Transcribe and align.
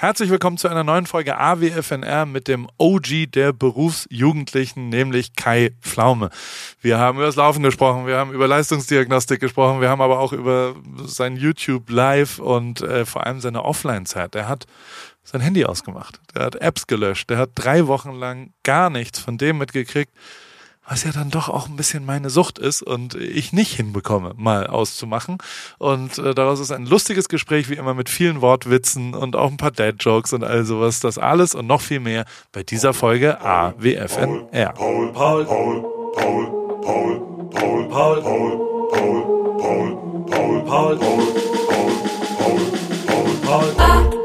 Herzlich 0.00 0.30
willkommen 0.30 0.56
zu 0.56 0.66
einer 0.66 0.82
neuen 0.82 1.04
Folge 1.04 1.36
AWFNR 1.36 2.24
mit 2.24 2.48
dem 2.48 2.66
OG 2.78 3.30
der 3.34 3.52
Berufsjugendlichen, 3.52 4.88
nämlich 4.88 5.36
Kai 5.36 5.72
Pflaume. 5.82 6.30
Wir 6.80 6.98
haben 6.98 7.18
über 7.18 7.26
das 7.26 7.36
Laufen 7.36 7.62
gesprochen, 7.62 8.06
wir 8.06 8.16
haben 8.16 8.32
über 8.32 8.48
Leistungsdiagnostik 8.48 9.40
gesprochen, 9.40 9.82
wir 9.82 9.90
haben 9.90 10.00
aber 10.00 10.18
auch 10.18 10.32
über 10.32 10.74
sein 11.04 11.36
YouTube 11.36 11.90
Live 11.90 12.38
und 12.38 12.80
äh, 12.80 13.04
vor 13.04 13.26
allem 13.26 13.40
seine 13.42 13.62
Offline-Zeit. 13.62 14.34
Er 14.36 14.48
hat 14.48 14.66
sein 15.22 15.42
Handy 15.42 15.66
ausgemacht, 15.66 16.18
der 16.34 16.44
hat 16.44 16.56
Apps 16.56 16.86
gelöscht, 16.86 17.28
der 17.28 17.36
hat 17.36 17.50
drei 17.54 17.86
Wochen 17.86 18.12
lang 18.12 18.54
gar 18.62 18.88
nichts 18.88 19.18
von 19.18 19.36
dem 19.36 19.58
mitgekriegt, 19.58 20.14
was 20.90 21.04
ja 21.04 21.12
dann 21.12 21.30
doch 21.30 21.48
auch 21.48 21.68
ein 21.68 21.76
bisschen 21.76 22.04
meine 22.04 22.30
Sucht 22.30 22.58
ist 22.58 22.82
und 22.82 23.14
ich 23.14 23.52
nicht 23.52 23.72
hinbekomme, 23.74 24.34
mal 24.36 24.66
auszumachen. 24.66 25.38
Und 25.78 26.18
äh, 26.18 26.34
daraus 26.34 26.58
ist 26.58 26.72
ein 26.72 26.84
lustiges 26.84 27.28
Gespräch, 27.28 27.70
wie 27.70 27.74
immer 27.74 27.94
mit 27.94 28.08
vielen 28.08 28.40
Wortwitzen 28.40 29.14
und 29.14 29.36
auch 29.36 29.52
ein 29.52 29.56
paar 29.56 29.70
Dad-Jokes 29.70 30.32
und 30.32 30.42
all 30.42 30.64
sowas. 30.64 30.98
Das 30.98 31.16
alles 31.16 31.54
und 31.54 31.68
noch 31.68 31.80
viel 31.80 32.00
mehr 32.00 32.24
bei 32.50 32.64
dieser 32.64 32.92
Folge 32.92 33.40
AWFNR. 33.40 34.72
Paul, 34.72 35.12
Paul, 35.12 35.44
Paul, 35.44 35.84
Paul, 36.16 36.50
Paul, 36.82 37.50
Paul, 37.50 37.88
Paul, 37.88 38.22
Paul, 38.22 38.50
Paul, 38.90 39.20
Paul, 39.60 39.96
Paul, 40.66 40.66
Paul, 40.66 40.66
Paul, 40.66 40.98
Paul, 40.98 41.28
Paul, 43.46 43.74
Paul. 43.76 44.19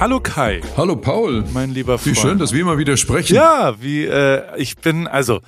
Hallo 0.00 0.20
Kai. 0.20 0.60
Hallo 0.76 0.94
Paul. 0.94 1.44
Mein 1.52 1.70
lieber 1.70 1.98
Freund. 1.98 2.16
Wie 2.16 2.20
schön, 2.20 2.38
dass 2.38 2.52
wir 2.52 2.64
mal 2.64 2.78
wieder 2.78 2.96
sprechen. 2.96 3.34
Ja, 3.34 3.74
wie 3.82 4.04
äh, 4.04 4.44
ich 4.56 4.76
bin, 4.76 5.08
also 5.08 5.40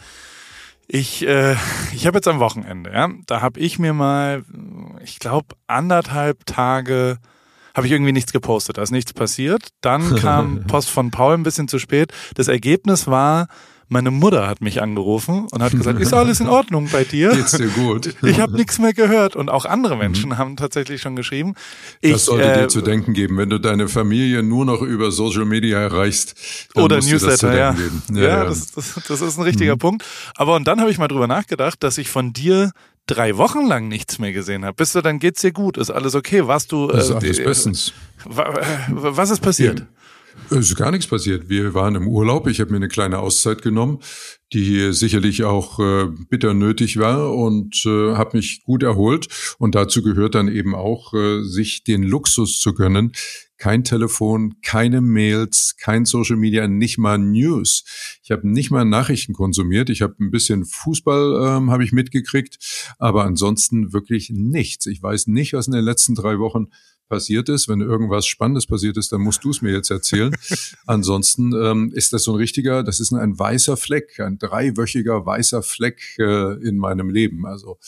ich, 0.88 1.24
äh, 1.24 1.54
ich 1.94 2.08
habe 2.08 2.18
jetzt 2.18 2.26
am 2.26 2.40
Wochenende, 2.40 2.90
ja, 2.92 3.08
da 3.26 3.42
habe 3.42 3.60
ich 3.60 3.78
mir 3.78 3.92
mal, 3.92 4.42
ich 5.04 5.20
glaube, 5.20 5.54
anderthalb 5.68 6.46
Tage 6.46 7.18
habe 7.76 7.86
ich 7.86 7.92
irgendwie 7.92 8.10
nichts 8.10 8.32
gepostet, 8.32 8.78
da 8.78 8.82
ist 8.82 8.90
nichts 8.90 9.12
passiert. 9.12 9.68
Dann 9.82 10.16
kam 10.16 10.64
Post 10.66 10.90
von 10.90 11.12
Paul 11.12 11.34
ein 11.34 11.44
bisschen 11.44 11.68
zu 11.68 11.78
spät. 11.78 12.12
Das 12.34 12.48
Ergebnis 12.48 13.06
war, 13.06 13.46
meine 13.90 14.12
Mutter 14.12 14.46
hat 14.46 14.60
mich 14.60 14.80
angerufen 14.80 15.48
und 15.50 15.62
hat 15.62 15.72
gesagt, 15.72 16.00
ist 16.00 16.14
alles 16.14 16.38
in 16.40 16.48
Ordnung 16.48 16.88
bei 16.92 17.02
dir? 17.02 17.30
Geht's 17.30 17.52
dir 17.52 17.68
gut? 17.68 18.14
Ich 18.22 18.38
habe 18.40 18.52
nichts 18.52 18.78
mehr 18.78 18.92
gehört 18.92 19.34
und 19.34 19.48
auch 19.48 19.64
andere 19.64 19.96
Menschen 19.96 20.30
mhm. 20.30 20.38
haben 20.38 20.56
tatsächlich 20.56 21.02
schon 21.02 21.16
geschrieben. 21.16 21.54
Ich, 22.00 22.12
das 22.12 22.26
sollte 22.26 22.52
äh, 22.52 22.62
dir 22.62 22.68
zu 22.68 22.82
denken 22.82 23.12
geben, 23.12 23.36
wenn 23.36 23.50
du 23.50 23.58
deine 23.58 23.88
Familie 23.88 24.44
nur 24.44 24.64
noch 24.64 24.80
über 24.80 25.10
Social 25.10 25.44
Media 25.44 25.80
erreichst. 25.80 26.36
Oder 26.76 26.98
Newsletter, 26.98 27.56
ja. 27.56 27.76
ja. 28.12 28.20
Ja, 28.20 28.44
Das, 28.44 28.70
das, 28.72 29.00
das 29.08 29.20
ist 29.20 29.38
ein 29.38 29.42
richtiger 29.42 29.74
mhm. 29.74 29.80
Punkt. 29.80 30.04
Aber 30.36 30.54
und 30.54 30.68
dann 30.68 30.80
habe 30.80 30.90
ich 30.90 30.98
mal 30.98 31.08
drüber 31.08 31.26
nachgedacht, 31.26 31.82
dass 31.82 31.98
ich 31.98 32.10
von 32.10 32.32
dir 32.32 32.70
drei 33.06 33.36
Wochen 33.36 33.66
lang 33.66 33.88
nichts 33.88 34.20
mehr 34.20 34.32
gesehen 34.32 34.64
habe. 34.64 34.74
Bist 34.76 34.94
du, 34.94 35.00
dann 35.00 35.18
geht's 35.18 35.40
dir 35.40 35.52
gut, 35.52 35.76
ist 35.76 35.90
alles 35.90 36.14
okay? 36.14 36.46
Warst 36.46 36.70
du? 36.70 36.88
Äh, 36.88 36.92
das 36.92 37.08
ist 37.08 37.16
alles 37.16 37.38
bestens. 37.42 37.92
Was 38.24 39.30
ist 39.30 39.40
passiert? 39.40 39.84
Es 40.48 40.70
ist 40.70 40.76
gar 40.76 40.90
nichts 40.90 41.06
passiert. 41.06 41.48
Wir 41.48 41.74
waren 41.74 41.94
im 41.94 42.08
Urlaub. 42.08 42.46
Ich 42.46 42.60
habe 42.60 42.70
mir 42.70 42.76
eine 42.76 42.88
kleine 42.88 43.18
Auszeit 43.18 43.62
genommen, 43.62 44.00
die 44.52 44.92
sicherlich 44.92 45.44
auch 45.44 45.78
äh, 45.78 46.06
bitter 46.28 46.54
nötig 46.54 46.98
war 46.98 47.34
und 47.34 47.84
äh, 47.86 48.14
habe 48.14 48.36
mich 48.36 48.62
gut 48.64 48.82
erholt. 48.82 49.28
Und 49.58 49.74
dazu 49.74 50.02
gehört 50.02 50.34
dann 50.34 50.48
eben 50.48 50.74
auch, 50.74 51.14
äh, 51.14 51.42
sich 51.42 51.84
den 51.84 52.02
Luxus 52.02 52.58
zu 52.58 52.74
gönnen. 52.74 53.12
Kein 53.58 53.84
Telefon, 53.84 54.54
keine 54.62 55.00
Mails, 55.02 55.76
kein 55.78 56.04
Social 56.06 56.36
Media, 56.36 56.66
nicht 56.66 56.96
mal 56.96 57.18
News. 57.18 57.84
Ich 58.22 58.30
habe 58.30 58.48
nicht 58.48 58.70
mal 58.70 58.84
Nachrichten 58.84 59.34
konsumiert. 59.34 59.90
Ich 59.90 60.02
habe 60.02 60.16
ein 60.18 60.30
bisschen 60.30 60.64
Fußball 60.64 61.58
ähm, 61.58 61.70
habe 61.70 61.84
ich 61.84 61.92
mitgekriegt, 61.92 62.94
aber 62.98 63.24
ansonsten 63.24 63.92
wirklich 63.92 64.30
nichts. 64.30 64.86
Ich 64.86 65.02
weiß 65.02 65.26
nicht, 65.26 65.52
was 65.52 65.66
in 65.66 65.74
den 65.74 65.84
letzten 65.84 66.14
drei 66.14 66.38
Wochen 66.38 66.68
passiert 67.10 67.50
ist. 67.50 67.68
Wenn 67.68 67.82
irgendwas 67.82 68.24
Spannendes 68.24 68.66
passiert 68.66 68.96
ist, 68.96 69.12
dann 69.12 69.20
musst 69.20 69.44
du 69.44 69.50
es 69.50 69.60
mir 69.60 69.72
jetzt 69.72 69.90
erzählen. 69.90 70.34
Ansonsten 70.86 71.52
ähm, 71.52 71.92
ist 71.94 72.14
das 72.14 72.22
so 72.22 72.32
ein 72.32 72.36
richtiger, 72.36 72.82
das 72.82 73.00
ist 73.00 73.12
ein 73.12 73.38
weißer 73.38 73.76
Fleck, 73.76 74.18
ein 74.20 74.38
dreiwöchiger 74.38 75.26
weißer 75.26 75.62
Fleck 75.62 76.00
äh, 76.18 76.54
in 76.66 76.78
meinem 76.78 77.10
Leben. 77.10 77.44
Also, 77.44 77.78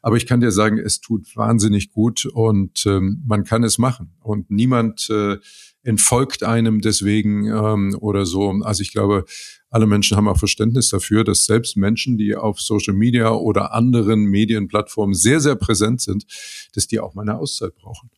aber 0.00 0.16
ich 0.16 0.24
kann 0.24 0.40
dir 0.40 0.52
sagen, 0.52 0.78
es 0.78 1.02
tut 1.02 1.36
wahnsinnig 1.36 1.92
gut 1.92 2.24
und 2.24 2.86
ähm, 2.86 3.22
man 3.26 3.44
kann 3.44 3.64
es 3.64 3.76
machen 3.76 4.14
und 4.20 4.50
niemand 4.50 5.10
äh, 5.10 5.36
entfolgt 5.82 6.42
einem 6.42 6.80
deswegen 6.80 7.46
ähm, 7.46 7.96
oder 8.00 8.26
so. 8.26 8.50
Also 8.62 8.82
ich 8.82 8.92
glaube, 8.92 9.24
alle 9.70 9.86
Menschen 9.86 10.16
haben 10.16 10.28
auch 10.28 10.38
Verständnis 10.38 10.88
dafür, 10.88 11.24
dass 11.24 11.44
selbst 11.44 11.76
Menschen, 11.76 12.16
die 12.16 12.34
auf 12.34 12.60
Social 12.60 12.94
Media 12.94 13.30
oder 13.32 13.74
anderen 13.74 14.24
Medienplattformen 14.24 15.14
sehr, 15.14 15.40
sehr 15.40 15.56
präsent 15.56 16.00
sind, 16.00 16.26
dass 16.74 16.86
die 16.86 17.00
auch 17.00 17.14
mal 17.14 17.22
eine 17.22 17.38
Auszeit 17.38 17.74
brauchen. 17.74 18.10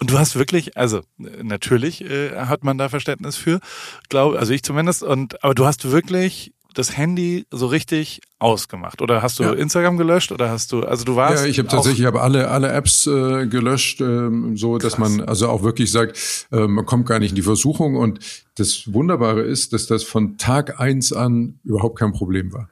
Und 0.00 0.10
du 0.10 0.18
hast 0.18 0.36
wirklich, 0.36 0.78
also 0.78 1.02
natürlich 1.18 2.02
äh, 2.02 2.36
hat 2.36 2.64
man 2.64 2.78
da 2.78 2.88
Verständnis 2.88 3.36
für, 3.36 3.60
glaube, 4.08 4.38
also 4.38 4.52
ich 4.52 4.62
zumindest. 4.62 5.02
Und 5.02 5.44
aber 5.44 5.54
du 5.54 5.66
hast 5.66 5.90
wirklich 5.90 6.54
das 6.74 6.96
Handy 6.96 7.46
so 7.50 7.66
richtig 7.66 8.20
ausgemacht 8.38 9.02
oder 9.02 9.22
hast 9.22 9.38
du 9.38 9.42
ja. 9.42 9.52
Instagram 9.52 9.96
gelöscht 9.96 10.32
oder 10.32 10.50
hast 10.50 10.72
du 10.72 10.82
also 10.82 11.04
du 11.04 11.16
warst 11.16 11.44
ja 11.44 11.50
ich 11.50 11.58
habe 11.58 11.68
tatsächlich 11.68 12.00
ich 12.00 12.06
habe 12.06 12.20
alle 12.20 12.48
alle 12.48 12.70
Apps 12.70 13.06
äh, 13.06 13.46
gelöscht 13.46 14.00
ähm, 14.00 14.56
so 14.56 14.72
Krass. 14.72 14.82
dass 14.82 14.98
man 14.98 15.20
also 15.20 15.48
auch 15.48 15.62
wirklich 15.62 15.90
sagt 15.90 16.46
äh, 16.52 16.66
man 16.66 16.86
kommt 16.86 17.06
gar 17.06 17.18
nicht 17.18 17.30
in 17.30 17.36
die 17.36 17.42
Versuchung 17.42 17.96
und 17.96 18.20
das 18.56 18.92
Wunderbare 18.92 19.42
ist 19.42 19.72
dass 19.72 19.86
das 19.86 20.04
von 20.04 20.38
Tag 20.38 20.80
eins 20.80 21.12
an 21.12 21.58
überhaupt 21.64 21.98
kein 21.98 22.12
Problem 22.12 22.52
war 22.52 22.68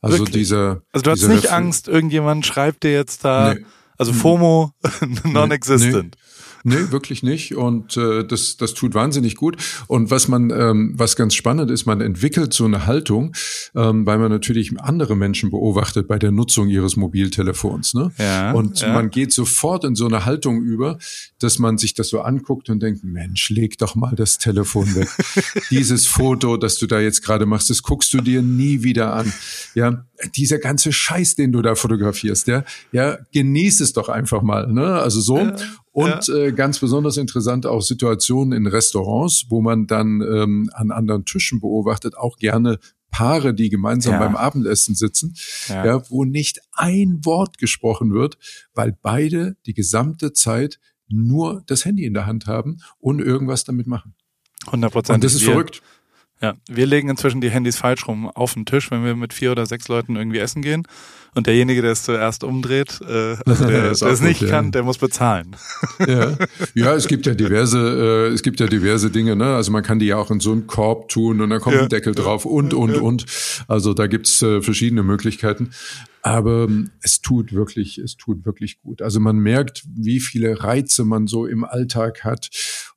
also 0.00 0.18
wirklich? 0.18 0.34
dieser 0.34 0.82
also 0.92 1.04
du 1.04 1.10
hast 1.12 1.28
nicht 1.28 1.52
Angst 1.52 1.86
irgendjemand 1.86 2.44
schreibt 2.44 2.82
dir 2.82 2.92
jetzt 2.92 3.24
da 3.24 3.54
nee. 3.54 3.64
also 3.96 4.12
FOMO 4.12 4.72
non-existent 5.24 5.92
nee. 5.92 6.02
Nee, 6.02 6.29
wirklich 6.64 7.22
nicht. 7.22 7.54
Und 7.54 7.96
äh, 7.96 8.24
das, 8.24 8.56
das 8.56 8.74
tut 8.74 8.94
wahnsinnig 8.94 9.36
gut. 9.36 9.56
Und 9.86 10.10
was 10.10 10.28
man, 10.28 10.50
ähm, 10.50 10.92
was 10.96 11.16
ganz 11.16 11.34
spannend 11.34 11.70
ist, 11.70 11.86
man 11.86 12.00
entwickelt 12.00 12.52
so 12.52 12.64
eine 12.64 12.86
Haltung, 12.86 13.34
ähm, 13.74 14.06
weil 14.06 14.18
man 14.18 14.30
natürlich 14.30 14.78
andere 14.80 15.16
Menschen 15.16 15.50
beobachtet 15.50 16.08
bei 16.08 16.18
der 16.18 16.30
Nutzung 16.30 16.68
ihres 16.68 16.96
Mobiltelefons. 16.96 17.94
Ne? 17.94 18.12
Ja, 18.18 18.52
und 18.52 18.80
ja. 18.80 18.92
man 18.92 19.10
geht 19.10 19.32
sofort 19.32 19.84
in 19.84 19.94
so 19.94 20.06
eine 20.06 20.24
Haltung 20.24 20.62
über, 20.62 20.98
dass 21.38 21.58
man 21.58 21.78
sich 21.78 21.94
das 21.94 22.08
so 22.08 22.20
anguckt 22.20 22.68
und 22.68 22.82
denkt, 22.82 23.04
Mensch, 23.04 23.50
leg 23.50 23.78
doch 23.78 23.94
mal 23.94 24.14
das 24.14 24.38
Telefon 24.38 24.94
weg. 24.94 25.08
Dieses 25.70 26.06
Foto, 26.06 26.56
das 26.56 26.76
du 26.76 26.86
da 26.86 27.00
jetzt 27.00 27.22
gerade 27.22 27.46
machst, 27.46 27.70
das 27.70 27.82
guckst 27.82 28.12
du 28.12 28.20
dir 28.20 28.42
nie 28.42 28.82
wieder 28.82 29.14
an. 29.14 29.32
Ja, 29.74 30.04
dieser 30.36 30.58
ganze 30.58 30.92
Scheiß, 30.92 31.34
den 31.34 31.52
du 31.52 31.62
da 31.62 31.74
fotografierst, 31.74 32.46
ja, 32.46 32.64
ja, 32.92 33.18
genieß 33.32 33.80
es 33.80 33.92
doch 33.92 34.08
einfach 34.08 34.42
mal, 34.42 34.66
ne? 34.72 34.98
Also 35.00 35.20
so. 35.20 35.38
Ja, 35.38 35.56
und 35.92 36.28
ja. 36.28 36.36
äh, 36.36 36.52
ganz 36.52 36.78
besonders 36.78 37.16
interessant 37.16 37.66
auch 37.66 37.80
Situationen 37.80 38.56
in 38.56 38.66
Restaurants, 38.66 39.46
wo 39.48 39.60
man 39.60 39.86
dann 39.86 40.20
ähm, 40.20 40.70
an 40.72 40.90
anderen 40.90 41.24
Tischen 41.24 41.60
beobachtet, 41.60 42.16
auch 42.16 42.36
gerne 42.36 42.78
Paare, 43.10 43.54
die 43.54 43.70
gemeinsam 43.70 44.14
ja. 44.14 44.18
beim 44.20 44.36
Abendessen 44.36 44.94
sitzen, 44.94 45.34
ja. 45.68 45.84
ja, 45.84 46.10
wo 46.10 46.24
nicht 46.24 46.60
ein 46.72 47.20
Wort 47.24 47.58
gesprochen 47.58 48.12
wird, 48.12 48.38
weil 48.72 48.96
beide 49.02 49.56
die 49.66 49.74
gesamte 49.74 50.32
Zeit 50.32 50.78
nur 51.08 51.64
das 51.66 51.84
Handy 51.84 52.04
in 52.04 52.14
der 52.14 52.26
Hand 52.26 52.46
haben 52.46 52.78
und 52.98 53.20
irgendwas 53.20 53.64
damit 53.64 53.88
machen. 53.88 54.14
100 54.66 54.92
Prozent. 54.92 55.14
Und 55.16 55.24
das 55.24 55.34
ist 55.34 55.42
verrückt. 55.42 55.82
Ja, 56.40 56.54
wir 56.68 56.86
legen 56.86 57.10
inzwischen 57.10 57.40
die 57.40 57.50
Handys 57.50 57.76
falsch 57.76 58.06
rum 58.08 58.28
auf 58.28 58.54
den 58.54 58.64
Tisch, 58.64 58.90
wenn 58.90 59.04
wir 59.04 59.14
mit 59.14 59.34
vier 59.34 59.52
oder 59.52 59.66
sechs 59.66 59.88
Leuten 59.88 60.16
irgendwie 60.16 60.38
essen 60.38 60.62
gehen. 60.62 60.86
Und 61.34 61.46
derjenige, 61.46 61.82
der 61.82 61.92
es 61.92 62.02
zuerst 62.02 62.42
umdreht, 62.44 63.00
äh, 63.08 63.36
also 63.46 63.66
der, 63.66 63.94
der 63.94 64.08
es 64.08 64.20
nicht 64.20 64.40
gut, 64.40 64.48
kann, 64.48 64.66
ja. 64.66 64.70
der 64.72 64.82
muss 64.82 64.98
bezahlen. 64.98 65.56
Ja. 66.06 66.36
ja, 66.74 66.94
es 66.94 67.06
gibt 67.06 67.26
ja 67.26 67.34
diverse, 67.34 68.28
äh, 68.30 68.34
es 68.34 68.42
gibt 68.42 68.60
ja 68.60 68.66
diverse 68.66 69.10
Dinge. 69.10 69.36
Ne? 69.36 69.54
Also 69.54 69.70
man 69.70 69.82
kann 69.82 69.98
die 69.98 70.06
ja 70.06 70.16
auch 70.16 70.30
in 70.30 70.40
so 70.40 70.52
einen 70.52 70.66
Korb 70.66 71.08
tun 71.08 71.40
und 71.40 71.50
dann 71.50 71.60
kommt 71.60 71.76
ja. 71.76 71.82
ein 71.82 71.88
Deckel 71.88 72.14
drauf 72.14 72.44
und 72.44 72.74
und 72.74 72.96
und. 72.96 73.26
Also 73.68 73.94
da 73.94 74.06
gibt's 74.06 74.42
äh, 74.42 74.60
verschiedene 74.60 75.02
Möglichkeiten. 75.02 75.70
Aber 76.22 76.64
ähm, 76.64 76.90
es 77.02 77.20
tut 77.22 77.52
wirklich, 77.52 77.98
es 77.98 78.16
tut 78.16 78.44
wirklich 78.44 78.80
gut. 78.80 79.00
Also 79.00 79.20
man 79.20 79.38
merkt, 79.38 79.84
wie 79.94 80.20
viele 80.20 80.62
Reize 80.62 81.04
man 81.04 81.26
so 81.26 81.46
im 81.46 81.64
Alltag 81.64 82.24
hat 82.24 82.50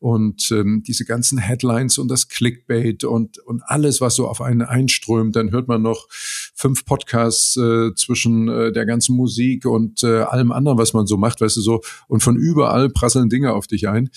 und 0.03 0.51
ähm, 0.51 0.83
diese 0.85 1.05
ganzen 1.05 1.37
Headlines 1.37 1.97
und 1.97 2.09
das 2.09 2.27
Clickbait 2.27 3.05
und 3.05 3.37
und 3.37 3.63
alles, 3.65 4.01
was 4.01 4.15
so 4.15 4.27
auf 4.27 4.41
einen 4.41 4.61
einströmt. 4.61 5.33
Dann 5.33 5.51
hört 5.51 5.69
man 5.69 5.81
noch 5.81 6.09
fünf 6.09 6.83
Podcasts 6.83 7.55
äh, 7.55 7.95
zwischen 7.95 8.49
äh, 8.49 8.73
der 8.73 8.85
ganzen 8.85 9.15
Musik 9.15 9.65
und 9.65 10.03
äh, 10.03 10.23
allem 10.23 10.51
anderen, 10.51 10.77
was 10.77 10.91
man 10.91 11.07
so 11.07 11.15
macht, 11.15 11.39
weißt 11.39 11.55
du 11.55 11.61
so. 11.61 11.81
Und 12.09 12.21
von 12.21 12.35
überall 12.35 12.89
prasseln 12.89 13.29
Dinge 13.29 13.53
auf 13.53 13.65
dich 13.65 13.87
ein 13.87 14.09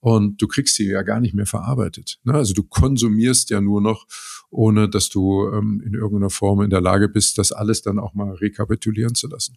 und 0.00 0.42
du 0.42 0.48
kriegst 0.48 0.74
sie 0.74 0.88
ja 0.88 1.02
gar 1.02 1.20
nicht 1.20 1.34
mehr 1.34 1.46
verarbeitet. 1.46 2.18
Ne? 2.24 2.34
Also 2.34 2.52
du 2.52 2.64
konsumierst 2.64 3.50
ja 3.50 3.60
nur 3.60 3.80
noch 3.80 4.06
ohne 4.50 4.88
dass 4.88 5.08
du 5.08 5.48
ähm, 5.52 5.80
in 5.86 5.94
irgendeiner 5.94 6.30
Form 6.30 6.62
in 6.62 6.70
der 6.70 6.80
Lage 6.80 7.08
bist, 7.08 7.38
das 7.38 7.52
alles 7.52 7.82
dann 7.82 8.00
auch 8.00 8.14
mal 8.14 8.32
rekapitulieren 8.32 9.14
zu 9.14 9.28
lassen. 9.28 9.56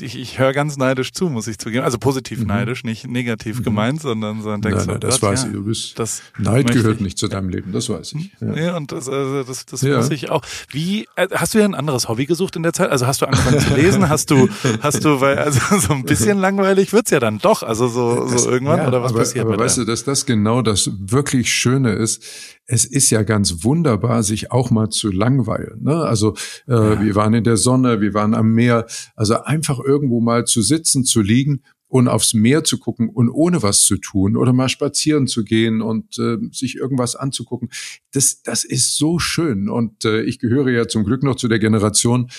Ich, 0.00 0.18
ich 0.18 0.38
höre 0.38 0.52
ganz 0.52 0.76
neidisch 0.76 1.12
zu, 1.12 1.28
muss 1.28 1.46
ich 1.46 1.58
zugeben. 1.58 1.84
Also 1.84 1.98
positiv 1.98 2.40
mhm. 2.40 2.46
neidisch, 2.46 2.84
nicht 2.84 3.06
negativ 3.06 3.58
mhm. 3.58 3.64
gemeint, 3.64 4.00
sondern, 4.00 4.42
sondern 4.42 4.62
denkst 4.62 4.86
nein, 4.86 4.98
nein, 4.98 5.00
das 5.00 5.20
weiß 5.20 5.42
ja, 5.42 5.48
ich. 5.48 5.54
Du 5.54 5.64
bist, 5.64 5.98
das 5.98 6.22
Neid 6.38 6.70
gehört 6.70 6.96
ich. 6.96 7.02
nicht 7.02 7.18
zu 7.18 7.28
deinem 7.28 7.48
Leben, 7.48 7.72
das 7.72 7.88
weiß 7.88 8.14
ich. 8.14 8.30
Ja, 8.40 8.54
ja 8.54 8.76
und 8.76 8.92
das, 8.92 9.08
also 9.08 9.42
das, 9.42 9.66
das 9.66 9.82
ja. 9.82 9.96
muss 9.96 10.10
ich 10.10 10.30
auch. 10.30 10.42
Wie, 10.70 11.08
äh, 11.16 11.28
hast 11.32 11.54
du 11.54 11.58
ja 11.58 11.64
ein 11.64 11.74
anderes 11.74 12.08
Hobby 12.08 12.26
gesucht 12.26 12.56
in 12.56 12.62
der 12.62 12.72
Zeit? 12.72 12.90
Also 12.90 13.06
hast 13.06 13.20
du 13.22 13.26
angefangen 13.26 13.60
zu 13.60 13.74
lesen? 13.74 14.08
Hast 14.08 14.30
du, 14.30 14.48
hast 14.80 15.04
du, 15.04 15.20
weil, 15.20 15.38
also 15.38 15.60
so 15.78 15.92
ein 15.92 16.04
bisschen 16.04 16.38
langweilig 16.38 16.92
wird's 16.92 17.10
ja 17.10 17.20
dann 17.20 17.38
doch, 17.38 17.62
also 17.62 17.88
so, 17.88 18.28
so 18.28 18.50
irgendwann, 18.50 18.78
ja, 18.78 18.88
oder 18.88 19.02
was 19.02 19.12
aber, 19.12 19.20
passiert 19.20 19.46
Aber 19.46 19.58
weißt 19.58 19.78
du, 19.78 19.84
dass 19.84 20.04
das 20.04 20.26
genau 20.26 20.62
das 20.62 20.90
wirklich 20.98 21.52
Schöne 21.52 21.92
ist, 21.92 22.22
es 22.72 22.86
ist 22.86 23.10
ja 23.10 23.22
ganz 23.22 23.64
wunderbar, 23.64 24.22
sich 24.22 24.50
auch 24.50 24.70
mal 24.70 24.88
zu 24.88 25.10
langweilen. 25.10 25.82
Ne? 25.82 25.94
Also 25.94 26.34
äh, 26.66 26.72
ja. 26.72 27.02
wir 27.02 27.14
waren 27.14 27.34
in 27.34 27.44
der 27.44 27.58
Sonne, 27.58 28.00
wir 28.00 28.14
waren 28.14 28.32
am 28.32 28.54
Meer. 28.54 28.86
Also 29.14 29.42
einfach 29.42 29.78
irgendwo 29.78 30.22
mal 30.22 30.46
zu 30.46 30.62
sitzen, 30.62 31.04
zu 31.04 31.20
liegen 31.20 31.60
und 31.88 32.08
aufs 32.08 32.32
Meer 32.32 32.64
zu 32.64 32.78
gucken 32.78 33.10
und 33.10 33.28
ohne 33.28 33.62
was 33.62 33.82
zu 33.82 33.98
tun 33.98 34.38
oder 34.38 34.54
mal 34.54 34.70
spazieren 34.70 35.26
zu 35.26 35.44
gehen 35.44 35.82
und 35.82 36.18
äh, 36.18 36.38
sich 36.50 36.76
irgendwas 36.76 37.14
anzugucken. 37.14 37.68
Das, 38.12 38.40
das 38.40 38.64
ist 38.64 38.96
so 38.96 39.18
schön. 39.18 39.68
Und 39.68 40.06
äh, 40.06 40.22
ich 40.22 40.38
gehöre 40.38 40.70
ja 40.70 40.88
zum 40.88 41.04
Glück 41.04 41.22
noch 41.22 41.36
zu 41.36 41.48
der 41.48 41.58
Generation, 41.58 42.30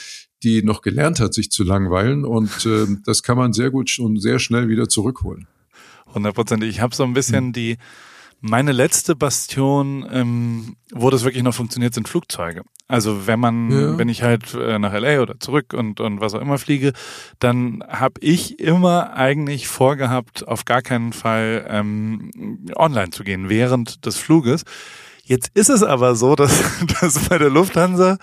die 0.42 0.64
noch 0.64 0.82
gelernt 0.82 1.20
hat, 1.20 1.36
sich 1.36 1.52
zu 1.52 1.64
langweilen. 1.64 2.26
Und 2.26 2.50
äh, 2.66 2.88
das 3.06 3.22
kann 3.22 3.38
man 3.38 3.54
sehr 3.54 3.70
gut 3.70 4.00
und 4.00 4.20
sehr 4.20 4.40
schnell 4.40 4.68
wieder 4.68 4.90
zurückholen. 4.90 5.46
Hundertprozentig. 6.12 6.72
Ich 6.72 6.82
habe 6.82 6.96
so 6.96 7.04
ein 7.04 7.14
bisschen 7.14 7.46
hm. 7.46 7.54
die 7.54 7.78
meine 8.46 8.74
letzte 8.74 9.16
Bastion, 9.16 10.06
ähm, 10.12 10.76
wo 10.92 11.10
das 11.10 11.24
wirklich 11.24 11.44
noch 11.44 11.54
funktioniert, 11.54 11.94
sind 11.94 12.10
Flugzeuge. 12.10 12.64
Also 12.90 13.26
wenn 13.26 13.40
man, 13.40 13.72
ja. 13.72 13.98
wenn 13.98 14.10
ich 14.10 14.22
halt 14.22 14.54
äh, 14.54 14.78
nach 14.80 14.92
LA 14.94 15.22
oder 15.22 15.40
zurück 15.40 15.74
und, 15.74 16.02
und 16.02 16.20
was 16.20 16.34
auch 16.34 16.42
immer 16.42 16.58
fliege, 16.58 16.92
dann 17.40 17.86
habe 17.88 18.20
ich 18.20 18.60
immer 18.60 19.14
eigentlich 19.14 19.70
vorgehabt, 19.70 20.46
auf 20.46 20.66
gar 20.66 20.82
keinen 20.82 21.14
Fall 21.14 21.66
ähm, 21.70 22.32
online 22.76 23.12
zu 23.12 23.24
gehen 23.24 23.48
während 23.48 24.06
des 24.06 24.18
Fluges. 24.18 24.66
Jetzt 25.26 25.52
ist 25.54 25.70
es 25.70 25.84
aber 25.84 26.16
so, 26.16 26.36
dass, 26.36 26.52
dass 27.02 27.18
bei 27.30 27.38
der 27.38 27.50
Lufthansa 27.50 28.18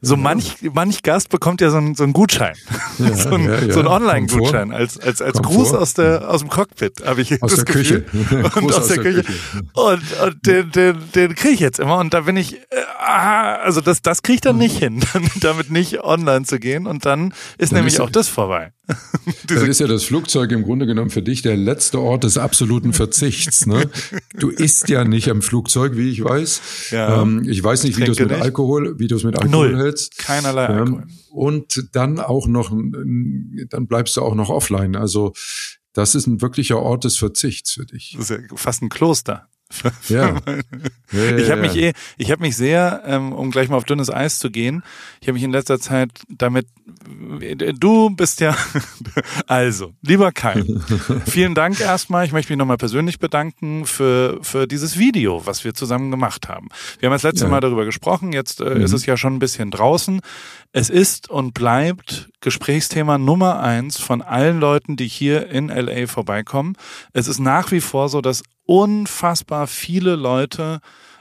so 0.00 0.16
manch, 0.16 0.58
manch 0.72 1.02
Gast 1.02 1.28
bekommt 1.28 1.60
ja 1.60 1.70
so 1.70 1.78
einen, 1.78 1.96
so 1.96 2.04
einen 2.04 2.12
Gutschein. 2.12 2.54
Ja, 2.98 3.12
so 3.16 3.30
einen, 3.30 3.46
ja, 3.46 3.58
ja. 3.58 3.72
so 3.72 3.80
einen 3.80 3.88
Online-Gutschein 3.88 4.72
als, 4.72 4.98
als, 5.00 5.20
als 5.20 5.42
Gruß 5.42 5.74
aus 5.74 5.94
der, 5.94 6.30
aus 6.30 6.42
dem 6.42 6.50
Cockpit, 6.50 7.04
habe 7.04 7.22
ich 7.22 7.42
aus 7.42 7.56
das 7.56 7.64
der 7.64 7.74
Gefühl. 7.74 8.02
Küche. 8.02 8.36
Und 8.60 8.70
aus, 8.70 8.78
aus 8.78 8.88
der, 8.88 8.98
der, 8.98 9.04
Küche. 9.04 9.22
Küche. 9.24 9.62
Und, 9.72 10.20
und 10.22 10.46
den, 10.46 10.70
den, 10.70 10.98
den 11.12 11.34
kriege 11.34 11.54
ich 11.54 11.60
jetzt 11.60 11.80
immer. 11.80 11.98
Und 11.98 12.14
da 12.14 12.20
bin 12.20 12.36
ich, 12.36 12.54
äh, 12.54 12.58
also 13.00 13.80
das, 13.80 14.00
das 14.00 14.22
kriege 14.22 14.36
ich 14.36 14.40
dann 14.40 14.58
nicht 14.58 14.78
hin, 14.78 15.00
damit 15.40 15.72
nicht 15.72 16.04
online 16.04 16.44
zu 16.44 16.60
gehen. 16.60 16.86
Und 16.86 17.04
dann 17.04 17.34
ist 17.58 17.72
dann 17.72 17.78
nämlich 17.78 17.94
ist 17.94 18.00
auch 18.00 18.10
das 18.10 18.28
vorbei. 18.28 18.73
dann 19.46 19.66
ist 19.66 19.80
ja 19.80 19.86
das 19.86 20.04
Flugzeug 20.04 20.52
im 20.52 20.62
Grunde 20.62 20.86
genommen 20.86 21.10
für 21.10 21.22
dich 21.22 21.42
der 21.42 21.56
letzte 21.56 22.00
Ort 22.00 22.24
des 22.24 22.36
absoluten 22.36 22.92
Verzichts. 22.92 23.66
Ne? 23.66 23.90
Du 24.38 24.50
isst 24.50 24.88
ja 24.88 25.04
nicht 25.04 25.30
am 25.30 25.42
Flugzeug, 25.42 25.96
wie 25.96 26.10
ich 26.10 26.22
weiß. 26.22 26.90
Ja, 26.90 27.22
ähm, 27.22 27.44
ich 27.48 27.62
weiß 27.62 27.84
nicht, 27.84 27.96
wie 27.96 28.04
du 28.04 28.12
es 28.12 28.18
mit 28.18 28.30
nicht. 28.30 28.42
Alkohol, 28.42 28.98
wie 28.98 29.06
du 29.06 29.16
es 29.16 29.24
mit 29.24 29.38
Alkohol 29.38 29.70
Null. 29.70 29.82
hältst. 29.82 30.18
Keinerlei 30.18 30.66
ähm, 30.66 30.78
Alkohol. 30.78 31.06
Und 31.30 31.88
dann 31.92 32.20
auch 32.20 32.46
noch, 32.46 32.70
dann 32.70 33.86
bleibst 33.86 34.16
du 34.16 34.22
auch 34.22 34.34
noch 34.34 34.50
offline. 34.50 34.96
Also 34.96 35.32
das 35.94 36.14
ist 36.14 36.26
ein 36.26 36.42
wirklicher 36.42 36.78
Ort 36.80 37.04
des 37.04 37.16
Verzichts 37.16 37.72
für 37.72 37.86
dich. 37.86 38.14
Das 38.18 38.30
ist 38.30 38.38
ja 38.38 38.56
fast 38.56 38.82
ein 38.82 38.88
Kloster. 38.88 39.48
Ja. 40.08 40.36
ich 41.10 41.50
habe 41.50 41.62
mich 41.62 41.76
eh, 41.76 41.92
ich 42.16 42.30
habe 42.30 42.42
mich 42.42 42.56
sehr, 42.56 43.02
ähm, 43.06 43.32
um 43.32 43.50
gleich 43.50 43.68
mal 43.68 43.76
auf 43.76 43.84
dünnes 43.84 44.10
Eis 44.10 44.38
zu 44.38 44.50
gehen, 44.50 44.84
ich 45.20 45.26
habe 45.26 45.34
mich 45.34 45.42
in 45.42 45.50
letzter 45.50 45.80
Zeit 45.80 46.10
damit, 46.28 46.66
du 46.86 48.10
bist 48.10 48.40
ja, 48.40 48.56
also, 49.46 49.92
lieber 50.02 50.32
Kai, 50.32 50.64
vielen 51.26 51.54
Dank 51.54 51.80
erstmal. 51.80 52.24
Ich 52.24 52.32
möchte 52.32 52.52
mich 52.52 52.58
nochmal 52.58 52.76
persönlich 52.76 53.18
bedanken 53.18 53.86
für, 53.86 54.38
für 54.42 54.66
dieses 54.66 54.98
Video, 54.98 55.44
was 55.46 55.64
wir 55.64 55.74
zusammen 55.74 56.10
gemacht 56.10 56.48
haben. 56.48 56.68
Wir 57.00 57.08
haben 57.08 57.14
das 57.14 57.22
letzte 57.22 57.46
ja. 57.46 57.50
Mal 57.50 57.60
darüber 57.60 57.84
gesprochen, 57.84 58.32
jetzt 58.32 58.60
äh, 58.60 58.74
mhm. 58.74 58.82
ist 58.82 58.92
es 58.92 59.06
ja 59.06 59.16
schon 59.16 59.34
ein 59.34 59.40
bisschen 59.40 59.70
draußen. 59.70 60.20
Es 60.72 60.90
ist 60.90 61.30
und 61.30 61.54
bleibt 61.54 62.28
Gesprächsthema 62.44 63.16
Nummer 63.16 63.60
eins 63.60 63.98
von 63.98 64.20
allen 64.20 64.60
Leuten, 64.60 64.96
die 64.96 65.08
hier 65.08 65.48
in 65.48 65.68
LA 65.68 66.06
vorbeikommen. 66.06 66.76
Es 67.14 67.26
ist 67.26 67.38
nach 67.38 67.72
wie 67.72 67.80
vor 67.80 68.10
so, 68.10 68.20
dass 68.20 68.42
unfassbar 68.66 69.66
viele 69.66 70.14
Leute 70.14 70.80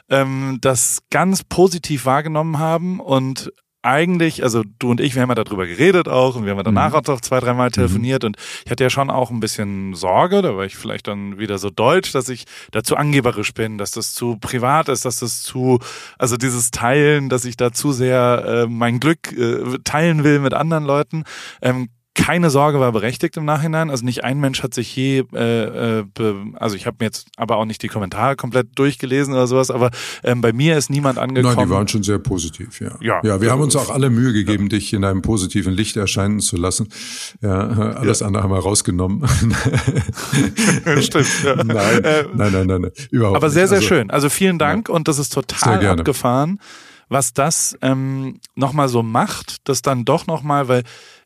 ähm, 0.09 0.57
das 0.59 0.99
ganz 1.09 1.45
positiv 1.45 2.05
wahrgenommen 2.05 2.59
haben 2.59 2.99
und 2.99 3.53
eigentlich, 3.83 4.43
also 4.43 4.63
du 4.79 4.91
und 4.91 5.01
ich, 5.01 5.13
wir 5.15 5.21
haben 5.21 5.29
ja 5.29 5.35
darüber 5.35 5.67
geredet 5.67 6.07
auch 6.07 6.35
und 6.35 6.45
wir 6.45 6.51
haben 6.51 6.57
ja 6.57 6.63
danach 6.63 6.91
mhm. 6.91 6.95
auch 6.95 7.07
noch 7.07 7.21
zwei, 7.21 7.39
dreimal 7.39 7.67
mhm. 7.67 7.73
telefoniert 7.73 8.23
mhm. 8.23 8.27
und 8.27 8.37
ich 8.65 8.71
hatte 8.71 8.83
ja 8.83 8.89
schon 8.89 9.09
auch 9.09 9.29
ein 9.29 9.39
bisschen 9.39 9.93
Sorge, 9.93 10.41
da 10.41 10.55
war 10.55 10.65
ich 10.65 10.75
vielleicht 10.75 11.07
dann 11.07 11.37
wieder 11.37 11.57
so 11.57 11.69
deutsch, 11.69 12.11
dass 12.13 12.29
ich 12.29 12.45
dazu 12.71 12.95
angeberisch 12.95 13.53
bin, 13.53 13.77
dass 13.77 13.91
das 13.91 14.13
zu 14.13 14.37
privat 14.37 14.89
ist, 14.89 15.05
dass 15.05 15.19
das 15.19 15.43
zu, 15.43 15.79
also 16.17 16.37
dieses 16.37 16.71
Teilen, 16.71 17.29
dass 17.29 17.45
ich 17.45 17.57
da 17.57 17.71
zu 17.71 17.91
sehr 17.91 18.43
äh, 18.45 18.67
mein 18.67 18.99
Glück 18.99 19.31
äh, 19.33 19.79
teilen 19.83 20.23
will 20.23 20.39
mit 20.39 20.53
anderen 20.53 20.85
Leuten. 20.85 21.23
Ähm, 21.61 21.89
keine 22.15 22.51
Sorge 22.51 22.79
war 22.79 22.91
berechtigt 22.91 23.37
im 23.37 23.45
Nachhinein. 23.45 23.89
Also 23.89 24.05
nicht 24.05 24.23
ein 24.23 24.39
Mensch 24.39 24.61
hat 24.61 24.73
sich 24.73 24.95
je, 24.95 25.23
äh, 25.33 25.99
äh, 25.99 26.05
also 26.53 26.75
ich 26.75 26.85
habe 26.85 26.97
mir 26.99 27.05
jetzt 27.05 27.27
aber 27.37 27.57
auch 27.57 27.65
nicht 27.65 27.81
die 27.81 27.87
Kommentare 27.87 28.35
komplett 28.35 28.67
durchgelesen 28.75 29.33
oder 29.33 29.47
sowas, 29.47 29.71
aber 29.71 29.89
ähm, 30.23 30.41
bei 30.41 30.53
mir 30.53 30.77
ist 30.77 30.89
niemand 30.89 31.17
angekommen. 31.17 31.55
Nein, 31.55 31.67
die 31.67 31.71
waren 31.71 31.87
schon 31.87 32.03
sehr 32.03 32.19
positiv, 32.19 32.79
ja. 32.81 32.91
Ja, 33.01 33.19
ja 33.23 33.41
wir 33.41 33.51
haben 33.51 33.61
uns 33.61 33.75
auch 33.75 33.89
alle 33.89 34.11
Mühe 34.11 34.31
gegeben, 34.31 34.63
ja. 34.63 34.69
dich 34.69 34.93
in 34.93 35.03
einem 35.03 35.23
positiven 35.23 35.73
Licht 35.73 35.97
erscheinen 35.97 36.39
zu 36.39 36.55
lassen. 36.55 36.89
Ja, 37.41 37.67
alles 37.67 38.19
ja. 38.19 38.27
andere 38.27 38.43
haben 38.43 38.51
wir 38.51 38.59
rausgenommen. 38.59 39.27
Stimmt. 41.01 41.43
Ja. 41.43 41.55
Nein, 41.63 42.03
äh, 42.03 42.23
nein, 42.33 42.51
nein, 42.51 42.67
nein, 42.67 42.81
nein, 42.81 42.91
überhaupt 43.09 43.37
Aber 43.37 43.49
sehr, 43.49 43.67
sehr 43.67 43.77
also, 43.77 43.87
schön. 43.87 44.11
Also 44.11 44.29
vielen 44.29 44.59
Dank 44.59 44.89
und 44.89 45.07
das 45.07 45.17
ist 45.17 45.33
total 45.33 45.85
abgefahren, 45.85 46.59
was 47.09 47.33
das 47.33 47.77
ähm, 47.81 48.39
nochmal 48.55 48.89
so 48.89 49.01
macht, 49.03 49.67
das 49.67 49.81
dann 49.81 50.05
doch 50.05 50.27
nochmal, 50.27 50.67
weil 50.67 50.83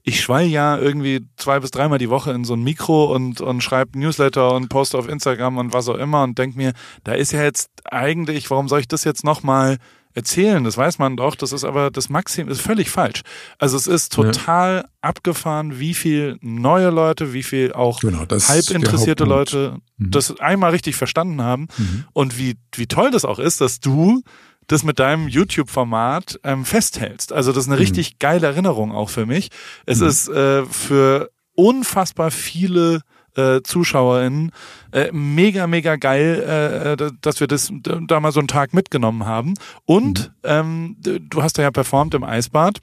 ich 0.07 0.21
schwall 0.21 0.45
ja 0.45 0.77
irgendwie 0.77 1.27
zwei 1.35 1.59
bis 1.59 1.69
dreimal 1.71 1.97
die 1.97 2.09
Woche 2.09 2.31
in 2.31 2.45
so 2.45 2.53
ein 2.53 2.63
Mikro 2.63 3.13
und, 3.13 3.41
und 3.41 3.61
schreibe 3.61 3.99
Newsletter 3.99 4.53
und 4.53 4.69
poste 4.69 4.97
auf 4.97 5.09
Instagram 5.09 5.57
und 5.57 5.73
was 5.73 5.89
auch 5.89 5.97
immer 5.97 6.23
und 6.23 6.37
denk 6.37 6.55
mir, 6.55 6.71
da 7.03 7.11
ist 7.11 7.33
ja 7.33 7.43
jetzt 7.43 7.69
eigentlich, 7.83 8.49
warum 8.49 8.69
soll 8.69 8.79
ich 8.79 8.87
das 8.87 9.03
jetzt 9.03 9.25
nochmal 9.25 9.75
erzählen? 10.13 10.63
Das 10.63 10.77
weiß 10.77 10.97
man 10.99 11.17
doch, 11.17 11.35
das 11.35 11.51
ist 11.51 11.65
aber 11.65 11.91
das 11.91 12.07
Maximum, 12.07 12.49
ist 12.49 12.61
völlig 12.61 12.89
falsch. 12.89 13.23
Also 13.59 13.75
es 13.75 13.85
ist 13.85 14.13
total 14.13 14.75
ja. 14.77 14.89
abgefahren, 15.01 15.77
wie 15.77 15.93
viel 15.93 16.37
neue 16.39 16.89
Leute, 16.89 17.33
wie 17.33 17.43
viel 17.43 17.73
auch 17.73 17.99
genau, 17.99 18.19
halb 18.19 18.69
interessierte 18.69 19.25
Leute 19.25 19.75
mhm. 19.97 20.11
das 20.11 20.39
einmal 20.39 20.71
richtig 20.71 20.95
verstanden 20.95 21.41
haben 21.41 21.67
mhm. 21.77 22.05
und 22.13 22.39
wie, 22.39 22.55
wie 22.75 22.87
toll 22.87 23.11
das 23.11 23.25
auch 23.25 23.39
ist, 23.39 23.59
dass 23.59 23.81
du 23.81 24.23
das 24.67 24.83
mit 24.83 24.99
deinem 24.99 25.27
YouTube-Format 25.27 26.39
ähm, 26.43 26.65
festhältst. 26.65 27.33
Also 27.33 27.51
das 27.51 27.63
ist 27.63 27.69
eine 27.69 27.77
mhm. 27.77 27.81
richtig 27.81 28.19
geile 28.19 28.47
Erinnerung 28.47 28.91
auch 28.91 29.09
für 29.09 29.25
mich. 29.25 29.49
Es 29.85 30.01
mhm. 30.01 30.07
ist 30.07 30.27
äh, 30.29 30.65
für 30.65 31.31
unfassbar 31.55 32.31
viele 32.31 33.01
äh, 33.35 33.61
ZuschauerInnen 33.61 34.51
äh, 34.91 35.11
mega, 35.11 35.67
mega 35.67 35.95
geil, 35.95 36.43
äh, 36.45 36.93
äh 36.93 37.11
dass 37.21 37.39
wir 37.39 37.47
das 37.47 37.71
da 37.81 38.19
mal 38.19 38.31
so 38.31 38.39
einen 38.39 38.47
Tag 38.47 38.73
mitgenommen 38.73 39.25
haben. 39.25 39.53
Und 39.85 40.31
mhm. 40.43 40.49
ähm, 40.49 40.97
du 41.01 41.43
hast 41.43 41.57
ja 41.57 41.71
performt 41.71 42.13
im 42.13 42.23
Eisbad. 42.23 42.79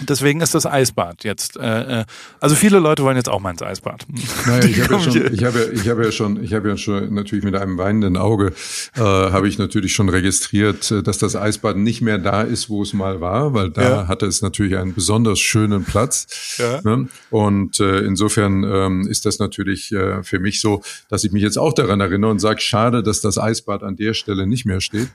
Deswegen 0.00 0.40
ist 0.40 0.54
das 0.54 0.66
Eisbad 0.66 1.22
jetzt. 1.22 1.56
Äh, 1.56 2.00
äh, 2.00 2.04
also 2.40 2.56
viele 2.56 2.80
Leute 2.80 3.04
wollen 3.04 3.16
jetzt 3.16 3.28
auch 3.28 3.38
mal 3.38 3.50
ins 3.50 3.62
Eisbad. 3.62 4.04
Naja, 4.44 4.64
ich 4.64 4.82
habe 4.82 4.94
ja 4.94 5.00
schon, 5.00 5.32
ich 5.32 5.44
habe 5.44 5.58
ja, 5.60 5.70
ich 5.72 5.88
habe 5.88 6.04
ja 6.04 6.10
schon, 6.10 6.42
ich 6.42 6.52
habe 6.52 6.68
ja 6.68 6.76
schon 6.76 7.14
natürlich 7.14 7.44
mit 7.44 7.54
einem 7.54 7.78
weinenden 7.78 8.16
Auge 8.16 8.52
äh, 8.96 9.00
habe 9.00 9.46
ich 9.46 9.56
natürlich 9.56 9.94
schon 9.94 10.08
registriert, 10.08 10.92
dass 11.06 11.18
das 11.18 11.36
Eisbad 11.36 11.76
nicht 11.76 12.00
mehr 12.00 12.18
da 12.18 12.42
ist, 12.42 12.68
wo 12.68 12.82
es 12.82 12.92
mal 12.92 13.20
war, 13.20 13.54
weil 13.54 13.70
da 13.70 13.82
ja. 13.82 14.08
hatte 14.08 14.26
es 14.26 14.42
natürlich 14.42 14.76
einen 14.76 14.94
besonders 14.94 15.38
schönen 15.38 15.84
Platz. 15.84 16.56
Ja. 16.58 16.80
Ne? 16.82 17.08
Und 17.30 17.78
äh, 17.78 18.00
insofern 18.00 18.64
ähm, 18.64 19.06
ist 19.08 19.26
das 19.26 19.38
natürlich 19.38 19.92
äh, 19.92 20.24
für 20.24 20.40
mich 20.40 20.60
so, 20.60 20.82
dass 21.08 21.22
ich 21.22 21.30
mich 21.30 21.42
jetzt 21.42 21.56
auch 21.56 21.72
daran 21.72 22.00
erinnere 22.00 22.32
und 22.32 22.40
sage, 22.40 22.60
schade, 22.60 23.04
dass 23.04 23.20
das 23.20 23.38
Eisbad 23.38 23.84
an 23.84 23.94
der 23.94 24.14
Stelle 24.14 24.48
nicht 24.48 24.66
mehr 24.66 24.80
steht. 24.80 25.08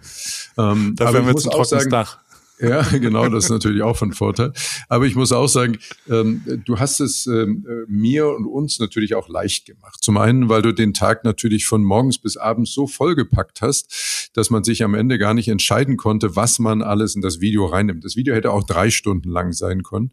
Ähm, 0.57 0.95
Dafür 0.95 1.19
haben 1.19 1.25
wir 1.25 1.33
jetzt 1.33 1.45
ein 1.45 1.51
trockenes 1.51 1.69
sagen, 1.69 1.89
Dach. 1.89 2.19
Ja, 2.59 2.81
genau, 2.91 3.29
das 3.29 3.45
ist 3.45 3.49
natürlich 3.49 3.81
auch 3.81 3.95
von 3.95 4.11
Vorteil. 4.11 4.51
Aber 4.89 5.05
ich 5.05 5.15
muss 5.15 5.31
auch 5.31 5.47
sagen, 5.47 5.77
ähm, 6.09 6.41
du 6.65 6.79
hast 6.79 6.99
es 6.99 7.25
ähm, 7.27 7.65
äh, 7.67 7.85
mir 7.87 8.27
und 8.29 8.45
uns 8.45 8.79
natürlich 8.79 9.15
auch 9.15 9.29
leicht 9.29 9.65
gemacht. 9.65 9.99
Zum 10.01 10.17
einen, 10.17 10.49
weil 10.49 10.61
du 10.61 10.73
den 10.73 10.93
Tag 10.93 11.23
natürlich 11.23 11.65
von 11.65 11.83
morgens 11.83 12.17
bis 12.17 12.35
abends 12.35 12.73
so 12.73 12.85
vollgepackt 12.85 13.61
hast, 13.61 14.29
dass 14.33 14.49
man 14.49 14.63
sich 14.63 14.83
am 14.83 14.93
Ende 14.93 15.17
gar 15.17 15.33
nicht 15.33 15.47
entscheiden 15.47 15.95
konnte, 15.95 16.35
was 16.35 16.59
man 16.59 16.81
alles 16.81 17.15
in 17.15 17.21
das 17.21 17.39
Video 17.39 17.65
reinnimmt. 17.65 18.03
Das 18.03 18.15
Video 18.15 18.35
hätte 18.35 18.51
auch 18.51 18.63
drei 18.63 18.89
Stunden 18.89 19.29
lang 19.29 19.53
sein 19.53 19.83
können. 19.83 20.11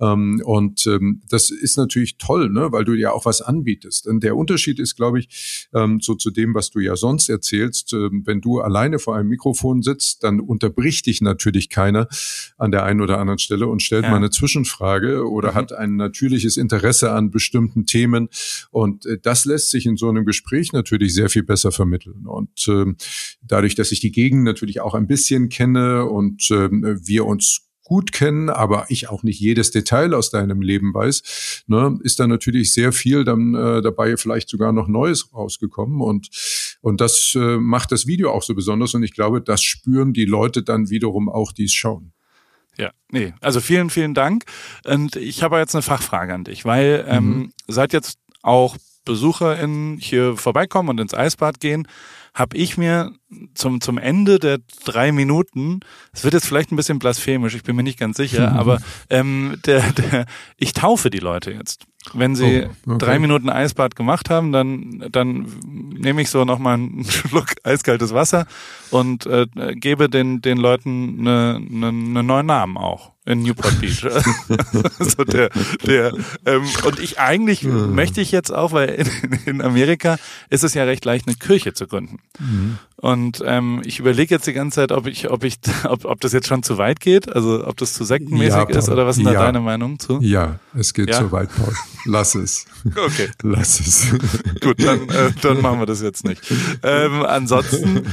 Ähm, 0.00 0.42
und 0.44 0.86
ähm, 0.86 1.22
das 1.28 1.50
ist 1.50 1.76
natürlich 1.76 2.18
toll, 2.18 2.50
ne? 2.50 2.72
weil 2.72 2.84
du 2.84 2.94
ja 2.94 3.12
auch 3.12 3.24
was 3.24 3.42
anbietest. 3.42 4.06
Und 4.06 4.22
der 4.22 4.36
Unterschied 4.36 4.78
ist, 4.78 4.96
glaube 4.96 5.20
ich, 5.20 5.68
ähm, 5.74 6.00
so 6.00 6.14
zu 6.14 6.30
dem, 6.30 6.54
was 6.54 6.70
du 6.70 6.80
ja 6.80 6.96
sonst 6.96 7.28
erzählst. 7.28 7.92
Ähm, 7.92 8.22
wenn 8.24 8.40
du 8.40 8.60
alleine 8.60 8.98
vor 8.98 9.16
einem 9.16 9.28
Mikrofon 9.28 9.82
sitzt, 9.82 10.24
dann 10.24 10.40
unterbricht 10.40 11.06
dich 11.06 11.20
natürlich 11.20 11.68
keiner 11.68 12.08
an 12.58 12.70
der 12.70 12.84
einen 12.84 13.00
oder 13.00 13.18
anderen 13.18 13.38
Stelle 13.38 13.66
und 13.68 13.82
stellt 13.82 14.04
ja. 14.04 14.10
mal 14.10 14.16
eine 14.16 14.30
Zwischenfrage 14.30 15.28
oder 15.28 15.52
mhm. 15.52 15.54
hat 15.54 15.72
ein 15.72 15.96
natürliches 15.96 16.56
Interesse 16.56 17.12
an 17.12 17.30
bestimmten 17.30 17.86
Themen. 17.86 18.28
Und 18.70 19.06
äh, 19.06 19.18
das 19.20 19.44
lässt 19.44 19.70
sich 19.70 19.86
in 19.86 19.96
so 19.96 20.08
einem 20.08 20.24
Gespräch 20.24 20.72
natürlich 20.72 21.14
sehr 21.14 21.28
viel 21.28 21.42
besser 21.42 21.72
vermitteln. 21.72 22.26
Und 22.26 22.66
ähm, 22.68 22.96
dadurch, 23.42 23.74
dass 23.74 23.92
ich 23.92 24.00
die 24.00 24.12
Gegend 24.12 24.44
natürlich 24.44 24.80
auch 24.80 24.94
ein 24.94 25.06
bisschen 25.06 25.48
kenne 25.48 26.06
und 26.06 26.50
ähm, 26.50 27.00
wir 27.04 27.26
uns 27.26 27.71
gut 27.84 28.12
kennen, 28.12 28.48
aber 28.48 28.86
ich 28.88 29.08
auch 29.08 29.22
nicht 29.22 29.40
jedes 29.40 29.70
Detail 29.70 30.14
aus 30.14 30.30
deinem 30.30 30.62
Leben 30.62 30.94
weiß, 30.94 31.64
ne, 31.66 31.98
ist 32.02 32.20
da 32.20 32.26
natürlich 32.26 32.72
sehr 32.72 32.92
viel 32.92 33.24
dann 33.24 33.54
äh, 33.54 33.82
dabei 33.82 34.16
vielleicht 34.16 34.48
sogar 34.48 34.72
noch 34.72 34.88
Neues 34.88 35.32
rausgekommen 35.32 36.00
und 36.00 36.28
und 36.80 37.00
das 37.00 37.34
äh, 37.36 37.58
macht 37.58 37.92
das 37.92 38.06
Video 38.06 38.32
auch 38.32 38.42
so 38.42 38.54
besonders 38.54 38.94
und 38.94 39.02
ich 39.02 39.14
glaube, 39.14 39.40
das 39.40 39.62
spüren 39.62 40.12
die 40.12 40.24
Leute 40.24 40.62
dann 40.62 40.90
wiederum 40.90 41.28
auch, 41.28 41.52
die 41.52 41.64
es 41.64 41.72
schauen. 41.72 42.12
Ja, 42.76 42.90
nee, 43.10 43.34
also 43.40 43.60
vielen, 43.60 43.90
vielen 43.90 44.14
Dank. 44.14 44.44
Und 44.84 45.16
ich 45.16 45.42
habe 45.42 45.58
jetzt 45.58 45.74
eine 45.74 45.82
Fachfrage 45.82 46.34
an 46.34 46.44
dich, 46.44 46.64
weil 46.64 47.04
ähm, 47.06 47.24
mhm. 47.24 47.52
seit 47.68 47.92
jetzt 47.92 48.18
auch 48.42 48.76
BesucherInnen 49.04 49.98
hier 49.98 50.36
vorbeikommen 50.36 50.88
und 50.88 51.00
ins 51.00 51.14
Eisbad 51.14 51.60
gehen, 51.60 51.86
habe 52.34 52.56
ich 52.56 52.78
mir 52.78 53.12
zum, 53.54 53.80
zum 53.80 53.98
Ende 53.98 54.38
der 54.38 54.58
drei 54.84 55.12
Minuten, 55.12 55.80
es 56.12 56.24
wird 56.24 56.34
jetzt 56.34 56.46
vielleicht 56.46 56.72
ein 56.72 56.76
bisschen 56.76 56.98
blasphemisch, 56.98 57.54
ich 57.54 57.62
bin 57.62 57.76
mir 57.76 57.82
nicht 57.82 57.98
ganz 57.98 58.16
sicher, 58.16 58.52
aber 58.58 58.80
ähm, 59.10 59.58
der, 59.66 59.82
der, 59.92 60.26
ich 60.56 60.72
taufe 60.72 61.10
die 61.10 61.18
Leute 61.18 61.52
jetzt. 61.52 61.84
Wenn 62.14 62.34
sie 62.34 62.64
oh, 62.64 62.94
okay. 62.94 62.98
drei 62.98 63.18
Minuten 63.20 63.48
Eisbad 63.48 63.94
gemacht 63.94 64.28
haben, 64.28 64.50
dann, 64.50 65.06
dann 65.12 65.46
nehme 65.64 66.20
ich 66.20 66.30
so 66.30 66.44
nochmal 66.44 66.74
einen 66.74 67.04
Schluck 67.08 67.54
eiskaltes 67.62 68.12
Wasser 68.12 68.46
und 68.90 69.26
äh, 69.26 69.46
gebe 69.76 70.08
den, 70.08 70.42
den 70.42 70.58
Leuten 70.58 71.20
eine, 71.20 71.56
eine, 71.56 71.88
einen 71.88 72.26
neuen 72.26 72.46
Namen 72.46 72.76
auch 72.76 73.12
in 73.24 73.42
Newport 73.42 73.80
Beach. 73.80 74.00
so 74.98 75.24
der, 75.24 75.50
der, 75.86 76.12
ähm, 76.46 76.62
und 76.84 76.98
ich 76.98 77.18
eigentlich 77.20 77.62
möchte 77.62 78.20
ich 78.20 78.32
jetzt 78.32 78.52
auch, 78.52 78.72
weil 78.72 78.88
in, 78.88 79.08
in 79.46 79.62
Amerika 79.62 80.18
ist 80.50 80.64
es 80.64 80.74
ja 80.74 80.84
recht 80.84 81.04
leicht, 81.04 81.26
eine 81.26 81.36
Kirche 81.36 81.72
zu 81.72 81.86
gründen. 81.86 82.18
Mhm. 82.38 82.78
Und 83.02 83.42
ähm, 83.44 83.82
ich 83.84 83.98
überlege 83.98 84.32
jetzt 84.32 84.46
die 84.46 84.52
ganze 84.52 84.76
Zeit, 84.76 84.92
ob 84.92 85.08
ich, 85.08 85.28
ob 85.28 85.42
ich, 85.42 85.58
ob, 85.88 86.04
ob 86.04 86.20
das 86.20 86.32
jetzt 86.32 86.46
schon 86.46 86.62
zu 86.62 86.78
weit 86.78 87.00
geht, 87.00 87.28
also 87.34 87.66
ob 87.66 87.76
das 87.76 87.94
zu 87.94 88.04
sektenmäßig 88.04 88.54
ja, 88.54 88.68
ist 88.68 88.88
oder 88.88 89.08
was 89.08 89.18
ist 89.18 89.26
da 89.26 89.32
deine 89.32 89.58
Meinung 89.58 89.98
zu? 89.98 90.20
Ja, 90.22 90.60
es 90.78 90.94
geht 90.94 91.10
ja? 91.10 91.18
zu 91.18 91.32
weit, 91.32 91.48
Paul. 91.56 91.74
Lass 92.04 92.36
es. 92.36 92.64
Okay. 92.84 93.28
Lass 93.42 93.80
es. 93.80 94.06
Gut, 94.60 94.84
dann, 94.84 95.08
äh, 95.08 95.32
dann 95.42 95.60
machen 95.60 95.80
wir 95.80 95.86
das 95.86 96.00
jetzt 96.00 96.24
nicht. 96.24 96.42
Ähm, 96.84 97.24
ansonsten, 97.24 98.06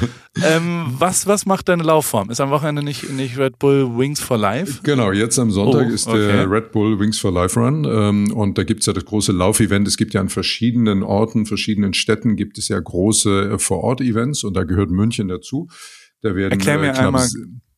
ähm, 0.44 0.96
was, 0.98 1.28
was 1.28 1.46
macht 1.46 1.70
deine 1.70 1.84
Laufform? 1.84 2.32
Ist 2.32 2.42
am 2.42 2.50
Wochenende 2.50 2.82
nicht, 2.82 3.12
nicht 3.12 3.38
Red 3.38 3.60
Bull 3.60 3.96
Wings 3.96 4.20
for 4.20 4.40
Life? 4.40 4.80
Genau, 4.82 4.99
jetzt 5.14 5.40
am 5.40 5.52
Sonntag 5.52 5.88
oh, 5.90 5.94
ist 5.94 6.08
okay. 6.08 6.18
der 6.18 6.52
Red 6.52 6.72
Bull 6.72 7.00
Wings 7.00 7.20
for 7.20 7.32
Life 7.32 7.60
Run 7.60 7.86
ähm, 7.86 8.32
und 8.34 8.58
da 8.58 8.64
gibt's 8.64 8.86
ja 8.86 8.94
das 8.94 9.06
große 9.06 9.32
Laufevent. 9.32 9.88
Es 9.88 9.98
gibt 9.98 10.14
ja 10.14 10.22
an 10.22 10.30
verschiedenen 10.30 11.04
Orten, 11.04 11.46
verschiedenen 11.46 11.94
Städten 11.94 12.36
gibt 12.36 12.58
es 12.58 12.68
ja 12.68 12.80
große 12.80 13.52
äh, 13.54 13.60
Vor-Ort-Events 13.60 14.44
und 14.44 14.56
da 14.56 14.64
gehört 14.64 14.80
gehört 14.80 14.92
München 14.92 15.28
dazu. 15.28 15.68
Da 16.22 16.36
werden 16.36 16.52
Erklär 16.52 16.80
mir 16.80 16.88
äh, 16.88 16.98
einmal 16.98 17.28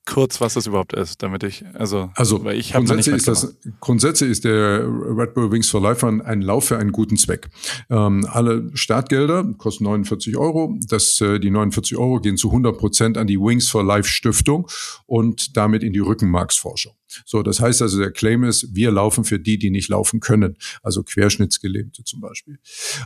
kurz, 0.08 0.42
was 0.42 0.56
das 0.56 0.66
überhaupt 0.66 0.94
ist, 0.94 1.22
damit 1.22 1.44
ich, 1.44 1.64
also, 1.74 2.10
also 2.16 2.44
weil 2.44 2.58
ich 2.58 2.74
habe 2.74 2.86
grundsätzlich 2.86 3.18
ist 3.18 3.28
das, 3.28 3.56
grundsätzlich 3.80 4.32
ist 4.32 4.44
der 4.44 4.84
Red 4.84 5.36
Bull 5.36 5.52
Wings 5.52 5.70
for 5.70 5.80
Life 5.80 6.06
Run 6.06 6.22
ein 6.22 6.42
Lauf 6.42 6.66
für 6.66 6.78
einen 6.78 6.92
guten 6.92 7.18
Zweck. 7.18 7.50
Ähm, 7.90 8.28
alle 8.30 8.72
Startgelder 8.74 9.54
kosten 9.58 9.84
49 9.84 10.38
Euro. 10.38 10.76
Das, 10.90 11.22
äh, 11.22 11.40
die 11.40 11.52
49 11.52 11.98
Euro 11.98 12.20
gehen 12.20 12.36
zu 12.36 12.48
100 12.50 12.78
Prozent 12.78 13.18
an 13.18 13.28
die 13.28 13.40
Wings 13.40 13.70
for 13.70 13.84
Life 13.84 14.10
Stiftung 14.10 14.68
und 15.06 15.56
damit 15.56 15.84
in 15.84 15.94
die 15.94 16.00
Rückenmarksforschung. 16.00 16.94
So, 17.26 17.44
das 17.44 17.60
heißt 17.60 17.82
also, 17.82 18.00
der 18.00 18.12
Claim 18.12 18.44
ist, 18.44 18.76
wir 18.76 18.92
laufen 18.92 19.24
für 19.24 19.40
die, 19.40 19.58
die 19.58 19.70
nicht 19.70 19.90
laufen 19.90 20.20
können, 20.20 20.58
also 20.84 21.04
Querschnittsgelähmte 21.04 22.04
zum 22.04 22.22
Beispiel. 22.22 22.60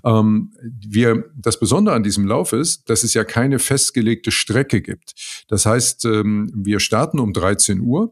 Ähm, 0.03 0.53
wir, 0.61 1.25
das 1.35 1.59
Besondere 1.59 1.95
an 1.95 2.03
diesem 2.03 2.25
Lauf 2.25 2.53
ist, 2.53 2.89
dass 2.89 3.03
es 3.03 3.13
ja 3.13 3.23
keine 3.23 3.59
festgelegte 3.59 4.31
Strecke 4.31 4.81
gibt. 4.81 5.13
Das 5.47 5.65
heißt, 5.65 6.05
ähm, 6.05 6.51
wir 6.55 6.79
starten 6.79 7.19
um 7.19 7.33
13 7.33 7.81
Uhr. 7.81 8.11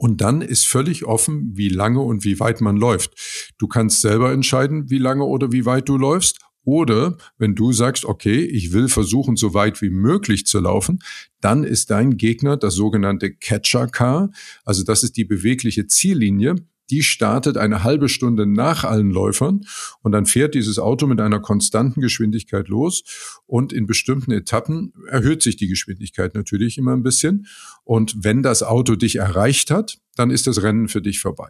Und 0.00 0.20
dann 0.20 0.42
ist 0.42 0.64
völlig 0.64 1.06
offen, 1.06 1.56
wie 1.56 1.68
lange 1.68 2.00
und 2.00 2.22
wie 2.22 2.38
weit 2.38 2.60
man 2.60 2.76
läuft. 2.76 3.54
Du 3.58 3.66
kannst 3.66 4.00
selber 4.00 4.30
entscheiden, 4.30 4.88
wie 4.90 4.98
lange 4.98 5.24
oder 5.24 5.50
wie 5.50 5.66
weit 5.66 5.88
du 5.88 5.98
läufst. 5.98 6.38
Oder 6.68 7.16
wenn 7.38 7.54
du 7.54 7.72
sagst, 7.72 8.04
okay, 8.04 8.44
ich 8.44 8.74
will 8.74 8.90
versuchen, 8.90 9.36
so 9.36 9.54
weit 9.54 9.80
wie 9.80 9.88
möglich 9.88 10.44
zu 10.44 10.60
laufen, 10.60 10.98
dann 11.40 11.64
ist 11.64 11.90
dein 11.90 12.18
Gegner 12.18 12.58
das 12.58 12.74
sogenannte 12.74 13.32
Catcher 13.32 13.86
Car. 13.86 14.30
Also 14.66 14.84
das 14.84 15.02
ist 15.02 15.16
die 15.16 15.24
bewegliche 15.24 15.86
Ziellinie. 15.86 16.56
Die 16.90 17.02
startet 17.02 17.56
eine 17.56 17.84
halbe 17.84 18.10
Stunde 18.10 18.44
nach 18.44 18.84
allen 18.84 19.10
Läufern 19.10 19.62
und 20.02 20.12
dann 20.12 20.26
fährt 20.26 20.54
dieses 20.54 20.78
Auto 20.78 21.06
mit 21.06 21.22
einer 21.22 21.40
konstanten 21.40 22.02
Geschwindigkeit 22.02 22.68
los 22.68 23.02
und 23.46 23.72
in 23.72 23.86
bestimmten 23.86 24.32
Etappen 24.32 24.92
erhöht 25.08 25.40
sich 25.40 25.56
die 25.56 25.68
Geschwindigkeit 25.68 26.34
natürlich 26.34 26.76
immer 26.76 26.92
ein 26.92 27.02
bisschen. 27.02 27.46
Und 27.84 28.14
wenn 28.24 28.42
das 28.42 28.62
Auto 28.62 28.94
dich 28.94 29.16
erreicht 29.16 29.70
hat, 29.70 30.00
dann 30.16 30.30
ist 30.30 30.46
das 30.46 30.62
Rennen 30.62 30.88
für 30.88 31.00
dich 31.00 31.18
vorbei. 31.18 31.48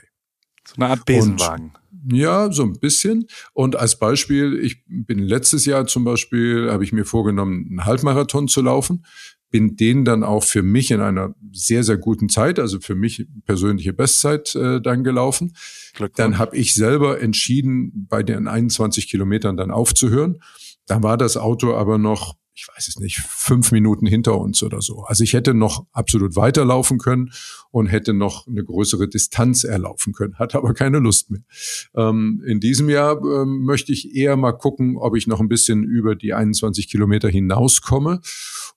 So 0.64 0.74
eine 0.76 0.92
Art 0.92 1.04
Besenwagen. 1.06 1.72
Und 1.87 1.87
ja, 2.10 2.52
so 2.52 2.62
ein 2.62 2.78
bisschen. 2.78 3.26
Und 3.52 3.76
als 3.76 3.98
Beispiel, 3.98 4.58
ich 4.62 4.84
bin 4.86 5.18
letztes 5.18 5.64
Jahr 5.64 5.86
zum 5.86 6.04
Beispiel, 6.04 6.70
habe 6.70 6.84
ich 6.84 6.92
mir 6.92 7.04
vorgenommen, 7.04 7.66
einen 7.68 7.84
Halbmarathon 7.84 8.48
zu 8.48 8.62
laufen. 8.62 9.04
Bin 9.50 9.76
den 9.76 10.04
dann 10.04 10.24
auch 10.24 10.44
für 10.44 10.62
mich 10.62 10.90
in 10.90 11.00
einer 11.00 11.34
sehr, 11.52 11.82
sehr 11.82 11.96
guten 11.96 12.28
Zeit, 12.28 12.58
also 12.58 12.80
für 12.80 12.94
mich 12.94 13.26
persönliche 13.46 13.94
Bestzeit 13.94 14.54
äh, 14.54 14.80
dann 14.80 15.04
gelaufen. 15.04 15.54
Dann 16.16 16.36
habe 16.36 16.56
ich 16.56 16.74
selber 16.74 17.20
entschieden, 17.20 18.06
bei 18.08 18.22
den 18.22 18.46
21 18.46 19.08
Kilometern 19.08 19.56
dann 19.56 19.70
aufzuhören. 19.70 20.40
Dann 20.86 21.02
war 21.02 21.16
das 21.16 21.36
Auto 21.36 21.74
aber 21.74 21.96
noch 21.96 22.36
ich 22.58 22.66
weiß 22.66 22.88
es 22.88 22.98
nicht, 22.98 23.18
fünf 23.20 23.70
Minuten 23.70 24.04
hinter 24.04 24.36
uns 24.36 24.64
oder 24.64 24.80
so. 24.82 25.04
Also 25.04 25.22
ich 25.22 25.32
hätte 25.32 25.54
noch 25.54 25.86
absolut 25.92 26.34
weiterlaufen 26.34 26.98
können 26.98 27.30
und 27.70 27.86
hätte 27.86 28.14
noch 28.14 28.48
eine 28.48 28.64
größere 28.64 29.08
Distanz 29.08 29.62
erlaufen 29.62 30.12
können, 30.12 30.40
hatte 30.40 30.58
aber 30.58 30.74
keine 30.74 30.98
Lust 30.98 31.30
mehr. 31.30 31.42
Ähm, 31.94 32.42
in 32.44 32.58
diesem 32.58 32.88
Jahr 32.88 33.16
ähm, 33.22 33.64
möchte 33.64 33.92
ich 33.92 34.12
eher 34.12 34.36
mal 34.36 34.50
gucken, 34.50 34.96
ob 34.96 35.16
ich 35.16 35.28
noch 35.28 35.38
ein 35.38 35.48
bisschen 35.48 35.84
über 35.84 36.16
die 36.16 36.34
21 36.34 36.88
Kilometer 36.88 37.28
hinauskomme 37.28 38.20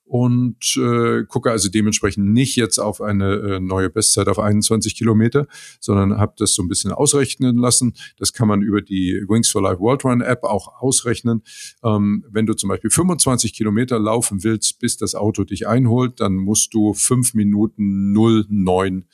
und 0.04 0.76
äh, 0.76 1.24
gucke 1.24 1.50
also 1.50 1.70
dementsprechend 1.70 2.32
nicht 2.32 2.56
jetzt 2.56 2.78
auf 2.78 3.00
eine 3.00 3.34
äh, 3.34 3.60
neue 3.60 3.88
Bestzeit 3.88 4.28
auf 4.28 4.38
21 4.38 4.94
Kilometer, 4.94 5.46
sondern 5.80 6.18
habe 6.18 6.34
das 6.36 6.52
so 6.54 6.62
ein 6.62 6.68
bisschen 6.68 6.92
ausrechnen 6.92 7.56
lassen. 7.56 7.94
Das 8.18 8.34
kann 8.34 8.46
man 8.46 8.60
über 8.60 8.82
die 8.82 9.24
Wings 9.26 9.48
for 9.50 9.62
Life 9.62 9.80
World 9.80 10.04
Run 10.04 10.20
App 10.20 10.44
auch 10.44 10.80
ausrechnen. 10.82 11.42
Ähm, 11.82 12.24
wenn 12.28 12.44
du 12.44 12.54
zum 12.54 12.68
Beispiel 12.68 12.90
25 12.90 13.54
Kilometer 13.54 13.98
laufen 13.98 14.44
willst, 14.44 14.78
bis 14.80 14.98
das 14.98 15.14
Auto 15.14 15.44
dich 15.44 15.66
einholt, 15.66 16.20
dann 16.20 16.34
musst 16.34 16.74
du 16.74 16.92
fünf 16.92 17.32
Minuten 17.32 18.12
09 18.12 19.06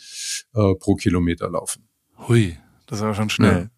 äh, 0.54 0.74
pro 0.74 0.96
Kilometer 0.96 1.48
laufen. 1.48 1.88
Hui, 2.26 2.56
das 2.86 3.02
aber 3.02 3.14
schon 3.14 3.30
schnell. 3.30 3.70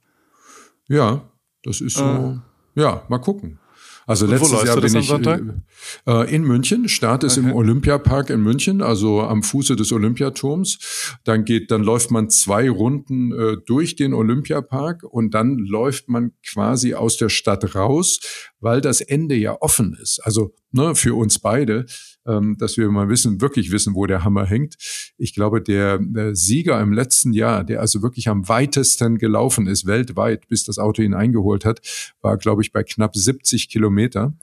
Ja, 0.88 0.96
ja 0.96 1.30
das 1.62 1.82
ist 1.82 1.98
so. 1.98 2.04
Äh. 2.04 2.80
Ja, 2.80 3.04
mal 3.08 3.18
gucken. 3.18 3.59
Also 4.10 4.24
Und 4.24 4.32
letztes 4.32 4.64
Jahr 4.64 4.80
bin 4.80 4.96
ich 4.96 5.12
äh, 6.08 6.34
in 6.34 6.42
München. 6.42 6.88
Start 6.88 7.22
ist 7.22 7.38
okay. 7.38 7.48
im 7.48 7.54
Olympiapark 7.54 8.30
in 8.30 8.42
München, 8.42 8.82
also 8.82 9.20
am 9.20 9.44
Fuße 9.44 9.76
des 9.76 9.92
Olympiaturms. 9.92 11.20
Dann 11.22 11.44
geht, 11.44 11.70
dann 11.70 11.84
läuft 11.84 12.10
man 12.10 12.28
zwei 12.28 12.68
Runden 12.68 13.30
äh, 13.30 13.58
durch 13.66 13.94
den 13.94 14.12
Olympiapark 14.12 15.04
und 15.04 15.32
dann 15.32 15.58
läuft 15.58 16.08
man 16.08 16.32
quasi 16.44 16.94
aus 16.94 17.18
der 17.18 17.28
Stadt 17.28 17.76
raus, 17.76 18.18
weil 18.60 18.80
das 18.80 19.00
Ende 19.00 19.34
ja 19.34 19.56
offen 19.60 19.96
ist. 20.00 20.20
Also 20.20 20.54
ne, 20.72 20.94
für 20.94 21.16
uns 21.16 21.38
beide 21.38 21.86
ähm, 22.26 22.56
dass 22.58 22.76
wir 22.76 22.90
mal 22.90 23.08
wissen, 23.08 23.40
wirklich 23.40 23.70
wissen, 23.72 23.94
wo 23.94 24.06
der 24.06 24.24
Hammer 24.24 24.44
hängt. 24.44 24.76
Ich 25.16 25.34
glaube, 25.34 25.62
der, 25.62 25.98
der 25.98 26.34
Sieger 26.34 26.80
im 26.80 26.92
letzten 26.92 27.32
Jahr, 27.32 27.64
der 27.64 27.80
also 27.80 28.02
wirklich 28.02 28.28
am 28.28 28.48
weitesten 28.48 29.18
gelaufen 29.18 29.66
ist, 29.66 29.86
weltweit, 29.86 30.48
bis 30.48 30.64
das 30.64 30.78
Auto 30.78 31.02
ihn 31.02 31.14
eingeholt 31.14 31.64
hat, 31.64 31.80
war, 32.20 32.36
glaube 32.36 32.62
ich, 32.62 32.72
bei 32.72 32.82
knapp 32.82 33.16
70 33.16 33.68
Kilometer. 33.68 34.34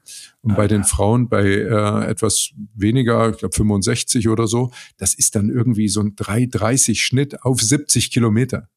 Und 0.42 0.56
bei 0.56 0.68
den 0.68 0.86
Frauen 0.86 1.28
bei 1.28 1.46
äh, 1.46 2.06
etwas 2.10 2.52
weniger, 2.74 3.32
ich 3.32 3.38
glaube 3.38 3.56
65 3.56 4.30
oder 4.30 4.48
so, 4.48 4.72
das 4.98 5.14
ist 5.14 5.36
dann 5.36 5.50
irgendwie 5.50 5.90
so 5.90 6.00
ein 6.02 6.16
3,30 6.16 6.96
Schnitt 6.96 7.44
auf 7.44 7.62
70 7.62 8.12
Kilometer. 8.12 8.70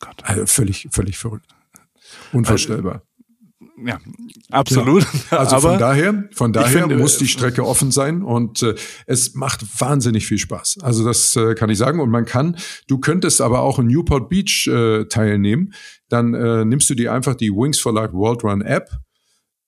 Gott. 0.00 0.16
Also 0.22 0.46
völlig, 0.46 0.88
völlig 0.90 1.18
verrückt. 1.18 1.54
Unvorstellbar. 2.32 3.02
Ja, 3.76 3.98
absolut. 4.50 5.06
Ja. 5.30 5.38
Also 5.38 5.56
Aber 5.56 5.70
von 5.70 5.78
daher, 5.78 6.28
von 6.32 6.52
daher 6.52 6.82
finde, 6.82 6.96
muss 6.96 7.18
die 7.18 7.26
Strecke 7.26 7.64
offen 7.66 7.90
sein 7.90 8.22
und 8.22 8.62
äh, 8.62 8.74
es 9.06 9.34
macht 9.34 9.62
wahnsinnig 9.80 10.26
viel 10.26 10.38
Spaß. 10.38 10.78
Also 10.82 11.04
das 11.04 11.34
äh, 11.36 11.54
kann 11.54 11.70
ich 11.70 11.78
sagen. 11.78 12.00
Und 12.00 12.10
man 12.10 12.24
kann, 12.24 12.56
du 12.86 12.98
könntest 12.98 13.40
aber 13.40 13.60
auch 13.60 13.78
in 13.78 13.86
Newport 13.86 14.28
Beach 14.28 14.68
äh, 14.68 15.04
teilnehmen. 15.06 15.74
Dann 16.08 16.34
äh, 16.34 16.64
nimmst 16.64 16.88
du 16.90 16.94
dir 16.94 17.12
einfach 17.12 17.34
die 17.34 17.50
Wings 17.50 17.80
for 17.80 17.92
Life 17.92 18.12
World 18.12 18.44
Run 18.44 18.62
App 18.62 18.90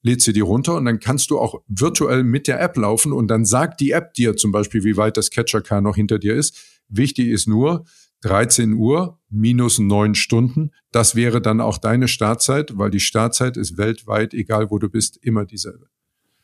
lädst 0.03 0.25
sie 0.25 0.33
dir 0.33 0.45
runter 0.45 0.77
und 0.77 0.85
dann 0.85 1.01
kannst 1.01 1.31
du 1.31 1.39
auch 1.39 1.63
virtuell 1.67 2.23
mit 2.23 2.47
der 2.47 2.61
App 2.61 2.77
laufen 2.77 3.13
und 3.13 3.27
dann 3.27 3.45
sagt 3.45 3.81
die 3.81 3.91
App 3.91 4.15
dir 4.15 4.37
zum 4.37 4.53
Beispiel, 4.53 4.85
wie 4.85 4.97
weit 4.97 5.17
das 5.17 5.31
Catcher-Car 5.31 5.81
noch 5.81 5.97
hinter 5.97 6.21
dir 6.21 6.35
ist. 6.35 6.57
Wichtig 6.89 7.29
ist 7.29 7.49
nur, 7.49 7.85
13 8.27 8.75
Uhr 8.75 9.19
minus 9.29 9.79
neun 9.79 10.15
Stunden. 10.15 10.73
Das 10.93 11.15
wäre 11.15 11.41
dann 11.41 11.61
auch 11.61 11.79
deine 11.79 12.09
Startzeit, 12.09 12.77
weil 12.77 12.91
die 12.91 13.01
Startzeit 13.01 13.57
ist 13.57 13.77
weltweit, 13.77 14.35
egal 14.35 14.71
wo 14.71 14.79
du 14.79 14.89
bist, 14.89 15.19
immer 15.23 15.45
dieselbe. 15.45 15.87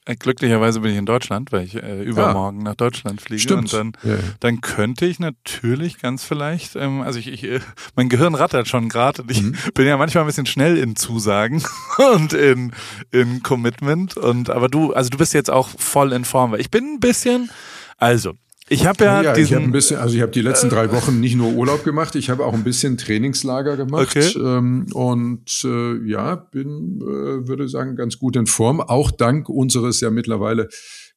Äh, 0.05 0.17
glücklicherweise 0.17 0.81
bin 0.81 0.91
ich 0.91 0.99
in 0.99 1.07
Deutschland, 1.07 1.53
weil 1.53 1.65
ich 1.65 1.81
äh, 1.81 2.03
übermorgen 2.03 2.59
ja. 2.59 2.65
nach 2.65 2.75
Deutschland 2.75 3.21
fliege. 3.21 3.41
Stimmt. 3.41 3.73
Und 3.73 3.73
dann, 3.73 3.93
ja, 4.03 4.19
dann 4.41 4.61
könnte 4.61 5.07
ich 5.07 5.21
natürlich 5.21 6.01
ganz 6.01 6.25
vielleicht, 6.25 6.75
ähm, 6.75 7.03
also 7.03 7.21
ich, 7.21 7.29
ich 7.29 7.45
äh, 7.45 7.61
mein 7.95 8.09
Gehirn 8.09 8.35
rattert 8.35 8.67
schon 8.67 8.89
gerade 8.89 9.23
ich 9.29 9.43
mhm. 9.43 9.57
bin 9.75 9.87
ja 9.87 9.97
manchmal 9.97 10.25
ein 10.25 10.27
bisschen 10.27 10.47
schnell 10.47 10.77
in 10.77 10.97
Zusagen 10.97 11.63
und 12.15 12.33
in, 12.33 12.73
in 13.13 13.45
Commitment. 13.45 14.17
Und 14.17 14.51
aber 14.51 14.69
du, 14.69 14.93
also 14.93 15.09
du 15.09 15.19
bist 15.19 15.35
jetzt 15.35 15.51
auch 15.51 15.69
voll 15.69 16.13
in 16.13 16.25
Form, 16.25 16.51
weil 16.51 16.61
ich 16.61 16.71
bin 16.71 16.95
ein 16.95 17.01
bisschen, 17.01 17.51
also 17.97 18.35
ich 18.73 18.87
habe 18.87 19.05
ja, 19.05 19.23
ja 19.23 19.33
diesen, 19.35 19.53
ich 19.53 19.55
hab 19.55 19.63
ein 19.63 19.73
bisschen, 19.73 19.99
also 19.99 20.15
ich 20.17 20.23
habe 20.23 20.33
die 20.33 20.41
letzten 20.41 20.69
drei 20.69 20.91
Wochen 20.93 21.21
nicht 21.21 21.37
nur 21.37 21.53
Urlaub 21.53 21.85
gemacht, 21.85 22.15
ich 22.15 22.31
habe 22.31 22.45
auch 22.45 22.55
ein 22.55 22.65
bisschen 22.65 22.97
Trainingslager 22.97 23.77
gemacht 23.77 24.17
okay. 24.17 24.33
ähm, 24.39 24.87
und 24.95 25.65
äh, 25.65 26.09
ja, 26.09 26.37
bin, 26.37 27.01
äh, 27.01 27.49
würde 27.49 27.69
sagen, 27.69 27.97
ganz 27.97 28.19
gut 28.19 28.37
in 28.37 28.47
Form, 28.47 28.81
auch 28.81 29.11
dank 29.11 29.49
unseres 29.49 30.01
ja 30.01 30.11
mittlerweile 30.11 30.69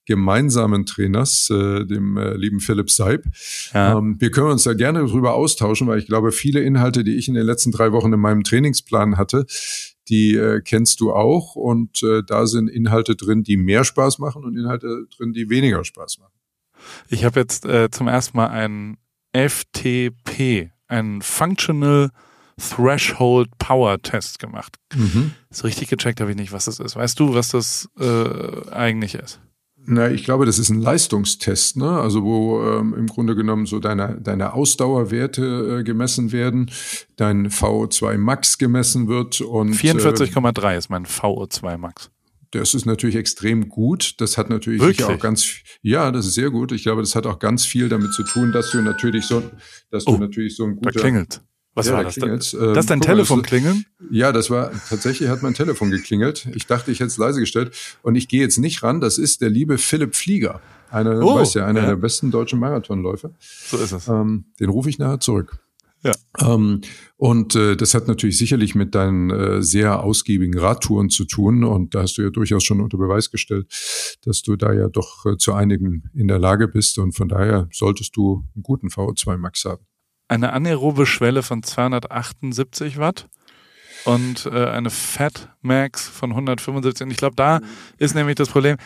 gemeinsamen 0.05 0.85
Trainers, 0.85 1.49
äh, 1.49 1.85
dem 1.85 2.17
äh, 2.17 2.35
lieben 2.35 2.59
Philipp 2.59 2.91
Seib. 2.91 3.25
Ja. 3.73 3.97
Ähm, 3.97 4.17
wir 4.19 4.31
können 4.31 4.51
uns 4.51 4.63
da 4.63 4.73
gerne 4.73 4.99
darüber 4.99 5.33
austauschen, 5.33 5.87
weil 5.87 5.99
ich 5.99 6.05
glaube, 6.05 6.31
viele 6.31 6.61
Inhalte, 6.61 7.03
die 7.03 7.15
ich 7.15 7.27
in 7.27 7.33
den 7.33 7.45
letzten 7.45 7.71
drei 7.71 7.91
Wochen 7.91 8.13
in 8.13 8.19
meinem 8.19 8.43
Trainingsplan 8.43 9.17
hatte, 9.17 9.45
die 10.07 10.35
äh, 10.35 10.61
kennst 10.61 10.99
du 10.99 11.11
auch 11.11 11.55
und 11.55 12.03
äh, 12.03 12.21
da 12.23 12.45
sind 12.45 12.69
Inhalte 12.69 13.15
drin, 13.15 13.43
die 13.43 13.57
mehr 13.57 13.83
Spaß 13.83 14.19
machen 14.19 14.43
und 14.43 14.55
Inhalte 14.55 15.07
drin, 15.17 15.33
die 15.33 15.49
weniger 15.49 15.83
Spaß 15.83 16.19
machen. 16.19 16.34
Ich 17.09 17.25
habe 17.25 17.39
jetzt 17.39 17.65
äh, 17.65 17.89
zum 17.89 18.07
ersten 18.07 18.37
Mal 18.37 18.47
einen 18.47 18.97
FTP, 19.33 20.71
einen 20.87 21.21
Functional 21.21 22.09
Threshold 22.57 23.49
Power 23.57 24.01
Test 24.01 24.39
gemacht. 24.39 24.77
Mhm. 24.95 25.31
So 25.49 25.67
richtig 25.67 25.89
gecheckt 25.89 26.21
habe 26.21 26.31
ich 26.31 26.37
nicht, 26.37 26.53
was 26.53 26.65
das 26.65 26.79
ist. 26.79 26.95
Weißt 26.95 27.19
du, 27.19 27.33
was 27.33 27.49
das 27.49 27.89
äh, 27.99 28.71
eigentlich 28.71 29.15
ist? 29.15 29.41
Na, 29.87 30.09
ich 30.09 30.23
glaube, 30.23 30.45
das 30.45 30.57
ist 30.57 30.69
ein 30.69 30.81
Leistungstest, 30.81 31.77
ne? 31.77 31.99
Also 31.99 32.23
wo 32.23 32.63
ähm, 32.63 32.95
im 32.97 33.07
Grunde 33.07 33.35
genommen 33.35 33.67
so 33.67 33.79
deine, 33.79 34.19
deine 34.19 34.53
Ausdauerwerte 34.53 35.79
äh, 35.79 35.83
gemessen 35.83 36.31
werden, 36.31 36.71
dein 37.17 37.49
VO2 37.49 38.17
Max 38.17 38.57
gemessen 38.57 39.07
wird 39.07 39.41
und 39.41 39.75
44,3 39.75 40.73
äh, 40.73 40.77
ist 40.77 40.89
mein 40.89 41.05
VO2 41.05 41.77
Max. 41.77 42.09
Das 42.59 42.73
ist 42.73 42.85
natürlich 42.85 43.15
extrem 43.15 43.69
gut. 43.69 44.15
Das 44.19 44.37
hat 44.37 44.49
natürlich 44.49 44.81
sicher 44.81 45.09
auch 45.09 45.19
ganz, 45.19 45.45
ja, 45.81 46.11
das 46.11 46.25
ist 46.25 46.35
sehr 46.35 46.49
gut. 46.49 46.71
Ich 46.71 46.83
glaube, 46.83 47.01
das 47.01 47.15
hat 47.15 47.25
auch 47.25 47.39
ganz 47.39 47.65
viel 47.65 47.89
damit 47.89 48.13
zu 48.13 48.23
tun, 48.23 48.51
dass 48.51 48.71
du 48.71 48.81
natürlich 48.81 49.25
so, 49.25 49.43
dass 49.91 50.07
oh, 50.07 50.13
du 50.13 50.19
natürlich 50.19 50.55
so 50.55 50.65
ein 50.65 50.75
guter. 50.75 50.91
Da 50.91 50.99
klingelt. 50.99 51.41
Was 51.73 51.87
ja, 51.87 51.93
war 51.93 52.05
das? 52.05 52.15
Das 52.15 52.53
ist 52.53 52.89
dein 52.89 53.01
Telefon 53.01 53.41
klingeln? 53.41 53.85
Ja, 54.09 54.31
das 54.31 54.49
war, 54.49 54.71
tatsächlich 54.89 55.27
hat 55.27 55.43
mein 55.43 55.53
Telefon 55.53 55.91
geklingelt. 55.91 56.47
Ich 56.55 56.67
dachte, 56.67 56.89
ich 56.89 57.01
hätte 57.01 57.07
es 57.07 57.17
leise 57.17 57.41
gestellt. 57.41 57.73
Und 58.01 58.15
ich 58.15 58.29
gehe 58.29 58.39
jetzt 58.39 58.57
nicht 58.57 58.81
ran. 58.81 59.01
Das 59.01 59.17
ist 59.17 59.41
der 59.41 59.49
liebe 59.49 59.77
Philipp 59.77 60.15
Flieger. 60.15 60.61
Einer, 60.89 61.21
oh, 61.21 61.35
weißt 61.35 61.55
ja, 61.55 61.65
einer 61.65 61.81
ja. 61.81 61.87
der 61.87 61.95
besten 61.97 62.31
deutschen 62.31 62.59
Marathonläufer. 62.59 63.31
So 63.39 63.75
ist 63.77 63.91
es. 63.91 64.07
Ähm, 64.07 64.45
den 64.61 64.69
rufe 64.69 64.87
ich 64.87 64.99
nachher 64.99 65.19
zurück. 65.19 65.59
Ja. 66.05 66.13
Ähm, 66.39 66.81
und 67.17 67.55
äh, 67.55 67.75
das 67.75 67.95
hat 67.95 68.07
natürlich 68.07 68.37
sicherlich 68.37 68.75
mit 68.75 68.93
deinen 68.93 69.31
äh, 69.31 69.63
sehr 69.63 70.03
ausgiebigen 70.03 70.57
Radtouren 70.57 71.09
zu 71.09 71.25
tun. 71.25 71.63
Und 71.63 71.95
da 71.95 72.03
hast 72.03 72.17
du 72.17 72.21
ja 72.21 72.29
durchaus 72.29 72.63
schon 72.63 72.79
unter 72.79 72.97
Beweis 72.97 73.31
gestellt, 73.31 73.67
dass 74.23 74.43
du 74.43 74.55
da 74.55 74.71
ja 74.71 74.87
doch 74.87 75.25
äh, 75.25 75.37
zu 75.37 75.53
einigen 75.53 76.03
in 76.13 76.27
der 76.27 76.37
Lage 76.37 76.67
bist. 76.67 76.99
Und 76.99 77.13
von 77.13 77.27
daher 77.27 77.67
solltest 77.71 78.15
du 78.15 78.45
einen 78.53 78.61
guten 78.61 78.89
VO2 78.89 79.37
Max 79.37 79.65
haben. 79.65 79.83
Eine 80.27 80.53
anaerobe 80.53 81.07
Schwelle 81.07 81.41
von 81.41 81.63
278 81.63 82.97
Watt 82.97 83.27
und 84.05 84.45
äh, 84.45 84.65
eine 84.65 84.91
Fat 84.91 85.49
Max 85.61 86.07
von 86.07 86.31
175. 86.31 87.05
Und 87.05 87.11
ich 87.11 87.17
glaube, 87.17 87.35
da 87.35 87.61
ist 87.97 88.13
nämlich 88.13 88.35
das 88.35 88.49
Problem. 88.49 88.77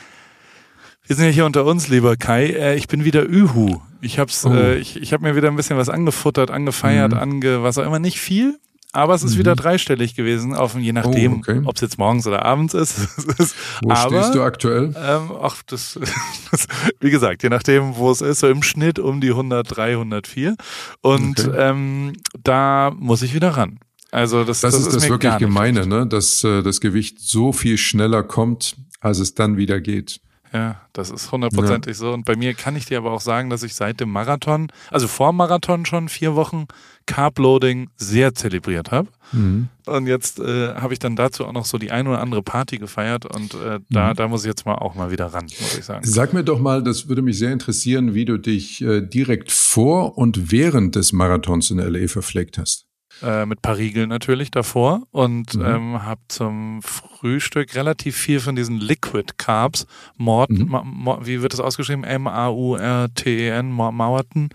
Wir 1.09 1.15
sind 1.15 1.25
ja 1.25 1.31
hier 1.31 1.45
unter 1.47 1.65
uns, 1.65 1.87
lieber 1.87 2.17
Kai. 2.17 2.51
Äh, 2.51 2.75
ich 2.75 2.87
bin 2.87 3.03
wieder 3.03 3.27
Ühu. 3.27 3.81
Ich 3.99 4.19
hab's, 4.19 4.45
oh. 4.45 4.53
äh, 4.53 4.77
ich, 4.77 4.95
ich 4.95 5.11
habe 5.11 5.23
mir 5.23 5.35
wieder 5.35 5.47
ein 5.47 5.55
bisschen 5.55 5.75
was 5.75 5.89
angefuttert, 5.89 6.51
angefeiert, 6.51 7.13
mhm. 7.13 7.17
ange, 7.17 7.63
was 7.63 7.79
auch 7.79 7.83
immer. 7.83 7.97
Nicht 7.97 8.19
viel, 8.19 8.59
aber 8.91 9.15
es 9.15 9.23
ist 9.23 9.33
mhm. 9.33 9.39
wieder 9.39 9.55
dreistellig 9.55 10.13
gewesen, 10.13 10.53
auf 10.53 10.77
je 10.77 10.93
nachdem, 10.93 11.33
oh, 11.33 11.37
okay. 11.37 11.61
ob 11.65 11.73
es 11.77 11.81
jetzt 11.81 11.97
morgens 11.97 12.27
oder 12.27 12.45
abends 12.45 12.75
ist. 12.75 13.07
wo 13.81 13.89
aber, 13.89 14.21
stehst 14.21 14.35
du 14.35 14.43
aktuell? 14.43 14.93
Ähm, 15.03 15.31
ach, 15.41 15.63
das, 15.65 15.99
das, 16.51 16.67
wie 16.99 17.09
gesagt, 17.09 17.41
je 17.41 17.49
nachdem, 17.49 17.95
wo 17.95 18.11
es 18.11 18.21
ist, 18.21 18.41
so 18.41 18.47
im 18.47 18.61
Schnitt 18.61 18.99
um 18.99 19.19
die 19.19 19.31
103, 19.31 19.93
104. 19.93 20.57
Und 21.01 21.39
okay. 21.39 21.57
ähm, 21.57 22.13
da 22.43 22.93
muss 22.95 23.23
ich 23.23 23.33
wieder 23.33 23.57
ran. 23.57 23.79
Also 24.11 24.43
das, 24.43 24.61
das, 24.61 24.73
das 24.73 24.81
ist, 24.81 24.87
ist 24.89 24.95
das 24.95 25.09
wirklich 25.09 25.37
Gemeine, 25.37 25.87
ne? 25.87 26.05
dass 26.05 26.43
äh, 26.43 26.61
das 26.61 26.79
Gewicht 26.79 27.17
so 27.19 27.51
viel 27.51 27.79
schneller 27.79 28.21
kommt, 28.21 28.75
als 28.99 29.17
es 29.17 29.33
dann 29.33 29.57
wieder 29.57 29.81
geht. 29.81 30.21
Ja, 30.51 30.81
das 30.93 31.11
ist 31.11 31.31
hundertprozentig 31.31 31.91
ja. 31.91 31.99
so. 31.99 32.11
Und 32.11 32.25
bei 32.25 32.35
mir 32.35 32.53
kann 32.53 32.75
ich 32.75 32.85
dir 32.85 32.97
aber 32.97 33.11
auch 33.11 33.21
sagen, 33.21 33.49
dass 33.49 33.63
ich 33.63 33.75
seit 33.75 33.99
dem 33.99 34.11
Marathon, 34.11 34.71
also 34.89 35.07
vor 35.07 35.31
Marathon 35.31 35.85
schon 35.85 36.09
vier 36.09 36.35
Wochen 36.35 36.65
Carbloading 37.05 37.89
sehr 37.97 38.33
zelebriert 38.33 38.91
habe. 38.91 39.09
Mhm. 39.31 39.67
Und 39.85 40.07
jetzt 40.07 40.39
äh, 40.39 40.75
habe 40.75 40.93
ich 40.93 40.99
dann 40.99 41.15
dazu 41.15 41.45
auch 41.45 41.51
noch 41.53 41.65
so 41.65 41.77
die 41.77 41.91
ein 41.91 42.07
oder 42.07 42.21
andere 42.21 42.43
Party 42.43 42.77
gefeiert 42.77 43.25
und 43.25 43.53
äh, 43.55 43.79
da, 43.89 44.11
mhm. 44.11 44.15
da 44.15 44.27
muss 44.27 44.43
ich 44.43 44.47
jetzt 44.47 44.65
mal 44.65 44.75
auch 44.75 44.95
mal 44.95 45.11
wieder 45.11 45.27
ran, 45.27 45.45
muss 45.45 45.77
ich 45.77 45.85
sagen. 45.85 46.05
Sag 46.05 46.33
mir 46.33 46.43
doch 46.43 46.59
mal, 46.59 46.83
das 46.83 47.07
würde 47.07 47.21
mich 47.21 47.37
sehr 47.37 47.51
interessieren, 47.51 48.13
wie 48.13 48.25
du 48.25 48.37
dich 48.37 48.81
äh, 48.81 49.01
direkt 49.01 49.51
vor 49.51 50.17
und 50.17 50.51
während 50.51 50.95
des 50.95 51.11
Marathons 51.11 51.71
in 51.71 51.79
LA 51.79 52.07
verpflegt 52.07 52.57
hast. 52.57 52.88
Äh, 53.21 53.45
mit 53.45 53.61
paar 53.61 53.75
Riegeln 53.75 54.07
natürlich 54.07 54.49
davor 54.49 55.01
und 55.11 55.55
mhm. 55.55 55.65
ähm, 55.65 56.03
habe 56.03 56.21
zum 56.29 56.81
Frühstück 56.81 57.75
relativ 57.75 58.15
viel 58.15 58.39
von 58.39 58.55
diesen 58.55 58.79
Liquid 58.79 59.33
Carbs, 59.37 59.87
Mort, 60.15 60.51
mhm. 60.51 60.69
Ma, 60.69 61.19
wie 61.21 61.41
wird 61.41 61.51
das 61.51 61.59
ausgeschrieben? 61.59 62.05
M-A-U-R-T-E-N, 62.05 63.71
Mauerten. 63.71 64.49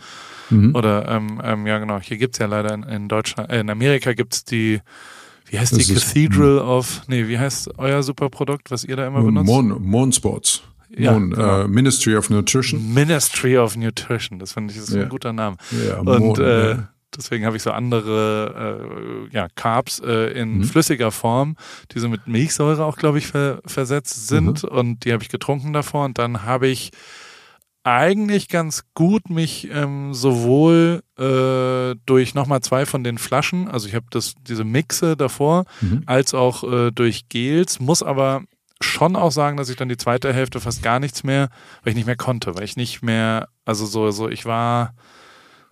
Mhm. 0.49 0.75
Oder, 0.75 1.09
ähm, 1.09 1.43
ähm, 1.45 1.67
ja 1.67 1.79
genau, 1.79 2.01
hier 2.01 2.17
gibt's 2.17 2.39
ja 2.39 2.47
leider 2.47 2.73
in, 2.73 2.85
in 2.85 3.09
Deutschland, 3.09 3.51
äh, 3.51 3.61
in 3.61 3.69
Amerika 3.69 4.15
gibt's 4.15 4.45
die, 4.45 4.81
wie 5.51 5.59
heißt 5.59 5.73
das 5.73 5.87
die 5.87 5.93
Cathedral 5.93 6.59
of, 6.59 7.03
nee, 7.07 7.29
wie 7.29 7.39
heißt 7.39 7.79
euer 7.79 8.03
Superprodukt, 8.03 8.71
was 8.71 8.85
ihr 8.85 8.97
da 8.97 9.07
immer 9.07 9.23
benutzt? 9.23 9.47
Mon, 9.47 9.83
Mon 9.83 10.11
Sports. 10.11 10.63
Ja, 10.97 11.13
Mon, 11.13 11.31
genau. 11.31 11.65
uh, 11.65 11.69
Ministry 11.69 12.17
of 12.17 12.31
Nutrition. 12.31 12.95
Ministry 12.95 13.59
of 13.59 13.77
Nutrition, 13.77 14.39
das 14.39 14.53
finde 14.53 14.73
ich 14.73 14.81
ist 14.81 14.95
ja. 14.95 15.03
ein 15.03 15.09
guter 15.11 15.35
Name. 15.35 15.57
Ja, 15.87 15.99
und 15.99 16.39
äh, 16.39 16.71
ja. 16.71 16.89
Deswegen 17.17 17.47
habe 17.47 17.57
ich 17.57 17.63
so 17.63 17.71
andere 17.71 19.29
äh, 19.31 19.35
ja, 19.35 19.49
Carbs 19.55 20.01
äh, 20.01 20.33
in 20.39 20.59
mhm. 20.59 20.65
flüssiger 20.65 21.11
Form, 21.11 21.57
die 21.93 21.99
so 21.99 22.09
mit 22.09 22.27
Milchsäure 22.27 22.85
auch, 22.85 22.97
glaube 22.97 23.19
ich, 23.19 23.27
ver 23.27 23.61
versetzt 23.65 24.29
sind. 24.29 24.63
Mhm. 24.63 24.69
Und 24.69 25.05
die 25.05 25.13
habe 25.13 25.23
ich 25.23 25.29
getrunken 25.29 25.73
davor. 25.73 26.05
Und 26.05 26.19
dann 26.19 26.43
habe 26.45 26.69
ich 26.69 26.91
eigentlich 27.85 28.49
ganz 28.49 28.85
gut 28.95 29.29
mich 29.29 29.69
ähm, 29.71 30.15
sowohl 30.15 31.03
äh, 31.19 31.95
durch 32.07 32.35
nochmal 32.35 32.63
zwei 32.63 32.87
von 32.87 33.05
den 33.05 33.19
Flaschen, 33.19 33.69
also 33.69 33.87
ich 33.87 33.95
habe 33.95 34.07
das 34.09 34.35
diese 34.43 34.65
Mixe 34.65 35.19
davor, 35.19 35.67
mhm. 35.83 36.03
als 36.07 36.33
auch 36.33 36.65
äh, 36.65 36.91
durch 36.91 37.29
Gels, 37.29 37.81
muss 37.81 38.03
aber 38.03 38.43
schon 38.81 39.17
auch 39.17 39.33
sagen, 39.33 39.59
dass 39.59 39.69
ich 39.69 39.77
dann 39.77 39.91
die 39.91 39.99
zweite 39.99 40.33
Hälfte 40.33 40.61
fast 40.61 40.83
gar 40.83 40.99
nichts 40.99 41.25
mehr, 41.25 41.51
weil 41.83 41.91
ich 41.91 41.97
nicht 41.97 42.07
mehr 42.07 42.17
konnte, 42.17 42.55
weil 42.55 42.65
ich 42.65 42.77
nicht 42.77 43.03
mehr, 43.03 43.49
also 43.67 43.85
so, 43.85 44.11
so 44.11 44.31
ich 44.31 44.47
war 44.47 44.95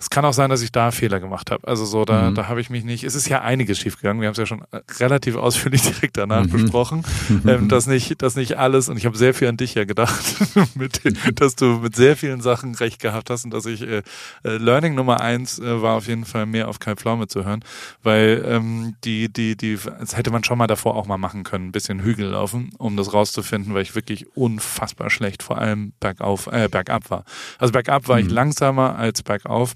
es 0.03 0.11
kann 0.11 0.25
auch 0.25 0.33
sein, 0.33 0.51
dass 0.51 0.63
ich 0.63 0.73
da 0.73 0.91
Fehler 0.91 1.21
gemacht 1.21 1.53
habe. 1.53 1.69
Also 1.69 1.85
so, 1.85 2.05
da, 2.05 2.31
mhm. 2.31 2.35
da 2.35 2.49
habe 2.49 2.61
ich 2.61 2.71
mich 2.71 2.83
nicht. 2.83 3.05
Es 3.05 3.15
ist 3.15 3.29
ja 3.29 3.43
einiges 3.43 3.79
schiefgegangen. 3.79 4.21
Wir 4.21 4.27
haben 4.27 4.33
es 4.33 4.39
ja 4.39 4.47
schon 4.47 4.63
äh, 4.73 4.81
relativ 4.99 5.37
ausführlich 5.37 5.83
direkt 5.93 6.17
danach 6.17 6.45
mhm. 6.45 6.51
besprochen. 6.51 7.03
Ähm, 7.45 7.69
dass 7.69 7.87
nicht, 7.87 8.23
dass 8.23 8.37
nicht 8.37 8.57
alles, 8.59 8.89
und 8.89 8.97
ich 8.97 9.07
habe 9.07 9.17
sehr 9.17 9.35
viel 9.35 9.49
an 9.49 9.57
dich 9.57 9.75
ja 9.75 9.85
gedacht, 9.85 10.23
mit, 10.75 11.01
dass 11.41 11.57
du 11.57 11.79
mit 11.79 11.97
sehr 11.97 12.17
vielen 12.17 12.41
Sachen 12.41 12.75
recht 12.75 13.01
gehabt 13.01 13.31
hast 13.31 13.45
und 13.45 13.53
dass 13.53 13.67
ich 13.67 13.83
äh, 13.83 14.03
äh, 14.45 14.57
Learning 14.59 14.95
Nummer 14.95 15.21
eins 15.21 15.59
äh, 15.59 15.83
war 15.83 15.97
auf 15.97 16.07
jeden 16.07 16.25
Fall 16.25 16.47
mehr 16.47 16.69
auf 16.69 16.79
Kai 16.79 16.95
Pflaume 16.95 17.27
zu 17.27 17.45
hören. 17.45 17.65
Weil 18.03 18.45
ähm, 18.47 18.97
die, 19.03 19.33
die, 19.33 19.57
die, 19.57 19.77
das 19.99 20.17
hätte 20.17 20.31
man 20.31 20.45
schon 20.45 20.59
mal 20.59 20.67
davor 20.67 20.95
auch 20.95 21.07
mal 21.07 21.19
machen 21.19 21.43
können, 21.43 21.69
ein 21.69 21.73
bisschen 21.73 22.01
Hügel 22.01 22.29
laufen, 22.29 22.71
um 22.79 22.97
das 22.97 23.13
rauszufinden, 23.13 23.75
weil 23.75 23.83
ich 23.83 23.95
wirklich 23.95 24.37
unfassbar 24.37 25.11
schlecht, 25.11 25.43
vor 25.43 25.59
allem 25.59 25.95
bergauf, 26.01 26.47
äh, 26.47 26.69
bergab 26.69 27.11
war. 27.11 27.25
Also 27.59 27.73
bergab 27.73 28.09
war 28.09 28.21
mhm. 28.21 28.27
ich 28.27 28.33
langsamer 28.33 28.97
als 28.97 29.23
bergauf. 29.23 29.75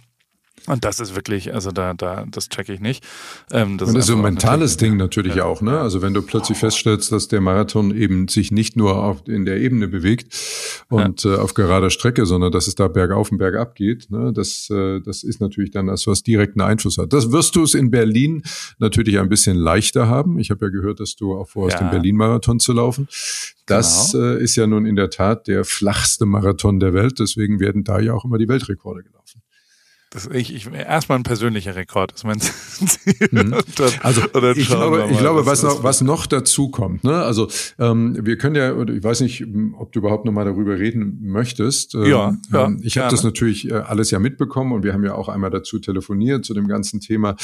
Und 0.66 0.84
das 0.84 1.00
ist 1.00 1.14
wirklich, 1.14 1.54
also 1.54 1.70
da, 1.70 1.94
da, 1.94 2.26
das 2.30 2.48
checke 2.48 2.72
ich 2.72 2.80
nicht. 2.80 3.04
Ähm, 3.52 3.78
das 3.78 3.88
und 3.88 3.94
das 3.94 4.04
ist 4.04 4.08
so 4.08 4.16
ein 4.16 4.22
mentales 4.22 4.76
Ding 4.76 4.96
natürlich 4.96 5.36
ja. 5.36 5.44
auch, 5.44 5.62
ne? 5.62 5.78
Also 5.80 6.02
wenn 6.02 6.12
du 6.12 6.22
plötzlich 6.22 6.58
feststellst, 6.58 7.12
dass 7.12 7.28
der 7.28 7.40
Marathon 7.40 7.96
eben 7.96 8.28
sich 8.28 8.50
nicht 8.50 8.76
nur 8.76 9.02
auf, 9.02 9.26
in 9.28 9.44
der 9.44 9.58
Ebene 9.58 9.88
bewegt 9.88 10.34
und 10.88 11.24
ja. 11.24 11.34
äh, 11.34 11.38
auf 11.38 11.54
gerader 11.54 11.90
Strecke, 11.90 12.26
sondern 12.26 12.50
dass 12.50 12.66
es 12.66 12.74
da 12.74 12.88
bergauf 12.88 13.30
und 13.30 13.38
bergab 13.38 13.74
geht, 13.74 14.10
ne? 14.10 14.32
Das, 14.32 14.68
äh, 14.70 15.00
das 15.00 15.22
ist 15.22 15.40
natürlich 15.40 15.70
dann 15.70 15.86
das, 15.86 16.06
was 16.06 16.22
direkten 16.22 16.60
Einfluss 16.60 16.98
hat. 16.98 17.12
Das 17.12 17.30
wirst 17.30 17.54
du 17.56 17.62
es 17.62 17.74
in 17.74 17.90
Berlin 17.90 18.42
natürlich 18.78 19.18
ein 19.18 19.28
bisschen 19.28 19.56
leichter 19.56 20.08
haben. 20.08 20.38
Ich 20.38 20.50
habe 20.50 20.66
ja 20.66 20.70
gehört, 20.70 21.00
dass 21.00 21.14
du 21.16 21.34
auch 21.34 21.48
vorhast, 21.48 21.80
ja. 21.80 21.86
den 21.86 21.90
Berlin-Marathon 21.90 22.58
zu 22.58 22.72
laufen. 22.72 23.08
Das 23.66 24.12
genau. 24.12 24.24
äh, 24.24 24.42
ist 24.42 24.56
ja 24.56 24.66
nun 24.66 24.86
in 24.86 24.96
der 24.96 25.10
Tat 25.10 25.46
der 25.46 25.64
flachste 25.64 26.26
Marathon 26.26 26.80
der 26.80 26.94
Welt. 26.94 27.18
Deswegen 27.18 27.60
werden 27.60 27.84
da 27.84 28.00
ja 28.00 28.14
auch 28.14 28.24
immer 28.24 28.38
die 28.38 28.48
Weltrekorde 28.48 29.02
gelaufen. 29.02 29.42
Das, 30.16 30.30
ich, 30.32 30.54
ich, 30.54 30.72
erstmal 30.72 31.18
ein 31.18 31.24
persönlicher 31.24 31.76
Rekord 31.76 32.12
ist 32.12 32.24
mein 32.24 32.40
Ziel. 32.40 33.14
Mhm. 33.32 33.50
dann, 33.76 33.90
also 34.00 34.22
ich 34.54 34.66
glaube, 34.66 34.98
mal, 34.98 35.10
ich 35.10 35.18
glaube, 35.18 35.44
was 35.44 35.62
noch, 35.62 35.82
was 35.82 36.00
noch 36.00 36.24
dazu 36.24 36.70
kommt, 36.70 37.04
ne? 37.04 37.22
Also 37.22 37.48
ähm, 37.78 38.16
wir 38.22 38.38
können 38.38 38.56
ja, 38.56 38.74
ich 38.80 39.04
weiß 39.04 39.20
nicht, 39.20 39.44
ob 39.78 39.92
du 39.92 39.98
überhaupt 39.98 40.24
noch 40.24 40.32
mal 40.32 40.46
darüber 40.46 40.78
reden 40.78 41.18
möchtest. 41.20 41.94
Ähm, 41.94 42.06
ja, 42.06 42.34
ja 42.50 42.72
ich 42.80 42.96
habe 42.96 43.10
das 43.10 43.24
natürlich 43.24 43.70
äh, 43.70 43.74
alles 43.74 44.10
ja 44.10 44.18
mitbekommen 44.18 44.72
und 44.72 44.84
wir 44.84 44.94
haben 44.94 45.04
ja 45.04 45.14
auch 45.14 45.28
einmal 45.28 45.50
dazu 45.50 45.78
telefoniert 45.80 46.46
zu 46.46 46.54
dem 46.54 46.66
ganzen 46.66 47.00
Thema 47.00 47.36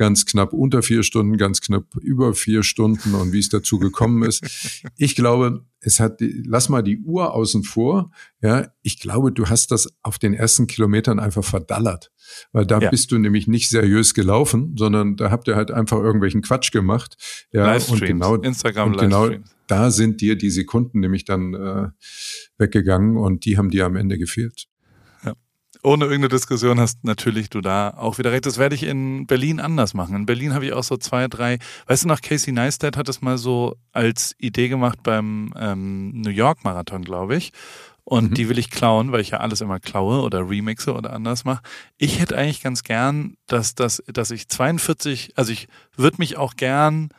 ganz 0.00 0.24
knapp 0.24 0.54
unter 0.54 0.82
vier 0.82 1.02
Stunden, 1.02 1.36
ganz 1.36 1.60
knapp 1.60 1.94
über 2.00 2.32
vier 2.32 2.62
Stunden 2.62 3.14
und 3.14 3.34
wie 3.34 3.38
es 3.38 3.50
dazu 3.50 3.78
gekommen 3.78 4.22
ist. 4.22 4.82
Ich 4.96 5.14
glaube, 5.14 5.66
es 5.82 6.00
hat, 6.00 6.20
lass 6.20 6.70
mal 6.70 6.80
die 6.80 7.00
Uhr 7.00 7.34
außen 7.34 7.64
vor. 7.64 8.10
Ja, 8.40 8.68
ich 8.80 8.98
glaube, 8.98 9.30
du 9.30 9.50
hast 9.50 9.72
das 9.72 9.92
auf 10.02 10.18
den 10.18 10.32
ersten 10.32 10.66
Kilometern 10.66 11.18
einfach 11.18 11.44
verdallert. 11.44 12.12
Weil 12.52 12.64
da 12.64 12.78
ja. 12.78 12.88
bist 12.88 13.12
du 13.12 13.18
nämlich 13.18 13.46
nicht 13.46 13.68
seriös 13.68 14.14
gelaufen, 14.14 14.74
sondern 14.78 15.16
da 15.16 15.30
habt 15.30 15.48
ihr 15.48 15.56
halt 15.56 15.70
einfach 15.70 15.98
irgendwelchen 15.98 16.40
Quatsch 16.40 16.72
gemacht. 16.72 17.18
Ja, 17.52 17.76
und 17.76 18.00
genau, 18.00 18.36
Instagram 18.36 18.92
und 18.92 18.98
genau 19.00 19.28
da 19.66 19.90
sind 19.90 20.22
dir 20.22 20.34
die 20.34 20.50
Sekunden 20.50 21.00
nämlich 21.00 21.26
dann 21.26 21.52
äh, 21.52 21.88
weggegangen 22.56 23.18
und 23.18 23.44
die 23.44 23.58
haben 23.58 23.68
dir 23.68 23.84
am 23.84 23.96
Ende 23.96 24.16
gefehlt 24.16 24.69
ohne 25.82 26.04
irgendeine 26.04 26.28
Diskussion 26.28 26.78
hast 26.78 27.04
natürlich 27.04 27.50
du 27.50 27.60
da 27.60 27.90
auch 27.96 28.18
wieder 28.18 28.32
recht. 28.32 28.46
Das 28.46 28.58
werde 28.58 28.74
ich 28.74 28.82
in 28.82 29.26
Berlin 29.26 29.60
anders 29.60 29.94
machen. 29.94 30.14
In 30.14 30.26
Berlin 30.26 30.54
habe 30.54 30.66
ich 30.66 30.72
auch 30.72 30.82
so 30.82 30.96
zwei, 30.96 31.28
drei, 31.28 31.58
weißt 31.86 32.04
du 32.04 32.08
noch, 32.08 32.20
Casey 32.20 32.52
Neistat 32.52 32.96
hat 32.96 33.08
das 33.08 33.22
mal 33.22 33.38
so 33.38 33.76
als 33.92 34.34
Idee 34.38 34.68
gemacht 34.68 35.02
beim 35.02 35.52
ähm, 35.56 36.10
New 36.20 36.30
York 36.30 36.64
Marathon, 36.64 37.02
glaube 37.02 37.36
ich. 37.36 37.52
Und 38.04 38.30
mhm. 38.30 38.34
die 38.34 38.48
will 38.48 38.58
ich 38.58 38.70
klauen, 38.70 39.12
weil 39.12 39.20
ich 39.20 39.30
ja 39.30 39.38
alles 39.38 39.60
immer 39.60 39.78
klaue 39.78 40.22
oder 40.22 40.48
remixe 40.48 40.94
oder 40.94 41.12
anders 41.12 41.44
mache. 41.44 41.62
Ich 41.96 42.18
hätte 42.18 42.36
eigentlich 42.36 42.62
ganz 42.62 42.82
gern, 42.82 43.36
dass, 43.46 43.74
dass, 43.74 44.02
dass 44.06 44.30
ich 44.30 44.48
42, 44.48 45.34
also 45.36 45.52
ich 45.52 45.68
würde 45.96 46.16
mich 46.18 46.36
auch 46.36 46.56
gern 46.56 47.10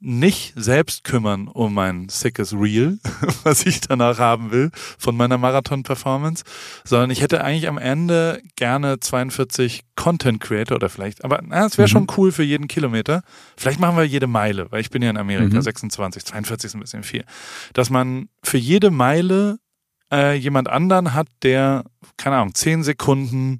nicht 0.00 0.54
selbst 0.56 1.04
kümmern 1.04 1.46
um 1.46 1.74
mein 1.74 2.08
sickes 2.08 2.54
Reel, 2.54 2.98
was 3.44 3.66
ich 3.66 3.80
danach 3.80 4.18
haben 4.18 4.50
will 4.50 4.70
von 4.98 5.16
meiner 5.16 5.36
Marathon-Performance, 5.36 6.44
sondern 6.84 7.10
ich 7.10 7.20
hätte 7.20 7.44
eigentlich 7.44 7.68
am 7.68 7.78
Ende 7.78 8.40
gerne 8.56 8.98
42 8.98 9.82
Content 9.96 10.40
Creator 10.40 10.76
oder 10.76 10.88
vielleicht, 10.88 11.24
aber 11.24 11.42
na, 11.46 11.66
es 11.66 11.76
wäre 11.76 11.88
mhm. 11.88 11.92
schon 11.92 12.06
cool 12.16 12.32
für 12.32 12.42
jeden 12.42 12.66
Kilometer. 12.66 13.22
Vielleicht 13.56 13.78
machen 13.78 13.96
wir 13.96 14.04
jede 14.04 14.26
Meile, 14.26 14.72
weil 14.72 14.80
ich 14.80 14.90
bin 14.90 15.02
ja 15.02 15.10
in 15.10 15.18
Amerika, 15.18 15.56
mhm. 15.56 15.62
26, 15.62 16.24
42 16.24 16.68
ist 16.68 16.74
ein 16.74 16.80
bisschen 16.80 17.02
viel. 17.02 17.24
Dass 17.74 17.90
man 17.90 18.28
für 18.42 18.58
jede 18.58 18.90
Meile 18.90 19.58
äh, 20.10 20.34
jemand 20.34 20.68
anderen 20.68 21.12
hat, 21.12 21.28
der, 21.42 21.84
keine 22.16 22.36
Ahnung, 22.36 22.54
10 22.54 22.82
Sekunden 22.82 23.58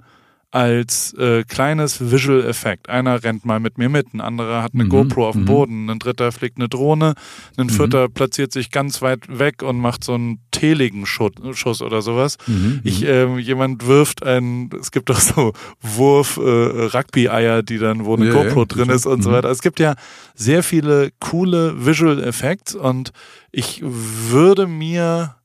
als 0.53 1.13
äh, 1.15 1.45
kleines 1.45 2.11
Visual 2.11 2.45
Effekt. 2.45 2.89
Einer 2.89 3.23
rennt 3.23 3.45
mal 3.45 3.61
mit 3.61 3.79
mir 3.79 3.89
mit, 3.89 4.13
ein 4.13 4.21
anderer 4.21 4.63
hat 4.63 4.75
eine 4.75 4.85
mhm. 4.85 4.89
GoPro 4.89 5.29
auf 5.29 5.35
dem 5.35 5.43
mhm. 5.43 5.47
Boden, 5.47 5.91
ein 5.91 5.99
dritter 5.99 6.33
fliegt 6.33 6.59
eine 6.59 6.69
Drohne, 6.69 7.15
ein 7.57 7.67
mhm. 7.67 7.71
vierter 7.71 8.09
platziert 8.09 8.53
sich 8.53 8.71
ganz 8.71 9.01
weit 9.01 9.39
weg 9.39 9.63
und 9.63 9.79
macht 9.79 10.03
so 10.03 10.15
einen 10.15 10.41
teligen 10.51 11.07
Schuss 11.07 11.83
oder 11.83 12.03
sowas. 12.03 12.37
Mhm. 12.47 12.81
Ich, 12.83 13.05
äh, 13.05 13.39
jemand 13.39 13.87
wirft 13.87 14.25
ein, 14.25 14.71
es 14.81 14.91
gibt 14.91 15.11
auch 15.11 15.21
so 15.21 15.53
Wurf 15.81 16.37
äh, 16.37 16.41
Rugby-Eier, 16.41 17.63
die 17.63 17.79
dann, 17.79 18.05
wo 18.05 18.17
eine 18.17 18.27
ja, 18.27 18.33
GoPro 18.33 18.61
ja, 18.61 18.67
drin 18.67 18.91
ist 18.91 19.07
und 19.07 19.23
so 19.23 19.31
mhm. 19.31 19.35
weiter. 19.35 19.51
Es 19.51 19.63
gibt 19.63 19.79
ja 19.79 19.95
sehr 20.35 20.65
viele 20.65 21.13
coole 21.21 21.87
Visual 21.87 22.23
Effects 22.23 22.75
und 22.75 23.13
ich 23.53 23.83
würde 23.85 24.67
mir 24.67 25.37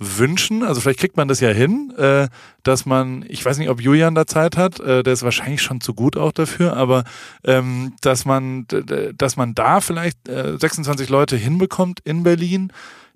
wünschen, 0.00 0.62
also 0.62 0.80
vielleicht 0.80 0.98
kriegt 0.98 1.18
man 1.18 1.28
das 1.28 1.40
ja 1.40 1.50
hin, 1.50 1.92
äh, 1.96 2.28
dass 2.62 2.86
man, 2.86 3.24
ich 3.28 3.44
weiß 3.44 3.58
nicht, 3.58 3.68
ob 3.68 3.82
Julian 3.82 4.14
da 4.14 4.26
Zeit 4.26 4.56
hat, 4.56 4.80
äh, 4.80 5.02
der 5.02 5.12
ist 5.12 5.22
wahrscheinlich 5.22 5.60
schon 5.60 5.82
zu 5.82 5.92
gut 5.92 6.16
auch 6.16 6.32
dafür, 6.32 6.74
aber 6.74 7.04
ähm, 7.44 7.92
dass 8.00 8.24
man, 8.24 8.66
dass 9.14 9.36
man 9.36 9.54
da 9.54 9.80
vielleicht 9.82 10.28
äh, 10.28 10.56
26 10.58 11.10
Leute 11.10 11.36
hinbekommt 11.36 12.00
in 12.00 12.22
Berlin, 12.22 12.72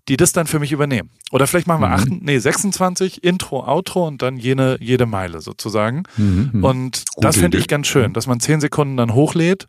die 0.09 0.19
das 0.19 0.33
dann 0.33 0.47
für 0.47 0.59
mich 0.59 0.73
übernehmen. 0.73 1.09
Oder 1.33 1.47
vielleicht 1.47 1.67
machen 1.67 1.81
wir 1.81 1.89
mhm. 1.89 1.95
acht, 1.95 2.09
nee, 2.11 2.39
26, 2.39 3.25
Intro, 3.25 3.67
Outro 3.67 4.07
und 4.07 4.21
dann 4.21 4.37
jene, 4.37 4.77
jede 4.79 5.07
Meile 5.07 5.41
sozusagen. 5.41 6.03
Mhm, 6.19 6.51
mhm. 6.53 6.65
und 6.65 7.05
das 7.17 7.39
finde 7.39 7.57
ich 7.57 7.67
ganz 7.67 7.87
schön, 7.87 8.13
dass 8.13 8.27
man 8.27 8.41
zehn 8.41 8.61
Sekunden 8.61 8.99
dann 8.99 9.15
hochlädt 9.15 9.67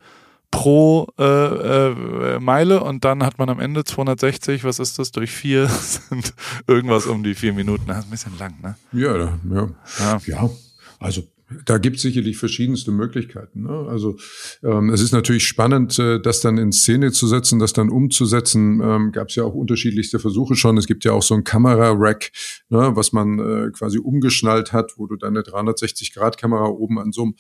pro 0.52 1.08
äh, 1.18 1.24
äh, 1.24 2.40
Meile 2.40 2.84
und 2.84 3.06
dann 3.06 3.24
hat 3.24 3.38
man 3.38 3.50
am 3.50 3.60
Ende 3.60 3.84
260, 3.84 4.64
was 4.64 4.80
ist 4.80 5.00
das, 5.00 5.12
durch 5.12 5.32
vier 5.32 5.68
sind 6.10 6.34
irgendwas 6.68 7.06
um 7.06 7.24
die 7.24 7.36
vier 7.36 7.54
Minuten. 7.54 7.88
Das 7.88 8.00
ist 8.00 8.06
ein 8.06 8.12
bisschen 8.12 8.38
lang, 8.38 8.56
ne? 8.62 8.76
Ja, 8.92 9.18
ja. 9.18 9.38
Ja, 10.00 10.18
ja. 10.26 10.50
also 11.00 11.24
da 11.66 11.78
gibt 11.78 11.98
es 11.98 12.02
sicherlich 12.02 12.38
verschiedenste 12.38 12.92
Möglichkeiten. 12.92 13.64
Ne? 13.64 13.88
Also 13.90 14.18
ähm, 14.64 14.90
es 14.90 15.02
ist 15.02 15.12
natürlich 15.12 15.48
spannend, 15.48 15.98
äh, 16.00 16.20
das 16.20 16.42
dann 16.42 16.58
in 16.58 16.72
Szene 16.72 17.12
zu 17.12 17.28
setzen, 17.28 17.60
das 17.60 17.74
dann 17.74 17.90
umzusetzen. 17.90 18.82
Ähm, 18.82 19.12
Gab 19.12 19.30
es 19.30 19.36
ja 19.36 19.44
auch 19.44 19.54
unterschiedlichste 19.54 20.20
Versuche 20.20 20.56
schon. 20.56 20.78
Es 20.78 20.88
gibt 20.88 21.06
ja 21.06 21.12
auch 21.12 21.24
so 21.24 21.36
ein 21.36 21.44
Kamera-Rack, 21.44 22.32
ne, 22.70 22.92
was 22.96 23.14
man 23.14 23.40
äh, 23.40 23.72
quasi 23.72 24.00
umgeschnallt 24.00 24.74
hat, 24.74 24.94
wo 24.98 25.08
du 25.08 25.16
deine 25.16 25.42
360-Grad-Kamera 25.42 26.68
oben 26.68 27.00
an 27.00 27.12
so 27.12 27.24
einem 27.24 27.36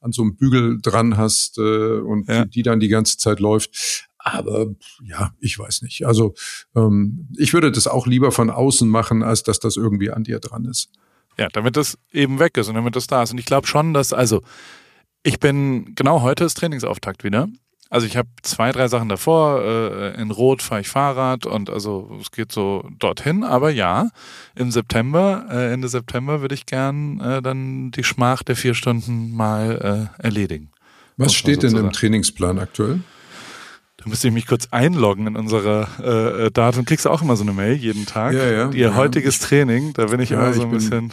an 0.00 0.12
so 0.12 0.22
einem 0.22 0.36
Bügel 0.36 0.78
dran 0.80 1.16
hast 1.16 1.58
äh, 1.58 1.98
und 2.00 2.28
ja. 2.28 2.44
die, 2.44 2.50
die 2.50 2.62
dann 2.62 2.80
die 2.80 2.88
ganze 2.88 3.16
Zeit 3.18 3.40
läuft. 3.40 4.08
Aber 4.22 4.66
ja, 5.02 5.32
ich 5.40 5.58
weiß 5.58 5.82
nicht. 5.82 6.06
Also 6.06 6.34
ähm, 6.76 7.28
ich 7.38 7.54
würde 7.54 7.72
das 7.72 7.86
auch 7.86 8.06
lieber 8.06 8.32
von 8.32 8.50
außen 8.50 8.88
machen, 8.88 9.22
als 9.22 9.42
dass 9.42 9.60
das 9.60 9.76
irgendwie 9.76 10.10
an 10.10 10.24
dir 10.24 10.40
dran 10.40 10.66
ist. 10.66 10.90
Ja, 11.40 11.48
damit 11.50 11.78
das 11.78 11.96
eben 12.12 12.38
weg 12.38 12.58
ist 12.58 12.68
und 12.68 12.74
damit 12.74 12.94
das 12.96 13.06
da 13.06 13.22
ist. 13.22 13.32
Und 13.32 13.38
ich 13.38 13.46
glaube 13.46 13.66
schon, 13.66 13.94
dass, 13.94 14.12
also, 14.12 14.42
ich 15.22 15.40
bin, 15.40 15.94
genau 15.94 16.20
heute 16.20 16.44
ist 16.44 16.58
Trainingsauftakt 16.58 17.24
wieder. 17.24 17.48
Also 17.88 18.06
ich 18.06 18.18
habe 18.18 18.28
zwei, 18.42 18.72
drei 18.72 18.88
Sachen 18.88 19.08
davor. 19.08 19.62
Äh, 19.62 20.20
in 20.20 20.30
Rot 20.30 20.60
fahre 20.60 20.82
ich 20.82 20.88
Fahrrad 20.88 21.46
und 21.46 21.70
also 21.70 22.18
es 22.20 22.30
geht 22.30 22.52
so 22.52 22.86
dorthin. 22.98 23.42
Aber 23.42 23.70
ja, 23.70 24.10
im 24.54 24.70
September, 24.70 25.46
äh, 25.50 25.72
Ende 25.72 25.88
September 25.88 26.42
würde 26.42 26.54
ich 26.54 26.66
gern 26.66 27.20
äh, 27.20 27.40
dann 27.40 27.90
die 27.90 28.04
Schmach 28.04 28.42
der 28.42 28.54
vier 28.54 28.74
Stunden 28.74 29.34
mal 29.34 30.10
äh, 30.20 30.22
erledigen. 30.22 30.70
Was 31.16 31.34
steht 31.34 31.62
denn 31.62 31.74
im 31.74 31.90
Trainingsplan 31.90 32.58
aktuell? 32.58 33.00
Da 34.02 34.08
müsste 34.08 34.28
ich 34.28 34.34
mich 34.34 34.46
kurz 34.46 34.68
einloggen 34.70 35.26
in 35.26 35.36
unsere 35.36 35.86
äh, 36.02 36.46
äh, 36.46 36.50
Daten. 36.50 36.86
Kriegst 36.86 37.04
du 37.04 37.10
auch 37.10 37.20
immer 37.20 37.36
so 37.36 37.42
eine 37.42 37.52
Mail 37.52 37.74
jeden 37.74 38.06
Tag? 38.06 38.32
Ja, 38.32 38.50
ja. 38.50 38.70
Ihr 38.70 38.88
ja. 38.88 38.94
heutiges 38.94 39.40
Training, 39.40 39.92
da 39.92 40.06
bin 40.06 40.20
ich 40.20 40.30
immer 40.30 40.54
so 40.54 40.62
ein 40.62 40.70
bin, 40.70 40.78
bisschen. 40.78 41.12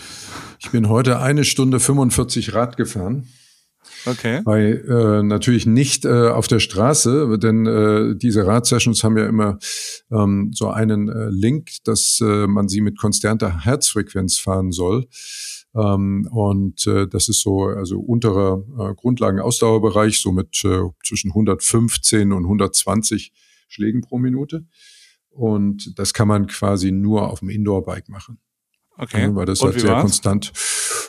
Ich 0.60 0.71
bin 0.71 0.88
heute 0.88 1.19
eine 1.19 1.43
Stunde 1.43 1.82
45 1.82 2.54
Rad 2.54 2.78
gefahren. 2.78 3.28
Okay. 4.06 4.41
Weil 4.45 4.86
äh, 4.88 5.21
natürlich 5.21 5.65
nicht 5.65 6.06
äh, 6.06 6.30
auf 6.30 6.47
der 6.47 6.60
Straße, 6.60 7.38
denn 7.39 7.65
äh, 7.65 8.15
diese 8.15 8.47
Radsessions 8.47 9.04
haben 9.04 9.17
ja 9.17 9.26
immer 9.26 9.60
ähm, 10.10 10.52
so 10.54 10.69
einen 10.69 11.10
äh, 11.10 11.28
Link, 11.30 11.71
dass 11.84 12.21
äh, 12.21 12.47
man 12.47 12.69
sie 12.69 12.80
mit 12.80 12.97
konstanter 12.97 13.65
Herzfrequenz 13.65 14.38
fahren 14.38 14.71
soll. 14.71 15.08
Ähm, 15.77 16.27
und 16.31 16.87
äh, 16.87 17.07
das 17.07 17.29
ist 17.29 17.41
so 17.41 17.65
also 17.65 17.99
unterer 17.99 18.63
äh, 18.79 18.95
Grundlagenausdauerbereich, 18.95 20.19
so 20.19 20.31
mit 20.31 20.63
äh, 20.65 20.81
zwischen 21.05 21.31
115 21.31 22.31
und 22.31 22.43
120 22.43 23.31
Schlägen 23.67 24.01
pro 24.01 24.17
Minute. 24.17 24.65
Und 25.29 25.99
das 25.99 26.13
kann 26.13 26.27
man 26.27 26.47
quasi 26.47 26.91
nur 26.91 27.29
auf 27.29 27.39
dem 27.39 27.49
Indoor-Bike 27.49 28.09
machen. 28.09 28.39
Okay. 28.97 29.23
Ja, 29.23 29.35
weil 29.35 29.45
das 29.45 29.61
und 29.61 29.71
halt 29.71 29.81
sehr 29.81 29.91
war's? 29.91 30.01
konstant. 30.01 30.51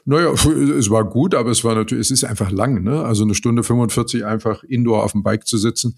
Naja, 0.05 0.33
es 0.33 0.91
war 0.91 1.05
gut, 1.05 1.35
aber 1.35 1.51
es 1.51 1.65
war 1.65 1.75
natürlich, 1.75 2.03
es 2.03 2.11
ist 2.11 2.25
einfach 2.25 2.51
lang, 2.51 2.83
ne? 2.83 3.03
Also 3.03 3.25
eine 3.25 3.35
Stunde 3.35 3.63
45 3.63 4.27
einfach 4.27 4.63
Indoor 4.65 5.05
auf 5.05 5.13
dem 5.13 5.23
Bike 5.23 5.47
zu 5.47 5.57
sitzen. 5.57 5.97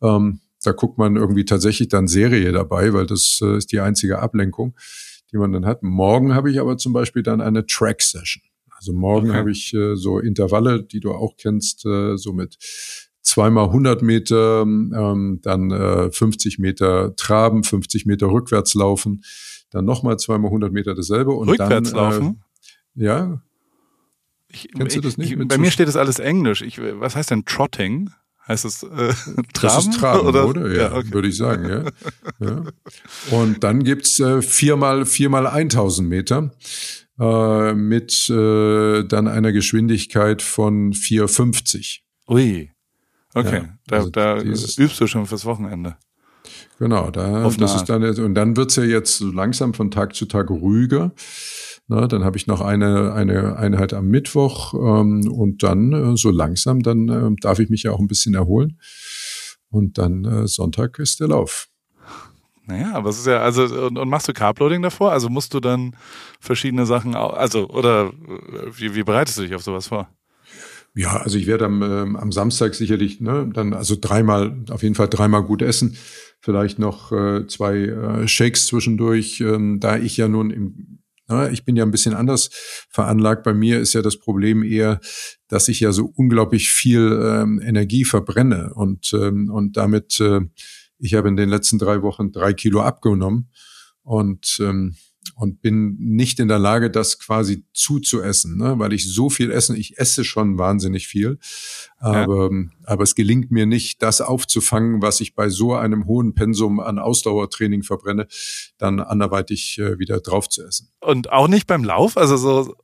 Ähm, 0.00 0.40
da 0.62 0.70
guckt 0.70 0.98
man 0.98 1.16
irgendwie 1.16 1.44
tatsächlich 1.44 1.88
dann 1.88 2.06
Serie 2.06 2.52
dabei, 2.52 2.92
weil 2.92 3.06
das 3.06 3.40
äh, 3.42 3.56
ist 3.56 3.72
die 3.72 3.80
einzige 3.80 4.20
Ablenkung 4.20 4.76
die 5.34 5.38
man 5.38 5.52
dann 5.52 5.66
hat. 5.66 5.82
Morgen 5.82 6.34
habe 6.34 6.50
ich 6.50 6.60
aber 6.60 6.78
zum 6.78 6.92
Beispiel 6.92 7.22
dann 7.22 7.40
eine 7.40 7.66
Track-Session. 7.66 8.42
Also 8.70 8.92
morgen 8.92 9.30
okay. 9.30 9.38
habe 9.38 9.50
ich 9.50 9.74
äh, 9.74 9.96
so 9.96 10.18
Intervalle, 10.18 10.82
die 10.82 11.00
du 11.00 11.12
auch 11.12 11.36
kennst, 11.36 11.84
äh, 11.84 12.16
so 12.16 12.32
mit 12.32 12.56
zweimal 13.20 13.66
100 13.66 14.02
Meter, 14.02 14.62
ähm, 14.62 15.40
dann 15.42 15.70
äh, 15.70 16.10
50 16.12 16.58
Meter 16.58 17.16
traben, 17.16 17.64
50 17.64 18.06
Meter 18.06 18.30
rückwärts 18.30 18.74
laufen, 18.74 19.24
dann 19.70 19.84
nochmal 19.84 20.18
zweimal 20.18 20.48
100 20.48 20.72
Meter 20.72 20.94
dasselbe 20.94 21.32
und 21.32 21.48
rückwärts 21.48 21.92
dann 21.92 21.98
laufen. 21.98 22.42
Äh, 22.96 23.04
ja. 23.04 23.42
Ich, 24.48 24.68
Kennst 24.72 24.96
du 24.96 25.00
das 25.00 25.18
nicht? 25.18 25.32
Ich, 25.32 25.48
bei 25.48 25.58
mir 25.58 25.72
steht 25.72 25.88
das 25.88 25.96
alles 25.96 26.20
Englisch. 26.20 26.62
Ich, 26.62 26.78
was 26.80 27.16
heißt 27.16 27.30
denn 27.32 27.44
Trotting? 27.44 28.10
Heißt 28.46 28.64
es 28.66 28.82
äh, 28.82 28.86
Traben? 28.86 29.46
Das 29.62 29.86
ist 29.86 29.94
Traben, 29.94 30.26
oder? 30.26 30.46
oder? 30.46 30.68
Ja, 30.68 30.82
ja 30.82 30.92
okay. 30.92 31.12
würde 31.12 31.28
ich 31.28 31.36
sagen, 31.36 31.68
ja. 31.68 31.84
ja. 32.46 32.64
Und 33.30 33.64
dann 33.64 33.84
gibt's 33.84 34.20
äh, 34.20 34.42
viermal, 34.42 35.06
viermal 35.06 35.46
1000 35.46 36.08
Meter 36.08 36.52
äh, 37.18 37.72
mit 37.72 38.28
äh, 38.28 39.04
dann 39.04 39.28
einer 39.28 39.52
Geschwindigkeit 39.52 40.42
von 40.42 40.92
450. 40.92 42.04
Ui. 42.28 42.70
Okay, 43.34 43.62
ja, 43.62 43.78
da, 43.86 43.96
also 43.96 44.10
da 44.10 44.40
übst 44.40 45.00
du 45.00 45.06
schon 45.06 45.26
fürs 45.26 45.44
Wochenende. 45.44 45.96
Genau, 46.78 47.10
da, 47.10 47.48
das 47.48 47.76
ist 47.76 47.84
dann, 47.84 48.04
und 48.04 48.34
dann 48.34 48.56
wird's 48.56 48.76
ja 48.76 48.84
jetzt 48.84 49.20
langsam 49.20 49.74
von 49.74 49.90
Tag 49.90 50.14
zu 50.14 50.26
Tag 50.26 50.50
ruhiger. 50.50 51.12
Na, 51.86 52.06
dann 52.06 52.24
habe 52.24 52.38
ich 52.38 52.46
noch 52.46 52.62
eine, 52.62 53.12
eine 53.12 53.56
Einheit 53.56 53.92
am 53.92 54.06
Mittwoch 54.06 54.72
ähm, 54.72 55.30
und 55.30 55.62
dann 55.62 55.92
äh, 55.92 56.16
so 56.16 56.30
langsam, 56.30 56.82
dann 56.82 57.08
äh, 57.08 57.30
darf 57.40 57.58
ich 57.58 57.68
mich 57.68 57.82
ja 57.82 57.92
auch 57.92 57.98
ein 57.98 58.06
bisschen 58.06 58.34
erholen. 58.34 58.78
Und 59.68 59.98
dann 59.98 60.24
äh, 60.24 60.48
Sonntag 60.48 60.98
ist 60.98 61.20
der 61.20 61.28
Lauf. 61.28 61.68
Naja, 62.66 62.92
aber 62.94 63.10
es 63.10 63.18
ist 63.18 63.26
ja, 63.26 63.40
also, 63.40 63.64
und, 63.64 63.98
und 63.98 64.08
machst 64.08 64.26
du 64.28 64.32
Carbloading 64.32 64.80
davor? 64.80 65.12
Also 65.12 65.28
musst 65.28 65.52
du 65.52 65.60
dann 65.60 65.94
verschiedene 66.40 66.86
Sachen, 66.86 67.14
also, 67.14 67.68
oder 67.68 68.06
äh, 68.06 68.70
wie, 68.78 68.94
wie 68.94 69.02
bereitest 69.02 69.36
du 69.36 69.42
dich 69.42 69.54
auf 69.54 69.62
sowas 69.62 69.88
vor? 69.88 70.08
Ja, 70.94 71.18
also 71.18 71.36
ich 71.36 71.46
werde 71.46 71.66
am, 71.66 71.82
ähm, 71.82 72.16
am 72.16 72.32
Samstag 72.32 72.74
sicherlich, 72.74 73.20
ne, 73.20 73.50
dann 73.52 73.74
also 73.74 73.96
dreimal, 74.00 74.56
auf 74.70 74.82
jeden 74.82 74.94
Fall 74.94 75.08
dreimal 75.08 75.42
gut 75.42 75.60
essen. 75.60 75.98
Vielleicht 76.40 76.78
noch 76.78 77.12
äh, 77.12 77.46
zwei 77.46 77.76
äh, 77.76 78.28
Shakes 78.28 78.66
zwischendurch, 78.66 79.40
ähm, 79.40 79.80
da 79.80 79.98
ich 79.98 80.16
ja 80.16 80.28
nun 80.28 80.50
im 80.50 80.88
Ne, 80.88 81.03
ich 81.50 81.64
bin 81.64 81.76
ja 81.76 81.84
ein 81.84 81.90
bisschen 81.90 82.14
anders 82.14 82.50
veranlagt. 82.90 83.44
Bei 83.44 83.54
mir 83.54 83.80
ist 83.80 83.94
ja 83.94 84.02
das 84.02 84.18
Problem 84.18 84.62
eher, 84.62 85.00
dass 85.48 85.68
ich 85.68 85.80
ja 85.80 85.92
so 85.92 86.12
unglaublich 86.14 86.70
viel 86.70 87.20
ähm, 87.22 87.60
Energie 87.64 88.04
verbrenne 88.04 88.72
und, 88.74 89.12
ähm, 89.14 89.50
und 89.50 89.76
damit, 89.76 90.20
äh, 90.20 90.40
ich 90.98 91.14
habe 91.14 91.28
in 91.28 91.36
den 91.36 91.48
letzten 91.48 91.78
drei 91.78 92.02
Wochen 92.02 92.32
drei 92.32 92.52
Kilo 92.52 92.82
abgenommen 92.82 93.50
und 94.02 94.58
ähm, 94.60 94.96
und 95.34 95.60
bin 95.60 95.96
nicht 95.98 96.38
in 96.38 96.48
der 96.48 96.58
Lage, 96.58 96.90
das 96.90 97.18
quasi 97.18 97.64
zuzuessen, 97.72 98.56
ne? 98.56 98.78
weil 98.78 98.92
ich 98.92 99.12
so 99.12 99.30
viel 99.30 99.50
essen. 99.50 99.76
Ich 99.76 99.98
esse 99.98 100.24
schon 100.24 100.58
wahnsinnig 100.58 101.06
viel, 101.06 101.38
aber, 101.98 102.50
ja. 102.52 102.64
aber 102.84 103.02
es 103.02 103.14
gelingt 103.14 103.50
mir 103.50 103.66
nicht, 103.66 104.02
das 104.02 104.20
aufzufangen, 104.20 105.02
was 105.02 105.20
ich 105.20 105.34
bei 105.34 105.48
so 105.48 105.74
einem 105.74 106.06
hohen 106.06 106.34
Pensum 106.34 106.80
an 106.80 106.98
Ausdauertraining 106.98 107.82
verbrenne, 107.82 108.26
dann 108.78 109.00
anderweitig 109.00 109.78
äh, 109.78 109.98
wieder 109.98 110.20
drauf 110.20 110.48
zu 110.48 110.64
essen. 110.64 110.90
Und 111.00 111.32
auch 111.32 111.48
nicht 111.48 111.66
beim 111.66 111.84
Lauf, 111.84 112.16
also 112.16 112.36
so 112.36 112.74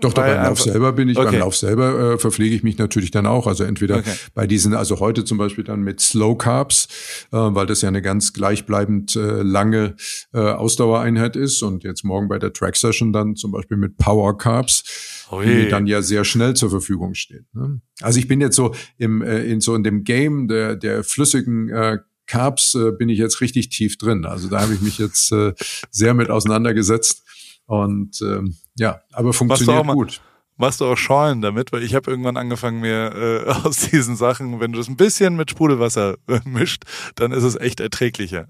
doch, 0.00 0.12
doch, 0.12 0.22
beim 0.22 0.44
Lauf 0.44 0.60
selber 0.60 0.92
bin 0.92 1.08
ich, 1.08 1.18
okay. 1.18 1.30
beim 1.32 1.40
Lauf 1.40 1.56
selber 1.56 2.14
äh, 2.14 2.18
verpflege 2.18 2.54
ich 2.54 2.62
mich 2.62 2.78
natürlich 2.78 3.10
dann 3.10 3.26
auch. 3.26 3.46
Also 3.46 3.64
entweder 3.64 3.98
okay. 3.98 4.12
bei 4.34 4.46
diesen, 4.46 4.74
also 4.74 5.00
heute 5.00 5.24
zum 5.24 5.38
Beispiel 5.38 5.64
dann 5.64 5.82
mit 5.82 6.00
Slow 6.00 6.36
Carbs, 6.36 6.88
äh, 7.32 7.36
weil 7.36 7.66
das 7.66 7.82
ja 7.82 7.88
eine 7.88 8.02
ganz 8.02 8.32
gleichbleibend 8.32 9.16
äh, 9.16 9.42
lange 9.42 9.96
äh, 10.32 10.38
Ausdauereinheit 10.38 11.36
ist 11.36 11.62
und 11.62 11.84
jetzt 11.84 12.04
morgen 12.04 12.28
bei 12.28 12.38
der 12.38 12.52
Track 12.52 12.76
Session 12.76 13.12
dann 13.12 13.36
zum 13.36 13.52
Beispiel 13.52 13.76
mit 13.76 13.96
Power 13.96 14.36
Carbs, 14.36 15.26
Ui. 15.32 15.44
die 15.44 15.68
dann 15.68 15.86
ja 15.86 16.02
sehr 16.02 16.24
schnell 16.24 16.54
zur 16.54 16.70
Verfügung 16.70 17.14
stehen. 17.14 17.46
Ne? 17.52 17.80
Also 18.00 18.18
ich 18.18 18.28
bin 18.28 18.40
jetzt 18.40 18.56
so 18.56 18.74
im, 18.98 19.22
äh, 19.22 19.44
in 19.44 19.60
so 19.60 19.74
in 19.74 19.84
dem 19.84 20.04
Game 20.04 20.48
der, 20.48 20.76
der 20.76 21.04
flüssigen 21.04 21.68
äh, 21.68 21.98
Carbs 22.30 22.76
äh, 22.76 22.92
bin 22.92 23.08
ich 23.08 23.18
jetzt 23.18 23.40
richtig 23.40 23.70
tief 23.70 23.98
drin. 23.98 24.24
Also 24.24 24.48
da 24.48 24.60
habe 24.60 24.72
ich 24.72 24.80
mich 24.80 24.98
jetzt 24.98 25.32
äh, 25.32 25.52
sehr 25.90 26.14
mit 26.14 26.30
auseinandergesetzt. 26.30 27.24
Und 27.66 28.20
ähm, 28.22 28.56
ja, 28.80 29.02
aber 29.12 29.32
funktioniert 29.32 29.86
gut 29.86 30.20
machst 30.60 30.80
du 30.80 30.84
auch 30.84 30.96
Schalen 30.96 31.40
damit, 31.40 31.72
weil 31.72 31.82
ich 31.82 31.94
habe 31.94 32.10
irgendwann 32.10 32.36
angefangen, 32.36 32.80
mir 32.80 33.46
äh, 33.46 33.50
aus 33.66 33.90
diesen 33.90 34.14
Sachen, 34.14 34.60
wenn 34.60 34.72
du 34.72 34.78
das 34.78 34.88
ein 34.88 34.96
bisschen 34.96 35.36
mit 35.36 35.50
Sprudelwasser 35.50 36.16
äh, 36.28 36.40
mischt, 36.44 36.84
dann 37.16 37.32
ist 37.32 37.42
es 37.42 37.56
echt 37.56 37.80
erträglicher. 37.80 38.46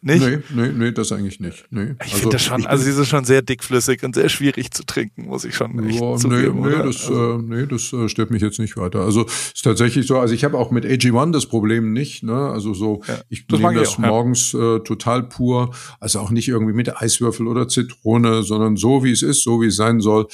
Nicht? 0.00 0.26
Nee, 0.26 0.38
nee, 0.52 0.72
nee, 0.72 0.92
das 0.92 1.12
eigentlich 1.12 1.38
nicht. 1.38 1.66
Nee. 1.70 1.94
Ich 2.04 2.12
also, 2.12 2.16
finde 2.16 2.36
das 2.36 2.42
schon, 2.42 2.66
also 2.66 2.82
sie 2.82 2.90
ist 2.90 3.08
schon 3.08 3.24
sehr 3.24 3.42
dickflüssig 3.42 4.02
und 4.02 4.14
sehr 4.14 4.28
schwierig 4.28 4.72
zu 4.72 4.84
trinken, 4.84 5.26
muss 5.26 5.44
ich 5.44 5.54
schon 5.54 5.78
echt 5.86 6.00
ja, 6.00 6.16
zugeben. 6.16 6.60
Nee, 6.60 6.68
nee, 6.68 6.82
das, 6.82 7.06
also, 7.06 7.34
äh, 7.34 7.42
nee, 7.42 7.66
das 7.66 7.92
äh, 7.92 8.08
stört 8.08 8.30
mich 8.30 8.42
jetzt 8.42 8.58
nicht 8.58 8.76
weiter. 8.76 9.00
Also 9.00 9.26
ist 9.26 9.62
tatsächlich 9.62 10.06
so, 10.06 10.18
also 10.18 10.34
ich 10.34 10.42
habe 10.44 10.58
auch 10.58 10.70
mit 10.70 10.84
AG1 10.84 11.32
das 11.32 11.46
Problem 11.46 11.92
nicht, 11.92 12.24
ne? 12.24 12.50
Also 12.50 12.74
so, 12.74 13.02
ja, 13.06 13.18
ich 13.28 13.46
nehme 13.48 13.74
das 13.74 13.94
auch, 13.94 13.98
morgens 13.98 14.52
ja. 14.52 14.76
äh, 14.76 14.80
total 14.80 15.24
pur, 15.24 15.70
also 16.00 16.18
auch 16.20 16.30
nicht 16.30 16.48
irgendwie 16.48 16.72
mit 16.72 17.00
Eiswürfel 17.00 17.46
oder 17.46 17.68
Zitrone, 17.68 18.42
sondern 18.42 18.76
so 18.76 19.04
wie 19.04 19.12
es 19.12 19.22
ist, 19.22 19.44
so 19.44 19.60
wie 19.60 19.66
es 19.66 19.76
sein 19.76 20.00
soll. 20.00 20.26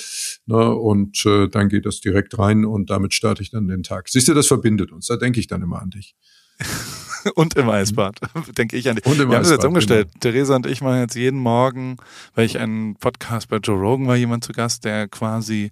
Ne? 0.47 0.75
Und 0.75 1.15
und 1.24 1.33
äh, 1.33 1.48
dann 1.48 1.68
geht 1.68 1.87
das 1.87 2.00
direkt 2.00 2.38
rein 2.38 2.64
und 2.64 2.90
damit 2.90 3.14
starte 3.14 3.42
ich 3.42 3.50
dann 3.50 3.68
den 3.68 3.83
Tag. 3.83 4.09
Siehst 4.09 4.29
du, 4.29 4.35
das 4.35 4.46
verbindet 4.46 4.92
uns. 4.92 5.07
Da 5.07 5.16
denke 5.16 5.40
ich 5.40 5.46
dann 5.46 5.62
immer 5.62 5.81
an 5.81 5.90
dich. 5.90 6.14
und 7.35 7.55
im 7.55 7.68
Eisbad, 7.68 8.18
denke 8.59 8.76
ich 8.76 8.88
an 8.88 8.96
dich. 8.96 9.07
Und 9.07 9.20
im 9.20 9.29
Wir 9.29 9.37
haben 9.37 9.42
das 9.42 9.50
jetzt 9.50 9.64
umgestellt. 9.64 10.09
Genau. 10.09 10.20
Theresa 10.20 10.57
und 10.57 10.66
ich 10.66 10.81
machen 10.81 11.00
jetzt 11.00 11.14
jeden 11.14 11.38
Morgen, 11.38 11.96
weil 12.35 12.46
ich 12.46 12.59
einen 12.59 12.96
Podcast 12.96 13.48
bei 13.48 13.57
Joe 13.59 13.79
Rogan 13.79 14.07
war, 14.07 14.16
jemand 14.16 14.44
zu 14.44 14.52
Gast, 14.52 14.85
der 14.85 15.09
quasi 15.09 15.70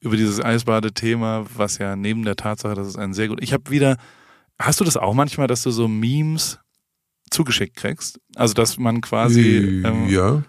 über 0.00 0.16
dieses 0.16 0.42
Eisbadethema, 0.42 1.46
was 1.54 1.78
ja 1.78 1.96
neben 1.96 2.24
der 2.24 2.36
Tatsache, 2.36 2.74
dass 2.74 2.86
es 2.86 2.96
ein 2.96 3.14
sehr 3.14 3.28
gut. 3.28 3.42
Ich 3.42 3.52
habe 3.52 3.70
wieder, 3.70 3.96
hast 4.58 4.80
du 4.80 4.84
das 4.84 4.96
auch 4.96 5.14
manchmal, 5.14 5.46
dass 5.46 5.62
du 5.62 5.70
so 5.70 5.88
Memes 5.88 6.58
zugeschickt 7.30 7.76
kriegst? 7.76 8.20
Also 8.36 8.54
dass 8.54 8.78
man 8.78 9.00
quasi 9.00 9.82
ähm, 9.84 10.08
ja 10.08 10.42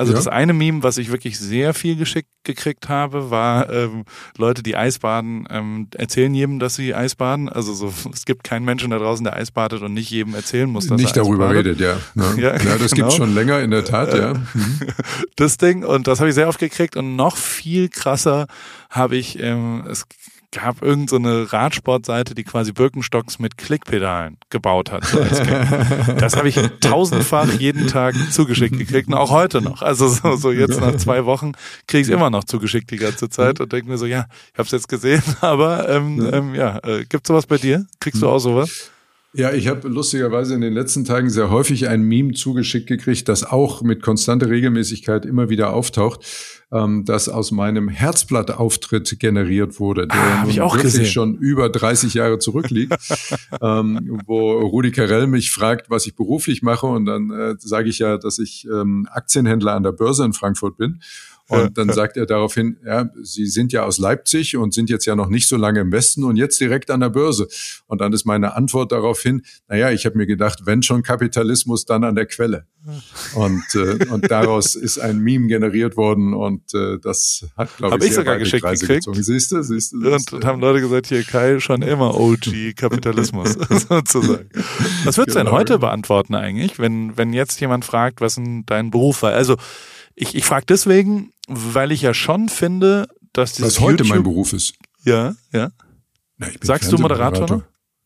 also 0.00 0.12
ja. 0.12 0.16
das 0.16 0.28
eine 0.28 0.54
Meme, 0.54 0.82
was 0.82 0.96
ich 0.96 1.10
wirklich 1.10 1.38
sehr 1.38 1.74
viel 1.74 1.94
geschickt 1.94 2.30
gekriegt 2.42 2.88
habe, 2.88 3.30
war 3.30 3.68
ähm, 3.70 4.06
Leute, 4.38 4.62
die 4.62 4.74
Eisbaden, 4.74 5.46
ähm, 5.50 5.88
erzählen 5.94 6.32
jedem, 6.32 6.58
dass 6.58 6.74
sie 6.74 6.94
Eisbaden. 6.94 7.50
Also 7.50 7.74
so, 7.74 7.92
es 8.14 8.24
gibt 8.24 8.42
keinen 8.42 8.64
Menschen 8.64 8.90
da 8.90 8.98
draußen, 8.98 9.22
der 9.22 9.36
Eisbadet 9.36 9.82
und 9.82 9.92
nicht 9.92 10.10
jedem 10.10 10.34
erzählen 10.34 10.70
muss, 10.70 10.86
dass 10.86 10.98
nicht 10.98 11.14
er 11.18 11.24
darüber 11.24 11.50
redet, 11.50 11.80
ja. 11.80 11.98
Ja, 12.14 12.34
ja, 12.38 12.56
ja 12.56 12.78
das 12.78 12.92
genau. 12.92 13.08
gibt's 13.08 13.16
schon 13.16 13.34
länger 13.34 13.60
in 13.60 13.70
der 13.70 13.84
Tat, 13.84 14.14
ja. 14.14 14.32
Mhm. 14.32 14.80
Das 15.36 15.58
Ding 15.58 15.84
und 15.84 16.06
das 16.06 16.20
habe 16.20 16.30
ich 16.30 16.34
sehr 16.34 16.48
oft 16.48 16.58
gekriegt 16.58 16.96
und 16.96 17.14
noch 17.14 17.36
viel 17.36 17.90
krasser 17.90 18.46
habe 18.88 19.16
ich, 19.16 19.38
ähm, 19.38 19.84
es 19.86 20.06
gab 20.52 20.82
irgendeine 20.82 21.46
so 21.46 21.56
Radsportseite, 21.56 22.34
die 22.34 22.44
quasi 22.44 22.72
Birkenstocks 22.72 23.38
mit 23.38 23.56
Klickpedalen 23.56 24.36
gebaut 24.50 24.90
hat. 24.90 25.04
Das 26.20 26.36
habe 26.36 26.48
ich 26.48 26.56
tausendfach 26.80 27.52
jeden 27.54 27.86
Tag 27.86 28.14
zugeschickt 28.32 28.76
gekriegt 28.76 29.08
und 29.08 29.14
auch 29.14 29.30
heute 29.30 29.60
noch. 29.62 29.82
Also 29.82 30.08
so, 30.08 30.36
so 30.36 30.50
jetzt 30.50 30.80
nach 30.80 30.96
zwei 30.96 31.24
Wochen 31.24 31.52
kriege 31.86 32.02
ich 32.02 32.08
es 32.08 32.14
immer 32.14 32.30
noch 32.30 32.44
zugeschickt 32.44 32.90
die 32.90 32.96
ganze 32.96 33.28
Zeit 33.28 33.60
und 33.60 33.72
denke 33.72 33.88
mir 33.88 33.98
so, 33.98 34.06
ja, 34.06 34.26
ich 34.52 34.58
habe 34.58 34.66
es 34.66 34.72
jetzt 34.72 34.88
gesehen, 34.88 35.22
aber 35.40 35.88
ähm, 35.88 36.28
ähm, 36.32 36.54
ja, 36.54 36.78
äh, 36.84 37.04
gibt 37.04 37.26
sowas 37.26 37.46
bei 37.46 37.56
dir? 37.56 37.86
Kriegst 38.00 38.22
du 38.22 38.28
auch 38.28 38.38
sowas? 38.38 38.90
Ja, 39.32 39.52
ich 39.52 39.68
habe 39.68 39.86
lustigerweise 39.86 40.56
in 40.56 40.60
den 40.60 40.72
letzten 40.72 41.04
Tagen 41.04 41.30
sehr 41.30 41.50
häufig 41.50 41.88
ein 41.88 42.02
Meme 42.02 42.32
zugeschickt 42.32 42.88
gekriegt, 42.88 43.28
das 43.28 43.44
auch 43.44 43.80
mit 43.80 44.02
konstanter 44.02 44.50
Regelmäßigkeit 44.50 45.24
immer 45.24 45.48
wieder 45.48 45.72
auftaucht, 45.72 46.26
ähm, 46.72 47.04
das 47.04 47.28
aus 47.28 47.52
meinem 47.52 47.88
Herzblattauftritt 47.88 49.20
generiert 49.20 49.78
wurde, 49.78 50.08
der 50.08 50.18
ah, 50.18 50.42
nun 50.42 50.56
wirklich 50.56 50.82
gesehen. 50.82 51.06
schon 51.06 51.34
über 51.36 51.68
30 51.68 52.14
Jahre 52.14 52.40
zurückliegt, 52.40 52.92
ähm, 53.62 54.20
wo 54.26 54.50
Rudi 54.58 54.90
Carell 54.90 55.28
mich 55.28 55.52
fragt, 55.52 55.90
was 55.90 56.06
ich 56.06 56.16
beruflich 56.16 56.62
mache 56.62 56.86
und 56.86 57.06
dann 57.06 57.30
äh, 57.30 57.54
sage 57.58 57.88
ich 57.88 58.00
ja, 58.00 58.18
dass 58.18 58.40
ich 58.40 58.66
ähm, 58.66 59.06
Aktienhändler 59.12 59.74
an 59.74 59.84
der 59.84 59.92
Börse 59.92 60.24
in 60.24 60.32
Frankfurt 60.32 60.76
bin. 60.76 61.00
Und 61.50 61.78
dann 61.78 61.92
sagt 61.92 62.16
er 62.16 62.26
daraufhin, 62.26 62.78
ja, 62.84 63.10
Sie 63.22 63.46
sind 63.46 63.72
ja 63.72 63.84
aus 63.84 63.98
Leipzig 63.98 64.56
und 64.56 64.72
sind 64.72 64.88
jetzt 64.88 65.04
ja 65.06 65.16
noch 65.16 65.28
nicht 65.28 65.48
so 65.48 65.56
lange 65.56 65.80
im 65.80 65.92
Westen 65.92 66.24
und 66.24 66.36
jetzt 66.36 66.60
direkt 66.60 66.90
an 66.90 67.00
der 67.00 67.10
Börse. 67.10 67.48
Und 67.86 68.00
dann 68.00 68.12
ist 68.12 68.24
meine 68.24 68.54
Antwort 68.54 68.92
daraufhin, 68.92 69.42
naja, 69.68 69.90
ich 69.90 70.06
habe 70.06 70.16
mir 70.16 70.26
gedacht, 70.26 70.60
wenn 70.64 70.82
schon 70.82 71.02
Kapitalismus, 71.02 71.84
dann 71.84 72.04
an 72.04 72.14
der 72.14 72.26
Quelle. 72.26 72.66
Und, 73.34 73.64
äh, 73.74 74.06
und 74.10 74.30
daraus 74.30 74.74
ist 74.74 74.98
ein 74.98 75.18
Meme 75.18 75.48
generiert 75.48 75.96
worden 75.98 76.32
und 76.32 76.72
äh, 76.72 76.98
das 77.02 77.44
hat, 77.56 77.76
glaube 77.76 77.98
ich, 77.98 78.10
ich 78.10 78.14
sogar 78.14 78.38
geschickt 78.38 78.64
Kreise 78.64 78.86
gekriegt. 78.86 79.04
Gezogen. 79.04 79.22
Siehst 79.22 79.52
du, 79.52 79.62
siehst 79.62 79.92
du. 79.92 80.14
Und, 80.14 80.32
und 80.32 80.44
haben 80.46 80.60
Leute 80.60 80.80
gesagt, 80.80 81.08
hier 81.08 81.22
Kai 81.22 81.60
schon 81.60 81.82
immer 81.82 82.18
OG 82.18 82.74
Kapitalismus 82.76 83.52
sozusagen. 83.88 84.48
Was 85.04 85.18
würdest 85.18 85.34
du 85.34 85.40
denn 85.40 85.46
genau. 85.46 85.58
heute 85.58 85.78
beantworten 85.78 86.34
eigentlich, 86.34 86.78
wenn, 86.78 87.18
wenn 87.18 87.34
jetzt 87.34 87.60
jemand 87.60 87.84
fragt, 87.84 88.20
was 88.22 88.36
denn 88.36 88.64
dein 88.64 88.90
Beruf 88.90 89.22
war? 89.22 89.32
Also 89.32 89.56
ich, 90.14 90.34
ich 90.34 90.44
frage 90.44 90.66
deswegen, 90.66 91.32
weil 91.50 91.90
ich 91.90 92.02
ja 92.02 92.14
schon 92.14 92.48
finde, 92.48 93.08
dass 93.32 93.54
das 93.54 93.66
Was 93.66 93.80
heute 93.80 94.04
mein 94.04 94.22
Beruf 94.22 94.52
ist. 94.52 94.74
Ja, 95.04 95.34
ja. 95.52 95.70
Na, 96.36 96.46
Sagst 96.62 96.90
du 96.92 96.98
Moderator 96.98 97.48
noch? 97.48 97.62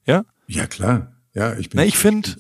Ja? 0.06 0.24
Ja, 0.46 0.66
klar. 0.66 1.12
Ja, 1.34 1.54
ich 1.54 1.68
bin. 1.68 1.78
Na, 1.78 1.84
ich 1.84 1.98
finde. 1.98 2.36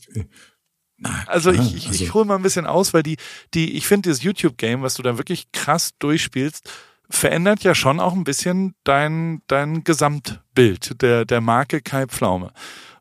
Also 1.26 1.50
ich, 1.50 1.74
ich, 1.74 1.88
also. 1.88 2.04
ich 2.04 2.14
hole 2.14 2.24
mal 2.24 2.36
ein 2.36 2.42
bisschen 2.42 2.66
aus, 2.66 2.94
weil 2.94 3.02
die, 3.02 3.16
die, 3.52 3.76
ich 3.76 3.86
finde 3.86 4.08
dieses 4.08 4.22
YouTube-Game, 4.22 4.82
was 4.82 4.94
du 4.94 5.02
da 5.02 5.18
wirklich 5.18 5.52
krass 5.52 5.90
durchspielst, 5.98 6.70
verändert 7.10 7.62
ja 7.62 7.74
schon 7.74 8.00
auch 8.00 8.14
ein 8.14 8.24
bisschen 8.24 8.74
dein, 8.84 9.42
dein 9.46 9.84
Gesamtbild 9.84 11.02
der, 11.02 11.26
der 11.26 11.40
Marke 11.42 11.82
Kai 11.82 12.06
Pflaume. 12.06 12.52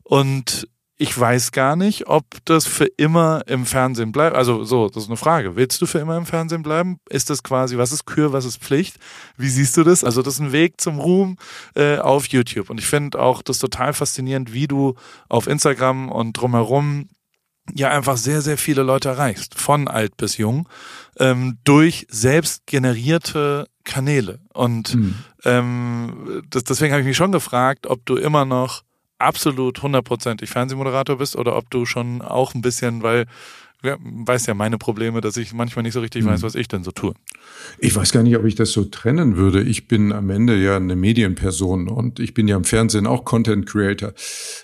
Und 0.02 0.68
ich 0.96 1.18
weiß 1.18 1.50
gar 1.50 1.74
nicht, 1.74 2.06
ob 2.06 2.24
das 2.44 2.66
für 2.66 2.86
immer 2.96 3.42
im 3.46 3.66
Fernsehen 3.66 4.12
bleibt. 4.12 4.36
Also 4.36 4.62
so, 4.62 4.88
das 4.88 5.04
ist 5.04 5.08
eine 5.08 5.16
Frage. 5.16 5.56
Willst 5.56 5.82
du 5.82 5.86
für 5.86 5.98
immer 5.98 6.16
im 6.16 6.24
Fernsehen 6.26 6.62
bleiben? 6.62 6.98
Ist 7.10 7.30
das 7.30 7.42
quasi, 7.42 7.76
was 7.76 7.90
ist 7.90 8.06
Kür, 8.06 8.32
was 8.32 8.44
ist 8.44 8.58
Pflicht? 8.58 8.96
Wie 9.36 9.48
siehst 9.48 9.76
du 9.76 9.82
das? 9.82 10.04
Also 10.04 10.22
das 10.22 10.34
ist 10.34 10.40
ein 10.40 10.52
Weg 10.52 10.80
zum 10.80 11.00
Ruhm 11.00 11.36
äh, 11.74 11.98
auf 11.98 12.26
YouTube. 12.28 12.70
Und 12.70 12.78
ich 12.78 12.86
finde 12.86 13.18
auch 13.18 13.42
das 13.42 13.58
total 13.58 13.92
faszinierend, 13.92 14.52
wie 14.52 14.68
du 14.68 14.94
auf 15.28 15.48
Instagram 15.48 16.12
und 16.12 16.34
drumherum 16.34 17.08
ja 17.72 17.90
einfach 17.90 18.16
sehr, 18.16 18.40
sehr 18.40 18.58
viele 18.58 18.82
Leute 18.82 19.08
erreichst, 19.08 19.58
von 19.58 19.88
alt 19.88 20.16
bis 20.16 20.36
jung, 20.36 20.68
ähm, 21.18 21.58
durch 21.64 22.06
selbst 22.08 22.66
generierte 22.66 23.66
Kanäle. 23.82 24.40
Und 24.52 24.94
mhm. 24.94 25.14
ähm, 25.44 26.42
das, 26.50 26.62
deswegen 26.64 26.92
habe 26.92 27.00
ich 27.00 27.06
mich 27.06 27.16
schon 27.16 27.32
gefragt, 27.32 27.88
ob 27.88 28.04
du 28.06 28.16
immer 28.16 28.44
noch 28.44 28.83
absolut 29.18 29.82
hundertprozentig 29.82 30.50
Fernsehmoderator 30.50 31.18
bist 31.18 31.36
oder 31.36 31.56
ob 31.56 31.70
du 31.70 31.86
schon 31.86 32.22
auch 32.22 32.54
ein 32.54 32.62
bisschen, 32.62 33.02
weil 33.02 33.26
ja, 33.84 33.98
weiß 34.00 34.46
ja 34.46 34.54
meine 34.54 34.78
Probleme, 34.78 35.20
dass 35.20 35.36
ich 35.36 35.52
manchmal 35.52 35.82
nicht 35.82 35.92
so 35.92 36.00
richtig 36.00 36.24
mhm. 36.24 36.28
weiß, 36.28 36.42
was 36.42 36.54
ich 36.54 36.68
denn 36.68 36.82
so 36.84 36.90
tue. 36.90 37.12
Ich 37.78 37.94
weiß 37.94 38.12
gar 38.12 38.22
nicht, 38.22 38.36
ob 38.36 38.44
ich 38.46 38.54
das 38.54 38.72
so 38.72 38.84
trennen 38.84 39.36
würde. 39.36 39.62
Ich 39.62 39.88
bin 39.88 40.12
am 40.12 40.30
Ende 40.30 40.56
ja 40.56 40.76
eine 40.76 40.96
Medienperson 40.96 41.88
und 41.88 42.18
ich 42.18 42.32
bin 42.32 42.48
ja 42.48 42.56
im 42.56 42.64
Fernsehen 42.64 43.06
auch 43.06 43.24
Content 43.24 43.66
Creator. 43.66 44.14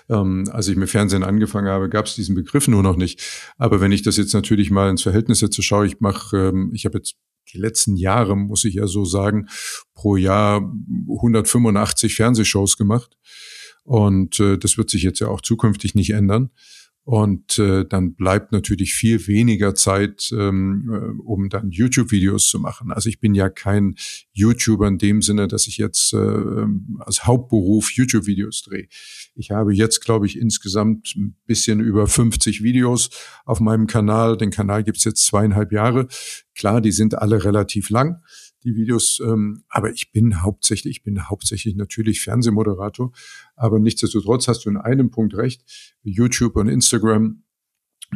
Ähm, 0.09 0.49
als 0.51 0.67
ich 0.67 0.75
mit 0.75 0.89
Fernsehen 0.89 1.23
angefangen 1.23 1.67
habe, 1.67 1.87
gab 1.87 2.07
es 2.07 2.15
diesen 2.15 2.35
Begriff 2.35 2.67
nur 2.67 2.81
noch 2.81 2.95
nicht. 2.95 3.21
Aber 3.57 3.79
wenn 3.79 3.91
ich 3.91 4.01
das 4.01 4.17
jetzt 4.17 4.33
natürlich 4.33 4.71
mal 4.71 4.89
ins 4.89 5.03
Verhältnis 5.03 5.39
setze, 5.39 5.61
schaue 5.61 5.85
ich 5.85 5.99
mache, 5.99 6.49
ähm, 6.49 6.71
ich 6.73 6.85
habe 6.85 6.97
jetzt 6.97 7.15
die 7.53 7.59
letzten 7.59 7.95
Jahre, 7.97 8.35
muss 8.35 8.65
ich 8.65 8.75
ja 8.75 8.87
so 8.87 9.05
sagen, 9.05 9.47
pro 9.93 10.15
Jahr 10.15 10.61
185 11.07 12.15
Fernsehshows 12.15 12.77
gemacht. 12.77 13.17
Und 13.91 14.39
äh, 14.39 14.57
das 14.57 14.77
wird 14.77 14.89
sich 14.89 15.03
jetzt 15.03 15.19
ja 15.19 15.27
auch 15.27 15.41
zukünftig 15.41 15.95
nicht 15.95 16.11
ändern. 16.11 16.51
Und 17.03 17.59
äh, 17.59 17.83
dann 17.83 18.13
bleibt 18.13 18.53
natürlich 18.53 18.93
viel 18.93 19.27
weniger 19.27 19.75
Zeit, 19.75 20.31
ähm, 20.31 20.89
äh, 20.89 21.21
um 21.21 21.49
dann 21.49 21.71
YouTube-Videos 21.71 22.47
zu 22.47 22.57
machen. 22.57 22.93
Also 22.93 23.09
ich 23.09 23.19
bin 23.19 23.35
ja 23.35 23.49
kein 23.49 23.95
YouTuber 24.31 24.87
in 24.87 24.97
dem 24.97 25.21
Sinne, 25.21 25.49
dass 25.49 25.67
ich 25.67 25.75
jetzt 25.75 26.13
äh, 26.13 26.65
als 26.99 27.25
Hauptberuf 27.25 27.91
YouTube-Videos 27.91 28.61
drehe. 28.61 28.87
Ich 29.35 29.51
habe 29.51 29.73
jetzt, 29.73 29.99
glaube 30.05 30.25
ich, 30.25 30.39
insgesamt 30.39 31.13
ein 31.17 31.35
bisschen 31.45 31.81
über 31.81 32.07
50 32.07 32.63
Videos 32.63 33.09
auf 33.43 33.59
meinem 33.59 33.87
Kanal. 33.87 34.37
Den 34.37 34.51
Kanal 34.51 34.85
gibt's 34.85 35.03
jetzt 35.03 35.25
zweieinhalb 35.25 35.73
Jahre. 35.73 36.07
Klar, 36.55 36.79
die 36.79 36.93
sind 36.93 37.17
alle 37.17 37.43
relativ 37.43 37.89
lang 37.89 38.21
die 38.63 38.75
Videos. 38.75 39.19
Ähm, 39.23 39.63
aber 39.69 39.91
ich 39.91 40.11
bin 40.11 40.41
hauptsächlich, 40.41 40.97
ich 40.97 41.03
bin 41.03 41.29
hauptsächlich 41.29 41.75
natürlich 41.75 42.21
Fernsehmoderator. 42.21 43.11
Aber 43.55 43.79
nichtsdestotrotz 43.79 44.47
hast 44.47 44.65
du 44.65 44.69
in 44.69 44.77
einem 44.77 45.11
Punkt 45.11 45.35
recht. 45.35 45.63
YouTube 46.03 46.55
und 46.55 46.67
Instagram 46.67 47.43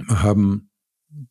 haben 0.07 0.69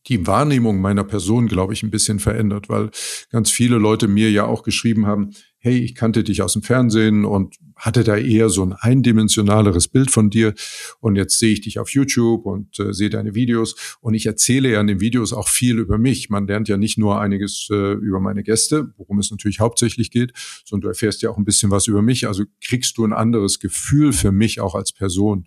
die 0.07 0.27
Wahrnehmung 0.27 0.81
meiner 0.81 1.05
Person, 1.05 1.47
glaube 1.47 1.73
ich, 1.73 1.83
ein 1.83 1.91
bisschen 1.91 2.19
verändert, 2.19 2.69
weil 2.69 2.91
ganz 3.31 3.51
viele 3.51 3.77
Leute 3.77 4.09
mir 4.09 4.31
ja 4.31 4.47
auch 4.47 4.63
geschrieben 4.63 5.07
haben, 5.07 5.35
hey, 5.65 5.79
ich 5.79 5.95
kannte 5.95 6.23
dich 6.23 6.43
aus 6.43 6.53
dem 6.53 6.61
Fernsehen 6.61 7.25
und 7.25 7.57
hatte 7.75 8.05
da 8.05 8.19
eher 8.19 8.51
so 8.51 8.63
ein 8.63 8.75
eindimensionaleres 8.75 9.89
Bild 9.89 10.11
von 10.11 10.29
dir 10.29 10.53
und 11.01 11.17
jetzt 11.17 11.39
sehe 11.39 11.55
ich 11.55 11.63
dich 11.63 11.79
auf 11.79 11.89
YouTube 11.89 12.45
und 12.45 12.79
äh, 12.79 12.93
sehe 12.93 13.09
deine 13.09 13.35
Videos 13.35 13.97
und 14.03 14.13
ich 14.13 14.27
erzähle 14.27 14.71
ja 14.71 14.81
in 14.83 14.89
den 14.89 15.01
Videos 15.01 15.33
auch 15.33 15.49
viel 15.49 15.79
über 15.79 15.97
mich. 15.97 16.29
Man 16.29 16.47
lernt 16.47 16.69
ja 16.69 16.77
nicht 16.77 16.99
nur 16.99 17.19
einiges 17.19 17.69
äh, 17.71 17.93
über 17.93 18.21
meine 18.21 18.43
Gäste, 18.43 18.93
worum 18.99 19.19
es 19.19 19.31
natürlich 19.31 19.61
hauptsächlich 19.61 20.11
geht, 20.11 20.35
sondern 20.67 20.83
du 20.83 20.89
erfährst 20.89 21.23
ja 21.23 21.31
auch 21.31 21.39
ein 21.39 21.47
bisschen 21.47 21.71
was 21.71 21.87
über 21.87 22.03
mich. 22.03 22.29
Also 22.29 22.45
kriegst 22.63 22.99
du 22.99 23.07
ein 23.07 23.15
anderes 23.15 23.59
Gefühl 23.59 24.13
für 24.13 24.33
mich 24.33 24.61
auch 24.61 24.75
als 24.75 24.93
Person. 24.93 25.47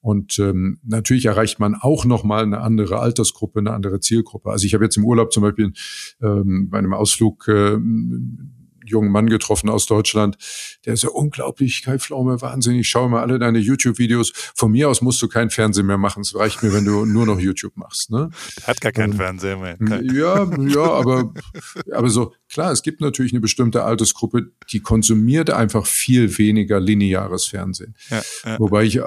Und 0.00 0.38
ähm, 0.38 0.78
natürlich 0.84 1.26
erreicht 1.26 1.58
man 1.58 1.74
auch 1.74 2.04
nochmal 2.04 2.44
eine 2.44 2.60
andere 2.60 3.00
Altersgruppe, 3.00 3.58
eine 3.58 3.72
andere 3.72 3.98
Zielgruppe. 3.98 4.50
Also 4.50 4.64
ich 4.64 4.74
habe 4.74 4.84
jetzt 4.84 4.96
im 4.96 5.04
Urlaub 5.04 5.32
zum 5.32 5.42
Beispiel 5.42 5.72
ähm, 6.22 6.70
bei 6.70 6.78
einem 6.78 6.94
Ausflug 6.94 7.48
äh, 7.48 7.76
jungen 8.90 9.10
Mann 9.10 9.28
getroffen 9.28 9.68
aus 9.68 9.86
Deutschland, 9.86 10.36
der 10.84 10.94
ist 10.94 11.02
ja 11.02 11.10
unglaublich, 11.10 11.82
Kai 11.82 11.98
Pflaume, 11.98 12.40
wahnsinnig, 12.40 12.80
ich 12.80 12.88
schaue 12.88 13.08
mal 13.08 13.22
alle 13.22 13.38
deine 13.38 13.58
YouTube-Videos. 13.58 14.32
Von 14.54 14.72
mir 14.72 14.88
aus 14.88 15.02
musst 15.02 15.20
du 15.22 15.28
kein 15.28 15.50
Fernsehen 15.50 15.86
mehr 15.86 15.98
machen. 15.98 16.22
Es 16.22 16.34
reicht 16.34 16.62
mir, 16.62 16.72
wenn 16.72 16.84
du 16.84 17.04
nur 17.04 17.26
noch 17.26 17.38
YouTube 17.38 17.76
machst. 17.76 18.10
Ne? 18.10 18.30
Hat 18.64 18.80
gar 18.80 18.92
keinen 18.92 19.12
ähm, 19.12 19.18
Fernseher 19.18 19.56
mehr. 19.56 19.76
Ja, 20.02 20.48
ja, 20.58 20.82
aber, 20.82 21.32
aber 21.92 22.08
so, 22.08 22.32
klar, 22.48 22.72
es 22.72 22.82
gibt 22.82 23.00
natürlich 23.00 23.32
eine 23.32 23.40
bestimmte 23.40 23.84
Altersgruppe, 23.84 24.50
die 24.70 24.80
konsumiert 24.80 25.50
einfach 25.50 25.86
viel 25.86 26.38
weniger 26.38 26.80
lineares 26.80 27.46
Fernsehen. 27.46 27.94
Ja, 28.10 28.22
ja. 28.44 28.58
Wobei 28.58 28.84
ich 28.84 28.96
äh, 28.96 29.02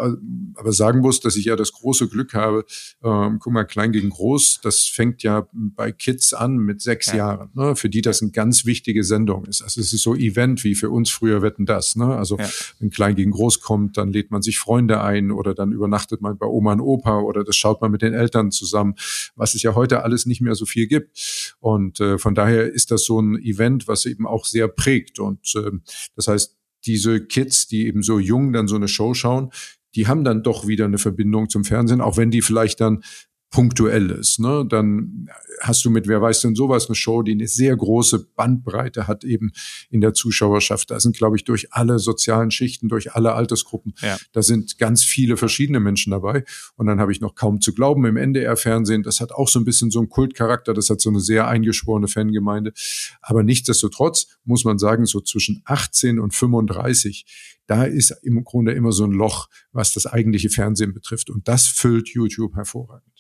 aber 0.56 0.72
sagen 0.72 1.00
muss, 1.00 1.20
dass 1.20 1.36
ich 1.36 1.46
ja 1.46 1.56
das 1.56 1.72
große 1.72 2.08
Glück 2.08 2.34
habe, 2.34 2.66
ähm, 3.04 3.40
guck 3.40 3.54
mal, 3.54 3.64
klein 3.64 3.92
gegen 3.92 4.10
groß, 4.10 4.60
das 4.62 4.86
fängt 4.86 5.24
ja 5.24 5.48
bei 5.54 5.92
Kids 5.92 6.34
an 6.34 6.58
mit 6.58 6.82
sechs 6.82 7.08
ja. 7.08 7.16
Jahren, 7.16 7.50
ne, 7.54 7.76
für 7.76 7.90
die 7.90 8.02
das 8.02 8.22
eine 8.22 8.32
ganz 8.32 8.66
wichtige 8.66 9.04
Sendung 9.04 9.46
ist. 9.46 9.62
Also 9.62 9.82
es 9.82 9.94
ist 9.94 10.04
so 10.04 10.16
Event 10.16 10.64
wie 10.64 10.76
für 10.76 10.90
uns 10.90 11.10
früher 11.10 11.42
Wetten 11.42 11.66
das. 11.66 11.96
Ne? 11.96 12.16
Also 12.16 12.38
wenn 12.80 12.90
Klein 12.90 13.16
gegen 13.16 13.32
Groß 13.32 13.62
kommt, 13.62 13.98
dann 13.98 14.12
lädt 14.12 14.32
man 14.32 14.42
sich 14.42 14.60
Freunde 14.60 15.02
ein 15.02 15.32
oder 15.32 15.54
dann 15.54 15.72
übernachtet 15.72 16.22
man 16.22 16.38
bei 16.38 16.46
Oma 16.46 16.74
und 16.74 16.82
Opa 16.82 17.20
oder 17.20 17.44
das 17.44 17.56
schaut 17.56 17.82
man 17.82 17.92
mit 17.92 18.02
den 18.02 18.14
Eltern 18.14 18.52
zusammen, 18.52 18.96
was 19.36 19.56
es 19.56 19.64
ja 19.64 19.76
heute 19.76 20.04
alles 20.04 20.26
nicht 20.26 20.42
mehr 20.42 20.56
so 20.56 20.66
viel 20.66 20.88
gibt. 20.88 21.56
Und 21.60 22.00
äh, 22.00 22.18
von 22.18 22.36
daher 22.36 22.72
ist 22.72 22.92
das 22.92 23.04
so 23.04 23.22
ein 23.22 23.29
Event, 23.38 23.88
was 23.88 24.06
eben 24.06 24.26
auch 24.26 24.46
sehr 24.46 24.68
prägt. 24.68 25.20
Und 25.20 25.54
äh, 25.56 25.72
das 26.16 26.28
heißt, 26.28 26.58
diese 26.86 27.26
Kids, 27.26 27.68
die 27.68 27.88
eben 27.88 28.02
so 28.04 28.20
jung 28.20 28.54
dann 28.54 28.68
so 28.68 28.76
eine 28.76 28.88
Show 28.88 29.14
schauen, 29.14 29.52
die 29.96 30.08
haben 30.08 30.24
dann 30.24 30.44
doch 30.44 30.68
wieder 30.68 30.86
eine 30.86 30.98
Verbindung 30.98 31.50
zum 31.50 31.64
Fernsehen, 31.64 32.02
auch 32.02 32.18
wenn 32.18 32.32
die 32.32 32.42
vielleicht 32.42 32.80
dann 32.80 33.04
punktuell 33.52 34.12
ist. 34.12 34.40
Ne? 34.40 34.66
Dann 34.68 35.28
hast 35.62 35.84
du 35.84 35.90
mit 35.90 36.08
Wer 36.08 36.22
weiß 36.22 36.42
denn 36.42 36.56
sowas 36.56 36.88
eine 36.88 36.96
Show, 36.96 37.24
die 37.24 37.32
eine 37.32 37.48
sehr 37.48 37.76
große 37.76 38.28
Bandbreite 38.36 39.08
hat 39.08 39.24
eben 39.24 39.52
in 39.90 40.02
der 40.02 40.14
Zuschauerschaft. 40.14 40.92
Da 40.92 41.00
sind, 41.00 41.18
glaube 41.18 41.36
ich, 41.36 41.46
durch 41.46 41.74
alle 41.74 42.00
sozialen 42.00 42.52
Schichten, 42.52 42.90
durch 42.90 43.14
alle 43.14 43.34
Altersgruppen, 43.34 43.94
ja. 44.02 44.18
da 44.34 44.42
sind 44.44 44.78
ganz 44.78 45.04
viele 45.04 45.36
verschiedene 45.36 45.80
Menschen 45.80 46.12
dabei. 46.12 46.44
Und 46.76 46.86
dann 46.86 47.00
habe 47.00 47.12
ich 47.12 47.22
noch 47.22 47.36
kaum 47.36 47.60
zu 47.60 47.74
glauben 47.74 48.06
im 48.06 48.18
NDR-Fernsehen. 48.18 49.04
Das 49.04 49.20
hat 49.20 49.32
auch 49.32 49.48
so 49.48 49.60
ein 49.60 49.66
bisschen 49.66 49.90
so 49.90 50.00
einen 50.00 50.10
Kultcharakter. 50.10 50.74
Das 50.74 50.90
hat 50.90 51.02
so 51.02 51.10
eine 51.10 51.20
sehr 51.20 51.48
eingeschworene 51.48 52.08
Fangemeinde. 52.08 52.74
Aber 53.22 53.44
nichtsdestotrotz 53.44 54.28
muss 54.44 54.64
man 54.64 54.78
sagen, 54.78 55.06
so 55.06 55.22
zwischen 55.22 55.62
18 55.66 56.20
und 56.20 56.36
35, 56.36 57.26
da 57.66 57.84
ist 57.84 58.12
im 58.24 58.44
Grunde 58.44 58.74
immer 58.74 58.92
so 58.92 59.06
ein 59.06 59.12
Loch, 59.12 59.48
was 59.72 59.94
das 59.94 60.06
eigentliche 60.06 60.50
Fernsehen 60.50 60.94
betrifft. 60.94 61.30
Und 61.30 61.48
das 61.48 61.68
füllt 61.68 62.10
YouTube 62.10 62.56
hervorragend. 62.56 63.19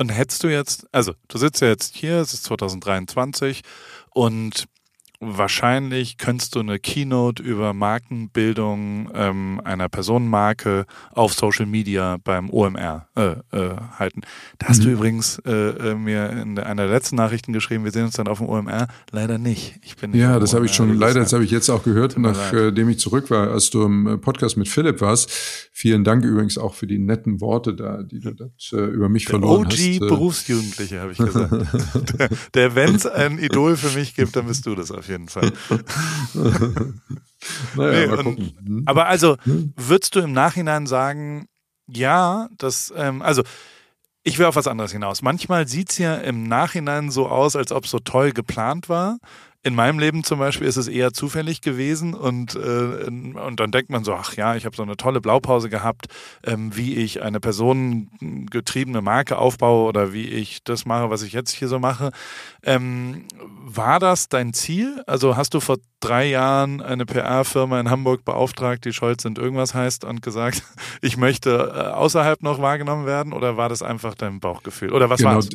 Und 0.00 0.08
hättest 0.08 0.42
du 0.44 0.48
jetzt, 0.48 0.86
also 0.92 1.12
du 1.28 1.36
sitzt 1.36 1.60
ja 1.60 1.68
jetzt 1.68 1.94
hier, 1.94 2.22
es 2.22 2.32
ist 2.32 2.44
2023 2.44 3.60
und 4.14 4.64
wahrscheinlich 5.20 6.16
könntest 6.16 6.54
du 6.54 6.60
eine 6.60 6.78
Keynote 6.78 7.42
über 7.42 7.74
Markenbildung 7.74 9.10
ähm, 9.14 9.60
einer 9.62 9.90
Personenmarke 9.90 10.86
auf 11.12 11.34
Social 11.34 11.66
Media 11.66 12.16
beim 12.24 12.48
OMR 12.48 13.06
äh, 13.16 13.32
äh, 13.52 13.76
halten. 13.98 14.22
Da 14.58 14.68
hast 14.68 14.80
mhm. 14.80 14.84
du 14.84 14.90
übrigens 14.92 15.38
äh, 15.44 15.90
äh, 15.90 15.94
mir 15.94 16.30
in 16.30 16.58
einer 16.58 16.84
der 16.84 16.94
letzten 16.94 17.16
Nachrichten 17.16 17.52
geschrieben, 17.52 17.84
wir 17.84 17.92
sehen 17.92 18.06
uns 18.06 18.14
dann 18.14 18.28
auf 18.28 18.38
dem 18.38 18.48
OMR. 18.48 18.88
Leider 19.10 19.36
nicht. 19.36 19.78
Ich 19.82 19.96
bin 19.96 20.12
nicht 20.12 20.22
ja, 20.22 20.38
das 20.38 20.54
habe 20.54 20.64
ich 20.64 20.72
schon, 20.72 20.98
leider, 20.98 21.20
das 21.20 21.34
habe 21.34 21.44
ich 21.44 21.50
jetzt 21.50 21.68
auch 21.68 21.82
gehört, 21.82 22.16
nachdem 22.18 22.88
ich 22.88 22.98
zurück 22.98 23.30
war, 23.30 23.50
als 23.50 23.68
du 23.68 23.84
im 23.84 24.06
äh, 24.06 24.16
Podcast 24.16 24.56
mit 24.56 24.68
Philipp 24.68 25.02
warst. 25.02 25.30
Vielen 25.70 26.02
Dank 26.02 26.24
übrigens 26.24 26.56
auch 26.56 26.74
für 26.74 26.86
die 26.86 26.98
netten 26.98 27.42
Worte 27.42 27.74
da, 27.74 28.02
die 28.02 28.20
du 28.20 28.32
das, 28.32 28.72
äh, 28.72 28.76
über 28.76 29.10
mich 29.10 29.26
der 29.26 29.38
verloren 29.38 29.66
OG 29.66 29.72
hast. 29.72 30.00
OG 30.02 30.08
Berufsjugendliche, 30.08 31.00
habe 31.00 31.12
ich 31.12 31.18
gesagt. 31.18 31.52
der, 32.18 32.28
der 32.54 32.74
wenn 32.74 32.94
es 32.94 33.06
ein 33.06 33.38
Idol 33.38 33.76
für 33.76 33.96
mich 33.98 34.14
gibt, 34.14 34.34
dann 34.34 34.46
bist 34.46 34.64
du 34.64 34.74
das 34.74 34.90
auf 34.90 35.08
jeden 35.08 35.08
Fall. 35.08 35.09
naja, 37.74 38.00
nee, 38.00 38.06
mal 38.06 38.16
gucken. 38.16 38.54
Und, 38.58 38.66
hm? 38.66 38.82
aber 38.86 39.06
also, 39.06 39.36
hm? 39.44 39.72
würdest 39.76 40.14
du 40.14 40.20
im 40.20 40.32
Nachhinein 40.32 40.86
sagen, 40.86 41.46
ja, 41.86 42.48
das, 42.56 42.92
ähm, 42.96 43.22
also 43.22 43.42
ich 44.22 44.38
will 44.38 44.46
auf 44.46 44.56
was 44.56 44.66
anderes 44.66 44.92
hinaus. 44.92 45.22
Manchmal 45.22 45.66
sieht 45.66 45.90
es 45.90 45.98
ja 45.98 46.16
im 46.16 46.44
Nachhinein 46.44 47.10
so 47.10 47.28
aus, 47.28 47.56
als 47.56 47.72
ob 47.72 47.84
es 47.84 47.90
so 47.90 47.98
toll 47.98 48.32
geplant 48.32 48.88
war. 48.88 49.18
In 49.62 49.74
meinem 49.74 49.98
Leben 49.98 50.24
zum 50.24 50.38
Beispiel 50.38 50.66
ist 50.66 50.78
es 50.78 50.88
eher 50.88 51.12
zufällig 51.12 51.60
gewesen 51.60 52.14
und, 52.14 52.54
äh, 52.54 53.04
und 53.06 53.56
dann 53.60 53.70
denkt 53.70 53.90
man 53.90 54.04
so, 54.04 54.14
ach 54.14 54.34
ja, 54.34 54.56
ich 54.56 54.64
habe 54.64 54.74
so 54.74 54.82
eine 54.82 54.96
tolle 54.96 55.20
Blaupause 55.20 55.68
gehabt, 55.68 56.06
ähm, 56.44 56.74
wie 56.74 56.94
ich 56.94 57.22
eine 57.22 57.40
personengetriebene 57.40 59.02
Marke 59.02 59.36
aufbaue 59.36 59.86
oder 59.86 60.14
wie 60.14 60.26
ich 60.26 60.64
das 60.64 60.86
mache, 60.86 61.10
was 61.10 61.20
ich 61.20 61.34
jetzt 61.34 61.50
hier 61.50 61.68
so 61.68 61.78
mache. 61.78 62.10
Ähm, 62.62 63.26
war 63.62 63.98
das 64.00 64.30
dein 64.30 64.54
Ziel? 64.54 65.02
Also 65.06 65.36
hast 65.36 65.52
du 65.52 65.60
vor 65.60 65.76
drei 66.00 66.26
Jahren 66.26 66.80
eine 66.80 67.04
PR-Firma 67.04 67.78
in 67.78 67.90
Hamburg 67.90 68.24
beauftragt, 68.24 68.86
die 68.86 68.94
Scholz 68.94 69.26
und 69.26 69.38
irgendwas 69.38 69.74
heißt 69.74 70.04
und 70.04 70.22
gesagt, 70.22 70.62
ich 71.02 71.18
möchte 71.18 71.72
äh, 71.74 71.80
außerhalb 71.90 72.42
noch 72.42 72.62
wahrgenommen 72.62 73.04
werden 73.04 73.34
oder 73.34 73.58
war 73.58 73.68
das 73.68 73.82
einfach 73.82 74.14
dein 74.14 74.40
Bauchgefühl? 74.40 74.92
Oder 74.92 75.10
was 75.10 75.18
genau, 75.18 75.32
war 75.32 75.38
es? 75.38 75.50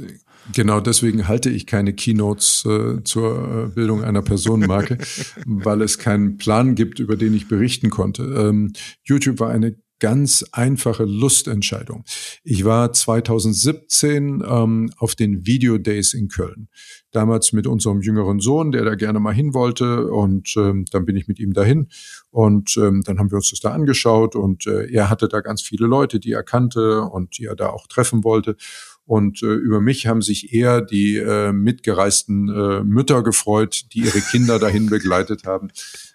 Genau 0.54 0.80
deswegen 0.80 1.28
halte 1.28 1.50
ich 1.50 1.66
keine 1.66 1.94
Keynotes 1.94 2.66
äh, 2.66 3.04
zur 3.04 3.72
äh, 3.76 3.80
Bildung 3.96 4.04
einer 4.04 4.22
Personenmarke, 4.22 4.98
weil 5.46 5.82
es 5.82 5.98
keinen 5.98 6.38
Plan 6.38 6.76
gibt, 6.76 7.00
über 7.00 7.16
den 7.16 7.34
ich 7.34 7.48
berichten 7.48 7.90
konnte. 7.90 8.24
Ähm, 8.24 8.74
YouTube 9.04 9.40
war 9.40 9.50
eine 9.50 9.76
ganz 10.00 10.44
einfache 10.52 11.06
Lustentscheidung. 11.06 12.04
Ich 12.44 12.66
war 12.66 12.92
2017 12.92 14.44
ähm, 14.46 14.90
auf 14.98 15.16
den 15.16 15.46
Video 15.46 15.78
Days 15.78 16.14
in 16.14 16.28
Köln. 16.28 16.68
Damals 17.12 17.54
mit 17.54 17.66
unserem 17.66 18.02
jüngeren 18.02 18.42
Sohn, 18.42 18.74
der 18.74 18.84
da 18.84 18.96
gerne 18.96 19.22
mal 19.22 19.34
hin 19.34 19.54
wollte. 19.54 20.08
Und 20.12 20.54
ähm, 20.58 20.84
dann 20.92 21.06
bin 21.06 21.16
ich 21.16 21.30
mit 21.30 21.40
ihm 21.40 21.54
dahin. 21.54 21.88
Und 22.30 22.76
ähm, 22.76 23.04
dann 23.06 23.20
haben 23.20 23.32
wir 23.32 23.38
uns 23.38 23.52
das 23.52 23.62
da 23.62 23.72
angeschaut. 23.72 24.36
Und 24.36 24.68
äh, 24.68 24.92
er 24.92 25.10
hatte 25.10 25.30
da 25.30 25.40
ganz 25.40 25.62
viele 25.62 25.88
Leute, 25.88 26.20
die 26.20 26.34
er 26.34 26.44
kannte 26.44 27.04
und 27.04 27.38
die 27.38 27.46
er 27.46 27.56
da 27.56 27.70
auch 27.70 27.88
treffen 27.88 28.26
wollte. 28.26 28.58
Und 29.06 29.44
äh, 29.44 29.54
über 29.54 29.82
mich 29.82 30.08
haben 30.08 30.22
sich 30.22 30.54
eher 30.54 30.82
die 30.82 31.18
äh, 31.18 31.52
mitgereisten 31.52 32.50
äh, 32.50 32.84
Mütter 32.84 33.22
gefreut, 33.24 33.86
die 33.94 34.00
ihre 34.00 34.20
Kinder 34.20 34.58
dahin 34.58 34.90
begleitet 34.90 35.46
haben. 35.46 35.70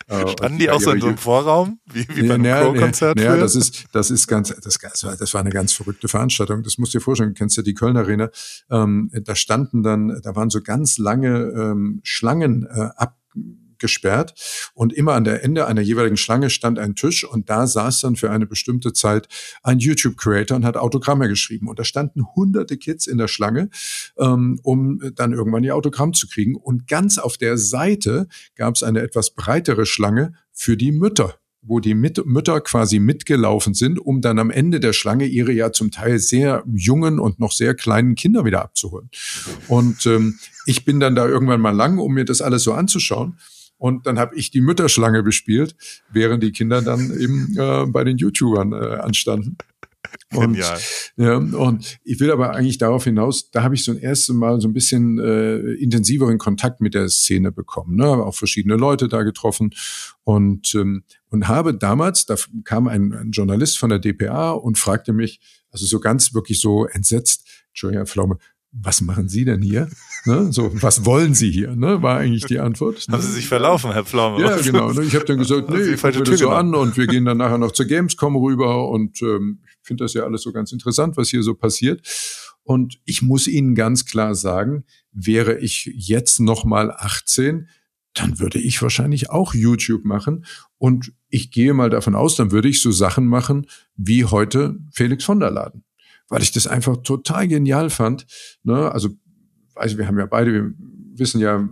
Äh, 0.09 0.29
Standen 0.29 0.59
die 0.59 0.71
auch 0.71 0.81
so 0.81 0.91
in 0.91 1.01
so 1.01 1.07
einem 1.07 1.17
Vorraum, 1.17 1.79
wie, 1.93 2.05
wie 2.15 2.27
beim 2.27 2.45
ja, 2.45 2.65
Chorkonzert? 2.65 3.21
Ja, 3.21 3.37
das 3.37 3.55
ist, 3.55 3.85
das 3.93 4.11
ist 4.11 4.27
ganz, 4.27 4.49
das, 4.49 4.79
das 4.79 5.35
war 5.35 5.41
eine 5.41 5.51
ganz 5.51 5.73
verrückte 5.73 6.09
Veranstaltung. 6.09 6.65
Das 6.65 6.79
musst 6.79 6.93
du 6.93 6.99
dir 6.99 7.05
vorstellen, 7.05 7.31
du 7.31 7.39
kennst 7.39 7.57
ja 7.57 7.63
die 7.63 7.75
Kölner 7.75 8.01
Arena. 8.01 8.31
Ähm, 8.71 9.11
da 9.13 9.37
standen 9.37 9.85
dann, 9.85 10.21
da 10.23 10.35
waren 10.35 10.51
so 10.51 10.61
ganz 10.61 10.99
lange 10.99 11.53
ähm, 11.57 12.01
Schlangen 12.03 12.65
äh, 12.65 12.89
ab 12.97 13.17
gesperrt 13.81 14.35
und 14.75 14.93
immer 14.93 15.15
an 15.15 15.25
der 15.25 15.43
Ende 15.43 15.67
einer 15.67 15.81
jeweiligen 15.81 16.17
Schlange 16.17 16.51
stand 16.51 16.79
ein 16.79 16.95
Tisch 16.95 17.25
und 17.25 17.51
da 17.51 17.67
saß 17.67 18.01
dann 18.03 18.17
für 18.17 18.31
eine 18.31 18.47
bestimmte 18.47 18.93
Zeit 18.93 19.29
ein 19.63 19.79
YouTube-Creator 19.79 20.57
und 20.57 20.65
hat 20.65 20.77
Autogramme 20.77 21.29
geschrieben 21.29 21.69
und 21.69 21.79
da 21.79 21.85
standen 21.85 22.25
hunderte 22.35 22.77
Kids 22.77 23.07
in 23.07 23.19
der 23.19 23.29
Schlange, 23.29 23.71
ähm, 24.19 24.61
um 24.63 25.01
dann 25.15 25.33
irgendwann 25.33 25.65
ihr 25.65 25.75
Autogramm 25.75 26.13
zu 26.13 26.29
kriegen 26.29 26.55
und 26.55 26.87
ganz 26.87 27.19
auf 27.19 27.37
der 27.37 27.59
Seite 27.59 28.29
gab 28.55 28.77
es 28.77 28.83
eine 28.83 29.01
etwas 29.01 29.31
breitere 29.31 29.87
Schlange 29.87 30.35
für 30.53 30.77
die 30.77 30.93
Mütter 30.93 31.41
wo 31.63 31.81
die 31.81 31.95
Mütter 31.95 32.61
quasi 32.61 32.99
mitgelaufen 32.99 33.75
sind, 33.75 33.99
um 33.99 34.21
dann 34.21 34.39
am 34.39 34.51
Ende 34.51 34.81
der 34.81 34.93
Schlange 34.93 35.27
ihre 35.27 35.53
ja 35.53 35.73
zum 35.73 35.91
Teil 35.91 36.19
sehr 36.19 36.65
jungen 36.73 37.19
und 37.19 37.39
noch 37.39 37.53
sehr 37.53 37.75
kleinen 37.75 38.15
Kinder 38.15 38.45
wieder 38.45 38.63
abzuholen. 38.63 39.11
Und 39.69 40.07
ähm, 40.07 40.39
ich 40.65 40.85
bin 40.85 41.01
dann 41.01 41.15
da 41.15 41.27
irgendwann 41.27 41.61
mal 41.61 41.75
lang, 41.75 41.99
um 41.99 42.15
mir 42.15 42.25
das 42.25 42.41
alles 42.41 42.63
so 42.63 42.73
anzuschauen. 42.73 43.37
Und 43.81 44.07
dann 44.07 44.19
habe 44.19 44.37
ich 44.37 44.51
die 44.51 44.61
Mütterschlange 44.61 45.23
bespielt, 45.23 45.75
während 46.13 46.43
die 46.43 46.53
Kinder 46.53 46.83
dann 46.83 47.19
eben 47.19 47.57
äh, 47.59 47.87
bei 47.87 48.05
den 48.05 48.19
YouTubern 48.19 48.75
äh, 48.75 48.77
anstanden. 49.01 49.57
Und, 50.35 50.53
Genial. 50.53 50.79
ja, 51.17 51.37
und 51.37 51.99
ich 52.05 52.21
will 52.21 52.31
aber 52.31 52.55
eigentlich 52.55 52.79
darauf 52.79 53.05
hinaus, 53.05 53.51
da 53.51 53.63
habe 53.63 53.75
ich 53.75 53.85
so 53.85 53.93
ein 53.93 53.99
erstes 53.99 54.35
Mal 54.35 54.61
so 54.61 54.69
ein 54.69 54.73
bisschen 54.73 55.19
äh, 55.19 55.57
intensiveren 55.75 56.39
Kontakt 56.39 56.81
mit 56.81 56.95
der 56.95 57.09
Szene 57.09 57.53
bekommen, 57.53 57.97
ne? 57.97 58.07
auch 58.07 58.35
verschiedene 58.35 58.77
Leute 58.77 59.09
da 59.09 59.23
getroffen 59.23 59.71
und 60.25 60.75
ähm, 60.75 61.05
und 61.31 61.49
habe 61.49 61.75
damals, 61.75 62.27
da 62.27 62.35
kam 62.65 62.89
ein, 62.89 63.13
ein 63.13 63.31
Journalist 63.31 63.79
von 63.79 63.91
der 63.91 64.01
DPA 64.01 64.51
und 64.51 64.79
fragte 64.79 65.13
mich, 65.13 65.41
also 65.71 65.87
so 65.87 66.01
ganz 66.01 66.35
wirklich 66.35 66.61
so 66.61 66.87
entsetzt, 66.87 67.47
Entschuldigung, 67.69 68.01
Herr 68.01 68.07
Pflaume, 68.07 68.39
was 68.73 69.01
machen 69.01 69.29
Sie 69.29 69.45
denn 69.45 69.63
hier? 69.63 69.89
Ne? 70.25 70.53
So, 70.53 70.71
was 70.83 71.05
wollen 71.05 71.35
Sie 71.35 71.51
hier? 71.51 71.75
Ne? 71.75 72.03
War 72.03 72.19
eigentlich 72.19 72.45
die 72.45 72.61
Antwort. 72.61 73.07
Haben 73.11 73.23
Sie 73.23 73.33
sich 73.33 73.49
verlaufen, 73.49 73.93
Herr 73.93 74.05
Pflaume? 74.05 74.41
Ja, 74.41 74.57
genau. 74.59 74.93
Ne? 74.93 75.03
Ich 75.03 75.15
habe 75.15 75.25
dann 75.25 75.39
gesagt, 75.39 75.71
nee, 75.71 75.95
ich 75.95 76.01
gucke 76.01 76.23
das 76.23 76.39
so 76.39 76.51
an 76.51 76.75
und 76.75 76.97
wir 76.97 77.07
gehen 77.07 77.25
dann 77.25 77.39
nachher 77.39 77.59
noch 77.59 77.73
zur 77.73 77.87
Gamescom 77.87 78.37
rüber 78.37 78.89
und 78.91 79.21
ähm, 79.23 79.61
ich 79.65 79.87
finde 79.87 80.05
das 80.05 80.15
ja 80.15 80.23
alles 80.23 80.43
so 80.43 80.53
ganz 80.53 80.73
interessant, 80.73 81.17
was 81.17 81.31
hier 81.31 81.43
so 81.43 81.55
passiert. 81.55 82.07
Und 82.63 83.01
ich 83.05 83.23
muss 83.23 83.49
Ihnen 83.49 83.75
ganz 83.75 84.05
klar 84.05 84.35
sagen, 84.35 84.85
wäre 85.11 85.59
ich 85.59 85.91
jetzt 85.95 86.39
noch 86.39 86.65
mal 86.65 86.93
18, 86.93 87.69
dann 88.15 88.39
würde 88.39 88.59
ich 88.61 88.81
wahrscheinlich 88.83 89.31
auch 89.31 89.55
YouTube 89.55 90.05
machen. 90.05 90.45
Und 90.79 91.13
ich 91.29 91.51
gehe 91.51 91.75
mal 91.75 91.91
davon 91.91 92.15
aus, 92.15 92.37
dann 92.37 92.53
würde 92.53 92.69
ich 92.69 92.83
so 92.83 92.91
Sachen 92.93 93.27
machen 93.27 93.67
wie 93.97 94.25
heute 94.25 94.79
Felix 94.93 95.25
von 95.25 95.41
der 95.41 95.51
Laden 95.51 95.85
weil 96.31 96.43
ich 96.43 96.53
das 96.53 96.67
einfach 96.67 96.97
total 97.03 97.47
genial 97.49 97.91
fand. 97.91 98.27
Ne? 98.63 98.91
Also, 98.91 99.11
also 99.75 99.99
wir 99.99 100.07
haben 100.07 100.19
ja 100.19 100.27
beide, 100.27 100.53
wir 100.53 100.73
wissen 101.17 101.41
ja, 101.41 101.69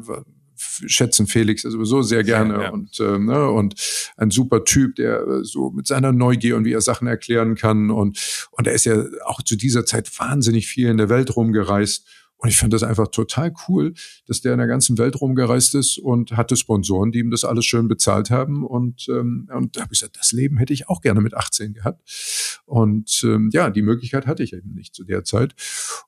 schätzen 0.58 1.26
Felix 1.26 1.62
sowieso 1.62 2.02
sehr 2.02 2.24
gerne 2.24 2.54
ja, 2.54 2.62
ja. 2.62 2.70
und 2.70 2.98
äh, 2.98 3.18
ne, 3.18 3.48
und 3.48 3.74
ein 4.16 4.30
super 4.30 4.64
Typ, 4.64 4.96
der 4.96 5.20
äh, 5.20 5.44
so 5.44 5.70
mit 5.70 5.86
seiner 5.86 6.12
Neugier 6.12 6.56
und 6.56 6.64
wie 6.64 6.72
er 6.72 6.80
Sachen 6.80 7.06
erklären 7.06 7.54
kann 7.54 7.90
und 7.90 8.48
und 8.50 8.66
er 8.66 8.72
ist 8.72 8.84
ja 8.84 9.04
auch 9.24 9.40
zu 9.42 9.56
dieser 9.56 9.86
Zeit 9.86 10.10
wahnsinnig 10.18 10.66
viel 10.66 10.88
in 10.88 10.96
der 10.96 11.08
Welt 11.08 11.36
rumgereist 11.36 12.06
und 12.38 12.48
ich 12.48 12.56
fand 12.56 12.72
das 12.72 12.84
einfach 12.84 13.08
total 13.08 13.52
cool, 13.66 13.94
dass 14.26 14.40
der 14.40 14.52
in 14.52 14.58
der 14.58 14.68
ganzen 14.68 14.96
Welt 14.96 15.20
rumgereist 15.20 15.74
ist 15.74 15.98
und 15.98 16.36
hatte 16.36 16.56
Sponsoren, 16.56 17.10
die 17.10 17.18
ihm 17.18 17.32
das 17.32 17.44
alles 17.44 17.66
schön 17.66 17.88
bezahlt 17.88 18.30
haben. 18.30 18.64
Und, 18.64 19.08
ähm, 19.08 19.48
und 19.52 19.76
da 19.76 19.82
habe 19.82 19.92
ich 19.92 20.00
gesagt, 20.00 20.18
das 20.18 20.30
Leben 20.30 20.56
hätte 20.56 20.72
ich 20.72 20.88
auch 20.88 21.00
gerne 21.00 21.20
mit 21.20 21.34
18 21.34 21.74
gehabt. 21.74 22.60
Und 22.64 23.22
ähm, 23.24 23.50
ja, 23.52 23.70
die 23.70 23.82
Möglichkeit 23.82 24.28
hatte 24.28 24.44
ich 24.44 24.52
eben 24.52 24.72
nicht 24.72 24.94
zu 24.94 25.02
der 25.02 25.24
Zeit. 25.24 25.56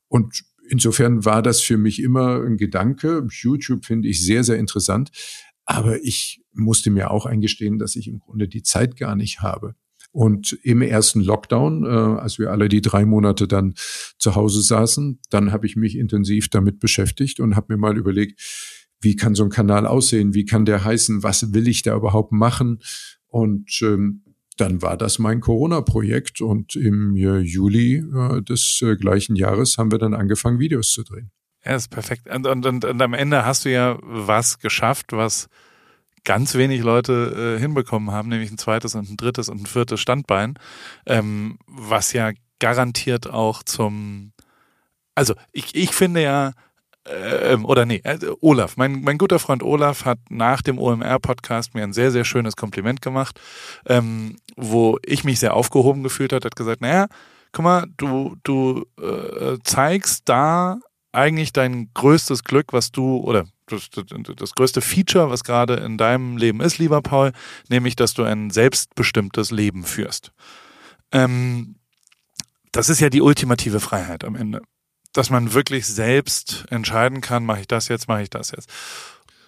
Und 0.07 0.45
insofern 0.69 1.25
war 1.25 1.43
das 1.43 1.61
für 1.61 1.77
mich 1.77 2.01
immer 2.01 2.41
ein 2.45 2.57
Gedanke. 2.57 3.27
YouTube 3.29 3.85
finde 3.85 4.09
ich 4.09 4.25
sehr, 4.25 4.45
sehr 4.45 4.59
interessant. 4.59 5.11
Aber 5.65 6.01
ich 6.01 6.45
musste 6.53 6.91
mir 6.91 7.11
auch 7.11 7.27
eingestehen, 7.27 7.81
dass 7.81 7.97
ich 7.97 8.07
im 8.07 8.21
Grunde 8.21 8.47
die 8.47 8.63
Zeit 8.63 8.97
gar 8.97 9.17
nicht 9.17 9.41
habe. 9.41 9.75
Und 10.13 10.59
im 10.65 10.83
ersten 10.83 11.21
Lockdown, 11.21 11.85
äh, 11.85 11.89
als 12.21 12.39
wir 12.39 12.51
alle 12.51 12.69
die 12.69 12.81
drei 12.81 13.05
Monate 13.05 13.47
dann 13.47 13.75
zu 14.19 14.35
Hause 14.35 14.61
saßen, 14.61 15.21
dann 15.31 15.53
habe 15.53 15.67
ich 15.67 15.77
mich 15.77 15.97
intensiv 15.97 16.49
damit 16.49 16.81
beschäftigt 16.81 17.39
und 17.39 17.55
habe 17.55 17.75
mir 17.75 17.79
mal 17.79 17.97
überlegt, 17.97 18.41
wie 19.01 19.17
kann 19.17 19.35
so 19.35 19.45
ein 19.45 19.51
Kanal 19.51 19.87
aussehen, 19.87 20.35
wie 20.35 20.45
kann 20.45 20.65
der 20.65 20.85
heißen, 20.85 21.23
was 21.23 21.55
will 21.55 21.69
ich 21.69 21.83
da 21.83 21.97
überhaupt 21.97 22.33
machen? 22.33 22.81
Und 23.29 23.81
ähm, 23.83 24.23
dann 24.57 24.83
war 24.83 24.97
das 24.97 25.19
mein 25.19 25.41
Corona-Projekt 25.41 26.41
und 26.41 26.77
im 26.77 27.17
äh, 27.17 27.39
Juli 27.39 27.97
äh, 27.97 28.43
des 28.43 28.81
äh, 28.83 28.97
gleichen 28.97 29.37
Jahres 29.37 29.79
haben 29.79 29.91
wir 29.91 29.99
dann 29.99 30.13
angefangen, 30.13 30.59
Videos 30.59 30.91
zu 30.91 31.03
drehen. 31.03 31.31
Ja, 31.65 31.77
ist 31.77 31.89
perfekt. 31.89 32.29
Und, 32.29 32.47
und, 32.47 32.67
und, 32.67 32.85
und 32.85 33.03
am 33.03 33.15
Ende 33.15 33.45
hast 33.45 33.65
du 33.65 33.71
ja 33.71 33.99
was 34.03 34.59
geschafft, 34.59 35.13
was 35.13 35.49
ganz 36.25 36.55
wenig 36.55 36.83
Leute 36.83 37.57
äh, 37.57 37.61
hinbekommen 37.61 38.11
haben, 38.11 38.29
nämlich 38.29 38.51
ein 38.51 38.59
zweites 38.59 38.95
und 38.95 39.11
ein 39.11 39.17
drittes 39.17 39.49
und 39.49 39.63
ein 39.63 39.67
viertes 39.67 40.01
Standbein, 40.01 40.55
ähm, 41.07 41.59
was 41.67 42.13
ja 42.13 42.33
garantiert 42.59 43.29
auch 43.29 43.63
zum, 43.63 44.33
also 45.15 45.35
ich, 45.53 45.75
ich 45.75 45.93
finde 45.93 46.23
ja, 46.23 46.53
äh, 47.05 47.57
oder 47.57 47.87
nee, 47.87 48.01
also 48.05 48.37
Olaf, 48.41 48.77
mein, 48.77 49.03
mein 49.03 49.19
guter 49.19 49.39
Freund 49.39 49.63
Olaf 49.63 50.05
hat 50.05 50.19
nach 50.29 50.63
dem 50.63 50.79
OMR-Podcast 50.79 51.75
mir 51.75 51.83
ein 51.83 51.93
sehr, 51.93 52.11
sehr 52.11 52.25
schönes 52.25 52.57
Kompliment 52.57 53.01
gemacht, 53.03 53.41
ähm, 53.87 54.37
wo 54.57 54.99
ich 55.05 55.25
mich 55.25 55.41
sehr 55.41 55.55
aufgehoben 55.55 56.03
gefühlt 56.03 56.33
hat, 56.33 56.45
hat 56.45 56.57
gesagt, 56.57 56.83
naja, 56.83 57.07
guck 57.53 57.65
mal, 57.65 57.87
du, 57.97 58.37
du 58.43 58.85
äh, 59.01 59.59
zeigst 59.65 60.29
da 60.29 60.79
eigentlich 61.13 61.53
dein 61.53 61.91
größtes 61.95 62.45
Glück, 62.45 62.73
was 62.73 62.93
du, 62.93 63.17
oder 63.17 63.47
das, 63.71 63.91
das, 63.91 64.05
das 64.37 64.55
größte 64.55 64.81
Feature, 64.81 65.31
was 65.31 65.45
gerade 65.45 65.75
in 65.75 65.99
deinem 65.99 66.37
Leben 66.37 66.61
ist, 66.61 66.79
lieber 66.79 67.01
Paul, 67.03 67.33
nämlich, 67.69 67.97
dass 67.97 68.15
du 68.15 68.25
ein 68.25 68.51
selbstbestimmtes 68.51 69.51
Leben 69.51 69.85
führst. 69.85 70.33
Ähm, 71.13 71.77
das 72.73 72.89
ist 72.89 73.01
ja 73.01 73.11
die 73.11 73.21
ultimative 73.21 73.81
Freiheit 73.81 74.25
am 74.25 74.37
Ende. 74.37 74.63
Dass 75.13 75.31
man 75.31 75.55
wirklich 75.55 75.87
selbst 75.87 76.67
entscheiden 76.71 77.21
kann, 77.21 77.45
mache 77.45 77.61
ich 77.61 77.69
das 77.69 77.89
jetzt, 77.89 78.07
mache 78.07 78.23
ich 78.23 78.31
das 78.31 78.53
jetzt. 78.53 78.71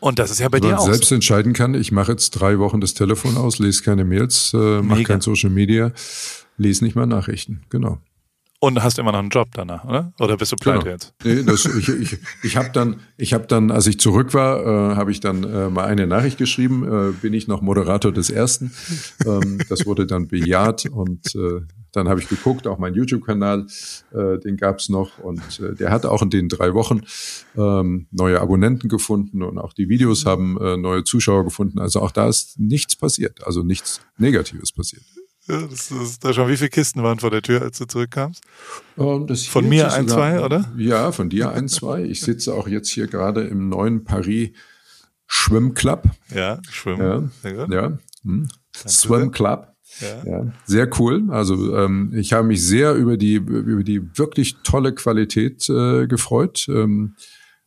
Und 0.00 0.18
das 0.18 0.32
ist 0.32 0.40
ja 0.40 0.48
bei 0.48 0.58
dir 0.58 0.80
auch. 0.80 0.84
selbst 0.84 1.12
entscheiden 1.12 1.52
kann, 1.52 1.74
ich 1.74 1.92
mache 1.92 2.10
jetzt 2.10 2.30
drei 2.30 2.58
Wochen 2.58 2.80
das 2.80 2.94
Telefon 2.94 3.36
aus, 3.36 3.60
lese 3.60 3.84
keine 3.84 4.04
Mails, 4.04 4.52
äh, 4.52 4.82
mache 4.82 5.04
kein 5.04 5.20
Social 5.20 5.50
Media, 5.50 5.92
lese 6.56 6.82
nicht 6.82 6.96
mal 6.96 7.06
Nachrichten. 7.06 7.62
Genau. 7.70 8.00
Und 8.64 8.80
hast 8.80 9.00
immer 9.00 9.10
noch 9.10 9.18
einen 9.18 9.30
Job 9.30 9.48
danach, 9.54 9.84
oder? 9.84 10.12
Oder 10.20 10.36
bist 10.36 10.52
du 10.52 10.56
pleite 10.56 10.84
genau. 10.84 10.92
jetzt? 10.92 11.12
Nee, 11.24 11.42
das, 11.42 11.64
ich 11.64 11.88
ich, 11.88 12.18
ich 12.44 12.56
habe 12.56 12.68
dann, 12.72 13.00
ich 13.16 13.34
habe 13.34 13.48
dann, 13.48 13.72
als 13.72 13.88
ich 13.88 13.98
zurück 13.98 14.34
war, 14.34 14.92
äh, 14.92 14.94
habe 14.94 15.10
ich 15.10 15.18
dann 15.18 15.42
äh, 15.42 15.68
mal 15.68 15.86
eine 15.86 16.06
Nachricht 16.06 16.38
geschrieben. 16.38 16.84
Äh, 16.84 17.10
bin 17.10 17.34
ich 17.34 17.48
noch 17.48 17.60
Moderator 17.60 18.12
des 18.12 18.30
ersten? 18.30 18.70
Ähm, 19.26 19.58
das 19.68 19.84
wurde 19.84 20.06
dann 20.06 20.28
bejaht 20.28 20.86
und 20.86 21.34
äh, 21.34 21.62
dann 21.90 22.08
habe 22.08 22.20
ich 22.20 22.28
geguckt, 22.28 22.68
auch 22.68 22.78
mein 22.78 22.94
YouTube-Kanal, 22.94 23.66
äh, 24.12 24.38
den 24.38 24.56
gab's 24.56 24.88
noch 24.88 25.18
und 25.18 25.58
äh, 25.58 25.74
der 25.74 25.90
hat 25.90 26.06
auch 26.06 26.22
in 26.22 26.30
den 26.30 26.48
drei 26.48 26.72
Wochen 26.72 27.00
ähm, 27.56 28.06
neue 28.12 28.40
Abonnenten 28.40 28.88
gefunden 28.88 29.42
und 29.42 29.58
auch 29.58 29.72
die 29.72 29.88
Videos 29.88 30.24
haben 30.24 30.56
äh, 30.60 30.76
neue 30.76 31.02
Zuschauer 31.02 31.42
gefunden. 31.42 31.80
Also 31.80 32.00
auch 32.00 32.12
da 32.12 32.28
ist 32.28 32.60
nichts 32.60 32.94
passiert, 32.94 33.44
also 33.44 33.64
nichts 33.64 34.00
Negatives 34.18 34.70
passiert. 34.70 35.02
Ja, 35.48 35.66
das 35.66 35.90
ist 35.90 36.24
da 36.24 36.32
schon, 36.32 36.48
wie 36.48 36.56
viele 36.56 36.70
Kisten 36.70 37.02
waren 37.02 37.18
vor 37.18 37.30
der 37.30 37.42
Tür, 37.42 37.62
als 37.62 37.78
du 37.78 37.86
zurückkamst? 37.86 38.42
Um, 38.96 39.28
von 39.28 39.68
mir 39.68 39.92
ein, 39.92 40.08
sogar, 40.08 40.34
zwei, 40.34 40.44
oder? 40.44 40.72
Ja, 40.76 41.10
von 41.10 41.28
dir 41.28 41.50
ein, 41.50 41.68
zwei. 41.68 42.02
Ich 42.02 42.20
sitze 42.20 42.54
auch 42.54 42.68
jetzt 42.68 42.90
hier 42.90 43.08
gerade 43.08 43.42
im 43.42 43.68
neuen 43.68 44.04
Paris 44.04 44.50
Schwimmclub. 45.26 46.04
Ja, 46.32 46.60
Schwimmen. 46.70 47.32
Ja, 47.42 47.66
ja. 47.68 47.98
Hm. 48.24 48.48
Swim 48.74 49.32
Club. 49.32 49.68
Ja. 50.00 50.24
ja. 50.24 50.52
sehr 50.64 50.88
cool. 50.98 51.24
Also 51.30 51.76
ähm, 51.76 52.12
ich 52.14 52.32
habe 52.32 52.46
mich 52.46 52.62
sehr 52.62 52.94
über 52.94 53.16
die 53.16 53.34
über 53.34 53.82
die 53.82 54.16
wirklich 54.16 54.56
tolle 54.64 54.94
Qualität 54.94 55.68
äh, 55.68 56.06
gefreut. 56.06 56.66
Ähm, 56.68 57.16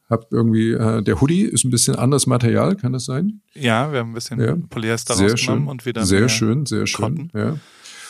hab 0.09 0.31
irgendwie, 0.31 0.71
äh, 0.71 1.01
der 1.01 1.19
Hoodie 1.19 1.41
ist 1.41 1.63
ein 1.63 1.71
bisschen 1.71 1.95
anderes 1.95 2.27
Material, 2.27 2.75
kann 2.75 2.93
das 2.93 3.05
sein? 3.05 3.41
Ja, 3.53 3.91
wir 3.91 3.99
haben 3.99 4.11
ein 4.11 4.13
bisschen 4.13 4.39
ja. 4.39 4.55
Polyester 4.69 5.15
sehr 5.15 5.31
rausgenommen 5.31 5.63
schön, 5.63 5.69
und 5.69 5.85
wieder 5.85 6.05
Sehr 6.05 6.29
schön, 6.29 6.65
sehr 6.65 6.87
schön, 6.87 7.29
Cotton. 7.29 7.31
ja. 7.33 7.57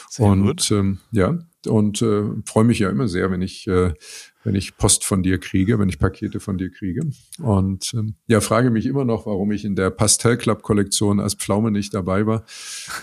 Sehr 0.10 0.26
und 0.28 0.72
ähm, 0.72 1.00
ja, 1.12 1.40
und 1.66 2.02
äh, 2.02 2.24
freue 2.46 2.64
mich 2.64 2.80
ja 2.80 2.90
immer 2.90 3.08
sehr, 3.08 3.32
wenn 3.32 3.42
ich 3.42 3.68
äh, 3.68 3.94
wenn 4.46 4.56
ich 4.56 4.78
Post 4.78 5.04
von 5.04 5.24
dir 5.24 5.40
kriege, 5.40 5.80
wenn 5.80 5.90
ich 5.90 6.00
Pakete 6.00 6.40
von 6.40 6.58
dir 6.58 6.70
kriege. 6.72 7.02
Und 7.40 7.92
ähm, 7.94 8.16
ja, 8.28 8.40
frage 8.40 8.70
mich 8.70 8.86
immer 8.86 9.04
noch, 9.04 9.26
warum 9.26 9.52
ich 9.52 9.66
in 9.66 9.76
der 9.76 9.90
Pastel 9.90 10.38
Club 10.38 10.62
Kollektion 10.62 11.20
als 11.20 11.34
Pflaume 11.34 11.72
nicht 11.72 11.94
dabei 11.94 12.26
war. 12.28 12.46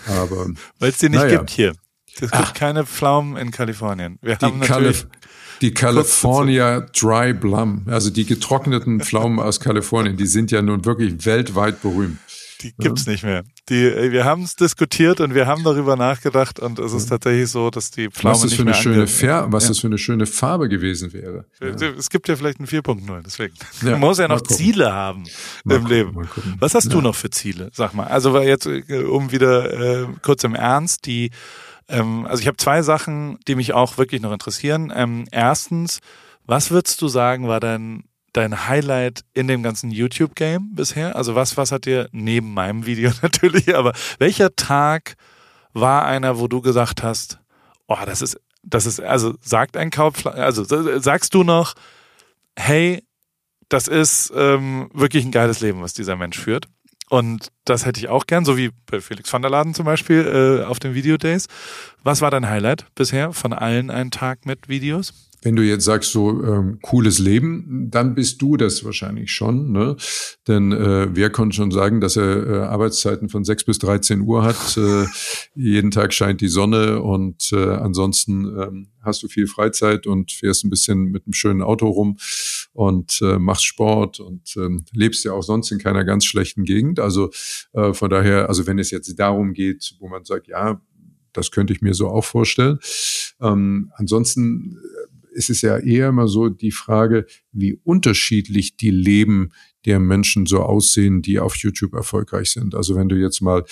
Aber 0.07 0.47
weil 0.79 0.89
es 0.89 0.99
die 0.99 1.09
nicht 1.09 1.19
naja. 1.19 1.39
gibt 1.39 1.49
hier. 1.51 1.73
Es 2.15 2.31
gibt 2.31 2.33
Ach. 2.33 2.53
keine 2.53 2.85
Pflaumen 2.85 3.37
in 3.37 3.51
Kalifornien. 3.51 4.19
Wir 4.21 4.35
die 4.35 4.45
haben 4.45 4.59
natürlich 4.59 5.05
die 5.63 5.73
California 5.73 6.81
Dry 6.81 7.33
Plum, 7.33 7.83
also 7.87 8.09
die 8.09 8.25
getrockneten 8.25 8.99
Pflaumen 8.99 9.39
aus 9.39 9.61
Kalifornien, 9.61 10.17
die 10.17 10.25
sind 10.25 10.51
ja 10.51 10.61
nun 10.61 10.83
wirklich 10.83 11.25
weltweit 11.25 11.81
berühmt. 11.81 12.17
Die 12.61 12.73
gibt's 12.77 13.05
ja. 13.05 13.13
nicht 13.13 13.23
mehr. 13.23 13.43
Die, 13.69 13.85
äh, 13.85 14.11
wir 14.11 14.25
haben 14.25 14.43
es 14.43 14.57
diskutiert 14.57 15.21
und 15.21 15.35
wir 15.35 15.47
haben 15.47 15.63
darüber 15.63 15.95
nachgedacht 15.95 16.59
und 16.59 16.79
es 16.79 16.91
ist 16.91 17.07
tatsächlich 17.07 17.49
so, 17.49 17.69
dass 17.69 17.91
die 17.91 18.09
Pflaume 18.09 18.35
was 18.35 18.41
das 18.41 18.51
nicht 18.51 18.59
für 18.59 18.67
eine 18.67 18.73
schöne 18.73 19.07
Fär 19.07 19.47
was 19.49 19.63
ja. 19.63 19.69
das 19.69 19.79
für 19.79 19.87
eine 19.87 19.97
schöne 19.97 20.25
Farbe 20.25 20.67
gewesen 20.67 21.13
wäre. 21.13 21.45
Ja. 21.61 21.67
Es 21.67 22.09
gibt 22.09 22.27
ja 22.27 22.35
vielleicht 22.35 22.59
ein 22.59 22.67
4.0, 22.67 23.21
deswegen. 23.25 23.53
Man 23.81 23.99
muss 24.01 24.17
ja 24.17 24.27
noch 24.27 24.41
Ziele 24.41 24.91
haben 24.91 25.23
mal 25.63 25.75
im 25.75 25.81
gucken, 25.83 25.95
Leben. 25.95 26.29
Was 26.59 26.75
hast 26.75 26.91
du 26.91 26.99
noch 26.99 27.15
für 27.15 27.29
Ziele? 27.29 27.69
Sag 27.73 27.93
mal. 27.93 28.07
Also 28.07 28.37
jetzt, 28.39 28.65
äh, 28.65 29.03
um 29.03 29.31
wieder 29.31 30.01
äh, 30.03 30.07
kurz 30.21 30.43
im 30.43 30.55
Ernst, 30.55 31.05
die 31.05 31.31
ähm, 31.87 32.25
also 32.25 32.41
ich 32.41 32.47
habe 32.47 32.57
zwei 32.57 32.81
Sachen, 32.81 33.39
die 33.47 33.55
mich 33.55 33.73
auch 33.73 33.97
wirklich 33.97 34.21
noch 34.21 34.31
interessieren. 34.31 34.91
Ähm, 34.95 35.25
erstens, 35.31 35.99
was 36.45 36.71
würdest 36.71 37.01
du 37.01 37.07
sagen, 37.07 37.47
war 37.47 37.59
dein 37.59 38.03
dein 38.33 38.67
Highlight 38.67 39.23
in 39.33 39.47
dem 39.47 39.63
ganzen 39.63 39.91
YouTube-Game 39.91 40.73
bisher? 40.73 41.15
Also 41.15 41.35
was, 41.35 41.55
was 41.55 41.71
hat 41.71 41.85
dir 41.85 42.09
neben 42.11 42.53
meinem 42.53 42.85
Video 42.85 43.11
natürlich, 43.21 43.75
aber 43.75 43.93
welcher 44.17 44.55
Tag 44.55 45.15
war 45.71 46.05
einer, 46.05 46.39
wo 46.39 46.47
du 46.47 46.61
gesagt 46.61 47.03
hast, 47.03 47.39
oh, 47.87 47.97
das 48.05 48.21
ist, 48.21 48.39
das 48.63 48.85
ist, 48.85 48.99
also 48.99 49.35
sagt 49.41 49.77
ein 49.77 49.91
Kauf, 49.91 50.25
also 50.25 50.63
sagst 50.99 51.33
du 51.33 51.43
noch, 51.43 51.73
hey, 52.57 53.03
das 53.69 53.87
ist 53.87 54.31
ähm, 54.35 54.89
wirklich 54.93 55.25
ein 55.25 55.31
geiles 55.31 55.61
Leben, 55.61 55.81
was 55.81 55.93
dieser 55.93 56.15
Mensch 56.15 56.39
führt. 56.39 56.67
Und 57.13 57.49
das 57.65 57.85
hätte 57.85 57.99
ich 57.99 58.09
auch 58.09 58.25
gern, 58.25 58.43
so 58.43 58.57
wie 58.57 58.71
bei 58.89 58.99
Felix 58.99 59.31
van 59.31 59.43
der 59.43 59.51
Laden 59.51 59.75
zum 59.75 59.85
Beispiel 59.85 60.61
äh, 60.63 60.65
auf 60.65 60.79
den 60.79 60.95
Videodays. 60.95 61.45
Was 62.03 62.21
war 62.21 62.31
dein 62.31 62.49
Highlight 62.49 62.87
bisher 62.95 63.33
von 63.33 63.53
allen 63.53 63.91
einen 63.91 64.09
Tag 64.09 64.47
mit 64.47 64.67
Videos? 64.67 65.13
Wenn 65.43 65.55
du 65.55 65.61
jetzt 65.61 65.85
sagst, 65.85 66.11
so 66.11 66.43
ähm, 66.43 66.79
cooles 66.81 67.19
Leben, 67.19 67.89
dann 67.91 68.15
bist 68.15 68.41
du 68.41 68.57
das 68.57 68.83
wahrscheinlich 68.83 69.29
schon. 69.29 69.71
Ne? 69.71 69.95
Denn 70.47 70.71
äh, 70.71 71.15
wer 71.15 71.29
konnte 71.29 71.55
schon 71.55 71.69
sagen, 71.69 72.01
dass 72.01 72.17
er 72.17 72.47
äh, 72.47 72.59
Arbeitszeiten 72.63 73.29
von 73.29 73.43
6 73.43 73.65
bis 73.65 73.77
13 73.77 74.21
Uhr 74.21 74.43
hat? 74.43 74.57
Äh, 74.83 75.05
jeden 75.53 75.91
Tag 75.91 76.13
scheint 76.13 76.41
die 76.41 76.47
Sonne 76.47 77.01
und 77.01 77.51
äh, 77.51 77.75
ansonsten 77.75 78.45
ähm, 78.59 78.87
hast 79.01 79.21
du 79.21 79.27
viel 79.27 79.45
Freizeit 79.45 80.07
und 80.07 80.31
fährst 80.31 80.63
ein 80.63 80.69
bisschen 80.69 81.11
mit 81.11 81.25
einem 81.25 81.33
schönen 81.33 81.61
Auto 81.61 81.87
rum 81.87 82.17
und 82.73 83.21
äh, 83.21 83.37
machst 83.39 83.65
Sport 83.65 84.19
und 84.19 84.55
ähm, 84.57 84.83
lebst 84.91 85.23
ja 85.25 85.33
auch 85.33 85.43
sonst 85.43 85.71
in 85.71 85.77
keiner 85.77 86.03
ganz 86.03 86.25
schlechten 86.25 86.63
Gegend. 86.65 86.99
Also 86.99 87.31
äh, 87.73 87.93
von 87.93 88.09
daher, 88.09 88.49
also 88.49 88.67
wenn 88.67 88.79
es 88.79 88.91
jetzt 88.91 89.17
darum 89.19 89.53
geht, 89.53 89.95
wo 89.99 90.09
man 90.09 90.25
sagt, 90.25 90.47
ja, 90.47 90.81
das 91.33 91.51
könnte 91.51 91.73
ich 91.73 91.81
mir 91.81 91.93
so 91.93 92.09
auch 92.09 92.25
vorstellen. 92.25 92.79
Ähm, 93.41 93.91
ansonsten 93.95 94.77
ist 95.33 95.49
es 95.49 95.61
ja 95.61 95.77
eher 95.77 96.09
immer 96.09 96.27
so 96.27 96.49
die 96.49 96.71
Frage, 96.71 97.25
wie 97.51 97.79
unterschiedlich 97.83 98.77
die 98.77 98.91
Leben 98.91 99.51
der 99.85 99.99
Menschen 99.99 100.45
so 100.45 100.61
aussehen, 100.61 101.21
die 101.21 101.39
auf 101.39 101.55
YouTube 101.57 101.93
erfolgreich 101.93 102.51
sind. 102.51 102.75
Also 102.75 102.95
wenn 102.95 103.09
du 103.09 103.15
jetzt 103.15 103.41
mal 103.41 103.65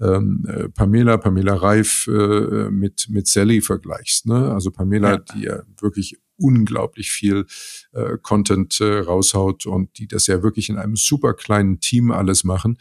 ähm, 0.00 0.44
äh, 0.46 0.68
Pamela, 0.68 1.16
Pamela 1.16 1.54
Reif 1.54 2.06
äh, 2.08 2.70
mit, 2.70 3.06
mit 3.08 3.28
Sally 3.28 3.60
vergleichst, 3.60 4.26
ne? 4.26 4.52
Also 4.52 4.70
Pamela, 4.70 5.12
ja. 5.12 5.18
die 5.18 5.42
ja 5.42 5.62
wirklich 5.80 6.18
unglaublich 6.36 7.10
viel 7.10 7.46
äh, 7.94 8.18
Content 8.20 8.80
äh, 8.80 8.98
raushaut 8.98 9.66
und 9.66 9.98
die 9.98 10.06
das 10.06 10.26
ja 10.26 10.42
wirklich 10.42 10.68
in 10.68 10.76
einem 10.76 10.96
super 10.96 11.34
kleinen 11.34 11.80
Team 11.80 12.10
alles 12.10 12.44
machen 12.44 12.76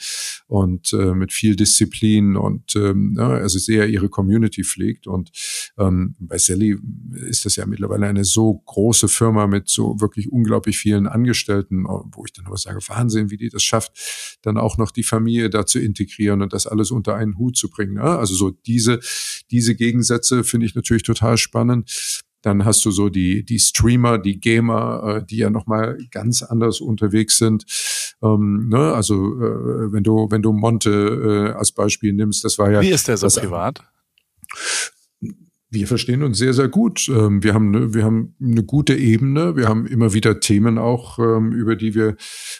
und 0.47 0.93
äh, 0.93 1.13
mit 1.13 1.31
viel 1.31 1.55
Disziplin 1.55 2.35
und 2.35 2.75
ähm, 2.75 3.15
ja, 3.17 3.29
also 3.29 3.59
sehr 3.59 3.87
ihre 3.87 4.09
Community 4.09 4.63
pflegt. 4.63 5.07
Und 5.07 5.31
ähm, 5.77 6.15
bei 6.19 6.37
Sally 6.37 6.77
ist 7.13 7.45
das 7.45 7.55
ja 7.55 7.65
mittlerweile 7.65 8.07
eine 8.07 8.25
so 8.25 8.53
große 8.65 9.07
Firma 9.07 9.47
mit 9.47 9.69
so 9.69 9.99
wirklich 10.01 10.31
unglaublich 10.31 10.77
vielen 10.77 11.07
Angestellten, 11.07 11.85
wo 11.85 12.25
ich 12.25 12.33
dann 12.33 12.45
aber 12.45 12.57
sage, 12.57 12.79
Wahnsinn, 12.87 13.29
wie 13.29 13.37
die 13.37 13.49
das 13.49 13.63
schafft, 13.63 14.39
dann 14.41 14.57
auch 14.57 14.77
noch 14.77 14.91
die 14.91 15.03
Familie 15.03 15.49
da 15.49 15.65
zu 15.65 15.79
integrieren 15.79 16.41
und 16.41 16.53
das 16.53 16.67
alles 16.67 16.91
unter 16.91 17.15
einen 17.15 17.37
Hut 17.37 17.57
zu 17.57 17.69
bringen. 17.69 17.97
Ja? 17.97 18.17
Also 18.17 18.35
so 18.35 18.51
diese, 18.51 18.99
diese 19.51 19.75
Gegensätze 19.75 20.43
finde 20.43 20.65
ich 20.65 20.75
natürlich 20.75 21.03
total 21.03 21.37
spannend. 21.37 22.23
Dann 22.43 22.65
hast 22.65 22.85
du 22.85 22.91
so 22.91 23.09
die, 23.09 23.43
die 23.43 23.57
Streamer, 23.57 24.19
die 24.19 24.39
Gamer, 24.39 25.17
äh, 25.21 25.25
die 25.25 25.37
ja 25.37 25.49
nochmal 25.49 25.97
ganz 26.11 26.43
anders 26.43 26.81
unterwegs 26.81 27.39
sind. 27.39 27.65
Ähm, 28.21 28.67
ne? 28.69 28.93
Also 28.93 29.15
äh, 29.15 29.91
wenn 29.91 30.03
du, 30.03 30.27
wenn 30.29 30.43
du 30.43 30.51
Monte 30.53 31.51
äh, 31.53 31.57
als 31.57 31.71
Beispiel 31.71 32.13
nimmst, 32.13 32.43
das 32.43 32.59
war 32.59 32.69
ja. 32.69 32.81
Wie 32.81 32.91
ist 32.91 33.07
der 33.07 33.17
so 33.17 33.25
das, 33.25 33.39
privat? 33.39 33.81
wir 35.73 35.87
verstehen 35.87 36.21
uns 36.21 36.37
sehr, 36.37 36.53
sehr 36.53 36.67
gut. 36.67 37.09
Ähm, 37.09 37.41
wir 37.41 37.53
haben, 37.53 37.75
eine, 37.75 37.93
wir 37.93 38.03
haben 38.03 38.35
eine 38.39 38.63
gute 38.63 38.95
Ebene. 38.95 39.55
Wir 39.55 39.67
haben 39.67 39.87
immer 39.87 40.13
wieder 40.13 40.39
Themen 40.39 40.77
auch, 40.77 41.17
ähm, 41.17 41.51
über 41.51 41.75
die 41.75 41.95
wir 41.95 42.15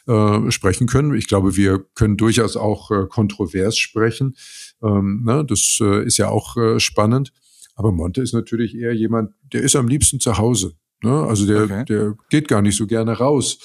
äh, 0.08 0.52
sprechen 0.52 0.88
können. 0.88 1.14
Ich 1.14 1.28
glaube, 1.28 1.56
wir 1.56 1.86
können 1.94 2.18
durchaus 2.18 2.58
auch 2.58 2.90
äh, 2.90 3.06
kontrovers 3.08 3.78
sprechen. 3.78 4.36
Ähm, 4.82 5.24
ne? 5.26 5.46
Das 5.48 5.78
äh, 5.80 6.04
ist 6.06 6.18
ja 6.18 6.30
auch 6.30 6.56
spannend. 6.80 7.32
Aber 7.76 7.92
Monte 7.92 8.22
ist 8.22 8.34
natürlich 8.34 8.76
eher 8.76 8.94
jemand, 8.94 9.34
der 9.52 9.62
ist 9.62 9.76
am 9.76 9.88
liebsten 9.88 10.20
zu 10.20 10.38
Hause. 10.38 10.74
Ne? 11.04 11.24
Also 11.24 11.46
der, 11.46 11.64
okay. 11.64 11.86
der 11.86 12.16
geht 12.30 12.48
gar 12.48 12.62
nicht 12.62 12.78
so 12.78 12.88
gerne 12.88 13.14
raus. 13.14 13.60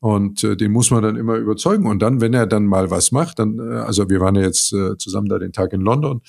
Und 0.00 0.42
äh, 0.42 0.56
den 0.56 0.72
muss 0.72 0.90
man 0.90 1.02
dann 1.02 1.16
immer 1.16 1.36
überzeugen. 1.36 1.86
Und 1.86 2.00
dann, 2.00 2.20
wenn 2.20 2.34
er 2.34 2.46
dann 2.46 2.66
mal 2.66 2.90
was 2.90 3.12
macht, 3.12 3.38
dann, 3.38 3.58
äh, 3.58 3.76
also 3.76 4.10
wir 4.10 4.20
waren 4.20 4.34
ja 4.34 4.42
jetzt 4.42 4.72
äh, 4.72 4.96
zusammen 4.98 5.28
da 5.28 5.38
den 5.38 5.52
Tag 5.52 5.72
in 5.72 5.80
London. 5.80 6.20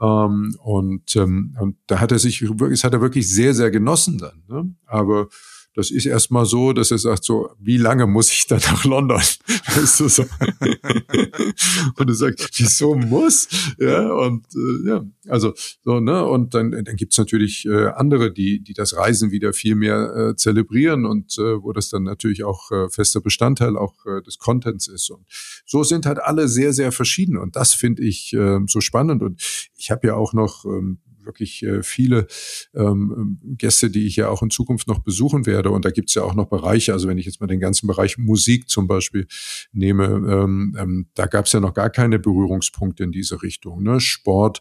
Ähm, 0.00 0.54
und, 0.62 1.16
ähm, 1.16 1.56
und 1.58 1.76
da 1.86 2.00
hat 2.00 2.12
er 2.12 2.18
sich 2.18 2.42
wirklich, 2.42 2.84
hat 2.84 2.92
er 2.92 3.00
wirklich 3.00 3.32
sehr, 3.32 3.54
sehr 3.54 3.70
genossen 3.70 4.18
dann. 4.18 4.42
Ne? 4.48 4.74
Aber 4.86 5.28
das 5.76 5.90
ist 5.90 6.06
erstmal 6.06 6.46
so, 6.46 6.72
dass 6.72 6.90
er 6.90 6.96
sagt 6.96 7.22
so, 7.22 7.50
wie 7.60 7.76
lange 7.76 8.06
muss 8.06 8.32
ich 8.32 8.46
dann 8.46 8.60
nach 8.60 8.86
London? 8.86 9.18
Weißt 9.76 10.00
du, 10.00 10.08
so. 10.08 10.22
und 11.96 12.08
er 12.08 12.14
sagt, 12.14 12.50
wieso 12.56 12.94
muss? 12.94 13.46
Ja, 13.78 14.10
und 14.10 14.46
äh, 14.54 14.88
ja, 14.88 15.04
also 15.28 15.52
so, 15.84 16.00
ne? 16.00 16.24
Und 16.24 16.54
dann, 16.54 16.70
dann 16.70 16.96
gibt's 16.96 17.18
natürlich 17.18 17.66
äh, 17.66 17.88
andere, 17.88 18.32
die, 18.32 18.62
die 18.62 18.72
das 18.72 18.96
Reisen 18.96 19.32
wieder 19.32 19.52
viel 19.52 19.74
mehr 19.74 20.30
äh, 20.30 20.36
zelebrieren 20.36 21.04
und 21.04 21.36
äh, 21.36 21.62
wo 21.62 21.74
das 21.74 21.90
dann 21.90 22.04
natürlich 22.04 22.42
auch 22.42 22.70
äh, 22.70 22.88
fester 22.88 23.20
Bestandteil 23.20 23.76
auch 23.76 24.06
äh, 24.06 24.22
des 24.22 24.38
Contents 24.38 24.88
ist. 24.88 25.10
Und 25.10 25.26
so 25.66 25.84
sind 25.84 26.06
halt 26.06 26.20
alle 26.20 26.48
sehr, 26.48 26.72
sehr 26.72 26.90
verschieden. 26.90 27.36
Und 27.36 27.54
das 27.54 27.74
finde 27.74 28.02
ich 28.02 28.32
äh, 28.32 28.60
so 28.66 28.80
spannend. 28.80 29.22
Und 29.22 29.42
ich 29.76 29.90
habe 29.90 30.06
ja 30.06 30.14
auch 30.14 30.32
noch 30.32 30.64
ähm, 30.64 31.00
wirklich 31.26 31.62
äh, 31.62 31.82
viele 31.82 32.26
ähm, 32.74 33.38
Gäste, 33.42 33.90
die 33.90 34.06
ich 34.06 34.16
ja 34.16 34.28
auch 34.28 34.42
in 34.42 34.50
Zukunft 34.50 34.88
noch 34.88 35.00
besuchen 35.00 35.46
werde. 35.46 35.70
Und 35.70 35.84
da 35.84 35.90
gibt 35.90 36.08
es 36.08 36.14
ja 36.14 36.22
auch 36.22 36.34
noch 36.34 36.46
Bereiche, 36.46 36.92
also 36.92 37.08
wenn 37.08 37.18
ich 37.18 37.26
jetzt 37.26 37.40
mal 37.40 37.46
den 37.46 37.60
ganzen 37.60 37.86
Bereich 37.86 38.18
Musik 38.18 38.68
zum 38.68 38.86
Beispiel 38.86 39.26
nehme, 39.72 40.04
ähm, 40.04 40.76
ähm, 40.78 41.06
da 41.14 41.26
gab 41.26 41.46
es 41.46 41.52
ja 41.52 41.60
noch 41.60 41.74
gar 41.74 41.90
keine 41.90 42.18
Berührungspunkte 42.18 43.04
in 43.04 43.12
diese 43.12 43.42
Richtung. 43.42 43.82
Ne? 43.82 44.00
Sport 44.00 44.60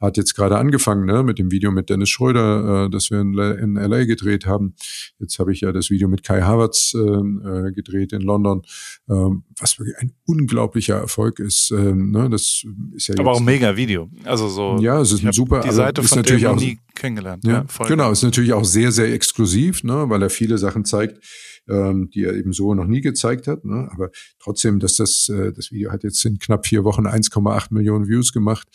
hat 0.00 0.16
jetzt 0.16 0.34
gerade 0.34 0.56
angefangen 0.56 1.06
ne? 1.06 1.22
mit 1.22 1.38
dem 1.38 1.50
Video 1.50 1.70
mit 1.70 1.90
Dennis 1.90 2.10
Schröder, 2.10 2.86
äh, 2.86 2.90
das 2.90 3.10
wir 3.10 3.20
in, 3.20 3.34
in 3.34 3.74
LA 3.74 4.04
gedreht 4.04 4.46
haben. 4.46 4.74
Jetzt 5.18 5.38
habe 5.38 5.52
ich 5.52 5.60
ja 5.60 5.72
das 5.72 5.90
Video 5.90 6.08
mit 6.08 6.22
Kai 6.22 6.42
Havertz 6.42 6.94
äh, 6.94 7.72
gedreht 7.72 8.12
in 8.12 8.22
London, 8.22 8.62
ähm, 9.08 9.44
was 9.58 9.78
wirklich 9.78 9.96
ein 9.98 10.12
unglaublicher 10.26 10.96
Erfolg 10.96 11.38
ist. 11.38 11.70
Ähm, 11.70 12.10
ne? 12.10 12.28
Das 12.30 12.64
ist 12.94 13.08
ja 13.08 13.14
aber 13.18 13.32
auch 13.32 13.38
ein 13.38 13.44
mega 13.44 13.76
Video. 13.76 14.10
Also 14.24 14.48
so. 14.48 14.78
Ja, 14.80 15.00
es 15.00 15.12
ist 15.12 15.24
ein 15.24 15.32
super. 15.32 15.60
Die 15.60 15.70
Seite 15.70 16.02
ist 16.04 16.16
natürlich 16.16 16.46
auch 16.46 16.56
nie 16.56 16.78
kennengelernt. 16.94 17.44
Ja, 17.44 17.66
ja 17.78 17.84
genau, 17.86 18.10
ist 18.10 18.22
natürlich 18.22 18.52
auch 18.52 18.64
sehr, 18.64 18.92
sehr 18.92 19.12
exklusiv, 19.12 19.84
ne, 19.84 20.08
weil 20.08 20.22
er 20.22 20.30
viele 20.30 20.58
Sachen 20.58 20.84
zeigt, 20.84 21.18
ähm, 21.68 22.10
die 22.10 22.24
er 22.24 22.34
eben 22.34 22.52
so 22.52 22.74
noch 22.74 22.86
nie 22.86 23.00
gezeigt 23.00 23.46
hat. 23.46 23.64
Ne? 23.64 23.88
Aber 23.92 24.10
trotzdem, 24.38 24.80
dass 24.80 24.96
das, 24.96 25.28
äh, 25.28 25.52
das 25.52 25.70
Video 25.70 25.92
hat 25.92 26.04
jetzt 26.04 26.24
in 26.24 26.38
knapp 26.38 26.66
vier 26.66 26.84
Wochen 26.84 27.06
1,8 27.06 27.72
Millionen 27.72 28.08
Views 28.08 28.32
gemacht. 28.32 28.68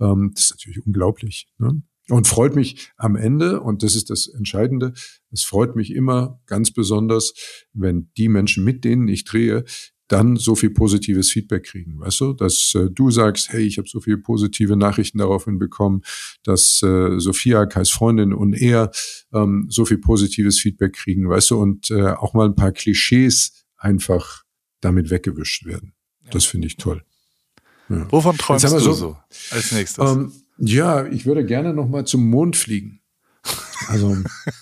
Ähm, 0.00 0.32
das 0.34 0.44
ist 0.44 0.50
natürlich 0.52 0.84
unglaublich. 0.86 1.48
Ne? 1.58 1.82
Und 2.08 2.28
freut 2.28 2.54
mich 2.54 2.92
am 2.96 3.16
Ende, 3.16 3.60
und 3.60 3.82
das 3.82 3.96
ist 3.96 4.10
das 4.10 4.28
Entscheidende, 4.28 4.92
es 5.32 5.42
freut 5.42 5.74
mich 5.74 5.92
immer 5.92 6.40
ganz 6.46 6.70
besonders, 6.70 7.34
wenn 7.72 8.10
die 8.16 8.28
Menschen, 8.28 8.64
mit 8.64 8.84
denen 8.84 9.08
ich 9.08 9.24
drehe, 9.24 9.64
dann 10.08 10.36
so 10.36 10.54
viel 10.54 10.70
positives 10.70 11.30
Feedback 11.30 11.64
kriegen, 11.64 11.98
weißt 11.98 12.20
du, 12.20 12.32
dass 12.32 12.74
äh, 12.74 12.90
du 12.90 13.10
sagst, 13.10 13.52
hey, 13.52 13.62
ich 13.62 13.78
habe 13.78 13.88
so 13.88 14.00
viele 14.00 14.18
positive 14.18 14.76
Nachrichten 14.76 15.18
daraufhin 15.18 15.58
bekommen, 15.58 16.02
dass 16.44 16.82
äh, 16.82 17.18
Sophia, 17.18 17.66
Kais 17.66 17.90
Freundin 17.90 18.32
und 18.32 18.54
er 18.54 18.90
ähm, 19.32 19.66
so 19.68 19.84
viel 19.84 19.98
positives 19.98 20.60
Feedback 20.60 20.92
kriegen, 20.92 21.28
weißt 21.28 21.50
du, 21.50 21.60
und 21.60 21.90
äh, 21.90 22.10
auch 22.10 22.34
mal 22.34 22.46
ein 22.46 22.54
paar 22.54 22.72
Klischees 22.72 23.64
einfach 23.76 24.44
damit 24.80 25.10
weggewischt 25.10 25.64
werden. 25.66 25.92
Ja. 26.24 26.30
Das 26.30 26.44
finde 26.44 26.66
ich 26.68 26.76
toll. 26.76 27.02
Ja. 27.88 28.10
Wovon 28.10 28.36
träumst 28.36 28.64
du 28.64 28.78
so, 28.78 28.92
so 28.92 29.16
als 29.50 29.72
nächstes? 29.72 30.08
Ähm, 30.08 30.32
Ja, 30.58 31.06
ich 31.06 31.26
würde 31.26 31.44
gerne 31.44 31.74
noch 31.74 31.88
mal 31.88 32.06
zum 32.06 32.28
Mond 32.28 32.56
fliegen. 32.56 33.00
Also 33.88 34.16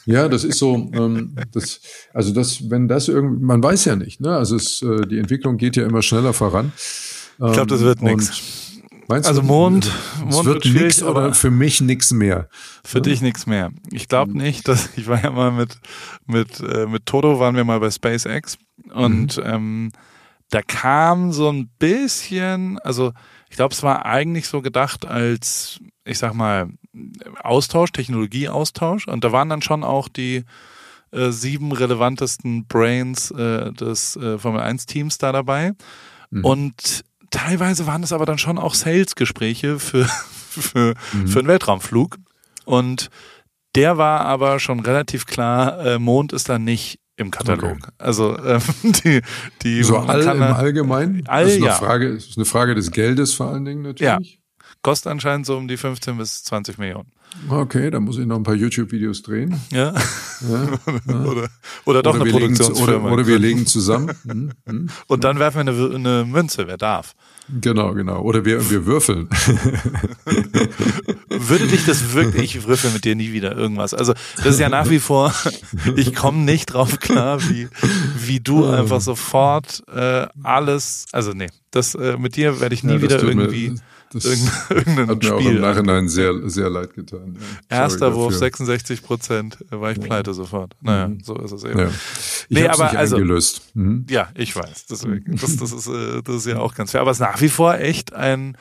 ja, 0.07 0.29
das 0.29 0.45
ist 0.45 0.59
so, 0.59 0.91
ähm, 0.93 1.35
das, 1.53 1.81
also 2.13 2.33
das, 2.33 2.71
wenn 2.71 2.89
das 2.89 3.09
irgendwie, 3.09 3.45
man 3.45 3.63
weiß 3.63 3.85
ja 3.87 3.97
nicht, 3.97 4.21
ne? 4.21 4.37
Also 4.37 4.57
es, 4.57 4.83
äh, 4.83 5.07
die 5.07 5.19
Entwicklung 5.19 5.57
geht 5.57 5.77
ja 5.77 5.87
immer 5.87 6.03
schneller 6.03 6.33
voran. 6.33 6.73
Ich 6.77 7.53
glaube, 7.53 7.67
das 7.67 7.81
wird 7.81 8.01
ähm, 8.01 8.17
nichts. 8.17 8.43
Meinst 9.09 9.29
Also 9.29 9.43
du, 9.43 9.47
Mond, 9.47 9.91
es 10.29 10.35
Mond 10.35 10.47
wird 10.47 10.73
wird 10.73 11.03
oder 11.03 11.11
aber 11.11 11.35
für 11.35 11.51
mich 11.51 11.81
nichts 11.81 12.13
mehr. 12.13 12.49
für 12.85 13.01
dich 13.01 13.21
nichts 13.21 13.47
mehr. 13.47 13.71
Ich 13.91 14.09
glaube 14.09 14.37
nicht, 14.37 14.67
dass 14.69 14.89
ich 14.97 15.09
war 15.09 15.23
ja 15.23 15.31
mal 15.31 15.51
mit 15.51 15.77
mit 16.27 16.61
äh, 16.61 16.87
mit 16.87 17.05
Toto 17.07 17.39
waren 17.39 17.57
wir 17.57 17.65
mal 17.65 17.81
bei 17.81 17.91
SpaceX 17.91 18.57
und 18.95 19.41
ähm, 19.45 19.91
da 20.51 20.63
kam 20.63 21.33
so 21.33 21.51
ein 21.51 21.69
bisschen, 21.79 22.79
also 22.81 23.13
ich 23.49 23.57
glaube, 23.57 23.75
es 23.75 23.83
war 23.83 24.05
eigentlich 24.05 24.49
so 24.49 24.63
gedacht 24.63 25.07
als, 25.07 25.79
ich 26.05 26.19
sag 26.19 26.35
mal, 26.35 26.71
Austausch, 27.43 27.93
Technologieaustausch. 27.93 29.09
Und 29.09 29.25
da 29.25 29.33
waren 29.33 29.49
dann 29.49 29.63
schon 29.63 29.85
auch 29.85 30.09
die 30.09 30.45
äh, 31.13 31.31
sieben 31.31 31.73
relevantesten 31.73 32.67
Brains 32.67 33.31
äh, 33.31 33.73
des 33.73 34.17
äh, 34.17 34.39
Formel 34.39 34.61
1 34.61 34.87
Teams 34.87 35.19
da 35.19 35.33
dabei. 35.33 35.73
Und 36.43 37.05
teilweise 37.31 37.87
waren 37.87 38.03
es 38.03 38.13
aber 38.13 38.27
dann 38.27 38.39
schon 38.39 38.59
auch 38.59 38.75
Sales-Gespräche 38.75 39.79
für, 39.79 40.05
für, 40.51 40.95
für 41.27 41.39
einen 41.39 41.49
Weltraumflug. 41.49 42.17
Und 42.65 43.11
der 43.75 43.99
war 43.99 44.21
aber 44.23 44.61
schon 44.61 44.81
relativ 44.81 45.27
klar, 45.27 45.79
äh, 45.85 45.99
Mond 45.99 46.33
ist 46.33 46.49
da 46.49 46.59
nicht 46.59 46.99
im 47.17 47.31
Katalog. 47.31 47.77
Okay. 47.83 47.91
Also 47.99 48.37
ähm, 48.39 48.61
die, 49.05 49.21
die 49.63 49.83
So 49.83 49.99
all 49.99 50.23
im 50.23 50.43
Allgemeinen? 50.43 51.27
All, 51.27 51.45
das 51.45 51.53
ist 51.55 51.59
eine 51.59 51.67
ja. 51.67 51.75
Frage, 51.75 52.09
ist 52.09 52.37
eine 52.37 52.45
Frage 52.45 52.75
des 52.75 52.91
Geldes 52.91 53.35
vor 53.35 53.51
allen 53.51 53.65
Dingen 53.65 53.83
natürlich. 53.83 54.41
Kostet 54.85 55.11
anscheinend 55.11 55.47
so 55.47 55.57
um 55.57 55.67
die 55.67 55.77
15 55.77 56.17
bis 56.19 56.45
20 56.45 56.79
Millionen. 56.79 57.11
Okay, 57.49 57.91
da 57.91 57.99
muss 57.99 58.17
ich 58.19 58.27
noch 58.27 58.37
ein 58.37 58.45
paar 58.45 58.55
YouTube-Videos 58.55 59.23
drehen. 59.23 59.61
Ja. 59.73 59.93
Ja. 60.49 60.69
oder, 61.25 61.49
oder 61.85 62.03
doch 62.03 62.15
oder, 62.15 62.23
eine 62.23 62.31
Produktionsfirma. 62.31 63.07
oder, 63.07 63.15
oder 63.15 63.27
wir 63.27 63.41
legen 63.41 63.67
zusammen. 63.67 64.13
Hm, 64.25 64.53
hm. 64.67 64.89
Und 65.09 65.25
dann 65.25 65.41
werfen 65.41 65.67
wir 65.67 65.73
eine, 65.73 65.95
eine 65.95 66.25
Münze, 66.25 66.69
wer 66.69 66.77
darf. 66.77 67.17
Genau, 67.61 67.93
genau. 67.95 68.21
Oder 68.21 68.45
wir, 68.45 68.71
wir 68.71 68.87
würfeln. 68.87 69.29
Würde 71.29 71.67
dich 71.67 71.85
das 71.87 72.13
wirklich, 72.15 72.57
ich 72.57 72.67
würfel 72.67 72.91
mit 72.91 73.05
dir 73.05 73.17
nie 73.17 73.33
wieder 73.33 73.57
irgendwas. 73.57 73.95
Also 73.95 74.15
das 74.37 74.47
ist 74.47 74.61
ja 74.61 74.69
nach 74.69 74.89
wie 74.89 75.01
vor, 75.01 75.35
ich 75.97 76.15
komme 76.15 76.39
nicht 76.39 76.67
drauf 76.67 77.01
klar, 77.01 77.43
wie, 77.49 77.69
wie 78.19 78.41
du 78.41 78.67
einfach 78.67 79.01
sofort 79.01 79.83
äh, 79.95 80.27
alles, 80.43 81.07
also 81.13 81.33
nee, 81.33 81.49
das 81.71 81.95
äh, 81.97 82.17
mit 82.17 82.37
dir 82.37 82.61
werde 82.61 82.75
ich 82.75 82.85
nie 82.85 82.95
Ja, 82.95 83.03
wieder 83.03 83.19
tut 83.19 83.35
mir- 83.35 83.43
irgendwie 83.43 83.75
das 84.15 84.25
irgendein, 84.71 85.09
hat 85.09 85.23
mir 85.23 85.35
auch 85.35 85.41
im. 85.41 85.61
Nachhinein 85.61 86.09
sehr, 86.09 86.49
sehr 86.49 86.71
leid 86.71 86.95
getan. 86.95 87.39
Ja. 87.71 87.83
Erster 87.83 88.15
Wurf, 88.15 88.33
dafür. 88.33 88.39
66 88.39 89.03
Prozent, 89.03 89.59
war 89.71 89.91
ich 89.93 90.01
pleite 90.01 90.33
sofort. 90.35 90.75
Naja, 90.81 91.11
so 91.23 91.37
ist 91.39 91.53
es 91.53 91.65
eben. 91.65 91.79
Ja. 91.79 91.89
Ich 91.89 92.47
Nee, 92.51 92.69
aber 92.69 92.85
nicht 92.85 92.97
also- 92.97 93.17
eingelöst. 93.17 93.63
Mhm. 93.75 94.07
Ja, 94.09 94.29
ich 94.35 94.55
weiß. 94.55 94.87
Deswegen, 94.87 95.37
das, 95.37 95.57
das, 95.59 95.73
ist, 95.73 95.87
äh, 95.89 96.23
das 96.23 96.37
ist 96.37 96.47
ja 96.47 96.59
auch 96.59 96.75
ganz 96.75 96.93
fair. 96.93 97.01
Aber 97.01 97.11
es 97.11 97.19
ist 97.19 97.21
nach 97.21 97.41
wie 97.41 97.49
vor 97.49 97.75
echt 97.75 98.15
ein. 98.15 98.57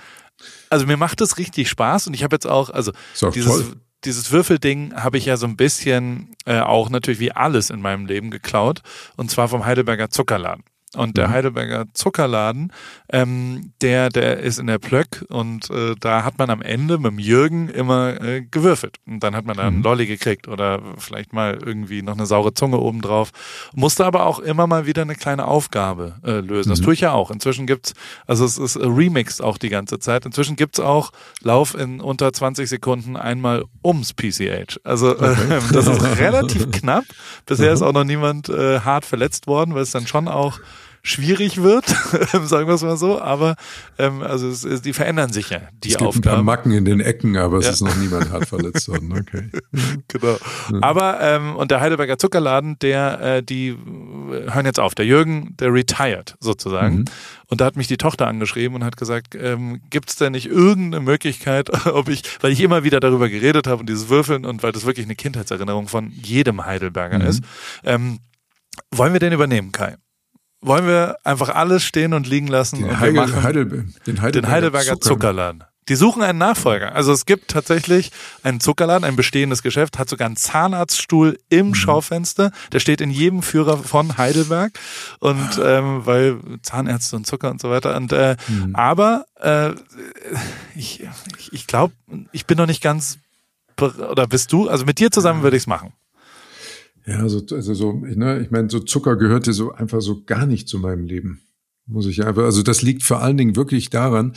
Also 0.70 0.86
mir 0.86 0.98
macht 0.98 1.22
es 1.22 1.38
richtig 1.38 1.70
Spaß 1.70 2.08
und 2.08 2.14
ich 2.14 2.24
habe 2.24 2.36
jetzt 2.36 2.48
auch, 2.48 2.70
also 2.70 2.92
auch 3.22 3.32
dieses, 3.32 3.52
toll. 3.52 3.66
dieses 4.04 4.32
Würfelding 4.32 4.94
habe 4.96 5.18
ich 5.18 5.26
ja 5.26 5.38
so 5.38 5.46
ein 5.46 5.56
bisschen 5.56 6.36
äh, 6.46 6.60
auch 6.60 6.90
natürlich 6.90 7.20
wie 7.20 7.32
alles 7.32 7.70
in 7.70 7.82
meinem 7.82 8.06
Leben 8.08 8.32
geklaut. 8.32 8.82
Und 9.16 9.30
zwar 9.30 9.48
vom 9.48 9.66
Heidelberger 9.66 10.10
Zuckerladen. 10.10 10.64
Und 10.96 11.18
der 11.18 11.30
Heidelberger 11.30 11.86
Zuckerladen, 11.94 12.72
ähm, 13.12 13.72
der, 13.82 14.10
der 14.10 14.40
ist 14.40 14.60
in 14.60 14.68
der 14.68 14.78
Plöck 14.78 15.26
und 15.30 15.70
äh, 15.70 15.96
da 16.00 16.24
hat 16.24 16.38
man 16.38 16.50
am 16.50 16.62
Ende 16.62 16.98
mit 16.98 17.12
dem 17.12 17.20
Jürgen 17.20 17.70
immer 17.70 18.22
äh, 18.22 18.42
gewürfelt. 18.42 18.98
Und 19.08 19.22
dann 19.22 19.36
hat 19.36 19.46
man 19.46 19.58
da 19.58 19.64
einen 19.64 19.82
Lolli 19.82 20.06
gekriegt 20.06 20.48
oder 20.48 20.82
vielleicht 20.98 21.34
mal 21.34 21.58
irgendwie 21.64 22.02
noch 22.02 22.14
eine 22.14 22.26
saure 22.26 22.54
Zunge 22.54 22.78
obendrauf. 22.78 23.32
Musste 23.74 24.06
aber 24.06 24.26
auch 24.26 24.40
immer 24.40 24.68
mal 24.68 24.86
wieder 24.86 25.02
eine 25.02 25.16
kleine 25.16 25.48
Aufgabe 25.48 26.16
äh, 26.24 26.40
lösen. 26.40 26.70
Das 26.70 26.82
tue 26.82 26.94
ich 26.94 27.02
ja 27.02 27.12
auch. 27.12 27.32
Inzwischen 27.32 27.66
gibt's, 27.66 27.94
also 28.28 28.46
es 28.46 28.58
ist 28.58 28.76
äh, 28.76 28.86
remixed 28.86 29.42
auch 29.42 29.58
die 29.58 29.70
ganze 29.70 30.00
Zeit. 30.00 30.26
Inzwischen 30.26 30.56
gibt's 30.56 30.80
auch 30.80 31.12
Lauf 31.42 31.76
in 31.76 32.02
unter 32.02 32.32
20 32.32 32.70
Sekunden 32.70 33.16
einmal 33.16 33.66
ums 33.84 34.14
PCH. 34.14 34.80
Also 34.84 35.16
äh, 35.16 35.36
das 35.74 35.88
ist 35.88 36.04
relativ 36.20 36.72
knapp. 36.72 37.06
Bisher 37.46 37.74
ist 37.74 37.82
auch 37.82 37.94
noch 37.94 38.04
niemand 38.04 38.50
äh, 38.50 38.82
hart 38.82 39.06
verletzt 39.06 39.48
worden, 39.48 39.74
weil 39.74 39.82
es 39.82 39.92
dann 39.92 40.08
schon 40.08 40.28
auch 40.28 40.60
schwierig 41.06 41.62
wird, 41.62 41.86
sagen 42.46 42.68
wir 42.68 42.76
es 42.76 42.82
mal 42.82 42.96
so, 42.96 43.22
aber 43.22 43.56
ähm, 44.00 44.22
also 44.22 44.48
es, 44.48 44.64
es, 44.64 44.82
die 44.82 44.94
verändern 44.94 45.34
sich 45.34 45.50
ja, 45.50 45.60
die 45.84 45.90
Es 45.90 45.98
gibt 45.98 46.02
ein 46.02 46.22
paar 46.22 46.32
Aufgaben. 46.34 46.46
Macken 46.46 46.72
in 46.72 46.86
den 46.86 47.02
Ecken, 47.02 47.36
aber 47.36 47.58
es 47.58 47.66
Ja. 47.66 47.72
ist 47.72 47.82
noch 47.82 47.96
niemand 47.98 48.32
hart 48.32 48.48
verletzt 48.48 48.88
worden. 48.88 49.12
Okay. 49.12 49.50
Genau. 50.08 50.38
Aber 50.82 51.20
ähm, 51.22 51.56
und 51.56 51.72
der 51.72 51.82
Heidelberger 51.82 52.18
Zuckerladen, 52.18 52.78
der 52.80 53.20
äh, 53.22 53.44
die 53.44 53.70
äh, 53.70 53.76
hören 54.52 54.66
jetzt 54.66 54.80
auf. 54.80 54.96
Der 54.96 55.06
Jürgen, 55.06 55.56
der 55.60 55.74
retired 55.74 56.36
sozusagen. 56.40 57.06
Und 57.48 57.62
da 57.62 57.66
hat 57.66 57.76
mich 57.76 57.88
die 57.88 57.98
Tochter 57.98 58.28
angeschrieben 58.28 58.76
und 58.76 58.84
hat 58.84 58.96
gesagt, 58.98 59.36
ähm, 59.36 59.82
gibt 59.90 60.10
es 60.10 60.16
denn 60.16 60.32
nicht 60.34 60.46
irgendeine 60.48 61.04
Möglichkeit, 61.04 61.86
ob 61.88 62.10
ich, 62.10 62.24
weil 62.42 62.52
ich 62.52 62.62
immer 62.62 62.84
wieder 62.84 63.00
darüber 63.00 63.28
geredet 63.30 63.68
habe 63.68 63.80
und 63.82 63.90
dieses 63.90 64.10
Würfeln 64.10 64.46
und 64.46 64.64
weil 64.64 64.72
das 64.72 64.86
wirklich 64.86 65.06
eine 65.06 65.16
Kindheitserinnerung 65.16 65.88
von 65.88 66.10
jedem 66.12 66.66
Heidelberger 66.66 67.24
ist, 67.24 67.44
ähm, 67.84 68.20
wollen 68.92 69.14
wir 69.14 69.20
den 69.20 69.34
übernehmen, 69.34 69.72
Kai? 69.72 69.96
Wollen 70.66 70.88
wir 70.88 71.18
einfach 71.24 71.50
alles 71.50 71.84
stehen 71.84 72.14
und 72.14 72.26
liegen 72.28 72.48
lassen 72.48 72.78
Den, 72.78 72.86
und 72.86 72.90
wir 72.92 73.00
Heidel, 73.00 73.14
machen 73.14 73.44
Heidelberg, 73.44 73.86
den 74.06 74.22
Heidelberger, 74.22 74.32
den 74.32 74.48
Heidelberger 74.50 74.92
Zucker- 74.94 75.02
Zuckerladen. 75.02 75.64
Die 75.90 75.96
suchen 75.96 76.22
einen 76.24 76.40
Nachfolger. 76.40 76.96
Also 76.96 77.12
es 77.12 77.26
gibt 77.26 77.50
tatsächlich 77.52 78.12
einen 78.42 78.62
Zuckerladen, 78.62 79.04
ein 79.04 79.18
bestehendes 79.18 79.62
Geschäft, 79.64 80.00
hat 80.00 80.08
sogar 80.08 80.28
einen 80.28 80.38
Zahnarztstuhl 80.38 81.38
im 81.50 81.68
Mhm. 81.68 81.76
Schaufenster. 81.76 82.52
Der 82.72 82.80
steht 82.80 83.02
in 83.02 83.10
jedem 83.12 83.42
Führer 83.42 83.78
von 83.78 84.18
Heidelberg. 84.18 84.72
Und 85.20 85.60
ähm, 85.62 86.06
weil 86.06 86.38
Zahnärzte 86.62 87.18
und 87.18 87.28
Zucker 87.28 87.52
und 87.52 87.60
so 87.60 87.70
weiter. 87.70 87.98
Und 87.98 88.14
äh, 88.14 88.38
Mhm. 88.48 88.74
aber 88.78 89.26
äh, 89.42 89.72
ich, 90.74 91.06
ich, 91.52 91.68
glaube, 91.68 91.94
ich 92.32 92.46
bin 92.46 92.58
noch 92.58 92.68
nicht 92.68 92.82
ganz 92.82 93.18
oder 93.78 94.26
bist 94.28 94.54
du? 94.54 94.70
Also 94.70 94.86
mit 94.86 95.00
dir 95.00 95.12
zusammen 95.12 95.44
würde 95.44 95.58
ich 95.58 95.64
es 95.64 95.68
machen. 95.68 95.92
Ja, 97.06 97.28
so, 97.28 97.44
also 97.52 97.74
so, 97.74 97.94
ne, 97.94 98.42
ich 98.42 98.52
meine, 98.52 98.70
so 98.70 98.80
Zucker 98.80 99.18
gehörte 99.18 99.54
so 99.54 99.72
einfach 99.72 100.02
so 100.02 100.24
gar 100.24 100.46
nicht 100.46 100.68
zu 100.68 100.80
meinem 100.80 101.06
Leben. 101.06 101.42
Muss 101.86 102.06
ich 102.06 102.24
einfach, 102.24 102.44
also 102.44 102.64
das 102.64 102.82
liegt 102.82 103.04
vor 103.04 103.22
allen 103.22 103.36
Dingen 103.36 103.58
wirklich 103.58 103.90
daran, 103.90 104.34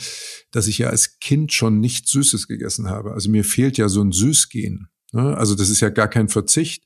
dass 0.51 0.67
ich 0.67 0.79
ja 0.79 0.89
als 0.89 1.19
Kind 1.19 1.53
schon 1.53 1.79
nichts 1.79 2.11
Süßes 2.11 2.47
gegessen 2.47 2.89
habe. 2.89 3.13
Also 3.13 3.29
mir 3.29 3.45
fehlt 3.45 3.77
ja 3.77 3.87
so 3.87 4.01
ein 4.01 4.11
Süßgehen. 4.11 4.89
Ne? 5.13 5.37
Also 5.37 5.55
das 5.55 5.69
ist 5.69 5.79
ja 5.79 5.89
gar 5.89 6.09
kein 6.09 6.27
Verzicht, 6.27 6.83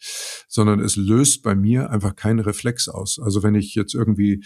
sondern 0.47 0.79
es 0.79 0.95
löst 0.95 1.41
bei 1.41 1.55
mir 1.55 1.89
einfach 1.89 2.15
keinen 2.15 2.39
Reflex 2.39 2.87
aus. 2.87 3.19
Also 3.19 3.41
wenn 3.41 3.55
ich 3.55 3.73
jetzt 3.73 3.95
irgendwie 3.95 4.43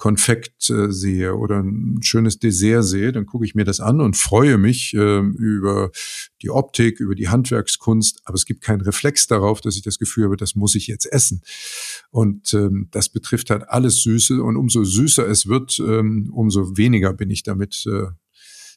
Konfekt 0.00 0.70
äh, 0.70 0.90
sehe 0.90 1.36
oder 1.36 1.62
ein 1.62 1.98
schönes 2.02 2.38
Dessert 2.38 2.84
sehe, 2.84 3.12
dann 3.12 3.26
gucke 3.26 3.44
ich 3.44 3.54
mir 3.54 3.64
das 3.64 3.80
an 3.80 4.00
und 4.00 4.16
freue 4.16 4.56
mich 4.56 4.94
äh, 4.94 5.18
über 5.18 5.90
die 6.40 6.48
Optik, 6.48 7.00
über 7.00 7.14
die 7.14 7.28
Handwerkskunst, 7.28 8.22
aber 8.24 8.34
es 8.34 8.46
gibt 8.46 8.62
keinen 8.62 8.80
Reflex 8.80 9.26
darauf, 9.26 9.60
dass 9.60 9.76
ich 9.76 9.82
das 9.82 9.98
Gefühl 9.98 10.24
habe, 10.24 10.38
das 10.38 10.54
muss 10.54 10.74
ich 10.74 10.86
jetzt 10.86 11.04
essen. 11.04 11.42
Und 12.08 12.54
ähm, 12.54 12.88
das 12.92 13.10
betrifft 13.10 13.50
halt 13.50 13.68
alles 13.68 14.02
Süße 14.02 14.42
und 14.42 14.56
umso 14.56 14.84
süßer 14.84 15.28
es 15.28 15.48
wird, 15.48 15.78
ähm, 15.80 16.30
umso 16.32 16.78
weniger 16.78 17.12
bin 17.12 17.28
ich 17.28 17.42
damit 17.42 17.84
äh, 17.86 18.06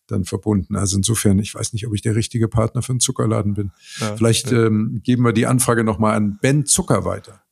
dann 0.08 0.26
verbunden. 0.26 0.76
Also 0.76 0.98
insofern, 0.98 1.40
ich 1.40 1.56
weiß 1.56 1.72
nicht, 1.72 1.88
ob 1.88 1.96
ich 1.96 2.02
der 2.02 2.18
richtige 2.18 2.50
Partner 2.50 2.82
für 2.82 2.92
einen 2.92 3.00
Zuckerladen 3.00 3.54
bin. 3.54 3.72
Ja, 4.02 4.18
Vielleicht 4.18 4.52
ähm, 4.52 5.00
geben 5.06 5.24
wir 5.24 5.32
die 5.32 5.48
Anfrage 5.48 5.86
nochmal 5.86 6.18
an 6.18 6.38
Ben 6.42 6.66
Zucker 6.66 7.06
weiter. 7.06 7.43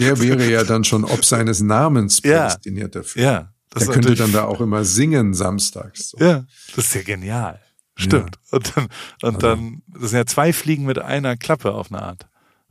Der 0.00 0.20
wäre 0.20 0.50
ja 0.50 0.64
dann 0.64 0.84
schon 0.84 1.04
ob 1.04 1.24
seines 1.24 1.60
Namens 1.60 2.20
Ja. 2.24 2.46
prädestiniert 2.48 2.94
dafür. 2.94 3.22
Ja. 3.22 3.52
Das 3.70 3.84
Der 3.84 3.92
könnte 3.94 4.14
dann 4.16 4.32
da 4.32 4.44
auch 4.44 4.60
immer 4.60 4.84
singen 4.84 5.32
samstags. 5.32 6.10
So. 6.10 6.18
Ja, 6.18 6.44
das 6.74 6.86
ist 6.86 6.94
ja 6.94 7.02
genial. 7.02 7.60
Stimmt. 7.96 8.38
Und 8.50 8.76
dann, 8.76 8.84
und 8.84 8.90
Also 9.22 9.38
dann, 9.38 9.82
das 9.86 10.10
sind 10.10 10.18
ja 10.18 10.26
zwei 10.26 10.52
Fliegen 10.52 10.84
mit 10.86 10.98
einer 10.98 11.36
Klappe 11.36 11.72
auf 11.72 11.92
eine 11.92 12.02
Art. 12.02 12.26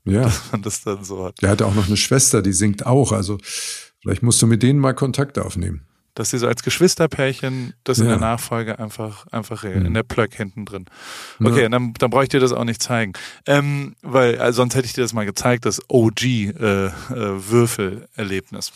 Ja. 0.05 0.23
Dass 0.23 0.51
man 0.51 0.61
das 0.61 0.81
dann 0.81 1.03
so 1.03 1.25
hat. 1.25 1.41
Der 1.41 1.49
hatte 1.51 1.65
auch 1.65 1.75
noch 1.75 1.87
eine 1.87 1.97
Schwester, 1.97 2.41
die 2.41 2.51
singt 2.53 2.85
auch. 2.85 3.11
Also 3.11 3.37
vielleicht 4.01 4.23
musst 4.23 4.41
du 4.41 4.47
mit 4.47 4.63
denen 4.63 4.79
mal 4.79 4.93
Kontakt 4.93 5.37
aufnehmen. 5.37 5.85
Dass 6.19 6.31
sie 6.31 6.37
so 6.37 6.47
als 6.49 6.63
Geschwisterpärchen 6.63 7.73
das 7.85 7.99
in 7.99 8.07
Ja. 8.07 8.17
Mhm. 8.17 8.19
der 8.19 8.27
Nachfolge 8.29 8.77
einfach, 8.77 9.25
einfach 9.27 9.63
regeln, 9.63 9.85
in 9.85 9.93
der 9.93 10.03
Plöck 10.03 10.35
hinten 10.35 10.65
drin. 10.65 10.83
Okay, 11.41 11.69
dann, 11.69 11.93
dann 11.93 12.09
brauche 12.09 12.23
ich 12.23 12.29
dir 12.29 12.41
das 12.41 12.51
auch 12.51 12.65
nicht 12.65 12.83
zeigen. 12.83 13.13
Ähm, 13.47 13.95
weil, 14.01 14.37
also 14.37 14.57
sonst 14.57 14.75
hätte 14.75 14.85
ich 14.85 14.91
dir 14.91 14.99
das 15.01 15.13
mal 15.13 15.25
gezeigt, 15.25 15.65
das 15.65 15.79
OG-Würfelerlebnis. 15.87 18.71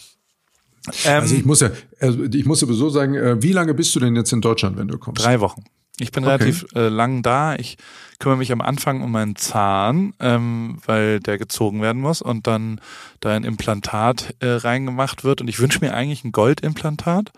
ähm, 1.06 1.22
Also 1.22 1.36
ich 1.36 1.46
muss 1.46 1.60
ja, 1.60 1.70
also 2.00 2.24
ich 2.24 2.46
muss 2.46 2.60
sowieso 2.62 2.90
sagen, 2.90 3.16
äh, 3.16 3.42
wie 3.42 3.52
lange 3.52 3.74
bist 3.74 3.94
du 3.96 4.00
denn 4.00 4.16
jetzt 4.16 4.32
in 4.32 4.42
Deutschland, 4.42 4.78
wenn 4.78 4.88
du 4.88 4.98
kommst? 4.98 5.24
Drei 5.24 5.40
Wochen. 5.40 5.64
Ich 6.00 6.12
bin 6.12 6.24
Okay. 6.24 6.32
relativ 6.34 6.66
äh, 6.76 6.88
lang 6.88 7.22
da. 7.22 7.56
Ich 7.56 7.78
kümmere 8.18 8.38
mich 8.38 8.52
am 8.52 8.62
Anfang 8.62 9.02
um 9.02 9.12
meinen 9.12 9.36
Zahn, 9.36 10.14
ähm, 10.20 10.80
weil 10.86 11.20
der 11.20 11.38
gezogen 11.38 11.82
werden 11.82 12.02
muss 12.02 12.22
und 12.22 12.48
dann 12.48 12.82
da 13.20 13.36
ein 13.36 13.44
Implantat 13.44 14.36
äh, 14.40 14.48
reingemacht 14.48 15.24
wird. 15.24 15.42
Und 15.42 15.50
ich 15.50 15.60
wünsche 15.60 15.80
mir 15.82 15.94
eigentlich 15.94 16.24
ein 16.24 16.32
Goldimplantat. 16.32 17.32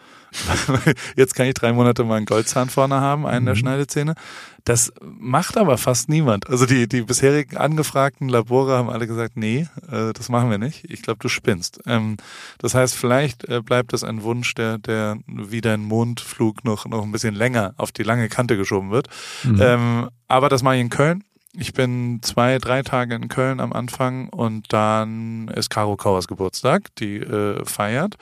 Jetzt 1.15 1.35
kann 1.35 1.47
ich 1.47 1.53
drei 1.53 1.73
Monate 1.73 2.03
mal 2.03 2.15
einen 2.15 2.25
Goldzahn 2.25 2.69
vorne 2.69 2.95
haben, 3.01 3.25
einen 3.25 3.43
Mhm. 3.45 3.47
der 3.47 3.55
Schneidezähne. 3.55 4.15
Das 4.63 4.91
macht 5.01 5.57
aber 5.57 5.77
fast 5.77 6.09
niemand. 6.09 6.49
Also 6.49 6.65
die, 6.65 6.87
die 6.87 7.01
bisherigen 7.03 7.55
angefragten 7.57 8.29
Labore 8.29 8.73
haben 8.75 8.89
alle 8.89 9.05
gesagt, 9.05 9.37
nee, 9.37 9.67
äh, 9.91 10.11
das 10.13 10.29
machen 10.29 10.49
wir 10.49 10.57
nicht. 10.57 10.89
Ich 10.89 11.03
glaube, 11.03 11.19
du 11.21 11.27
spinnst. 11.29 11.81
Ähm, 11.85 12.17
das 12.57 12.73
heißt, 12.73 12.95
vielleicht 12.95 13.47
äh, 13.47 13.61
bleibt 13.61 13.93
das 13.93 14.03
ein 14.03 14.23
Wunsch, 14.23 14.55
der, 14.55 14.79
der 14.79 15.17
wie 15.27 15.61
dein 15.61 15.81
Mondflug 15.81 16.63
noch, 16.63 16.87
noch 16.87 17.03
ein 17.03 17.11
bisschen 17.11 17.35
länger 17.35 17.75
auf 17.77 17.91
die 17.91 18.03
lange 18.03 18.27
Kante 18.27 18.57
geschoben 18.57 18.89
wird. 18.89 19.07
Mhm. 19.43 19.61
Ähm, 19.61 20.09
aber 20.27 20.49
das 20.49 20.63
mache 20.63 20.75
ich 20.75 20.81
in 20.81 20.89
Köln. 20.89 21.23
Ich 21.57 21.73
bin 21.73 22.19
zwei, 22.21 22.57
drei 22.57 22.81
Tage 22.81 23.15
in 23.15 23.27
Köln 23.27 23.59
am 23.59 23.71
Anfang 23.73 24.29
und 24.29 24.71
dann 24.73 25.47
ist 25.49 25.69
Caro 25.69 25.95
Kauers 25.95 26.27
Geburtstag, 26.27 26.93
die 26.95 27.17
äh, 27.17 27.63
feiert. 27.65 28.15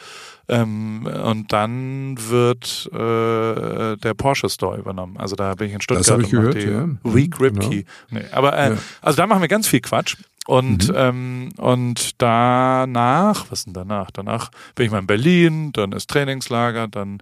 Ähm, 0.50 1.06
und 1.06 1.52
dann 1.54 2.16
wird 2.30 2.90
äh, 2.94 3.96
der 3.98 4.14
Porsche 4.16 4.50
Store 4.50 4.78
übernommen. 4.78 5.18
Also 5.18 5.36
da 5.36 5.56
bin 5.56 5.68
ich 5.68 5.74
in 5.74 5.82
Stuttgart 5.82 6.08
hab 6.10 6.20
ich 6.20 6.34
und 6.34 6.44
mach 6.44 6.52
gehört, 6.54 6.56
die 6.56 6.70
ja. 6.70 7.16
Week 7.16 7.40
Rip 7.40 7.54
Genau. 7.60 7.70
Nee, 8.10 8.24
aber 8.32 8.58
äh, 8.58 8.72
Ja. 8.72 8.78
also 9.02 9.18
da 9.18 9.28
machen 9.28 9.42
wir 9.42 9.48
ganz 9.48 9.68
viel 9.68 9.82
Quatsch. 9.82 10.18
Und, 10.46 10.90
Mhm. 10.90 10.96
ähm, 10.98 11.50
und 11.58 12.22
danach, 12.22 13.46
was 13.50 13.64
denn 13.64 13.74
danach? 13.74 14.12
Danach 14.12 14.52
bin 14.76 14.86
ich 14.86 14.92
mal 14.92 15.00
in 15.00 15.08
Berlin, 15.08 15.72
dann 15.72 15.94
ist 15.94 16.10
Trainingslager, 16.10 16.90
dann 16.90 17.20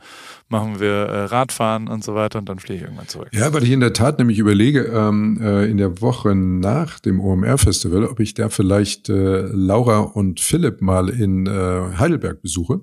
machen 0.50 0.80
wir 0.80 0.90
äh, 0.92 1.24
Radfahren 1.26 1.88
und 1.88 2.04
so 2.04 2.16
weiter 2.16 2.40
und 2.40 2.50
dann 2.50 2.58
fliege 2.58 2.78
ich 2.80 2.82
irgendwann 2.84 3.08
zurück. 3.08 3.30
Ja, 3.32 3.54
weil 3.54 3.64
ich 3.64 3.72
in 3.72 3.80
der 3.80 3.94
Tat 3.94 4.18
nämlich 4.18 4.40
überlege, 4.40 4.86
ähm, 4.86 5.40
äh, 5.40 5.66
in 5.70 5.78
der 5.78 6.02
Woche 6.02 6.34
nach 6.36 7.00
dem 7.00 7.20
OMR-Festival, 7.20 8.06
ob 8.06 8.20
ich 8.20 8.34
da 8.34 8.50
vielleicht 8.50 9.10
äh, 9.10 9.42
Laura 9.52 10.00
und 10.00 10.40
Philipp 10.40 10.82
mal 10.82 11.10
in 11.10 11.46
äh, 11.46 11.98
Heidelberg 12.00 12.42
besuche. 12.42 12.82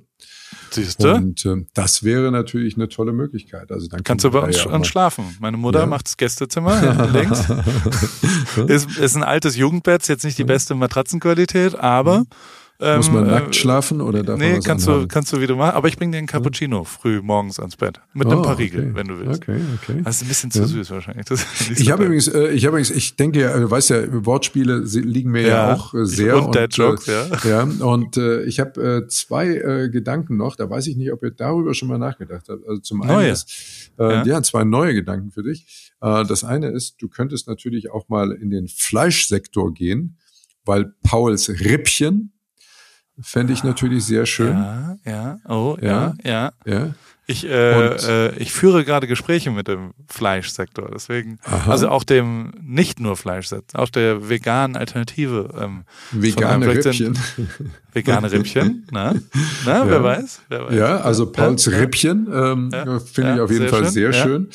Siehst 0.71 1.03
du? 1.03 1.15
Und 1.15 1.45
äh, 1.47 1.65
das 1.75 2.03
wäre 2.03 2.31
natürlich 2.31 2.77
eine 2.77 2.89
tolle 2.89 3.13
Möglichkeit. 3.13 3.71
Also 3.73 3.89
dann 3.89 4.03
Kannst 4.05 4.25
du 4.25 4.31
bei 4.31 4.41
uns 4.41 4.57
ja 4.57 4.63
schon 4.65 4.73
auch 4.75 4.85
schlafen. 4.85 5.25
Meine 5.41 5.57
Mutter 5.57 5.81
Ja. 5.81 5.87
macht 5.87 6.07
das 6.07 6.17
Gästezimmer 6.17 7.09
links. 7.13 7.45
Ist, 8.67 8.97
ist 8.99 9.17
ein 9.17 9.23
altes 9.23 9.57
Jugendbett, 9.57 10.07
jetzt 10.09 10.25
nicht 10.25 10.39
die 10.39 10.45
beste 10.45 10.75
Matratzenqualität, 10.75 11.75
aber 11.77 12.19
mal- 12.19 12.25
Muss 12.81 13.09
ähm, 13.09 13.15
man 13.15 13.27
äh, 13.27 13.31
nackt 13.33 13.57
schlafen 13.57 14.01
oder 14.01 14.23
darf 14.23 14.39
man 14.39 14.49
Nee, 14.53 14.59
was 14.59 14.65
kannst 14.65 14.87
du, 14.87 14.93
anhaben? 14.93 15.09
kannst 15.09 15.33
du 15.33 15.41
wieder 15.41 15.57
machen. 15.57 15.75
Aber 15.75 15.89
ich 15.89 15.97
bringe 15.97 16.13
dir 16.13 16.19
einen 16.19 16.29
Cappuccino 16.29 16.85
früh 16.85 17.21
morgens 17.21 17.59
ans 17.59 17.75
Bett. 17.77 18.01
Mit 18.15 18.29
einem 18.29 18.39
Oh, 18.39 18.43
paar 18.43 18.57
Riegel, 18.57 18.85
okay. 18.85 18.91
wenn 18.95 19.09
du 19.09 19.19
willst. 19.19 19.43
Okay, 19.43 19.61
okay. 19.83 20.01
Das 20.05 20.17
ist 20.17 20.23
ein 20.23 20.29
bisschen 20.29 20.51
zu 20.53 20.61
Ja. 20.61 20.67
süß 20.69 20.91
wahrscheinlich. 20.93 21.29
Ist 21.29 21.45
Ich 21.81 21.91
habe 21.91 22.05
übrigens, 22.05 22.29
äh, 22.29 22.51
ich 22.51 22.65
habe 22.67 22.77
übrigens, 22.77 22.91
ich 22.93 23.17
denke 23.17 23.41
ja, 23.41 23.59
du 23.59 23.69
weißt 23.69 23.91
ja, 23.91 24.25
Wortspiele 24.25 24.79
liegen 24.79 25.33
mir 25.33 25.43
ja, 25.43 25.49
Ja, 25.49 25.75
auch 25.75 25.93
äh, 25.93 26.07
sehr. 26.07 26.41
und 26.41 26.55
Dad-Jokes, 26.55 27.09
äh, 27.09 27.49
ja. 27.49 27.63
Und 27.65 28.17
äh, 28.17 28.45
ich 28.45 28.61
habe 28.61 28.81
äh, 29.05 29.09
zwei 29.09 29.49
äh, 29.57 29.89
Gedanken 29.91 30.37
noch, 30.37 30.55
da 30.55 30.71
weiß 30.71 30.87
ich 30.87 30.97
nicht, 30.97 31.13
ob 31.13 31.25
ihr 31.25 31.33
darüber 31.33 31.75
schon 31.75 31.89
mal 31.89 31.99
nachgedacht 31.99 32.49
habt. 32.49 32.65
Also 32.65 32.81
zum 32.81 33.03
einen 33.03 33.11
Neue. 33.13 33.31
ist, 33.31 33.91
äh, 33.99 34.05
Ja. 34.05 34.25
ja. 34.25 34.43
zwei 34.45 34.63
neue 34.63 34.95
Gedanken 34.95 35.33
für 35.33 35.43
dich. 35.43 35.91
Äh, 36.01 36.25
das 36.27 36.45
eine 36.45 36.69
ist, 36.69 37.03
du 37.03 37.09
könntest 37.09 37.49
natürlich 37.49 37.91
auch 37.91 38.09
mal 38.09 38.31
in 38.31 38.51
den 38.51 38.69
Fleischsektor 38.69 39.75
gehen, 39.75 40.17
weil 40.65 40.93
Pauls 41.03 41.49
Rippchen 41.49 42.31
fände 43.23 43.53
ich 43.53 43.65
natürlich 43.65 44.05
sehr 44.05 44.27
schön. 44.27 44.57
Ja, 44.57 44.97
ja, 45.05 45.39
oh, 45.49 45.77
ja, 45.81 46.15
Ja. 46.23 46.53
ja. 46.65 46.75
Ja. 46.75 46.95
Ich, 47.31 47.45
äh, 47.45 48.29
äh, 48.29 48.37
ich 48.39 48.53
führe 48.55 48.87
gerade 48.87 49.07
Gespräche 49.07 49.51
mit 49.51 49.69
dem 49.69 49.93
Fleischsektor, 50.09 50.91
deswegen, 50.91 51.39
Aha. 51.45 51.71
also 51.71 51.91
auch 51.91 52.03
dem 52.03 52.55
nicht 52.63 53.01
nur 53.01 53.19
Fleischsektor, 53.19 53.79
auch 53.83 53.91
der 53.91 54.31
veganen 54.31 54.79
Alternative. 54.79 55.51
Ähm, 55.61 55.85
Vegane 56.13 56.67
Rippchen. 56.67 57.19
vegane 57.93 58.33
Rippchen, 58.33 58.87
na? 58.91 59.15
Na, 59.67 59.87
wer 59.87 59.97
Ja. 59.97 60.03
weiß? 60.03 60.41
Wer 60.49 60.65
weiß. 60.65 60.75
Ja, 60.75 61.01
also 61.01 61.31
Pauls 61.31 61.67
ja, 61.67 61.77
Rippchen 61.77 62.29
ähm, 62.33 62.71
Ja, 62.73 62.99
finde 62.99 63.35
ich 63.35 63.41
auf 63.43 63.51
jeden 63.51 63.61
sehr 63.63 63.69
Fall 63.69 63.85
schön, 63.85 63.93
sehr 63.93 64.13
schön. 64.15 64.49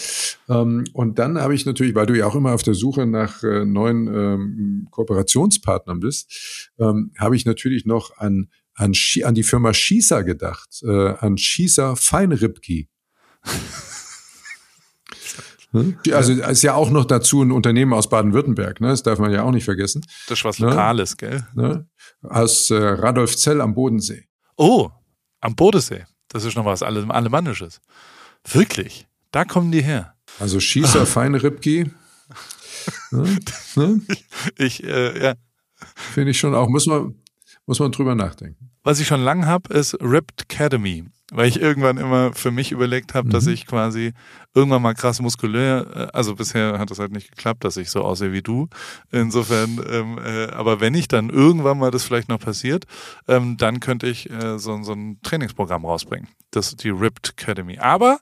Ähm, 0.49 0.83
und 0.93 1.19
dann 1.19 1.37
habe 1.37 1.53
ich 1.53 1.67
natürlich, 1.67 1.93
weil 1.93 2.07
du 2.07 2.17
ja 2.17 2.25
auch 2.25 2.33
immer 2.35 2.53
auf 2.53 2.63
der 2.63 2.73
Suche 2.73 3.05
nach 3.05 3.43
äh, 3.43 3.65
neuen 3.65 4.07
ähm, 4.07 4.87
Kooperationspartnern 4.89 5.99
bist, 5.99 6.71
ähm, 6.79 7.11
habe 7.19 7.35
ich 7.35 7.45
natürlich 7.45 7.85
noch 7.85 8.17
an 8.17 8.49
an, 8.75 8.93
Schi- 8.93 9.23
an 9.23 9.35
die 9.35 9.43
Firma 9.43 9.73
Schießer 9.73 10.23
gedacht, 10.23 10.69
äh, 10.83 11.09
an 11.19 11.37
Schießer 11.37 11.95
Feinribki. 11.95 12.89
Hm? 15.71 15.97
Also 16.11 16.33
ist 16.33 16.61
ja 16.61 16.75
auch 16.75 16.91
noch 16.91 17.05
dazu 17.05 17.41
ein 17.41 17.51
Unternehmen 17.51 17.93
aus 17.93 18.07
Baden-Württemberg, 18.09 18.79
ne? 18.79 18.89
das 18.89 19.01
darf 19.01 19.17
man 19.17 19.31
ja 19.31 19.41
auch 19.43 19.51
nicht 19.51 19.65
vergessen, 19.65 20.05
Das 20.27 20.39
ist 20.39 20.45
was 20.45 20.59
Ne? 20.59 20.67
Lokales, 20.67 21.17
gell? 21.17 21.47
ne? 21.55 21.87
aus 22.21 22.69
äh, 22.69 22.75
Radolfzell 22.75 23.59
am 23.59 23.73
Bodensee. 23.73 24.27
Oh, 24.55 24.91
am 25.41 25.55
Bodensee. 25.55 26.05
Das 26.27 26.45
ist 26.45 26.55
noch 26.55 26.65
was 26.65 26.83
Alle- 26.83 27.07
Alemannisches. 27.09 27.81
Wirklich? 28.51 29.07
Da 29.31 29.45
kommen 29.45 29.71
die 29.71 29.81
her. 29.81 30.15
Also 30.39 30.59
Schießer 30.59 31.05
Feinribki. 31.07 31.91
Ne? 33.11 33.39
Ne? 33.75 34.01
Ich, 34.57 34.83
äh, 34.83 35.23
ja. 35.23 35.35
Finde 36.13 36.31
ich 36.31 36.39
schon 36.39 36.53
auch, 36.53 36.67
muss 36.67 36.85
man, 36.85 37.15
muss 37.65 37.79
man 37.79 37.91
drüber 37.91 38.15
nachdenken. 38.15 38.69
Was 38.83 38.99
ich 38.99 39.07
schon 39.07 39.21
lang 39.21 39.45
habe, 39.45 39.73
ist 39.73 39.95
Ripped 40.01 40.41
Academy. 40.51 41.05
Weil 41.31 41.47
ich 41.47 41.59
irgendwann 41.59 41.97
immer 41.97 42.33
für 42.33 42.51
mich 42.51 42.71
überlegt 42.71 43.15
habe, 43.15 43.29
dass 43.29 43.45
Mhm. 43.45 43.53
ich 43.53 43.65
quasi 43.65 44.13
irgendwann 44.53 44.81
mal 44.83 44.93
krass 44.93 45.19
muskulär, 45.21 45.87
äh, 45.95 46.07
also 46.15 46.35
bisher 46.35 46.77
hat 46.77 46.91
es 46.91 46.99
halt 46.99 47.11
nicht 47.11 47.29
geklappt, 47.31 47.63
dass 47.63 47.77
ich 47.77 47.89
so 47.89 48.03
aussehe 48.03 48.33
wie 48.33 48.41
du. 48.43 48.67
Insofern, 49.11 49.81
ähm, 49.89 50.19
äh, 50.23 50.47
aber 50.51 50.79
wenn 50.79 50.93
ich 50.93 51.07
dann 51.07 51.29
irgendwann 51.29 51.79
mal 51.79 51.89
das 51.91 52.03
vielleicht 52.03 52.29
noch 52.29 52.39
passiert, 52.39 52.85
ähm, 53.27 53.57
dann 53.57 53.79
könnte 53.79 54.07
ich 54.07 54.29
äh, 54.29 54.59
so, 54.59 54.83
so 54.83 54.91
ein 54.93 55.19
Trainingsprogramm 55.23 55.85
rausbringen. 55.85 56.27
Das 56.51 56.67
ist 56.67 56.83
die 56.83 56.89
Ripped 56.89 57.29
Academy. 57.39 57.79
Aber 57.79 58.19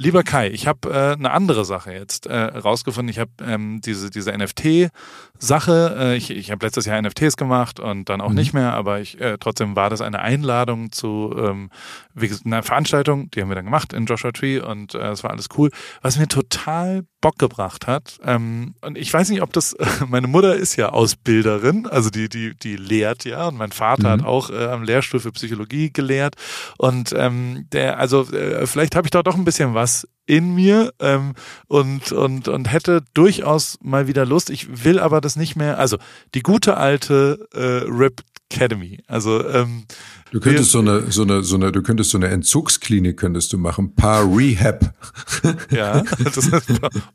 Lieber 0.00 0.22
Kai, 0.22 0.48
ich 0.50 0.68
habe 0.68 0.90
äh, 0.90 1.12
eine 1.14 1.32
andere 1.32 1.64
Sache 1.64 1.92
jetzt 1.92 2.26
äh, 2.26 2.36
rausgefunden. 2.36 3.10
Ich 3.10 3.18
habe 3.18 3.32
ähm, 3.44 3.80
diese, 3.80 4.10
diese 4.10 4.30
NFT-Sache, 4.30 5.96
äh, 5.98 6.16
ich, 6.16 6.30
ich 6.30 6.52
habe 6.52 6.64
letztes 6.64 6.86
Jahr 6.86 7.02
NFTs 7.02 7.36
gemacht 7.36 7.80
und 7.80 8.08
dann 8.08 8.20
auch 8.20 8.28
Mhm. 8.28 8.34
nicht 8.36 8.52
mehr, 8.54 8.74
aber 8.74 9.00
ich 9.00 9.20
äh, 9.20 9.38
trotzdem 9.40 9.74
war 9.74 9.90
das 9.90 10.00
eine 10.00 10.20
Einladung 10.20 10.92
zu 10.92 11.34
ähm, 11.36 11.70
wie 12.14 12.28
gesagt, 12.28 12.46
einer 12.46 12.62
Veranstaltung, 12.62 13.28
die 13.32 13.42
haben 13.42 13.48
wir 13.48 13.56
dann 13.56 13.64
gemacht 13.64 13.92
in 13.92 14.06
Joshua 14.06 14.30
Tree 14.30 14.60
und 14.60 14.94
äh, 14.94 15.08
es 15.10 15.24
war 15.24 15.30
alles 15.32 15.48
cool. 15.58 15.70
Was 16.00 16.16
mir 16.16 16.28
total 16.28 17.02
Bock 17.20 17.38
gebracht 17.38 17.86
hat, 17.86 18.18
ähm, 18.24 18.74
und 18.80 18.96
ich 18.96 19.12
weiß 19.12 19.30
nicht, 19.30 19.42
ob 19.42 19.52
das, 19.52 19.76
meine 20.08 20.28
Mutter 20.28 20.54
ist 20.54 20.76
ja 20.76 20.90
Ausbilderin, 20.90 21.86
also 21.86 22.10
die, 22.10 22.28
die, 22.28 22.54
die 22.56 22.76
lehrt 22.76 23.24
ja, 23.24 23.48
und 23.48 23.56
mein 23.56 23.72
Vater 23.72 24.08
Mhm. 24.08 24.12
hat 24.20 24.24
auch 24.24 24.50
äh, 24.50 24.66
am 24.66 24.82
Lehrstuhl 24.82 25.20
für 25.20 25.32
Psychologie 25.32 25.92
gelehrt. 25.92 26.36
Und 26.76 27.12
ähm, 27.16 27.66
der, 27.72 27.98
also 27.98 28.22
äh, 28.32 28.66
vielleicht 28.66 28.94
habe 28.96 29.06
ich 29.06 29.10
da 29.10 29.22
doch 29.22 29.34
ein 29.34 29.44
bisschen 29.44 29.74
was 29.74 30.06
in 30.26 30.54
mir 30.54 30.92
ähm, 31.00 31.34
und, 31.66 32.12
und, 32.12 32.48
und 32.48 32.70
hätte 32.70 33.02
durchaus 33.14 33.78
mal 33.82 34.06
wieder 34.06 34.26
Lust. 34.26 34.50
Ich 34.50 34.84
will 34.84 34.98
aber 34.98 35.20
das 35.20 35.36
nicht 35.36 35.56
mehr, 35.56 35.78
also 35.78 35.96
die 36.34 36.42
gute 36.42 36.76
alte 36.76 37.48
äh, 37.54 37.88
Rip 37.88 38.22
Academy. 38.50 38.98
Also 39.06 39.46
ähm, 39.48 39.84
Du 40.30 40.40
könntest 40.40 40.70
so 40.72 40.78
eine, 40.80 41.10
so 41.10 41.22
eine, 41.22 41.42
so 41.42 41.56
eine, 41.56 41.72
du 41.72 41.82
könntest 41.82 42.10
so 42.10 42.18
eine 42.18 42.28
Entzugsklinik 42.28 43.16
könntest 43.18 43.52
du 43.52 43.58
machen, 43.58 43.94
Paar 43.94 44.24
Rehab. 44.24 44.94
ja, 45.70 46.02
das 46.22 46.36
ist, 46.36 46.52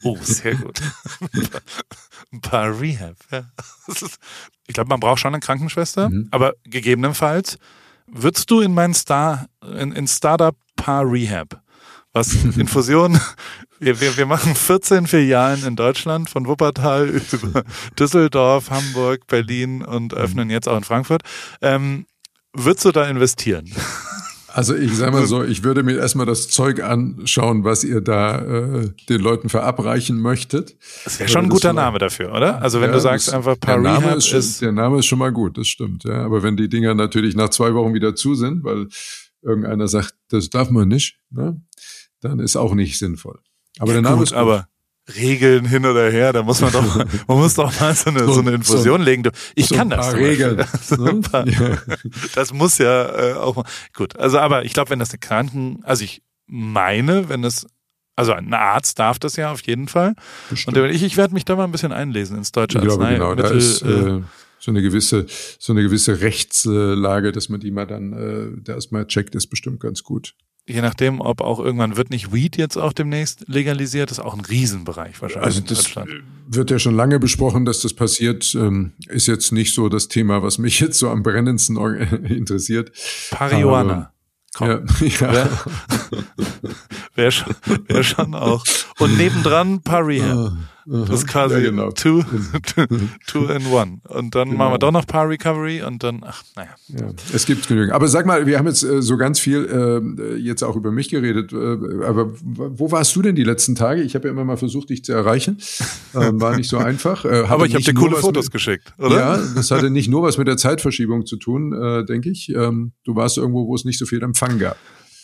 oh, 0.03 0.17
sehr 0.21 0.55
gut. 0.55 0.79
Ein 2.31 2.41
paar 2.41 2.79
Rehab. 2.79 3.15
Ja. 3.31 3.45
Ist, 3.87 4.17
ich 4.67 4.73
glaube, 4.73 4.89
man 4.89 4.99
braucht 4.99 5.19
schon 5.19 5.33
eine 5.33 5.41
Krankenschwester, 5.41 6.09
Mhm. 6.09 6.27
aber 6.31 6.53
gegebenenfalls 6.63 7.57
würdest 8.07 8.49
du 8.49 8.61
in 8.61 8.73
mein 8.73 8.93
Star, 8.93 9.47
in, 9.77 9.91
in 9.91 10.07
Startup 10.07 10.55
Paar 10.75 11.09
Rehab, 11.09 11.61
was 12.13 12.33
Infusion, 12.57 13.19
wir, 13.85 13.99
wir, 14.01 14.17
wir 14.17 14.25
machen 14.25 14.55
14 14.55 15.07
Filialen 15.07 15.65
in 15.65 15.75
Deutschland, 15.75 16.29
von 16.29 16.47
Wuppertal 16.47 17.09
über 17.31 17.63
Düsseldorf, 17.99 18.69
Hamburg, 18.69 19.27
Berlin 19.27 19.83
und 19.83 20.13
öffnen 20.13 20.49
jetzt 20.49 20.67
auch 20.67 20.77
in 20.77 20.83
Frankfurt. 20.83 21.21
Ähm, 21.61 22.05
würdest 22.53 22.85
du 22.85 22.91
da 22.91 23.05
investieren? 23.07 23.71
Also 24.55 24.75
ich 24.75 24.95
sage 24.95 25.11
mal 25.13 25.25
so, 25.25 25.43
ich 25.43 25.63
würde 25.63 25.81
mir 25.81 25.97
erstmal 25.97 26.27
das 26.27 26.47
Zeug 26.47 26.83
anschauen, 26.83 27.63
was 27.63 27.83
ihr 27.83 28.01
da 28.01 28.37
äh, 28.83 28.89
den 29.09 29.19
Leuten 29.19 29.49
verabreichen 29.49 30.19
möchtet. 30.19 30.77
Das 31.05 31.19
wäre 31.19 31.27
schon 31.27 31.45
ein 31.45 31.49
guter 31.49 31.73
Name 31.73 31.97
dafür, 31.97 32.31
oder? 32.31 32.61
Also 32.61 32.79
wenn 32.79 32.89
Ja, 32.91 32.93
du 32.93 33.01
sagst 33.01 33.29
das- 33.29 33.33
einfach 33.33 33.55
der 33.57 33.65
Paar 33.67 33.79
Name 33.79 34.05
Rehab 34.05 34.17
ist, 34.17 34.27
schon, 34.27 34.37
ist 34.39 34.61
der 34.61 34.71
Name 34.71 34.99
ist 34.99 35.07
schon 35.07 35.17
mal 35.17 35.31
gut, 35.31 35.57
das 35.57 35.65
stimmt. 35.67 36.03
Ja, 36.03 36.23
aber 36.23 36.43
wenn 36.43 36.55
die 36.55 36.69
Dinger 36.69 36.93
natürlich 36.93 37.35
nach 37.35 37.49
zwei 37.49 37.73
Wochen 37.73 37.95
wieder 37.95 38.13
zu 38.13 38.35
sind, 38.35 38.63
weil 38.63 38.89
irgendeiner 39.41 39.87
sagt, 39.87 40.13
das 40.29 40.51
darf 40.51 40.69
man 40.69 40.87
nicht, 40.87 41.17
ne, 41.31 41.59
dann 42.21 42.37
ist 42.37 42.55
auch 42.55 42.75
nicht 42.75 42.99
sinnvoll. 42.99 43.39
Aber 43.79 43.93
der 43.93 44.01
Name 44.01 44.17
gut, 44.17 44.23
ist 44.25 44.29
gut. 44.31 44.39
aber 44.39 44.67
Regeln 45.17 45.65
hin 45.65 45.85
oder 45.85 46.09
her, 46.09 46.31
da 46.31 46.43
muss 46.43 46.61
man 46.61 46.71
doch, 46.71 46.95
man 47.27 47.37
muss 47.37 47.55
doch 47.55 47.77
mal 47.79 47.93
so 47.93 48.09
eine, 48.09 48.19
so, 48.25 48.33
So- 48.35 48.41
eine 48.41 48.51
Infusion 48.51 49.01
legen. 49.01 49.23
Du, 49.23 49.31
Ich 49.55 49.67
so 49.67 49.75
kann 49.75 49.89
das. 49.89 50.07
paar. 50.07 50.15
Regeln, 50.15 50.63
So 50.81 50.95
ne? 50.95 51.21
paar, 51.21 51.47
Ja. 51.47 51.77
das 52.35 52.53
muss 52.53 52.77
ja 52.77 53.31
äh, 53.31 53.33
auch 53.33 53.55
mal. 53.57 53.65
Gut, 53.93 54.15
also 54.17 54.39
aber 54.39 54.63
ich 54.65 54.73
glaube, 54.73 54.91
wenn 54.91 54.99
das 54.99 55.09
eine 55.11 55.19
Kranken, 55.19 55.79
also 55.83 56.03
ich 56.03 56.21
meine, 56.47 57.27
wenn 57.29 57.43
es, 57.43 57.65
also 58.15 58.31
ein 58.33 58.53
Arzt 58.53 58.99
darf 58.99 59.19
das 59.19 59.35
ja 59.35 59.51
auf 59.51 59.61
jeden 59.63 59.87
Fall. 59.87 60.13
Bestimmt. 60.49 60.77
Und 60.77 60.89
ich, 60.91 61.03
ich 61.03 61.17
werde 61.17 61.33
mich 61.33 61.45
da 61.45 61.55
mal 61.55 61.63
ein 61.65 61.71
bisschen 61.71 61.91
einlesen 61.91 62.37
ins 62.37 62.51
deutsche 62.51 62.77
Ich 62.77 62.83
glaube, 62.83 63.07
genau, 63.07 63.33
da 63.35 63.49
ist 63.49 63.81
äh, 63.81 63.89
äh, 63.89 64.21
so 64.59 64.71
eine 64.71 64.81
gewisse, 64.81 65.25
so 65.59 65.73
eine 65.73 65.81
gewisse 65.81 66.21
Rechtslage, 66.21 67.31
dass 67.33 67.49
man 67.49 67.59
die 67.59 67.71
mal 67.71 67.87
dann, 67.87 68.13
äh, 68.13 68.61
da 68.63 68.75
erstmal 68.75 69.05
checkt, 69.07 69.35
ist 69.35 69.47
bestimmt 69.47 69.79
ganz 69.81 70.03
gut. 70.03 70.35
Je 70.65 70.81
nachdem, 70.81 71.19
ob 71.19 71.41
auch 71.41 71.59
irgendwann 71.59 71.97
wird 71.97 72.09
nicht 72.09 72.33
Weed 72.33 72.57
jetzt 72.57 72.77
auch 72.77 72.93
demnächst 72.93 73.47
legalisiert, 73.47 74.11
ist 74.11 74.19
auch 74.19 74.33
ein 74.33 74.41
Riesenbereich 74.41 75.21
wahrscheinlich. 75.21 75.45
Also 75.45 75.61
das 75.61 75.95
wird 76.47 76.71
ja 76.71 76.79
schon 76.79 76.95
lange 76.95 77.19
besprochen, 77.19 77.65
dass 77.65 77.81
das 77.81 77.93
passiert. 77.93 78.55
Ähm, 78.55 78.93
ist 79.07 79.27
jetzt 79.27 79.51
nicht 79.51 79.73
so 79.73 79.89
das 79.89 80.07
Thema, 80.07 80.43
was 80.43 80.57
mich 80.57 80.79
jetzt 80.81 80.99
so 80.99 81.09
am 81.09 81.23
brennendsten 81.23 81.77
interessiert. 82.25 82.91
Parihuana. 83.31 84.11
Komm. 84.55 84.67
Ja, 84.67 84.79
ja. 84.99 85.31
Wäre 85.33 85.49
wär 87.15 87.31
schon, 87.31 87.55
wär 87.87 88.03
schon 88.03 88.35
auch. 88.35 88.63
Und 88.99 89.17
nebendran 89.17 89.81
Pari. 89.81 90.21
Das 90.85 91.09
ist 91.09 91.27
quasi 91.27 91.55
ja, 91.55 91.61
genau. 91.61 91.91
two, 91.95 92.23
two 93.27 93.45
in 93.45 93.65
one. 93.67 93.99
Und 94.09 94.35
dann 94.35 94.49
genau. 94.49 94.57
machen 94.57 94.73
wir 94.73 94.79
doch 94.79 94.91
noch 94.91 95.07
Paar 95.07 95.29
Recovery 95.29 95.81
und 95.81 96.03
dann, 96.03 96.21
ach, 96.25 96.43
naja. 96.55 96.69
Ja, 96.89 97.09
es 97.33 97.45
gibt 97.45 97.67
genügend. 97.67 97.93
Aber 97.93 98.07
sag 98.07 98.25
mal, 98.25 98.45
wir 98.45 98.57
haben 98.57 98.67
jetzt 98.67 98.83
äh, 98.83 99.01
so 99.01 99.17
ganz 99.17 99.39
viel 99.39 100.13
äh, 100.19 100.35
jetzt 100.35 100.63
auch 100.63 100.75
über 100.75 100.91
mich 100.91 101.09
geredet. 101.09 101.53
Äh, 101.53 102.05
aber 102.05 102.33
wo 102.41 102.91
warst 102.91 103.15
du 103.15 103.21
denn 103.21 103.35
die 103.35 103.43
letzten 103.43 103.75
Tage? 103.75 104.01
Ich 104.01 104.15
habe 104.15 104.27
ja 104.27 104.33
immer 104.33 104.45
mal 104.45 104.57
versucht, 104.57 104.89
dich 104.89 105.03
zu 105.03 105.13
erreichen. 105.13 105.57
Ähm, 106.15 106.39
war 106.39 106.55
nicht 106.55 106.69
so 106.69 106.77
einfach. 106.77 107.25
Äh, 107.25 107.45
aber 107.47 107.65
ich 107.65 107.73
habe 107.73 107.83
dir 107.83 107.93
coole 107.95 108.15
Fotos 108.17 108.45
mit, 108.45 108.53
geschickt, 108.53 108.93
oder? 108.99 109.15
Ja, 109.15 109.37
das 109.55 109.71
hatte 109.71 109.89
nicht 109.89 110.09
nur 110.09 110.21
was 110.21 110.37
mit 110.37 110.47
der 110.47 110.57
Zeitverschiebung 110.57 111.25
zu 111.25 111.37
tun, 111.37 111.73
äh, 111.73 112.05
denke 112.05 112.29
ich. 112.29 112.49
Ähm, 112.49 112.91
du 113.03 113.15
warst 113.15 113.37
irgendwo, 113.37 113.67
wo 113.67 113.73
es 113.73 113.83
nicht 113.83 113.97
so 113.97 114.05
viel 114.05 114.21
Empfang 114.21 114.59
gab. 114.59 114.77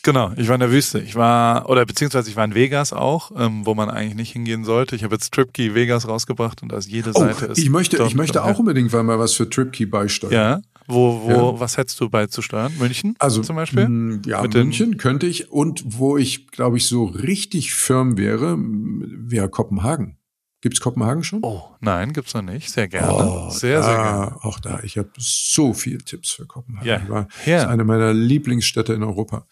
Genau, 0.03 0.31
ich 0.37 0.47
war 0.47 0.55
in 0.55 0.61
der 0.61 0.71
Wüste. 0.71 0.99
Ich 0.99 1.15
war, 1.15 1.69
oder 1.69 1.85
beziehungsweise 1.85 2.29
ich 2.29 2.35
war 2.35 2.45
in 2.45 2.55
Vegas 2.55 2.93
auch, 2.93 3.31
ähm, 3.35 3.65
wo 3.65 3.75
man 3.75 3.89
eigentlich 3.89 4.15
nicht 4.15 4.31
hingehen 4.31 4.63
sollte. 4.63 4.95
Ich 4.95 5.03
habe 5.03 5.15
jetzt 5.15 5.33
TripKey 5.33 5.75
Vegas 5.75 6.07
rausgebracht 6.07 6.63
und 6.63 6.71
da 6.71 6.77
ist 6.77 6.89
jede 6.89 7.11
oh, 7.13 7.19
Seite 7.19 7.47
ist. 7.47 7.57
Ich 7.57 7.69
möchte, 7.69 8.01
ich 8.03 8.15
möchte 8.15 8.43
auch 8.43 8.59
unbedingt 8.59 8.91
mal 8.93 9.19
was 9.19 9.33
für 9.33 9.49
TripKey 9.49 9.85
beisteuern. 9.85 10.33
Ja. 10.33 10.61
Wo, 10.87 11.21
wo, 11.23 11.29
ja. 11.29 11.59
was 11.59 11.77
hättest 11.77 11.99
du 11.99 12.09
beizusteuern? 12.09 12.73
München 12.79 13.15
also, 13.19 13.43
zum 13.43 13.55
Beispiel? 13.55 14.21
Ja, 14.25 14.41
Mit 14.41 14.55
München 14.55 14.97
könnte 14.97 15.27
ich. 15.27 15.51
Und 15.51 15.83
wo 15.85 16.17
ich, 16.17 16.47
glaube 16.47 16.77
ich, 16.77 16.87
so 16.87 17.05
richtig 17.05 17.75
firm 17.75 18.17
wäre, 18.17 18.57
wäre 18.57 19.49
Kopenhagen. 19.49 20.17
Gibt's 20.61 20.81
Kopenhagen 20.81 21.23
schon? 21.23 21.39
Oh, 21.43 21.61
nein, 21.79 22.11
gibt's 22.11 22.33
noch 22.33 22.41
nicht. 22.41 22.69
Sehr 22.69 22.89
gerne. 22.89 23.13
Oh, 23.13 23.49
sehr, 23.49 23.79
da, 23.79 23.85
sehr 23.85 23.95
gerne. 23.95 24.43
Auch 24.43 24.59
da. 24.59 24.79
Ich 24.83 24.97
habe 24.97 25.09
so 25.17 25.73
viele 25.73 25.99
Tipps 25.99 26.31
für 26.31 26.45
Kopenhagen. 26.45 26.87
Ja, 26.87 27.07
War, 27.07 27.27
ja. 27.45 27.59
ist 27.59 27.67
eine 27.67 27.85
meiner 27.85 28.13
Lieblingsstädte 28.13 28.93
in 28.93 29.03
Europa. 29.03 29.45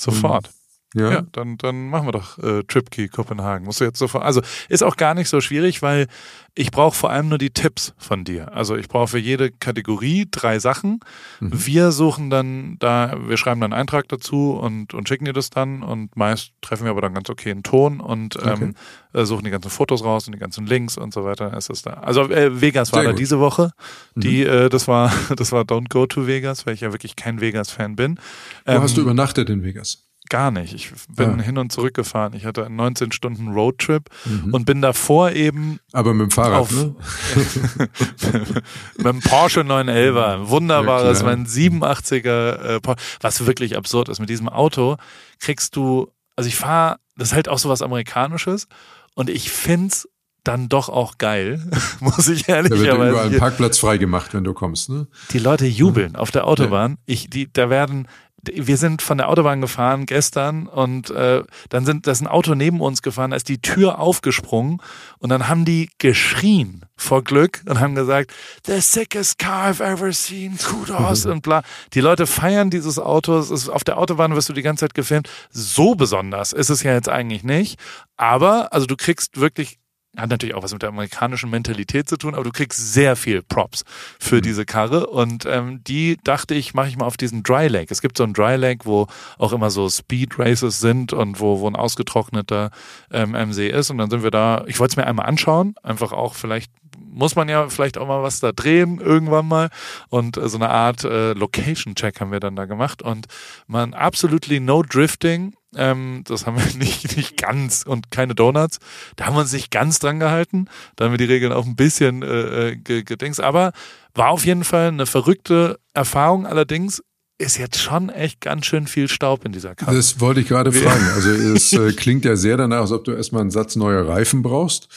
Sofort. 0.00 0.48
Ja. 0.94 1.10
ja, 1.12 1.22
dann, 1.32 1.56
dann 1.56 1.88
machen 1.88 2.08
wir 2.08 2.12
doch 2.12 2.38
äh, 2.38 2.64
TripKey 2.64 3.08
Kopenhagen. 3.08 3.64
Musst 3.64 3.80
du 3.80 3.84
jetzt 3.84 3.98
sofort. 3.98 4.24
Also 4.24 4.42
ist 4.68 4.82
auch 4.82 4.96
gar 4.96 5.14
nicht 5.14 5.28
so 5.28 5.40
schwierig, 5.40 5.82
weil 5.82 6.08
ich 6.56 6.72
brauche 6.72 6.96
vor 6.96 7.10
allem 7.10 7.28
nur 7.28 7.38
die 7.38 7.50
Tipps 7.50 7.94
von 7.96 8.24
dir. 8.24 8.52
Also 8.54 8.76
ich 8.76 8.88
brauche 8.88 9.06
für 9.06 9.18
jede 9.18 9.52
Kategorie 9.52 10.26
drei 10.28 10.58
Sachen. 10.58 10.98
Mhm. 11.38 11.50
Wir 11.52 11.92
suchen 11.92 12.28
dann 12.28 12.76
da, 12.80 13.16
wir 13.24 13.36
schreiben 13.36 13.60
dann 13.60 13.72
einen 13.72 13.80
Eintrag 13.80 14.08
dazu 14.08 14.58
und, 14.60 14.92
und 14.92 15.08
schicken 15.08 15.26
dir 15.26 15.32
das 15.32 15.50
dann 15.50 15.84
und 15.84 16.16
meist 16.16 16.52
treffen 16.60 16.84
wir 16.84 16.90
aber 16.90 17.02
dann 17.02 17.14
ganz 17.14 17.30
okay 17.30 17.52
einen 17.52 17.62
Ton 17.62 18.00
und 18.00 18.36
ähm, 18.42 18.74
okay. 19.12 19.20
äh, 19.20 19.24
suchen 19.24 19.44
die 19.44 19.50
ganzen 19.50 19.70
Fotos 19.70 20.02
raus 20.02 20.26
und 20.26 20.34
die 20.34 20.40
ganzen 20.40 20.66
Links 20.66 20.98
und 20.98 21.14
so 21.14 21.24
weiter. 21.24 21.56
Ist 21.56 21.86
da. 21.86 21.92
Also 21.92 22.28
äh, 22.28 22.60
Vegas 22.60 22.92
war 22.92 23.00
Sehr 23.00 23.10
da 23.10 23.12
gut. 23.12 23.20
diese 23.20 23.38
Woche. 23.38 23.70
Mhm. 24.16 24.20
Die, 24.20 24.42
äh, 24.42 24.68
das 24.68 24.88
war, 24.88 25.12
das 25.36 25.52
war 25.52 25.62
Don't 25.62 25.88
Go 25.88 26.06
to 26.06 26.26
Vegas, 26.26 26.66
weil 26.66 26.74
ich 26.74 26.80
ja 26.80 26.90
wirklich 26.90 27.14
kein 27.14 27.40
Vegas-Fan 27.40 27.94
bin. 27.94 28.18
Wo 28.64 28.72
ähm, 28.72 28.82
hast 28.82 28.96
du 28.96 29.02
übernachtet 29.02 29.50
in 29.50 29.62
Vegas? 29.62 30.09
Gar 30.30 30.50
nicht. 30.50 30.72
Ich 30.72 30.92
bin 31.08 31.38
ja. 31.38 31.44
hin 31.44 31.58
und 31.58 31.70
zurück 31.70 31.92
gefahren. 31.92 32.32
Ich 32.34 32.46
hatte 32.46 32.64
einen 32.64 32.76
19 32.76 33.12
Stunden 33.12 33.48
Roadtrip 33.48 34.08
mhm. 34.24 34.54
und 34.54 34.64
bin 34.64 34.80
davor 34.80 35.32
eben. 35.32 35.78
Aber 35.92 36.14
mit 36.14 36.30
dem 36.30 36.30
Fahrrad, 36.30 36.60
auf, 36.60 36.72
ne? 36.72 36.94
mit 38.96 39.06
dem 39.06 39.20
Porsche 39.20 39.62
911, 39.64 40.48
wunderbares, 40.48 41.20
ja, 41.20 41.26
mein 41.26 41.46
87er 41.46 42.76
äh, 42.76 42.80
Porsche, 42.80 43.02
was 43.20 43.44
wirklich 43.46 43.76
absurd 43.76 44.08
ist. 44.08 44.20
Mit 44.20 44.30
diesem 44.30 44.48
Auto 44.48 44.96
kriegst 45.38 45.76
du, 45.76 46.10
also 46.36 46.48
ich 46.48 46.56
fahre, 46.56 46.96
das 47.16 47.28
ist 47.28 47.34
halt 47.34 47.48
auch 47.48 47.58
so 47.58 47.68
was 47.68 47.82
Amerikanisches 47.82 48.68
und 49.14 49.28
ich 49.28 49.50
find's 49.50 50.08
dann 50.44 50.68
doch 50.68 50.88
auch 50.88 51.18
geil, 51.18 51.60
muss 52.00 52.28
ich 52.28 52.48
ehrlich 52.48 52.70
sagen. 52.70 52.84
Da 52.84 52.98
wird 52.98 53.10
überall 53.10 53.26
ein 53.26 53.38
Parkplatz 53.38 53.78
frei 53.78 53.98
gemacht, 53.98 54.32
wenn 54.32 54.44
du 54.44 54.54
kommst, 54.54 54.88
ne? 54.88 55.06
Die 55.32 55.38
Leute 55.38 55.66
jubeln 55.66 56.16
auf 56.16 56.30
der 56.30 56.46
Autobahn. 56.46 56.96
Ich, 57.04 57.28
die, 57.28 57.52
da 57.52 57.68
werden 57.68 58.08
wir 58.44 58.76
sind 58.76 59.02
von 59.02 59.18
der 59.18 59.28
Autobahn 59.28 59.60
gefahren 59.60 60.06
gestern 60.06 60.66
und 60.66 61.10
äh, 61.10 61.42
dann 61.68 61.84
sind 61.84 62.06
das 62.06 62.20
ein 62.20 62.26
Auto 62.26 62.54
neben 62.54 62.80
uns 62.80 63.02
gefahren, 63.02 63.30
da 63.30 63.36
ist 63.36 63.48
die 63.48 63.60
Tür 63.60 63.98
aufgesprungen 63.98 64.80
und 65.18 65.30
dann 65.30 65.48
haben 65.48 65.64
die 65.64 65.90
geschrien 65.98 66.84
vor 66.96 67.24
Glück 67.24 67.62
und 67.66 67.80
haben 67.80 67.94
gesagt, 67.94 68.32
the 68.66 68.80
sickest 68.80 69.38
car 69.38 69.70
I've 69.70 69.82
ever 69.82 70.12
seen, 70.12 70.58
kudos 70.58 71.26
und 71.26 71.42
bla. 71.42 71.62
Die 71.94 72.00
Leute 72.00 72.26
feiern 72.26 72.70
dieses 72.70 72.98
Auto, 72.98 73.38
es 73.38 73.50
ist, 73.50 73.68
auf 73.68 73.84
der 73.84 73.98
Autobahn 73.98 74.34
wirst 74.34 74.48
du 74.48 74.52
die 74.52 74.62
ganze 74.62 74.84
Zeit 74.84 74.94
gefilmt. 74.94 75.28
So 75.50 75.94
besonders 75.94 76.52
ist 76.52 76.70
es 76.70 76.82
ja 76.82 76.92
jetzt 76.92 77.08
eigentlich 77.08 77.42
nicht, 77.42 77.78
aber 78.16 78.72
also 78.72 78.86
du 78.86 78.96
kriegst 78.96 79.40
wirklich 79.40 79.79
hat 80.16 80.30
natürlich 80.30 80.54
auch 80.54 80.62
was 80.62 80.72
mit 80.72 80.82
der 80.82 80.88
amerikanischen 80.88 81.50
Mentalität 81.50 82.08
zu 82.08 82.16
tun, 82.16 82.34
aber 82.34 82.44
du 82.44 82.50
kriegst 82.50 82.92
sehr 82.92 83.14
viel 83.14 83.42
Props 83.42 83.84
für 84.18 84.36
mhm. 84.36 84.42
diese 84.42 84.64
Karre. 84.66 85.06
Und 85.06 85.46
ähm, 85.46 85.82
die 85.84 86.18
dachte 86.24 86.54
ich, 86.54 86.74
mache 86.74 86.88
ich 86.88 86.96
mal 86.96 87.06
auf 87.06 87.16
diesen 87.16 87.42
Dry 87.42 87.68
Lake. 87.68 87.88
Es 87.90 88.02
gibt 88.02 88.18
so 88.18 88.24
einen 88.24 88.32
Dry 88.32 88.56
Lake, 88.56 88.84
wo 88.84 89.06
auch 89.38 89.52
immer 89.52 89.70
so 89.70 89.88
Speed 89.88 90.38
Races 90.38 90.80
sind 90.80 91.12
und 91.12 91.38
wo, 91.40 91.60
wo 91.60 91.68
ein 91.68 91.76
ausgetrockneter 91.76 92.70
ähm, 93.12 93.32
MC 93.32 93.70
ist. 93.70 93.90
Und 93.90 93.98
dann 93.98 94.10
sind 94.10 94.22
wir 94.22 94.30
da, 94.32 94.64
ich 94.66 94.80
wollte 94.80 94.92
es 94.92 94.96
mir 94.96 95.06
einmal 95.06 95.26
anschauen, 95.26 95.74
einfach 95.82 96.12
auch 96.12 96.34
vielleicht 96.34 96.72
muss 97.12 97.34
man 97.34 97.48
ja 97.48 97.68
vielleicht 97.68 97.98
auch 97.98 98.06
mal 98.06 98.22
was 98.22 98.40
da 98.40 98.52
drehen 98.52 99.00
irgendwann 99.00 99.46
mal. 99.46 99.70
Und 100.08 100.36
äh, 100.36 100.48
so 100.48 100.58
eine 100.58 100.70
Art 100.70 101.04
äh, 101.04 101.32
Location 101.32 101.94
Check 101.94 102.20
haben 102.20 102.32
wir 102.32 102.40
dann 102.40 102.56
da 102.56 102.64
gemacht. 102.64 103.02
Und 103.02 103.26
man 103.66 103.94
absolutely 103.94 104.60
no 104.60 104.82
drifting 104.82 105.54
ähm, 105.76 106.22
das 106.26 106.46
haben 106.46 106.56
wir 106.56 106.74
nicht, 106.78 107.16
nicht 107.16 107.36
ganz 107.36 107.84
und 107.86 108.10
keine 108.10 108.34
Donuts. 108.34 108.78
Da 109.16 109.26
haben 109.26 109.34
wir 109.36 109.40
uns 109.40 109.52
nicht 109.52 109.70
ganz 109.70 109.98
dran 109.98 110.20
gehalten. 110.20 110.66
Da 110.96 111.04
haben 111.04 111.12
wir 111.12 111.18
die 111.18 111.24
Regeln 111.24 111.52
auch 111.52 111.66
ein 111.66 111.76
bisschen 111.76 112.22
äh, 112.22 112.70
äh 112.70 113.02
gedings. 113.02 113.40
Aber 113.40 113.72
war 114.14 114.30
auf 114.30 114.44
jeden 114.44 114.64
Fall 114.64 114.88
eine 114.88 115.06
verrückte 115.06 115.78
Erfahrung. 115.94 116.46
Allerdings 116.46 117.02
ist 117.38 117.56
jetzt 117.56 117.78
schon 117.78 118.10
echt 118.10 118.40
ganz 118.42 118.66
schön 118.66 118.86
viel 118.86 119.08
Staub 119.08 119.46
in 119.46 119.52
dieser 119.52 119.74
Karre. 119.74 119.96
Das 119.96 120.20
wollte 120.20 120.40
ich 120.40 120.48
gerade 120.48 120.72
fragen. 120.72 121.08
Also 121.14 121.30
es 121.30 121.72
äh, 121.72 121.92
klingt 121.92 122.24
ja 122.24 122.36
sehr 122.36 122.58
danach, 122.58 122.82
als 122.82 122.92
ob 122.92 123.04
du 123.04 123.12
erstmal 123.12 123.40
einen 123.40 123.50
Satz 123.50 123.76
neuer 123.76 124.06
Reifen 124.06 124.42
brauchst 124.42 124.88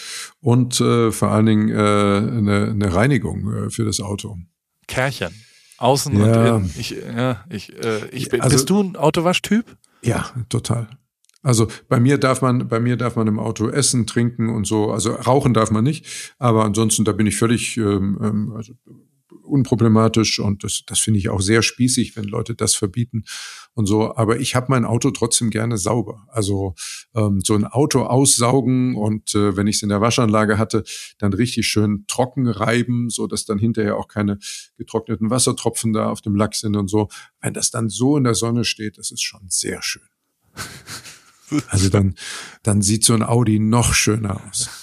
und 0.41 0.79
äh, 0.81 1.11
vor 1.11 1.29
allen 1.29 1.45
Dingen 1.45 1.69
äh, 1.69 1.73
eine, 1.73 2.69
eine 2.71 2.93
Reinigung 2.93 3.67
äh, 3.67 3.69
für 3.69 3.85
das 3.85 4.01
Auto. 4.01 4.37
Kärchen. 4.87 5.33
Außen 5.77 6.17
ja. 6.17 6.23
und 6.23 6.33
innen. 6.33 6.73
Ich, 6.77 6.91
ja, 6.91 7.43
ich, 7.49 7.73
äh, 7.81 8.07
ich, 8.11 8.31
also, 8.33 8.55
bist 8.55 8.69
du 8.69 8.81
ein 8.81 8.95
Autowaschtyp? 8.97 9.65
Ja, 10.03 10.29
total. 10.49 10.89
Also 11.41 11.67
bei 11.89 11.99
mir 11.99 12.17
darf 12.17 12.41
man, 12.41 12.67
bei 12.69 12.79
mir 12.79 12.95
darf 12.95 13.17
man 13.17 13.27
im 13.27 13.37
Auto 13.37 13.67
essen, 13.67 14.07
trinken 14.07 14.49
und 14.49 14.65
so. 14.65 14.91
Also 14.91 15.11
rauchen 15.11 15.53
darf 15.53 15.71
man 15.71 15.83
nicht, 15.83 16.35
aber 16.39 16.63
ansonsten 16.63 17.03
da 17.03 17.11
bin 17.11 17.27
ich 17.27 17.35
völlig 17.35 17.77
ähm, 17.77 18.17
ähm 18.21 18.53
also 18.55 18.73
unproblematisch 19.53 20.39
und 20.39 20.63
das, 20.63 20.81
das 20.87 20.99
finde 20.99 21.19
ich 21.19 21.29
auch 21.29 21.39
sehr 21.39 21.61
spießig, 21.61 22.15
wenn 22.15 22.23
Leute 22.23 22.55
das 22.55 22.73
verbieten 22.73 23.23
und 23.75 23.85
so. 23.85 24.15
Aber 24.15 24.39
ich 24.39 24.55
habe 24.55 24.65
mein 24.69 24.83
Auto 24.83 25.11
trotzdem 25.11 25.51
gerne 25.51 25.77
sauber. 25.77 26.25
Also 26.27 26.73
ähm, 27.13 27.39
so 27.45 27.53
ein 27.53 27.65
Auto 27.65 28.01
aussaugen 28.01 28.95
und 28.95 29.35
äh, 29.35 29.55
wenn 29.55 29.67
ich 29.67 29.75
es 29.75 29.83
in 29.83 29.89
der 29.89 30.01
Waschanlage 30.01 30.57
hatte, 30.57 30.83
dann 31.19 31.33
richtig 31.33 31.67
schön 31.67 32.05
trocken 32.07 32.47
reiben, 32.47 33.11
so 33.11 33.27
dass 33.27 33.45
dann 33.45 33.59
hinterher 33.59 33.97
auch 33.97 34.07
keine 34.07 34.39
getrockneten 34.77 35.29
Wassertropfen 35.29 35.93
da 35.93 36.09
auf 36.09 36.21
dem 36.21 36.35
Lack 36.35 36.55
sind 36.55 36.75
und 36.75 36.87
so. 36.87 37.09
Wenn 37.39 37.53
das 37.53 37.69
dann 37.69 37.89
so 37.89 38.17
in 38.17 38.23
der 38.23 38.35
Sonne 38.35 38.65
steht, 38.65 38.97
das 38.97 39.11
ist 39.11 39.21
schon 39.21 39.41
sehr 39.49 39.83
schön. 39.83 40.01
Also 41.67 41.89
dann, 41.89 42.15
dann 42.63 42.81
sieht 42.81 43.05
so 43.05 43.13
ein 43.13 43.21
Audi 43.21 43.59
noch 43.59 43.93
schöner 43.93 44.41
aus. 44.49 44.82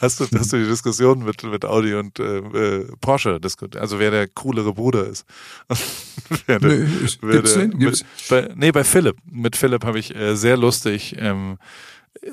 Hast, 0.00 0.20
du, 0.20 0.26
hast 0.36 0.52
du 0.52 0.56
die 0.56 0.68
Diskussion 0.68 1.24
mit, 1.24 1.42
mit 1.44 1.64
Audi 1.64 1.94
und 1.94 2.18
äh, 2.18 2.38
äh 2.38 2.88
Porsche 3.00 3.40
diskutiert? 3.40 3.80
Also 3.80 3.98
wer 3.98 4.10
der 4.10 4.26
coolere 4.28 4.72
Bruder 4.72 5.06
ist? 5.06 5.24
wer 6.46 6.58
der, 6.58 6.68
nee, 6.68 6.86
wer 7.20 7.32
gibt's 7.36 7.54
der, 7.54 7.68
den? 7.68 7.78
Gibt's? 7.78 8.02
Mit, 8.02 8.28
bei, 8.28 8.54
nee, 8.56 8.72
bei 8.72 8.84
Philipp. 8.84 9.16
Mit 9.30 9.56
Philipp 9.56 9.84
habe 9.84 9.98
ich 9.98 10.14
äh, 10.14 10.34
sehr 10.36 10.56
lustig, 10.56 11.14
ähm, 11.18 11.58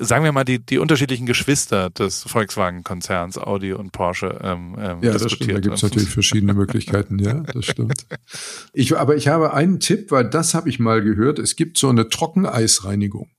sagen 0.00 0.24
wir 0.24 0.32
mal, 0.32 0.44
die, 0.44 0.58
die 0.58 0.78
unterschiedlichen 0.78 1.26
Geschwister 1.26 1.90
des 1.90 2.22
Volkswagen-Konzerns, 2.24 3.38
Audi 3.38 3.72
und 3.72 3.92
Porsche, 3.92 4.38
ähm, 4.42 4.76
ähm, 4.78 4.98
ja, 5.02 5.12
das 5.12 5.30
stimmt. 5.30 5.52
Da 5.52 5.60
gibt 5.60 5.76
es 5.76 5.82
natürlich 5.82 6.08
verschiedene 6.08 6.54
Möglichkeiten, 6.54 7.18
ja, 7.18 7.34
das 7.34 7.66
stimmt. 7.66 8.06
Ich, 8.72 8.96
aber 8.96 9.16
ich 9.16 9.28
habe 9.28 9.54
einen 9.54 9.80
Tipp, 9.80 10.10
weil 10.10 10.28
das 10.28 10.54
habe 10.54 10.68
ich 10.68 10.78
mal 10.78 11.02
gehört. 11.02 11.38
Es 11.38 11.56
gibt 11.56 11.78
so 11.78 11.88
eine 11.88 12.08
Trockeneisreinigung. 12.08 13.30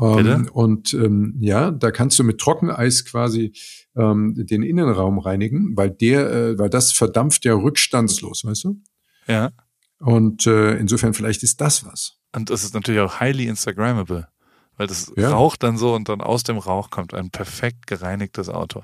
Ähm, 0.00 0.48
und 0.52 0.92
ähm, 0.94 1.36
ja, 1.40 1.70
da 1.70 1.90
kannst 1.90 2.18
du 2.18 2.24
mit 2.24 2.38
Trockeneis 2.38 3.04
quasi 3.04 3.52
ähm, 3.96 4.34
den 4.36 4.62
Innenraum 4.62 5.18
reinigen, 5.18 5.76
weil 5.76 5.90
der, 5.90 6.30
äh, 6.30 6.58
weil 6.58 6.68
das 6.68 6.92
verdampft 6.92 7.44
ja 7.44 7.54
rückstandslos, 7.54 8.44
weißt 8.44 8.64
du? 8.64 8.80
Ja. 9.26 9.52
Und 9.98 10.46
äh, 10.46 10.76
insofern 10.76 11.14
vielleicht 11.14 11.42
ist 11.42 11.60
das 11.60 11.86
was. 11.86 12.18
Und 12.34 12.50
das 12.50 12.64
ist 12.64 12.74
natürlich 12.74 13.00
auch 13.00 13.20
highly 13.20 13.46
Instagrammable. 13.46 14.28
Weil 14.76 14.86
das 14.88 15.10
ja. 15.16 15.30
raucht 15.30 15.62
dann 15.62 15.78
so 15.78 15.94
und 15.94 16.10
dann 16.10 16.20
aus 16.20 16.42
dem 16.42 16.58
Rauch 16.58 16.90
kommt 16.90 17.14
ein 17.14 17.30
perfekt 17.30 17.86
gereinigtes 17.86 18.50
Auto. 18.50 18.82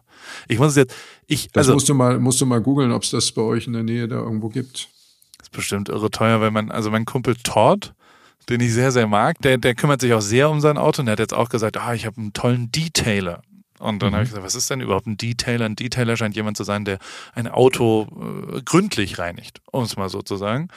Ich 0.49 0.59
muss 0.59 0.75
jetzt, 0.75 0.95
ich, 1.27 1.49
das 1.53 1.67
also. 1.67 1.75
musst 1.75 1.89
du 1.89 1.95
mal, 1.95 2.19
musst 2.19 2.41
du 2.41 2.47
mal 2.47 2.63
googeln, 2.63 2.93
ob 2.93 3.03
es 3.03 3.11
das 3.11 3.31
bei 3.33 3.43
euch 3.43 3.67
in 3.67 3.75
der 3.75 3.83
Nähe 3.83 4.09
da 4.09 4.17
irgendwo 4.17 4.49
gibt. 4.49 4.89
Das 5.37 5.49
ist 5.49 5.53
bestimmt 5.53 5.91
irre 5.91 6.11
teuer, 6.11 6.41
weil 6.41 6.51
man, 6.51 6.71
also 6.71 6.91
mein 6.91 7.05
Kumpel 7.05 7.37
Todd, 7.43 7.93
den 8.49 8.61
ich 8.61 8.73
sehr, 8.73 8.93
sehr 8.93 9.07
mag. 9.07 9.39
Der, 9.43 9.59
der 9.59 9.75
kümmert 9.75 10.01
sich 10.01 10.13
auch 10.13 10.21
sehr 10.21 10.51
um 10.51 10.61
sein 10.61 10.79
Auto 10.79 11.03
und 11.03 11.07
der 11.07 11.13
hat 11.13 11.21
jetzt 11.21 11.35
auch 11.35 11.49
gesagt, 11.49 11.77
ah, 11.77 11.95
ich 11.95 12.07
habe 12.07 12.19
einen 12.19 12.33
tollen 12.33 12.71
Detailer. 12.73 13.43
Und 13.83 14.01
dann 14.01 14.11
mhm. 14.11 14.15
habe 14.15 14.25
ich 14.25 14.31
gesagt, 14.31 14.47
was 14.47 14.55
ist 14.55 14.71
denn 14.71 14.81
überhaupt 14.81 15.07
ein 15.07 15.17
Detailer? 15.17 15.67
Ein 15.67 15.75
Detailer 15.75 16.17
scheint 16.17 16.37
jemand 16.37 16.57
zu 16.57 16.63
sein, 16.63 16.85
der 16.85 16.99
ein 17.35 17.49
Auto 17.49 18.07
äh, 18.57 18.63
gründlich 18.63 19.19
reinigt, 19.19 19.61
um 19.73 19.83
es 19.83 19.97
mal 19.97 20.09
so 20.09 20.23
zu 20.23 20.37
sagen. 20.37 20.69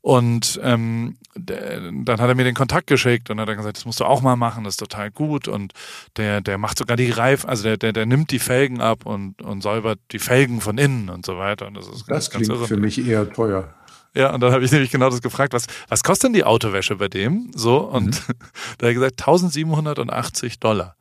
Und 0.00 0.60
ähm, 0.62 1.16
der, 1.34 1.80
dann 1.92 2.20
hat 2.20 2.28
er 2.28 2.34
mir 2.34 2.44
den 2.44 2.54
Kontakt 2.54 2.86
geschickt 2.86 3.28
und 3.28 3.38
hat 3.38 3.48
dann 3.48 3.56
gesagt, 3.56 3.76
das 3.76 3.84
musst 3.84 4.00
du 4.00 4.04
auch 4.04 4.22
mal 4.22 4.36
machen, 4.36 4.64
das 4.64 4.74
ist 4.74 4.80
total 4.80 5.10
gut. 5.10 5.46
Und 5.46 5.72
der, 6.16 6.40
der 6.40 6.56
macht 6.56 6.78
sogar 6.78 6.96
die 6.96 7.10
Reifen, 7.10 7.48
also 7.48 7.64
der, 7.64 7.76
der, 7.76 7.92
der 7.92 8.06
nimmt 8.06 8.30
die 8.30 8.38
Felgen 8.38 8.80
ab 8.80 9.04
und, 9.04 9.42
und 9.42 9.62
säubert 9.62 9.98
die 10.12 10.18
Felgen 10.18 10.62
von 10.62 10.78
innen 10.78 11.10
und 11.10 11.26
so 11.26 11.38
weiter. 11.38 11.66
Und 11.66 11.74
das 11.74 11.86
ist 11.86 12.00
das 12.00 12.06
ganz, 12.06 12.30
klingt 12.30 12.48
ganz 12.48 12.68
für 12.68 12.76
mich 12.78 13.06
eher 13.06 13.30
teuer. 13.30 13.74
Ja, 14.14 14.32
und 14.32 14.40
dann 14.40 14.52
habe 14.52 14.64
ich 14.64 14.70
nämlich 14.70 14.90
genau 14.90 15.10
das 15.10 15.22
gefragt, 15.22 15.52
was, 15.52 15.66
was 15.88 16.04
kostet 16.04 16.28
denn 16.28 16.32
die 16.34 16.44
Autowäsche 16.44 16.96
bei 16.96 17.08
dem? 17.08 17.50
So, 17.54 17.78
und 17.78 18.28
mhm. 18.28 18.34
da 18.78 18.86
hat 18.86 18.90
er 18.90 18.94
gesagt, 18.94 19.20
1780 19.20 20.60
Dollar. 20.60 20.96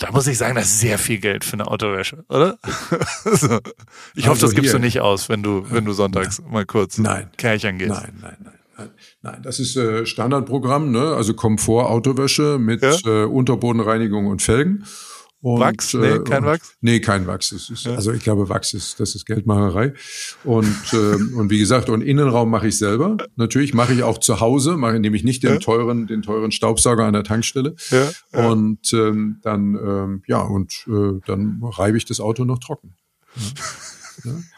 Da 0.00 0.10
muss 0.10 0.26
ich 0.26 0.36
sagen, 0.36 0.56
das 0.56 0.66
ist 0.66 0.80
sehr 0.80 0.98
viel 0.98 1.18
Geld 1.18 1.44
für 1.44 1.54
eine 1.54 1.68
Autowäsche, 1.68 2.24
oder? 2.28 2.58
so. 3.24 3.60
Ich 4.14 4.26
hoffe, 4.26 4.30
also 4.30 4.46
das 4.46 4.54
gibst 4.54 4.70
hier. 4.70 4.78
du 4.78 4.84
nicht 4.84 5.00
aus, 5.00 5.28
wenn 5.28 5.42
du, 5.42 5.64
wenn 5.70 5.84
du 5.84 5.92
sonntags 5.92 6.40
nein. 6.40 6.52
mal 6.52 6.66
kurz 6.66 6.98
nein. 6.98 7.30
Kärchern 7.36 7.78
gehst. 7.78 7.90
Nein, 7.90 8.18
nein, 8.20 8.36
nein. 8.42 8.54
Nein, 8.76 8.90
nein 9.22 9.42
das 9.42 9.60
ist 9.60 9.76
äh, 9.76 10.04
Standardprogramm, 10.04 10.90
ne? 10.90 11.14
also 11.14 11.34
Komfort-Autowäsche 11.34 12.58
mit 12.58 12.82
ja? 12.82 12.96
äh, 13.04 13.24
Unterbodenreinigung 13.24 14.26
und 14.26 14.42
Felgen. 14.42 14.84
Und, 15.44 15.60
Wachs? 15.60 15.92
Nee, 15.92 16.06
äh, 16.06 16.24
kein 16.24 16.46
Wachs? 16.46 16.74
Nee, 16.80 17.00
kein 17.00 17.26
Wachs. 17.26 17.52
Ist, 17.52 17.84
ja. 17.84 17.94
Also 17.94 18.12
ich 18.12 18.22
glaube, 18.22 18.48
Wachs 18.48 18.72
ist, 18.72 18.98
das 18.98 19.14
ist 19.14 19.26
Geldmacherei. 19.26 19.92
Und, 20.42 20.74
äh, 20.94 20.96
und 20.96 21.50
wie 21.50 21.58
gesagt, 21.58 21.90
und 21.90 22.00
Innenraum 22.00 22.48
mache 22.48 22.68
ich 22.68 22.78
selber. 22.78 23.18
Natürlich 23.36 23.74
mache 23.74 23.92
ich 23.92 24.02
auch 24.02 24.16
zu 24.16 24.40
Hause, 24.40 24.78
mache 24.78 24.98
nämlich 24.98 25.22
nicht 25.22 25.42
den 25.42 25.52
ja. 25.52 25.58
teuren, 25.58 26.06
den 26.06 26.22
teuren 26.22 26.50
Staubsauger 26.50 27.04
an 27.04 27.12
der 27.12 27.24
Tankstelle. 27.24 27.74
Ja. 27.90 28.48
Und 28.48 28.90
ähm, 28.94 29.40
dann, 29.42 29.74
ähm, 29.74 30.22
ja, 30.26 30.40
und 30.40 30.86
äh, 30.88 31.20
dann 31.26 31.60
reibe 31.62 31.98
ich 31.98 32.06
das 32.06 32.20
Auto 32.20 32.46
noch 32.46 32.58
trocken. 32.58 32.94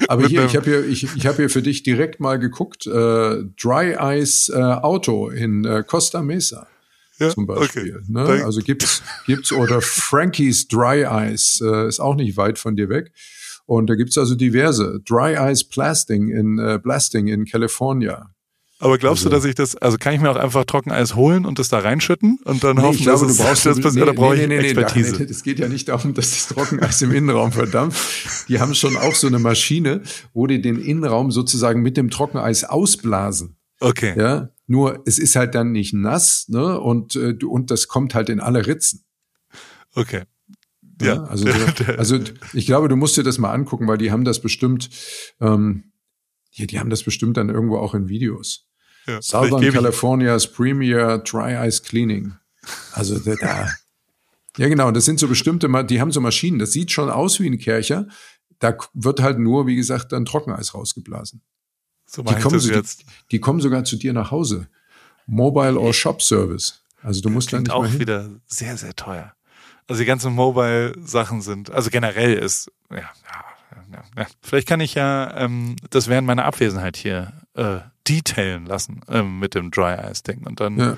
Aber 0.07 0.29
hier, 0.29 0.45
ich 0.45 0.55
habe 0.55 0.67
hier, 0.67 0.87
ich, 0.87 1.09
ich 1.17 1.27
habe 1.27 1.39
hier 1.39 1.51
für 1.51 1.63
dich 1.63 1.83
direkt 1.83 2.21
mal 2.21 2.39
geguckt, 2.39 2.87
äh, 2.87 3.43
Dry 3.61 3.97
Ice 4.21 4.53
äh, 4.53 4.61
Auto 4.61 5.31
in 5.31 5.65
äh, 5.65 5.83
Costa 5.85 6.23
Mesa 6.23 6.69
ja, 7.19 7.31
zum 7.31 7.47
Beispiel. 7.47 7.97
Okay. 7.97 8.05
Ne? 8.09 8.45
Also 8.45 8.61
gibt's 8.61 9.03
gibt's 9.27 9.53
oder 9.53 9.81
Frankie's 9.81 10.69
Dry 10.69 11.05
Ice 11.05 11.65
äh, 11.65 11.89
ist 11.89 12.01
auch 12.01 12.15
nicht 12.15 12.37
weit 12.37 12.59
von 12.59 12.77
dir 12.77 12.89
weg. 12.89 13.13
Und 13.67 13.89
da 13.89 13.95
gibt's 13.95 14.17
also 14.17 14.35
diverse 14.35 15.01
Dry 15.05 15.35
Ice 15.51 15.65
Blasting 15.69 16.29
in 16.29 16.59
äh, 16.59 16.79
Blasting 16.83 17.27
in 17.27 17.45
California. 17.45 18.31
Aber 18.79 18.99
glaubst 18.99 19.25
also, 19.25 19.31
du, 19.31 19.37
dass 19.37 19.45
ich 19.47 19.55
das, 19.55 19.75
also 19.77 19.97
kann 19.97 20.13
ich 20.13 20.21
mir 20.21 20.31
auch 20.31 20.37
einfach 20.37 20.65
Trockeneis 20.67 21.15
holen 21.15 21.47
und 21.47 21.59
das 21.59 21.71
da 21.71 21.79
reinschütten 21.79 22.39
und 22.45 22.63
dann 22.63 22.77
nee, 22.77 22.83
hoffen, 22.83 23.03
glaube, 23.03 23.27
dass 23.27 23.37
du 23.37 23.43
brauchst 23.43 23.67
das 23.67 23.81
passiert? 23.81 24.07
Nee, 24.07 24.13
da 24.13 24.21
brauche 24.21 24.37
nee, 24.37 24.47
nee, 24.47 24.59
ich 24.59 24.77
Expertise. 24.77 25.25
Es 25.25 25.43
geht 25.43 25.59
ja 25.59 25.69
nicht 25.69 25.89
darum, 25.89 26.13
dass 26.13 26.31
das 26.31 26.49
Trockeneis 26.49 27.01
im 27.01 27.11
Innenraum 27.13 27.53
verdampft. 27.53 28.49
Die 28.49 28.61
haben 28.61 28.75
schon 28.75 28.97
auch 28.99 29.15
so 29.15 29.29
eine 29.29 29.39
Maschine, 29.39 30.03
wo 30.35 30.47
die 30.47 30.61
den 30.61 30.79
Innenraum 30.79 31.31
sozusagen 31.31 31.81
mit 31.81 31.97
dem 31.97 32.11
Trockeneis 32.11 32.65
ausblasen. 32.65 33.57
Okay. 33.81 34.15
Ja, 34.17 34.51
nur 34.67 35.03
es 35.07 35.19
ist 35.19 35.37
halt 35.37 35.55
dann 35.55 35.73
nicht 35.73 35.95
nass, 35.95 36.49
ne? 36.49 36.81
Und, 36.81 37.17
äh, 37.17 37.37
und 37.45 37.71
das 37.71 37.89
kommt 37.89 38.15
halt 38.15 38.29
in 38.29 38.41
alle 38.41 38.67
Ritzen. 38.67 39.05
Okay. 39.95 40.25
Ja, 41.01 41.15
ja 41.15 41.25
also, 41.25 41.49
also 41.97 42.19
ich 42.53 42.67
glaube, 42.67 42.89
du 42.89 42.97
musst 42.97 43.17
dir 43.17 43.23
das 43.23 43.39
mal 43.39 43.53
angucken, 43.53 43.87
weil 43.87 43.99
die 43.99 44.11
haben 44.11 44.25
das 44.25 44.41
bestimmt, 44.41 44.91
ähm, 45.41 45.93
ja, 46.53 46.67
die 46.67 46.79
haben 46.79 46.91
das 46.91 47.03
bestimmt 47.03 47.37
dann 47.37 47.49
irgendwo 47.49 47.79
auch 47.79 47.95
in 47.95 48.09
Videos. 48.09 48.67
Ja, 49.07 49.23
Southern 49.23 49.63
California's 49.71 50.51
Premier 50.51 51.19
Dry 51.19 51.55
Ice 51.69 51.83
Cleaning. 51.83 52.35
Also 52.93 53.19
da, 53.21 53.69
ja 54.57 54.69
genau, 54.69 54.91
das 54.91 55.05
sind 55.05 55.21
so 55.21 55.29
bestimmte, 55.29 55.69
die 55.85 56.01
haben 56.01 56.11
so 56.11 56.21
Maschinen, 56.21 56.59
das 56.59 56.73
sieht 56.73 56.91
schon 56.91 57.11
aus 57.11 57.39
wie 57.39 57.49
ein 57.49 57.59
Kercher. 57.59 58.09
Da 58.59 58.77
wird 58.95 59.21
halt 59.21 59.39
nur, 59.39 59.67
wie 59.67 59.77
gesagt, 59.77 60.13
dann 60.13 60.25
Trockeneis 60.25 60.75
rausgeblasen. 60.75 61.43
So 62.07 62.23
die, 62.23 62.35
kommen 62.35 62.61
die, 62.61 62.83
die, 63.33 63.41
kommen 63.41 63.61
sogar 63.61 63.85
zu 63.85 63.97
dir 63.97 64.13
nach 64.13 64.31
Hause. 64.31 64.69
Mobile 65.27 65.79
or 65.79 65.93
Shop 65.93 66.23
Service. 66.23 66.83
Also 67.03 67.21
du 67.21 67.31
musst 67.31 67.53
dann 67.53 67.63
nicht 67.63 67.73
auch 67.73 67.93
wieder 67.93 68.31
sehr, 68.47 68.77
sehr 68.77 68.95
teuer. 68.95 69.33
Also 69.89 70.01
die 70.01 70.07
ganzen 70.07 70.33
Mobile-Sachen 70.33 71.43
sind, 71.43 71.71
also 71.71 71.91
generell 71.91 72.35
ist, 72.35 72.71
ja, 72.91 72.99
ja, 72.99 74.05
ja. 74.17 74.27
Vielleicht 74.43 74.67
kann 74.67 74.81
ich 74.81 74.95
ja 74.95 75.37
ähm, 75.37 75.77
das 75.91 76.09
während 76.09 76.27
meiner 76.27 76.45
Abwesenheit 76.45 76.97
hier 76.97 77.33
äh, 77.55 77.79
detailen 78.09 78.67
lassen 78.67 79.01
ähm, 79.09 79.39
mit 79.39 79.55
dem 79.55 79.71
Dry 79.71 79.97
Ice 80.11 80.23
Ding 80.23 80.45
und 80.45 80.61
dann 80.61 80.79
ja. 80.79 80.97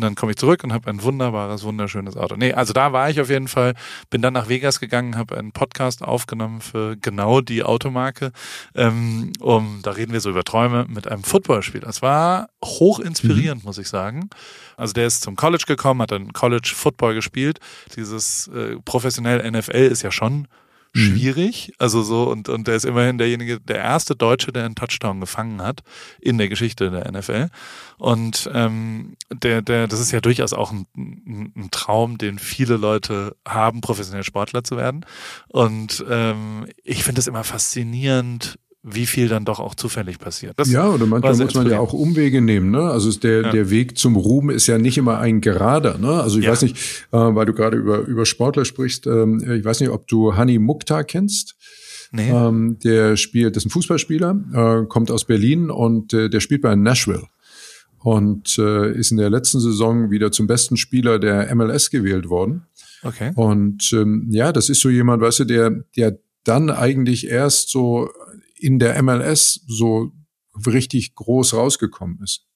Und 0.00 0.04
dann 0.04 0.14
komme 0.14 0.32
ich 0.32 0.38
zurück 0.38 0.64
und 0.64 0.72
habe 0.72 0.88
ein 0.88 1.02
wunderbares, 1.02 1.62
wunderschönes 1.62 2.16
Auto. 2.16 2.34
Nee, 2.34 2.54
also 2.54 2.72
da 2.72 2.94
war 2.94 3.10
ich 3.10 3.20
auf 3.20 3.28
jeden 3.28 3.48
Fall, 3.48 3.74
bin 4.08 4.22
dann 4.22 4.32
nach 4.32 4.48
Vegas 4.48 4.80
gegangen, 4.80 5.18
habe 5.18 5.36
einen 5.36 5.52
Podcast 5.52 6.02
aufgenommen 6.02 6.62
für 6.62 6.96
genau 6.96 7.42
die 7.42 7.64
Automarke. 7.64 8.32
Ähm, 8.74 9.34
um, 9.40 9.80
da 9.82 9.90
reden 9.90 10.14
wir 10.14 10.20
so 10.22 10.30
über 10.30 10.42
Träume 10.42 10.86
mit 10.88 11.06
einem 11.06 11.22
Footballspiel. 11.22 11.82
Das 11.82 12.00
war 12.00 12.48
hoch 12.64 12.98
inspirierend, 12.98 13.62
mhm. 13.62 13.66
muss 13.66 13.76
ich 13.76 13.88
sagen. 13.88 14.30
Also 14.78 14.94
der 14.94 15.06
ist 15.06 15.20
zum 15.20 15.36
College 15.36 15.64
gekommen, 15.66 16.00
hat 16.00 16.12
dann 16.12 16.32
College 16.32 16.72
Football 16.74 17.12
gespielt. 17.12 17.60
Dieses 17.94 18.48
äh, 18.48 18.76
professionell 18.82 19.50
NFL 19.50 19.76
ist 19.76 20.00
ja 20.00 20.10
schon. 20.10 20.48
Schwierig. 20.92 21.72
Also 21.78 22.02
so, 22.02 22.24
und, 22.30 22.48
und 22.48 22.66
der 22.66 22.76
ist 22.76 22.84
immerhin 22.84 23.18
derjenige, 23.18 23.60
der 23.60 23.76
erste 23.76 24.16
Deutsche, 24.16 24.52
der 24.52 24.64
einen 24.64 24.74
Touchdown 24.74 25.20
gefangen 25.20 25.62
hat 25.62 25.82
in 26.20 26.38
der 26.38 26.48
Geschichte 26.48 26.90
der 26.90 27.10
NFL. 27.10 27.48
Und 27.98 28.50
ähm, 28.52 29.16
der, 29.32 29.62
der, 29.62 29.86
das 29.86 30.00
ist 30.00 30.10
ja 30.10 30.20
durchaus 30.20 30.52
auch 30.52 30.72
ein, 30.72 30.86
ein 30.96 31.68
Traum, 31.70 32.18
den 32.18 32.38
viele 32.38 32.76
Leute 32.76 33.36
haben, 33.46 33.80
professionell 33.80 34.24
Sportler 34.24 34.64
zu 34.64 34.76
werden. 34.76 35.06
Und 35.48 36.04
ähm, 36.08 36.66
ich 36.82 37.04
finde 37.04 37.20
es 37.20 37.26
immer 37.26 37.44
faszinierend, 37.44 38.58
wie 38.82 39.06
viel 39.06 39.28
dann 39.28 39.44
doch 39.44 39.60
auch 39.60 39.74
zufällig 39.74 40.18
passiert. 40.18 40.54
Das 40.56 40.70
ja, 40.70 40.88
oder 40.88 41.04
manchmal 41.04 41.36
muss 41.36 41.54
man 41.54 41.68
ja 41.68 41.80
auch 41.80 41.92
Umwege 41.92 42.40
nehmen. 42.40 42.70
Ne? 42.70 42.80
Also 42.80 43.12
der, 43.12 43.42
ja. 43.42 43.50
der 43.50 43.70
Weg 43.70 43.98
zum 43.98 44.16
Ruhm 44.16 44.48
ist 44.48 44.66
ja 44.68 44.78
nicht 44.78 44.96
immer 44.96 45.18
ein 45.18 45.42
gerader. 45.42 45.98
Ne? 45.98 46.08
Also 46.08 46.38
ich 46.38 46.46
ja. 46.46 46.52
weiß 46.52 46.62
nicht, 46.62 46.76
äh, 47.12 47.18
weil 47.18 47.44
du 47.44 47.52
gerade 47.52 47.76
über, 47.76 47.98
über 48.00 48.24
Sportler 48.24 48.64
sprichst, 48.64 49.06
ähm, 49.06 49.42
ich 49.58 49.64
weiß 49.64 49.80
nicht, 49.80 49.90
ob 49.90 50.08
du 50.08 50.34
Hani 50.34 50.58
Mukhtar 50.58 51.04
kennst. 51.04 51.56
Nee. 52.12 52.30
Ähm, 52.30 52.78
der 52.82 53.16
spielt, 53.16 53.54
das 53.54 53.64
ist 53.64 53.68
ein 53.68 53.70
Fußballspieler, 53.70 54.82
äh, 54.82 54.86
kommt 54.86 55.10
aus 55.10 55.26
Berlin 55.26 55.70
und 55.70 56.12
äh, 56.12 56.30
der 56.30 56.40
spielt 56.40 56.62
bei 56.62 56.74
Nashville 56.74 57.26
und 58.02 58.58
äh, 58.58 58.92
ist 58.92 59.10
in 59.10 59.18
der 59.18 59.30
letzten 59.30 59.60
Saison 59.60 60.10
wieder 60.10 60.32
zum 60.32 60.46
besten 60.46 60.76
Spieler 60.76 61.18
der 61.18 61.54
MLS 61.54 61.90
gewählt 61.90 62.28
worden. 62.28 62.62
Okay. 63.02 63.32
Und 63.34 63.92
ähm, 63.92 64.26
ja, 64.30 64.52
das 64.52 64.70
ist 64.70 64.80
so 64.80 64.88
jemand, 64.88 65.22
weißt 65.22 65.40
du, 65.40 65.44
der, 65.44 65.84
der 65.96 66.18
dann 66.44 66.70
eigentlich 66.70 67.28
erst 67.28 67.70
so 67.70 68.10
in 68.60 68.78
der 68.78 69.02
MLS 69.02 69.64
so 69.66 70.12
richtig 70.66 71.14
groß 71.14 71.54
rausgekommen 71.54 72.20
ist. 72.22 72.46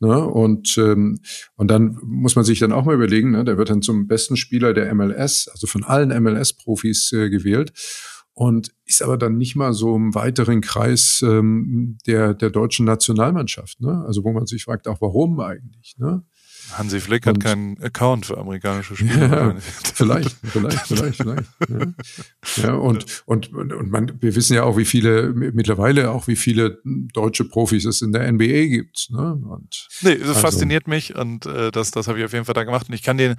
Ne? 0.00 0.26
Und, 0.26 0.78
ähm, 0.78 1.20
und 1.56 1.70
dann 1.70 1.98
muss 2.02 2.34
man 2.34 2.44
sich 2.44 2.58
dann 2.58 2.72
auch 2.72 2.86
mal 2.86 2.94
überlegen, 2.94 3.32
ne? 3.32 3.44
der 3.44 3.58
wird 3.58 3.68
dann 3.68 3.82
zum 3.82 4.06
besten 4.06 4.36
Spieler 4.36 4.72
der 4.72 4.94
MLS, 4.94 5.48
also 5.48 5.66
von 5.66 5.84
allen 5.84 6.08
MLS-Profis 6.22 7.12
äh, 7.12 7.28
gewählt 7.28 7.72
und 8.32 8.74
ist 8.86 9.02
aber 9.02 9.18
dann 9.18 9.36
nicht 9.36 9.56
mal 9.56 9.74
so 9.74 9.94
im 9.94 10.14
weiteren 10.14 10.62
Kreis 10.62 11.22
ähm, 11.22 11.98
der, 12.06 12.32
der 12.32 12.48
deutschen 12.48 12.86
Nationalmannschaft. 12.86 13.82
Ne? 13.82 14.02
Also 14.06 14.24
wo 14.24 14.32
man 14.32 14.46
sich 14.46 14.64
fragt, 14.64 14.88
auch 14.88 15.02
warum 15.02 15.38
eigentlich. 15.40 15.96
Ne? 15.98 16.24
Hansi 16.72 17.00
Flick 17.00 17.26
hat 17.26 17.40
keinen 17.40 17.80
Account 17.82 18.26
für 18.26 18.38
amerikanische 18.38 18.96
Spieler. 18.96 19.54
Ja, 19.54 19.54
vielleicht, 19.94 20.36
vielleicht, 20.42 20.80
vielleicht, 20.86 21.16
vielleicht. 21.16 21.50
Ja, 21.68 22.62
ja 22.62 22.74
und, 22.74 23.22
und, 23.26 23.52
und 23.52 23.90
man, 23.90 24.12
wir 24.20 24.34
wissen 24.34 24.54
ja 24.54 24.64
auch, 24.64 24.76
wie 24.76 24.84
viele, 24.84 25.32
mittlerweile 25.32 26.10
auch, 26.10 26.26
wie 26.26 26.36
viele 26.36 26.78
deutsche 26.84 27.44
Profis 27.44 27.84
es 27.84 28.02
in 28.02 28.12
der 28.12 28.30
NBA 28.30 28.66
gibt. 28.66 29.08
Ne? 29.10 29.32
Und, 29.34 29.88
nee, 30.02 30.16
das 30.16 30.28
also. 30.28 30.40
fasziniert 30.40 30.88
mich 30.88 31.14
und 31.16 31.46
äh, 31.46 31.70
das, 31.70 31.90
das 31.90 32.08
habe 32.08 32.18
ich 32.18 32.24
auf 32.24 32.32
jeden 32.32 32.44
Fall 32.44 32.54
da 32.54 32.64
gemacht. 32.64 32.88
Und 32.88 32.94
ich 32.94 33.02
kann 33.02 33.16
den, 33.16 33.36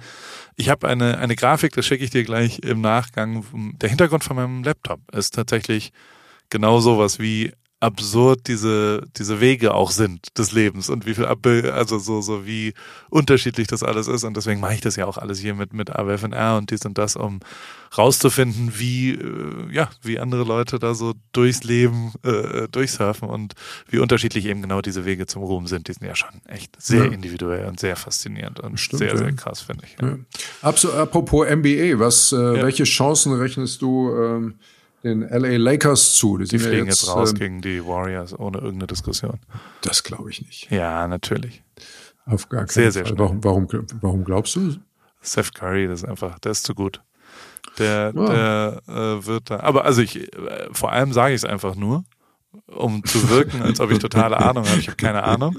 ich 0.56 0.68
habe 0.68 0.88
eine, 0.88 1.18
eine 1.18 1.36
Grafik, 1.36 1.74
das 1.74 1.86
schicke 1.86 2.04
ich 2.04 2.10
dir 2.10 2.24
gleich 2.24 2.60
im 2.60 2.80
Nachgang. 2.80 3.44
Der 3.80 3.88
Hintergrund 3.88 4.24
von 4.24 4.36
meinem 4.36 4.62
Laptop 4.62 5.00
ist 5.12 5.34
tatsächlich 5.34 5.92
genau 6.50 6.80
sowas 6.80 7.18
wie 7.18 7.52
absurd 7.82 8.46
diese, 8.46 9.02
diese 9.16 9.40
Wege 9.40 9.74
auch 9.74 9.90
sind 9.90 10.38
des 10.38 10.52
Lebens 10.52 10.88
und 10.88 11.04
wie 11.04 11.14
viel, 11.14 11.24
also 11.24 11.98
so, 11.98 12.20
so 12.20 12.46
wie 12.46 12.74
unterschiedlich 13.10 13.66
das 13.66 13.82
alles 13.82 14.06
ist. 14.06 14.22
Und 14.22 14.36
deswegen 14.36 14.60
mache 14.60 14.74
ich 14.74 14.80
das 14.80 14.94
ja 14.94 15.06
auch 15.06 15.18
alles 15.18 15.40
hier 15.40 15.54
mit, 15.54 15.72
mit 15.72 15.90
AWFNR 15.90 16.58
und 16.58 16.70
dies 16.70 16.86
und 16.86 16.96
das, 16.96 17.16
um 17.16 17.40
rauszufinden, 17.98 18.74
wie, 18.78 19.14
äh, 19.14 19.72
ja, 19.72 19.90
wie 20.00 20.20
andere 20.20 20.44
Leute 20.44 20.78
da 20.78 20.94
so 20.94 21.14
durchs 21.32 21.64
Leben 21.64 22.12
äh, 22.22 22.68
durchsurfen 22.68 23.28
und 23.28 23.54
wie 23.88 23.98
unterschiedlich 23.98 24.46
eben 24.46 24.62
genau 24.62 24.80
diese 24.80 25.04
Wege 25.04 25.26
zum 25.26 25.42
Ruhm 25.42 25.66
sind. 25.66 25.88
Die 25.88 25.92
sind 25.92 26.06
ja 26.06 26.14
schon 26.14 26.40
echt 26.46 26.80
sehr 26.80 27.06
ja. 27.06 27.10
individuell 27.10 27.66
und 27.66 27.80
sehr 27.80 27.96
faszinierend 27.96 28.60
und 28.60 28.78
Stimmt, 28.78 29.00
sehr, 29.00 29.08
ja. 29.08 29.16
sehr 29.16 29.32
krass, 29.32 29.60
finde 29.60 29.84
ich. 29.86 29.96
Ja. 30.00 30.18
Apropos 30.62 31.48
MBA, 31.48 31.98
was, 31.98 32.32
äh, 32.32 32.62
welche 32.62 32.84
Chancen 32.84 33.32
rechnest 33.32 33.82
du, 33.82 34.14
ähm, 34.14 34.54
den 35.02 35.22
LA 35.22 35.56
Lakers 35.56 36.14
zu. 36.14 36.38
Die, 36.38 36.44
die 36.44 36.58
fliegen 36.58 36.86
jetzt, 36.86 37.02
jetzt, 37.02 37.10
raus 37.10 37.32
ähm, 37.32 37.38
gegen 37.38 37.62
die 37.62 37.84
Warriors 37.84 38.38
ohne 38.38 38.58
irgendeine 38.58 38.86
Diskussion. 38.86 39.38
Das 39.82 40.02
glaube 40.02 40.30
ich 40.30 40.42
nicht. 40.42 40.70
Ja, 40.70 41.06
natürlich. 41.08 41.62
Auf 42.26 42.48
gar 42.48 42.66
keinen 42.66 42.68
sehr, 42.68 43.04
Fall. 43.04 43.06
Sehr 43.06 43.18
warum, 43.18 43.42
warum, 43.42 43.68
warum 44.00 44.24
glaubst 44.24 44.56
du? 44.56 44.76
Seth 45.20 45.54
Curry, 45.54 45.86
das 45.88 46.02
ist 46.02 46.08
einfach, 46.08 46.38
der 46.38 46.52
ist 46.52 46.64
zu 46.64 46.74
gut. 46.74 47.00
Der, 47.78 48.12
ja. 48.14 48.26
der 48.26 48.82
äh, 48.88 49.26
wird 49.26 49.50
da. 49.50 49.60
Aber 49.60 49.84
also 49.84 50.02
ich, 50.02 50.32
äh, 50.36 50.68
vor 50.72 50.92
allem 50.92 51.12
sage 51.12 51.34
ich 51.34 51.42
es 51.42 51.44
einfach 51.44 51.74
nur, 51.74 52.04
um 52.66 53.04
zu 53.04 53.28
wirken, 53.30 53.62
als 53.62 53.80
ob 53.80 53.90
ich 53.90 53.98
totale 53.98 54.38
Ahnung 54.38 54.66
habe. 54.66 54.78
Ich 54.78 54.88
habe 54.88 54.96
keine 54.96 55.22
Ahnung 55.24 55.56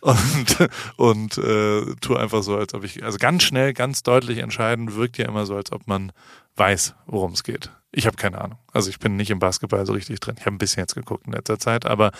und 0.00 0.68
und 0.96 1.38
äh, 1.38 1.94
tue 2.00 2.18
einfach 2.18 2.42
so, 2.42 2.56
als 2.56 2.74
ob 2.74 2.84
ich 2.84 3.04
also 3.04 3.18
ganz 3.18 3.42
schnell, 3.42 3.72
ganz 3.72 4.02
deutlich 4.02 4.38
entscheiden 4.38 4.94
wirkt 4.94 5.18
ja 5.18 5.26
immer 5.26 5.46
so, 5.46 5.56
als 5.56 5.72
ob 5.72 5.86
man 5.86 6.12
weiß, 6.56 6.94
worum 7.06 7.32
es 7.32 7.44
geht. 7.44 7.70
Ich 7.90 8.06
habe 8.06 8.16
keine 8.16 8.40
Ahnung. 8.40 8.58
Also 8.72 8.90
ich 8.90 8.98
bin 8.98 9.16
nicht 9.16 9.30
im 9.30 9.38
Basketball 9.38 9.86
so 9.86 9.94
richtig 9.94 10.20
drin. 10.20 10.34
Ich 10.38 10.44
habe 10.44 10.54
ein 10.54 10.58
bisschen 10.58 10.82
jetzt 10.82 10.94
geguckt 10.94 11.26
in 11.26 11.32
letzter 11.32 11.58
Zeit, 11.58 11.86
aber 11.86 12.12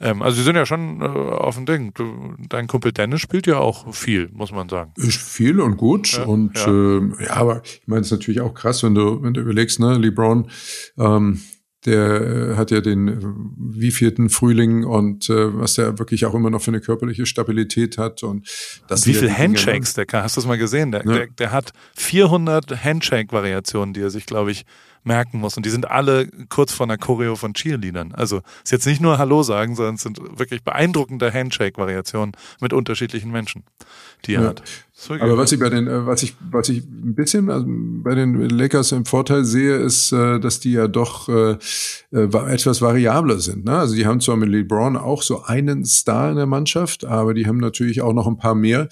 ähm, 0.00 0.20
also 0.20 0.36
sie 0.36 0.42
sind 0.42 0.56
ja 0.56 0.66
schon 0.66 1.00
äh, 1.00 1.04
auf 1.04 1.54
dem 1.54 1.64
Ding. 1.64 1.94
Du, 1.94 2.34
dein 2.48 2.66
Kumpel 2.66 2.92
Dennis 2.92 3.20
spielt 3.20 3.46
ja 3.46 3.58
auch 3.58 3.94
viel, 3.94 4.28
muss 4.32 4.50
man 4.50 4.68
sagen. 4.68 4.92
Ist 4.96 5.22
viel 5.22 5.60
und 5.60 5.76
gut 5.76 6.12
ja, 6.12 6.24
und 6.24 6.58
ja. 6.58 6.66
Äh, 6.66 7.24
ja, 7.24 7.36
aber 7.36 7.62
ich 7.64 7.86
meine 7.86 8.00
es 8.00 8.08
ist 8.08 8.18
natürlich 8.18 8.40
auch 8.40 8.54
krass, 8.54 8.82
wenn 8.82 8.96
du 8.96 9.22
wenn 9.22 9.32
du 9.32 9.40
überlegst, 9.40 9.78
ne, 9.78 9.96
LeBron 9.96 10.50
ähm, 10.98 11.40
der 11.84 12.52
äh, 12.52 12.56
hat 12.56 12.70
ja 12.70 12.80
den 12.80 13.08
äh, 13.08 13.18
wievielten 13.56 14.30
Frühling 14.30 14.84
und 14.84 15.28
äh, 15.28 15.58
was 15.58 15.74
der 15.74 15.98
wirklich 15.98 16.26
auch 16.26 16.34
immer 16.34 16.50
noch 16.50 16.62
für 16.62 16.70
eine 16.70 16.80
körperliche 16.80 17.26
Stabilität 17.26 17.98
hat 17.98 18.22
und 18.22 18.48
das 18.88 19.06
wie 19.06 19.14
viele 19.14 19.36
Handshakes 19.36 19.94
der 19.94 20.06
kann 20.06 20.22
hast 20.22 20.36
du 20.36 20.40
das 20.40 20.48
mal 20.48 20.58
gesehen 20.58 20.92
der, 20.92 21.04
ja. 21.04 21.12
der, 21.12 21.26
der 21.26 21.52
hat 21.52 21.72
400 21.94 22.84
Handshake 22.84 23.32
Variationen 23.32 23.94
die 23.94 24.00
er 24.00 24.10
sich 24.10 24.26
glaube 24.26 24.52
ich 24.52 24.64
merken 25.04 25.38
muss. 25.38 25.56
Und 25.56 25.66
die 25.66 25.70
sind 25.70 25.90
alle 25.90 26.28
kurz 26.48 26.72
vor 26.72 26.86
einer 26.86 26.98
Choreo 26.98 27.36
von 27.36 27.54
Cheerleadern. 27.54 28.12
Also 28.12 28.42
ist 28.62 28.72
jetzt 28.72 28.86
nicht 28.86 29.00
nur 29.00 29.18
Hallo 29.18 29.42
sagen, 29.42 29.74
sondern 29.74 29.96
es 29.96 30.02
sind 30.02 30.20
wirklich 30.38 30.62
beeindruckende 30.62 31.32
Handshake-Variationen 31.32 32.32
mit 32.60 32.72
unterschiedlichen 32.72 33.30
Menschen, 33.30 33.64
die 34.26 34.34
er 34.34 34.42
ja. 34.42 34.48
hat. 34.48 34.62
Aber 35.08 35.36
was 35.36 35.52
ich 35.52 35.60
bei 35.60 35.68
den, 35.68 35.86
äh, 35.86 36.06
was 36.06 36.22
ich, 36.22 36.34
was 36.50 36.68
ich 36.68 36.84
ein 36.84 37.14
bisschen 37.14 37.50
also 37.50 37.66
bei 37.68 38.14
den 38.14 38.34
Lakers 38.48 38.92
im 38.92 39.04
Vorteil 39.04 39.44
sehe, 39.44 39.76
ist, 39.76 40.12
äh, 40.12 40.38
dass 40.40 40.60
die 40.60 40.72
ja 40.72 40.88
doch 40.88 41.28
äh, 41.28 41.56
etwas 42.10 42.80
variabler 42.80 43.40
sind. 43.40 43.64
Ne? 43.64 43.76
Also 43.76 43.94
die 43.94 44.06
haben 44.06 44.20
zwar 44.20 44.36
mit 44.36 44.48
LeBron 44.48 44.96
auch 44.96 45.22
so 45.22 45.42
einen 45.42 45.84
Star 45.84 46.30
in 46.30 46.36
der 46.36 46.46
Mannschaft, 46.46 47.04
aber 47.04 47.34
die 47.34 47.46
haben 47.46 47.58
natürlich 47.58 48.02
auch 48.02 48.12
noch 48.12 48.26
ein 48.26 48.36
paar 48.36 48.54
mehr. 48.54 48.88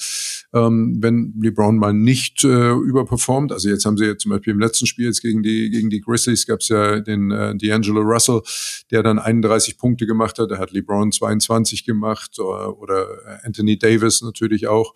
Ähm, 0.52 0.98
wenn 1.00 1.34
LeBron 1.40 1.76
mal 1.76 1.92
nicht 1.92 2.42
überperformt, 2.42 3.52
also 3.52 3.68
jetzt 3.68 3.84
haben 3.84 3.96
sie 3.96 4.06
ja 4.06 4.16
zum 4.16 4.30
Beispiel 4.30 4.52
im 4.52 4.60
letzten 4.60 4.86
Spiel 4.86 5.06
jetzt 5.06 5.22
gegen 5.22 5.42
die 5.42 5.70
gegen 5.70 5.90
die 5.90 6.00
Grizzlies 6.00 6.46
gab 6.46 6.60
es 6.60 6.68
ja 6.68 7.00
den 7.00 7.30
äh, 7.30 7.54
D'Angelo 7.54 8.00
Russell, 8.00 8.42
der 8.90 9.02
dann 9.02 9.18
31 9.18 9.78
Punkte 9.78 10.06
gemacht 10.06 10.38
hat. 10.38 10.50
Da 10.50 10.58
hat 10.58 10.72
LeBron 10.72 11.12
22 11.12 11.84
gemacht 11.84 12.38
oder, 12.38 12.78
oder 12.78 13.06
Anthony 13.44 13.78
Davis 13.78 14.22
natürlich 14.22 14.66
auch. 14.68 14.94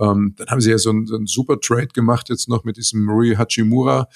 Ähm, 0.00 0.34
dann 0.36 0.48
haben 0.48 0.60
sie 0.60 0.70
ja 0.70 0.78
so 0.78 0.90
einen, 0.90 1.06
so 1.06 1.16
einen 1.16 1.26
super 1.26 1.60
Trade 1.60 1.88
gemacht 1.88 2.28
jetzt 2.28 2.48
noch 2.48 2.64
mit 2.64 2.76
diesem 2.76 3.08
Rui 3.08 3.34
Hachimura, 3.36 4.08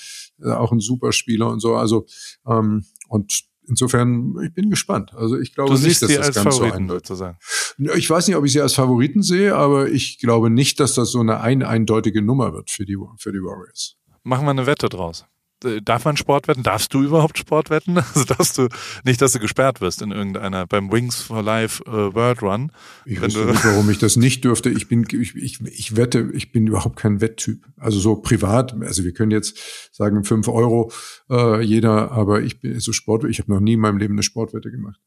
äh, 0.43 0.51
auch 0.51 0.73
ein 0.73 0.81
super 0.81 1.13
Spieler 1.13 1.49
und 1.49 1.61
so. 1.61 1.75
Also 1.75 2.07
ähm, 2.47 2.85
und 3.09 3.45
insofern, 3.69 4.35
ich 4.45 4.55
bin 4.55 4.71
gespannt. 4.71 5.13
Also 5.15 5.39
ich 5.39 5.55
glaube 5.55 5.75
nicht, 5.75 6.03
dass 6.03 6.15
das 6.15 6.35
ganz 6.35 6.37
Favoriten, 6.37 6.71
so 6.71 6.77
eindeutig 6.77 7.09
sozusagen. 7.09 7.39
Ich 7.97 8.09
weiß 8.09 8.27
nicht, 8.29 8.37
ob 8.37 8.45
ich 8.45 8.53
sie 8.53 8.61
als 8.61 8.75
Favoriten 8.75 9.23
sehe, 9.23 9.55
aber 9.55 9.89
ich 9.89 10.19
glaube 10.19 10.51
nicht, 10.51 10.81
dass 10.81 10.95
das 10.95 11.11
so 11.11 11.21
eine 11.21 11.41
ein 11.41 11.63
eindeutige 11.63 12.23
Nummer 12.23 12.53
wird 12.53 12.71
für 12.71 12.85
die, 12.85 12.97
für 13.19 13.33
die 13.33 13.41
Warriors. 13.41 13.97
Machen 14.23 14.47
wir 14.47 14.51
eine 14.51 14.67
Wette 14.67 14.89
draus. 14.89 15.27
Äh, 15.65 15.83
darf 15.83 16.05
man 16.05 16.17
Sport 16.17 16.49
wetten? 16.49 16.63
Darfst 16.63 16.93
du 16.95 17.03
überhaupt 17.03 17.39
Sport 17.39 17.71
wetten? 17.71 17.99
Also 18.15 18.25
darfst 18.25 18.59
du 18.59 18.69
nicht, 19.05 19.21
dass 19.21 19.33
du 19.33 19.39
gesperrt 19.39 19.81
wirst 19.81 20.03
in 20.03 20.13
irgendeiner 20.13 20.67
beim 20.67 20.93
Wings 20.93 21.23
for 21.23 21.43
Life 21.43 21.83
äh, 21.85 22.15
World 22.15 22.43
Run. 22.43 22.73
Ich 23.05 23.21
weiß 23.21 23.35
nicht, 23.35 23.47
warum 23.65 23.91
ich 23.91 23.99
das 23.99 24.17
nicht 24.17 24.45
dürfte. 24.45 24.71
Ich 24.71 24.89
bin, 24.89 25.07
ich, 25.11 25.35
ich, 25.35 25.61
ich 25.61 25.97
wette, 25.97 26.31
ich 26.33 26.53
bin 26.53 26.67
überhaupt 26.67 26.97
kein 26.97 27.21
Wetttyp. 27.21 27.65
Also 27.77 27.99
so 27.99 28.17
privat. 28.17 28.75
Also 28.83 29.05
wir 29.05 29.13
können 29.13 29.31
jetzt 29.31 29.59
sagen 29.93 30.25
fünf 30.25 30.49
Euro 30.49 30.93
äh, 31.31 31.61
jeder, 31.63 32.13
aber 32.13 32.43
ich 32.43 32.61
bin 32.61 32.79
so 32.79 32.93
Sport. 32.93 33.25
Ich 33.25 33.41
habe 33.41 33.53
noch 33.53 33.61
nie 33.61 33.75
in 33.75 33.81
meinem 33.81 33.99
Leben 33.99 34.15
eine 34.15 34.23
Sportwette 34.23 34.71
gemacht. 34.71 35.01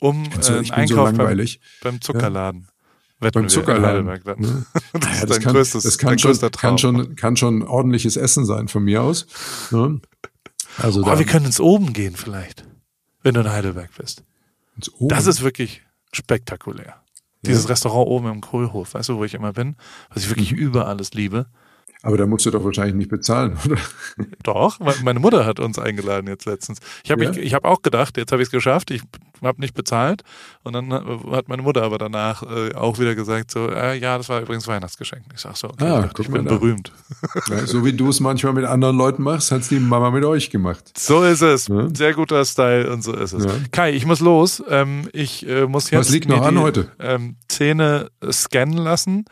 Um 0.00 0.24
äh, 0.24 0.60
ich 0.60 0.72
bin 0.72 0.86
so 0.86 0.96
langweilig. 0.96 1.60
Beim, 1.82 1.94
beim 1.94 2.00
Zuckerladen. 2.00 2.62
Ja. 2.62 2.75
Wetten 3.20 3.42
beim 3.42 3.48
Zuckerladen. 3.48 4.06
Ne? 4.06 4.20
Das, 4.92 5.20
ja, 5.20 5.26
das, 5.26 5.40
kann, 5.40 5.54
größtes, 5.54 5.82
das 5.82 5.98
kann, 5.98 6.18
schon, 6.18 6.38
kann, 6.52 6.78
schon, 6.78 7.16
kann 7.16 7.36
schon 7.36 7.62
ordentliches 7.62 8.16
Essen 8.16 8.44
sein 8.44 8.68
von 8.68 8.84
mir 8.84 9.02
aus. 9.02 9.26
Ne? 9.70 10.00
Also 10.78 11.02
oh, 11.02 11.18
wir 11.18 11.24
können 11.24 11.46
ins 11.46 11.60
Oben 11.60 11.92
gehen 11.92 12.14
vielleicht, 12.16 12.64
wenn 13.22 13.34
du 13.34 13.40
in 13.40 13.50
Heidelberg 13.50 13.90
bist. 13.96 14.24
Ins 14.76 14.92
Oben? 14.92 15.08
Das 15.08 15.26
ist 15.26 15.42
wirklich 15.42 15.82
spektakulär. 16.12 17.02
Dieses 17.42 17.64
ja. 17.64 17.70
Restaurant 17.70 18.08
oben 18.08 18.28
im 18.28 18.40
Kohlhof, 18.40 18.94
weißt 18.94 19.08
du, 19.10 19.18
wo 19.18 19.24
ich 19.24 19.34
immer 19.34 19.52
bin, 19.52 19.76
was 20.10 20.24
ich 20.24 20.30
wirklich 20.30 20.52
mhm. 20.52 20.58
über 20.58 20.86
alles 20.86 21.14
liebe. 21.14 21.46
Aber 22.02 22.16
da 22.16 22.26
musst 22.26 22.46
du 22.46 22.50
doch 22.50 22.62
wahrscheinlich 22.62 22.94
nicht 22.94 23.10
bezahlen, 23.10 23.56
oder? 23.64 23.76
Doch, 24.42 24.78
meine 25.02 25.18
Mutter 25.18 25.46
hat 25.46 25.60
uns 25.60 25.78
eingeladen 25.78 26.28
jetzt 26.28 26.44
letztens. 26.44 26.78
Ich 27.04 27.10
habe 27.10 27.24
ja? 27.24 27.30
ich, 27.30 27.38
ich 27.38 27.54
hab 27.54 27.64
auch 27.64 27.82
gedacht, 27.82 28.16
jetzt 28.16 28.32
habe 28.32 28.42
ich 28.42 28.48
es 28.48 28.52
geschafft, 28.52 28.90
ich 28.90 29.02
habe 29.42 29.60
nicht 29.60 29.74
bezahlt. 29.74 30.22
Und 30.62 30.72
dann 30.72 30.92
hat 30.92 31.48
meine 31.48 31.62
Mutter 31.62 31.82
aber 31.82 31.98
danach 31.98 32.42
äh, 32.42 32.74
auch 32.74 32.98
wieder 32.98 33.14
gesagt, 33.14 33.50
so, 33.50 33.68
äh, 33.68 33.98
ja, 33.98 34.16
das 34.18 34.28
war 34.28 34.40
übrigens 34.40 34.66
Weihnachtsgeschenk. 34.66 35.24
Ich 35.34 35.40
sag 35.40 35.56
so, 35.56 35.68
okay, 35.68 35.84
ah, 35.84 35.98
ich, 36.00 36.06
dachte, 36.06 36.22
ich 36.22 36.30
bin 36.30 36.44
berühmt. 36.44 36.92
Ja, 37.48 37.66
so 37.66 37.84
wie 37.84 37.92
du 37.92 38.08
es 38.08 38.18
manchmal 38.18 38.54
mit 38.54 38.64
anderen 38.64 38.96
Leuten 38.96 39.22
machst, 39.22 39.52
hat 39.52 39.60
es 39.60 39.68
die 39.68 39.78
Mama 39.78 40.10
mit 40.10 40.24
euch 40.24 40.50
gemacht. 40.50 40.98
So 40.98 41.22
ist 41.22 41.42
es. 41.42 41.68
Ja? 41.68 41.88
Sehr 41.94 42.14
guter 42.14 42.44
Style 42.44 42.90
und 42.90 43.02
so 43.02 43.12
ist 43.12 43.32
es. 43.32 43.44
Ja. 43.44 43.52
Kai, 43.70 43.92
ich 43.92 44.06
muss 44.06 44.20
los. 44.20 44.62
Ähm, 44.68 45.08
ich 45.12 45.46
äh, 45.46 45.66
muss 45.66 45.90
jetzt 45.90 46.00
Was 46.00 46.08
liegt 46.10 46.28
noch 46.28 46.42
an 46.42 46.58
heute? 46.60 46.90
Ähm, 46.98 47.36
Zähne 47.48 48.10
scannen 48.30 48.78
lassen. 48.78 49.26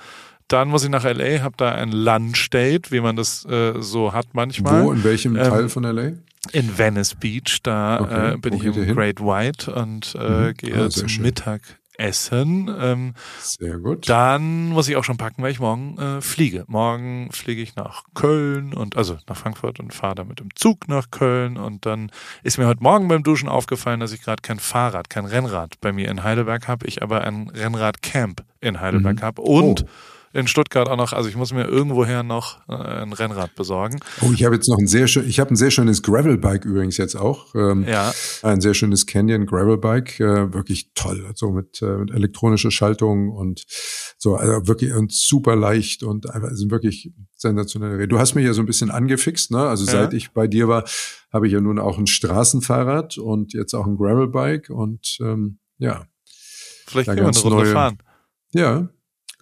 Dann 0.49 0.69
muss 0.69 0.85
ich 0.85 0.91
nach 0.91 1.05
LA, 1.05 1.43
habe 1.43 1.55
da 1.57 1.73
ein 1.73 1.91
Lunch 1.91 2.51
Date, 2.51 2.93
wie 2.93 3.01
man 3.01 3.17
das 3.17 3.45
äh, 3.47 3.81
so 3.81 4.13
hat 4.13 4.27
manchmal. 4.35 4.85
Wo, 4.85 4.93
in 4.93 5.03
welchem 5.03 5.37
ähm, 5.37 5.45
Teil 5.45 5.69
von 5.69 5.85
LA? 5.85 6.13
In 6.53 6.79
Venice 6.79 7.15
Beach, 7.15 7.61
da 7.63 8.01
okay. 8.01 8.35
äh, 8.35 8.37
bin 8.37 8.55
ich 8.55 8.65
im 8.65 8.95
Great 8.95 9.21
White 9.21 9.73
und 9.73 10.15
äh, 10.19 10.49
mhm. 10.49 10.55
gehe 10.55 10.77
ah, 10.77 10.91
zum 10.91 11.09
schön. 11.09 11.23
Mittagessen. 11.23 12.75
Ähm, 12.79 13.15
sehr 13.41 13.79
gut. 13.79 14.09
Dann 14.09 14.69
muss 14.69 14.89
ich 14.89 14.97
auch 14.97 15.05
schon 15.05 15.17
packen, 15.17 15.43
weil 15.43 15.53
ich 15.53 15.61
morgen 15.61 15.99
äh, 15.99 16.21
fliege. 16.21 16.65
Morgen 16.67 17.31
fliege 17.33 17.63
ich 17.63 17.77
nach 17.77 18.03
Köln 18.15 18.75
und 18.75 18.97
also 18.97 19.17
nach 19.29 19.37
Frankfurt 19.37 19.81
und 19.81 19.95
fahre 19.95 20.17
dann 20.17 20.29
mit 20.29 20.41
dem 20.41 20.49
Zug 20.55 20.89
nach 20.89 21.11
Köln. 21.11 21.57
Und 21.57 21.87
dann 21.87 22.11
ist 22.43 22.59
mir 22.59 22.67
heute 22.67 22.83
Morgen 22.83 23.09
beim 23.09 23.23
Duschen 23.23 23.49
aufgefallen, 23.49 24.01
dass 24.01 24.13
ich 24.13 24.23
gerade 24.23 24.43
kein 24.43 24.59
Fahrrad, 24.59 25.09
kein 25.09 25.25
Rennrad 25.25 25.81
bei 25.81 25.93
mir 25.93 26.09
in 26.11 26.23
Heidelberg 26.25 26.69
habe. 26.69 26.87
Ich 26.87 27.03
aber 27.03 27.23
ein 27.23 27.49
Rennradcamp 27.49 28.45
in 28.61 28.81
Heidelberg 28.81 29.17
mhm. 29.17 29.23
habe 29.23 29.43
und 29.43 29.85
oh 29.85 29.89
in 30.35 30.49
Stuttgart 30.49 30.89
auch 30.89 30.97
noch, 30.97 31.12
also 31.12 31.28
ich 31.28 31.37
muss 31.37 31.53
mir 31.53 31.64
irgendwoher 31.64 32.24
noch 32.24 32.68
äh, 32.68 32.74
ein 32.74 33.12
Rennrad 33.12 33.55
besorgen. 33.55 34.01
Oh, 34.20 34.32
ich 34.35 34.45
habe 34.45 34.57
jetzt 34.57 34.68
noch 34.68 34.78
ein 34.78 34.89
sehr 34.89 35.07
schön, 35.07 35.28
ich 35.28 35.39
habe 35.39 35.55
ein 35.55 35.57
sehr 35.57 35.70
schönes 35.70 36.03
Gravelbike 36.03 36.64
übrigens 36.64 36.97
jetzt 36.97 37.14
auch. 37.14 37.55
Ähm, 37.55 37.87
ja. 37.87 38.12
Ein 38.43 38.61
sehr 38.61 38.74
schönes 38.74 39.07
Canyon 39.07 39.47
Gravelbike, 39.47 40.18
äh, 40.18 40.53
wirklich 40.53 40.91
toll, 40.95 41.20
so 41.20 41.26
also 41.28 41.51
mit, 41.53 41.80
äh, 41.82 41.99
mit 41.99 42.11
elektronischer 42.11 42.72
Schaltung 42.72 43.30
und 43.30 43.64
so, 44.18 44.35
also 44.35 44.66
wirklich 44.66 44.93
und 44.93 45.12
super 45.12 45.55
leicht 45.55 46.03
und 46.03 46.28
einfach 46.28 46.51
sind 46.51 46.72
wirklich 46.72 47.12
sensationelle 47.37 47.95
Räder. 47.95 48.09
Du 48.09 48.18
hast 48.18 48.35
mich 48.35 48.45
ja 48.45 48.55
so 48.55 48.62
ein 48.62 48.66
bisschen 48.66 48.91
angefixt, 48.91 49.53
ne? 49.53 49.68
Also 49.68 49.85
ja. 49.87 49.93
seit 49.93 50.14
ich 50.14 50.32
bei 50.32 50.49
dir 50.49 50.66
war, 50.66 50.85
habe 51.32 51.47
ich 51.47 51.53
ja 51.53 51.61
nun 51.61 51.78
auch 51.78 51.97
ein 51.97 52.09
Straßenfahrrad 52.09 53.18
und 53.18 53.53
jetzt 53.53 53.72
auch 53.74 53.87
ein 53.87 53.97
Gravelbike 53.97 54.70
und 54.70 55.16
ähm, 55.20 55.59
ja. 55.78 56.07
Vielleicht 56.87 57.07
können 57.07 57.20
wir 57.20 57.28
eine 57.28 57.39
Runde 57.39 57.57
neue, 57.57 57.72
fahren. 57.72 57.99
Ja, 58.53 58.89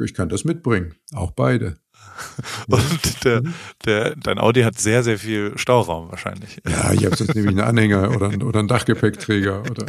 ich 0.01 0.15
kann 0.15 0.29
das 0.29 0.45
mitbringen. 0.45 0.95
Auch 1.13 1.33
beide. 1.33 1.77
Und 2.69 3.25
der, 3.25 3.43
der, 3.85 4.17
dein 4.17 4.39
Audi 4.39 4.63
hat 4.63 4.79
sehr, 4.79 5.03
sehr 5.03 5.19
viel 5.19 5.53
Stauraum 5.57 6.11
wahrscheinlich. 6.11 6.61
Ja, 6.69 6.93
ich 6.93 7.05
habe 7.05 7.17
sonst 7.17 7.35
nämlich 7.35 7.57
einen 7.57 7.67
Anhänger 7.67 8.15
oder, 8.15 8.29
oder 8.45 8.59
einen 8.59 8.69
Dachgepäckträger. 8.69 9.63
Oder, 9.71 9.87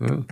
ja, 0.00 0.22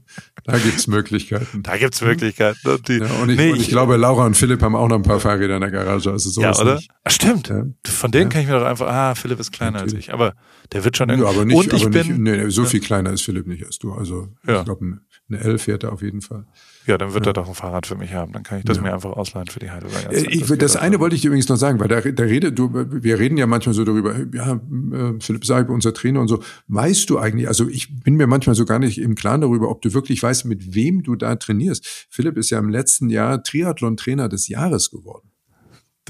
da 0.45 0.59
gibt's 0.59 0.87
Möglichkeiten. 0.87 1.63
Da 1.63 1.77
gibt's 1.77 2.01
Möglichkeiten. 2.01 2.69
Und, 2.69 2.89
die, 2.89 2.99
ja, 2.99 3.07
und, 3.23 3.31
ich, 3.31 3.37
nee, 3.37 3.51
und 3.51 3.57
ich, 3.57 3.63
ich, 3.63 3.69
glaube, 3.69 3.97
Laura 3.97 4.27
und 4.27 4.37
Philipp 4.37 4.63
haben 4.63 4.75
auch 4.75 4.89
noch 4.89 4.97
ein 4.97 5.03
paar 5.03 5.21
Fahrräder 5.21 5.57
in 5.57 5.61
der 5.61 5.71
Garage. 5.71 6.11
Also 6.11 6.31
so 6.31 6.41
ja, 6.41 6.57
oder? 6.57 6.77
Nicht. 6.77 6.91
Stimmt. 7.09 7.49
Ja. 7.49 7.65
Von 7.87 8.11
denen 8.11 8.31
kann 8.31 8.43
ich 8.43 8.49
mir 8.49 8.59
doch 8.59 8.67
einfach, 8.67 8.89
ah, 8.89 9.15
Philipp 9.15 9.41
ist 9.41 9.53
kleiner 9.53 9.79
Natürlich. 9.79 9.95
als 9.95 10.05
ich. 10.05 10.13
Aber 10.13 10.35
der 10.73 10.85
wird 10.85 10.97
schon 10.97 11.09
irgendwie. 11.09 11.29
Ja, 11.29 11.35
aber 11.35 11.45
nicht, 11.45 11.57
und 11.57 11.73
ich 11.73 11.83
aber 11.83 11.91
bin, 11.91 12.23
nicht, 12.23 12.39
nee, 12.39 12.51
so 12.51 12.65
viel 12.65 12.81
kleiner 12.81 13.13
ist 13.13 13.23
Philipp 13.23 13.47
nicht 13.47 13.65
als 13.65 13.79
du. 13.79 13.93
Also 13.93 14.29
ich 14.43 14.65
glaube, 14.65 15.01
eine 15.29 15.39
L 15.39 15.59
fährt 15.59 15.85
er 15.85 15.93
auf 15.93 16.03
jeden 16.03 16.21
Fall. 16.21 16.47
Ja, 16.87 16.99
dann 16.99 17.15
wird 17.15 17.27
ja. 17.27 17.31
er 17.31 17.33
doch 17.35 17.49
ein 17.49 17.55
Fahrrad 17.55 17.87
für 17.87 17.97
mich 17.97 18.15
haben. 18.15 18.33
Dann 18.33 18.45
kann 18.45 18.59
ich 18.59 18.65
das 18.65 18.77
ja. 18.77 18.85
mir 18.85 18.95
einfach 18.95 19.11
ausleihen 19.11 19.49
für 19.49 19.59
die 19.59 19.71
Heidelberger. 19.71 20.13
Äh, 20.13 20.27
ich, 20.29 20.47
das, 20.47 20.59
das 20.59 20.77
eine 20.77 21.01
wollte 21.01 21.17
ich 21.17 21.23
dir 21.23 21.29
übrigens 21.29 21.49
noch 21.49 21.57
sagen, 21.57 21.81
weil 21.81 21.89
da, 21.89 22.01
da 22.01 22.23
redet 22.23 22.57
du, 22.59 22.71
wir 22.73 23.19
reden 23.19 23.37
ja 23.37 23.47
manchmal 23.47 23.75
so 23.75 23.85
darüber, 23.85 24.15
ja, 24.33 24.53
äh, 24.53 25.15
Philipp 25.21 25.45
Seib, 25.45 25.69
unser 25.69 25.93
Trainer 25.93 26.21
und 26.21 26.29
so. 26.29 26.43
Weißt 26.69 27.11
du 27.11 27.19
eigentlich, 27.19 27.49
also 27.49 27.69
ich 27.69 28.03
bin 28.03 28.15
mir 28.15 28.29
manchmal 28.29 28.55
so 28.55 28.65
gar 28.65 28.79
nicht 28.79 28.99
im 28.99 29.17
Klaren 29.17 29.41
darüber, 29.41 29.69
ob 29.69 29.83
du 29.83 29.93
wirklich 29.95 30.23
weißt, 30.23 30.45
mit 30.45 30.75
wem 30.75 31.03
du 31.03 31.17
da 31.17 31.35
trainierst. 31.35 32.07
Philipp 32.09 32.37
ist 32.37 32.51
ja 32.51 32.61
im 32.61 32.69
letzten 32.69 33.11
Jahr 33.11 33.43
Triathlon-Trainer 33.43 34.29
des 34.29 34.47
Jahres 34.47 34.91
geworden. 34.91 35.31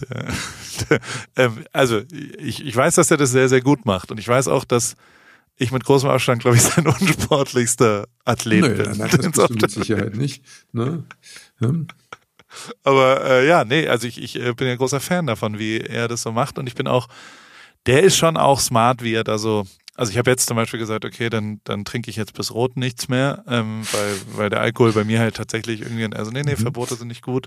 Der, 0.00 0.26
der, 0.90 1.00
ähm, 1.36 1.52
also 1.72 2.02
ich, 2.38 2.64
ich 2.66 2.76
weiß, 2.76 2.96
dass 2.96 3.10
er 3.10 3.16
das 3.16 3.30
sehr, 3.30 3.48
sehr 3.48 3.62
gut 3.62 3.86
macht. 3.86 4.10
Und 4.10 4.20
ich 4.20 4.28
weiß 4.28 4.48
auch, 4.48 4.64
dass 4.64 4.94
ich 5.58 5.72
mit 5.72 5.84
großem 5.84 6.08
Abstand, 6.10 6.42
glaube 6.42 6.56
ich, 6.56 6.62
sein 6.62 6.86
unsportlichster 6.86 8.06
Athlet 8.24 8.60
Nö, 8.60 8.74
bin. 8.74 8.98
nein, 8.98 9.10
das 9.10 9.18
bist 9.30 9.50
du 9.50 9.54
mit 9.54 9.70
Sicherheit 9.70 10.16
nicht. 10.16 10.42
Ne? 10.72 11.04
Hm? 11.58 11.86
Aber 12.82 13.24
äh, 13.24 13.46
ja, 13.46 13.64
nee, 13.64 13.86
also 13.88 14.06
ich, 14.06 14.22
ich 14.22 14.36
äh, 14.36 14.52
bin 14.54 14.68
ja 14.68 14.76
großer 14.76 15.00
Fan 15.00 15.26
davon, 15.26 15.58
wie 15.58 15.78
er 15.80 16.08
das 16.08 16.22
so 16.22 16.32
macht. 16.32 16.58
Und 16.58 16.66
ich 16.66 16.74
bin 16.74 16.86
auch, 16.86 17.08
der 17.86 18.02
ist 18.02 18.16
schon 18.16 18.36
auch 18.36 18.60
smart, 18.60 19.02
wie 19.02 19.14
er 19.14 19.24
da 19.24 19.38
so. 19.38 19.66
Also 19.94 20.12
ich 20.12 20.18
habe 20.18 20.30
jetzt 20.30 20.46
zum 20.46 20.56
Beispiel 20.56 20.78
gesagt, 20.78 21.06
okay, 21.06 21.30
dann, 21.30 21.60
dann 21.64 21.86
trinke 21.86 22.10
ich 22.10 22.16
jetzt 22.16 22.34
bis 22.34 22.52
Rot 22.52 22.76
nichts 22.76 23.08
mehr, 23.08 23.44
ähm, 23.48 23.82
weil, 23.92 24.14
weil 24.36 24.50
der 24.50 24.60
Alkohol 24.60 24.92
bei 24.92 25.04
mir 25.04 25.20
halt 25.20 25.36
tatsächlich 25.36 25.80
irgendwie, 25.80 26.14
also 26.14 26.30
nee, 26.30 26.42
nee, 26.42 26.52
Mhm. 26.52 26.58
Verbote 26.58 26.96
sind 26.96 27.08
nicht 27.08 27.22
gut. 27.22 27.46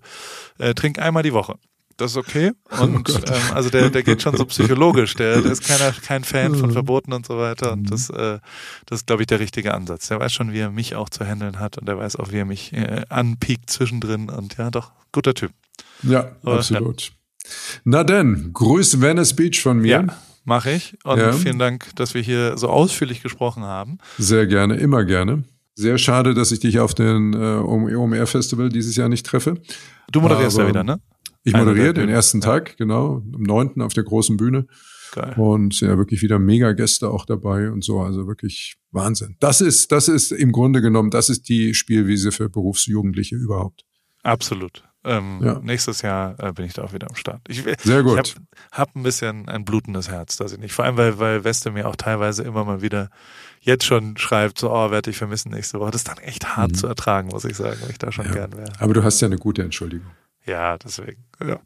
Äh, 0.57 0.73
trink 0.73 0.98
einmal 0.98 1.22
die 1.22 1.34
Woche. 1.34 1.60
Das 2.00 2.12
ist 2.12 2.18
okay. 2.18 2.52
Und 2.80 3.10
ähm, 3.10 3.34
also 3.54 3.70
der, 3.70 3.90
der 3.90 4.04
geht 4.04 4.22
schon 4.22 4.36
so 4.38 4.46
psychologisch. 4.46 5.16
Der, 5.16 5.42
der 5.42 5.52
ist 5.52 5.64
keiner, 5.68 5.92
kein 5.92 6.24
Fan 6.24 6.56
von 6.56 6.72
Verboten 6.80 7.12
und 7.14 7.26
so 7.26 7.38
weiter. 7.38 7.74
Und 7.74 7.92
das, 7.92 8.10
äh, 8.10 8.40
das 8.86 9.00
ist, 9.02 9.08
glaube 9.08 9.24
ich, 9.24 9.28
der 9.28 9.40
richtige 9.42 9.74
Ansatz. 9.74 10.08
Der 10.08 10.20
weiß 10.20 10.32
schon, 10.32 10.54
wie 10.54 10.60
er 10.60 10.72
mich 10.72 10.96
auch 10.96 11.10
zu 11.10 11.26
handeln 11.26 11.60
hat 11.60 11.78
und 11.78 11.88
der 11.88 11.98
weiß 11.98 12.16
auch, 12.16 12.32
wie 12.32 12.38
er 12.38 12.46
mich 12.46 12.72
äh, 12.74 13.04
anpiekt 13.10 13.70
zwischendrin. 13.70 14.30
Und 14.30 14.58
ja, 14.58 14.72
doch, 14.72 14.92
guter 15.12 15.34
Typ. 15.34 15.52
Ja, 16.04 16.32
Aber, 16.44 16.56
absolut. 16.56 17.12
Na 17.84 18.04
denn, 18.06 18.52
grüß 18.54 19.02
Venice 19.02 19.36
Beach 19.36 19.60
von 19.62 19.80
mir. 19.80 19.90
Ja, 20.08 20.16
mache 20.46 20.72
ich. 20.72 20.98
Und 21.04 21.20
Ja. 21.20 21.34
vielen 21.34 21.60
Dank, 21.60 21.94
dass 21.96 22.14
wir 22.14 22.22
hier 22.22 22.58
so 22.58 22.70
ausführlich 22.70 23.22
gesprochen 23.22 23.64
haben. 23.64 23.98
Sehr 24.18 24.48
gerne, 24.48 24.76
immer 24.78 25.04
gerne. 25.04 25.44
Sehr 25.76 25.98
schade, 25.98 26.34
dass 26.34 26.52
ich 26.54 26.60
dich 26.62 26.80
auf 26.80 26.94
den 26.94 27.34
äh, 27.34 27.38
OMR 27.38 28.26
Festival 28.28 28.70
dieses 28.70 28.96
Jahr 28.96 29.10
nicht 29.10 29.26
treffe. 29.26 29.56
Du 30.12 30.22
moderierst 30.22 30.56
Aber- 30.58 30.64
ja 30.64 30.70
wieder, 30.70 30.84
ne? 30.84 31.00
Ich 31.44 31.53
moderiere 31.53 31.94
der- 31.94 32.06
den 32.06 32.10
ersten 32.14 32.41
Tag, 32.41 32.78
genau, 32.78 33.24
am 33.34 33.41
9. 33.44 33.82
auf 33.82 33.94
der 33.94 34.03
großen 34.03 34.38
Bühne. 34.38 34.68
Geil. 35.14 35.34
Und 35.38 35.80
ja, 35.82 35.98
wirklich 35.98 36.22
wieder 36.22 36.38
mega 36.38 36.74
Gäste 36.74 37.10
auch 37.10 37.26
dabei 37.26 37.72
und 37.72 37.84
so. 37.84 37.99
Also 38.02 38.28
wirklich 38.28 38.76
Wahnsinn. 38.91 39.38
Das 39.40 39.60
ist, 39.60 39.91
das 39.91 40.07
ist 40.07 40.32
im 40.32 40.52
Grunde 40.52 40.82
genommen, 40.82 41.10
das 41.10 41.30
ist 41.30 41.49
die 41.49 41.74
Spielwiese 41.74 42.32
für 42.32 42.49
Berufsjugendliche 42.49 43.36
überhaupt. 43.36 43.86
Absolut. 44.22 44.84
Ähm, 45.06 45.40
Ja. 45.41 45.60
Nächstes 45.64 46.02
Jahr 46.03 46.36
äh, 46.40 46.52
bin 46.52 46.66
ich 46.66 46.74
da 46.74 46.84
auch 46.84 46.94
wieder 46.94 47.10
am 47.10 47.16
Start. 47.16 47.41
Ich, 47.48 47.64
Sehr 47.84 48.03
gut. 48.03 48.20
Ich 48.28 48.36
habe 48.36 48.45
hab 48.74 48.95
ein 48.95 49.02
bisschen 49.02 49.48
ein 49.49 49.64
blutendes 49.66 50.10
Herz, 50.10 50.36
dass 50.36 50.52
ich 50.52 50.60
nicht. 50.60 50.74
Vor 50.74 50.86
allem, 50.86 50.98
weil, 50.98 51.18
weil 51.18 51.44
Weste 51.45 51.72
mir 51.72 51.88
auch 51.88 51.95
teilweise 51.95 52.44
immer 52.44 52.66
mal 52.66 52.82
wieder 52.84 53.10
jetzt 53.61 53.86
schon 53.86 54.18
schreibt, 54.18 54.60
so, 54.60 54.70
oh, 54.72 54.91
werde 54.91 55.10
ich 55.10 55.18
vermissen 55.18 55.52
nächste 55.52 55.80
Woche. 55.80 55.91
Das 55.91 56.02
ist 56.02 56.10
dann 56.10 56.18
echt 56.18 56.56
hart 56.57 56.76
zu 56.76 56.86
ertragen, 56.86 57.30
muss 57.30 57.45
ich 57.45 57.56
sagen, 57.56 57.78
weil 57.82 57.91
ich 57.91 57.98
da 57.98 58.11
schon 58.11 58.26
Mhm. 58.28 58.34
Ja. 58.34 58.48
gern 58.48 58.57
wäre. 58.57 58.74
Aber 58.80 58.94
du 58.94 59.02
hast 59.03 59.22
ja 59.22 59.28
eine 59.28 59.38
gute 59.38 59.64
Entschuldigung. 59.64 60.11
Ja, 60.50 60.78
deswegen. 60.78 61.26
Ja. 61.46 61.60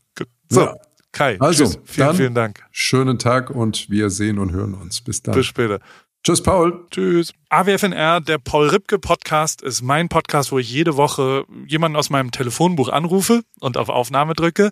So, 0.50 0.62
Ja. 0.62 0.76
Kai, 1.12 1.38
Also, 1.40 1.66
tschüss. 1.66 1.80
vielen, 1.86 2.08
dann- 2.08 2.16
vielen 2.18 2.36
Dank. 2.36 2.64
Schönen 2.72 3.20
Tag 3.20 3.50
und 3.52 3.90
wir 3.90 4.10
sehen 4.10 4.40
und 4.40 4.52
hören 4.52 4.74
uns. 4.74 5.00
Bis 5.02 5.22
dann. 5.22 5.36
Bis 5.36 5.46
später. 5.46 5.80
Tschüss, 6.24 6.42
Paul. 6.42 6.86
Tschüss. 6.90 7.34
AWFNR, 7.50 8.20
der 8.22 8.38
Paul 8.40 8.70
Ripke 8.70 8.98
Podcast, 8.98 9.62
ist 9.62 9.82
mein 9.84 10.10
Podcast, 10.10 10.52
wo 10.52 10.58
ich 10.60 10.72
jede 10.72 10.96
Woche 10.98 11.46
jemanden 11.68 11.98
aus 11.98 12.10
meinem 12.10 12.32
Telefonbuch 12.32 12.90
anrufe 12.90 13.44
und 13.60 13.78
auf 13.78 13.90
Aufnahme 13.90 14.34
drücke. 14.34 14.72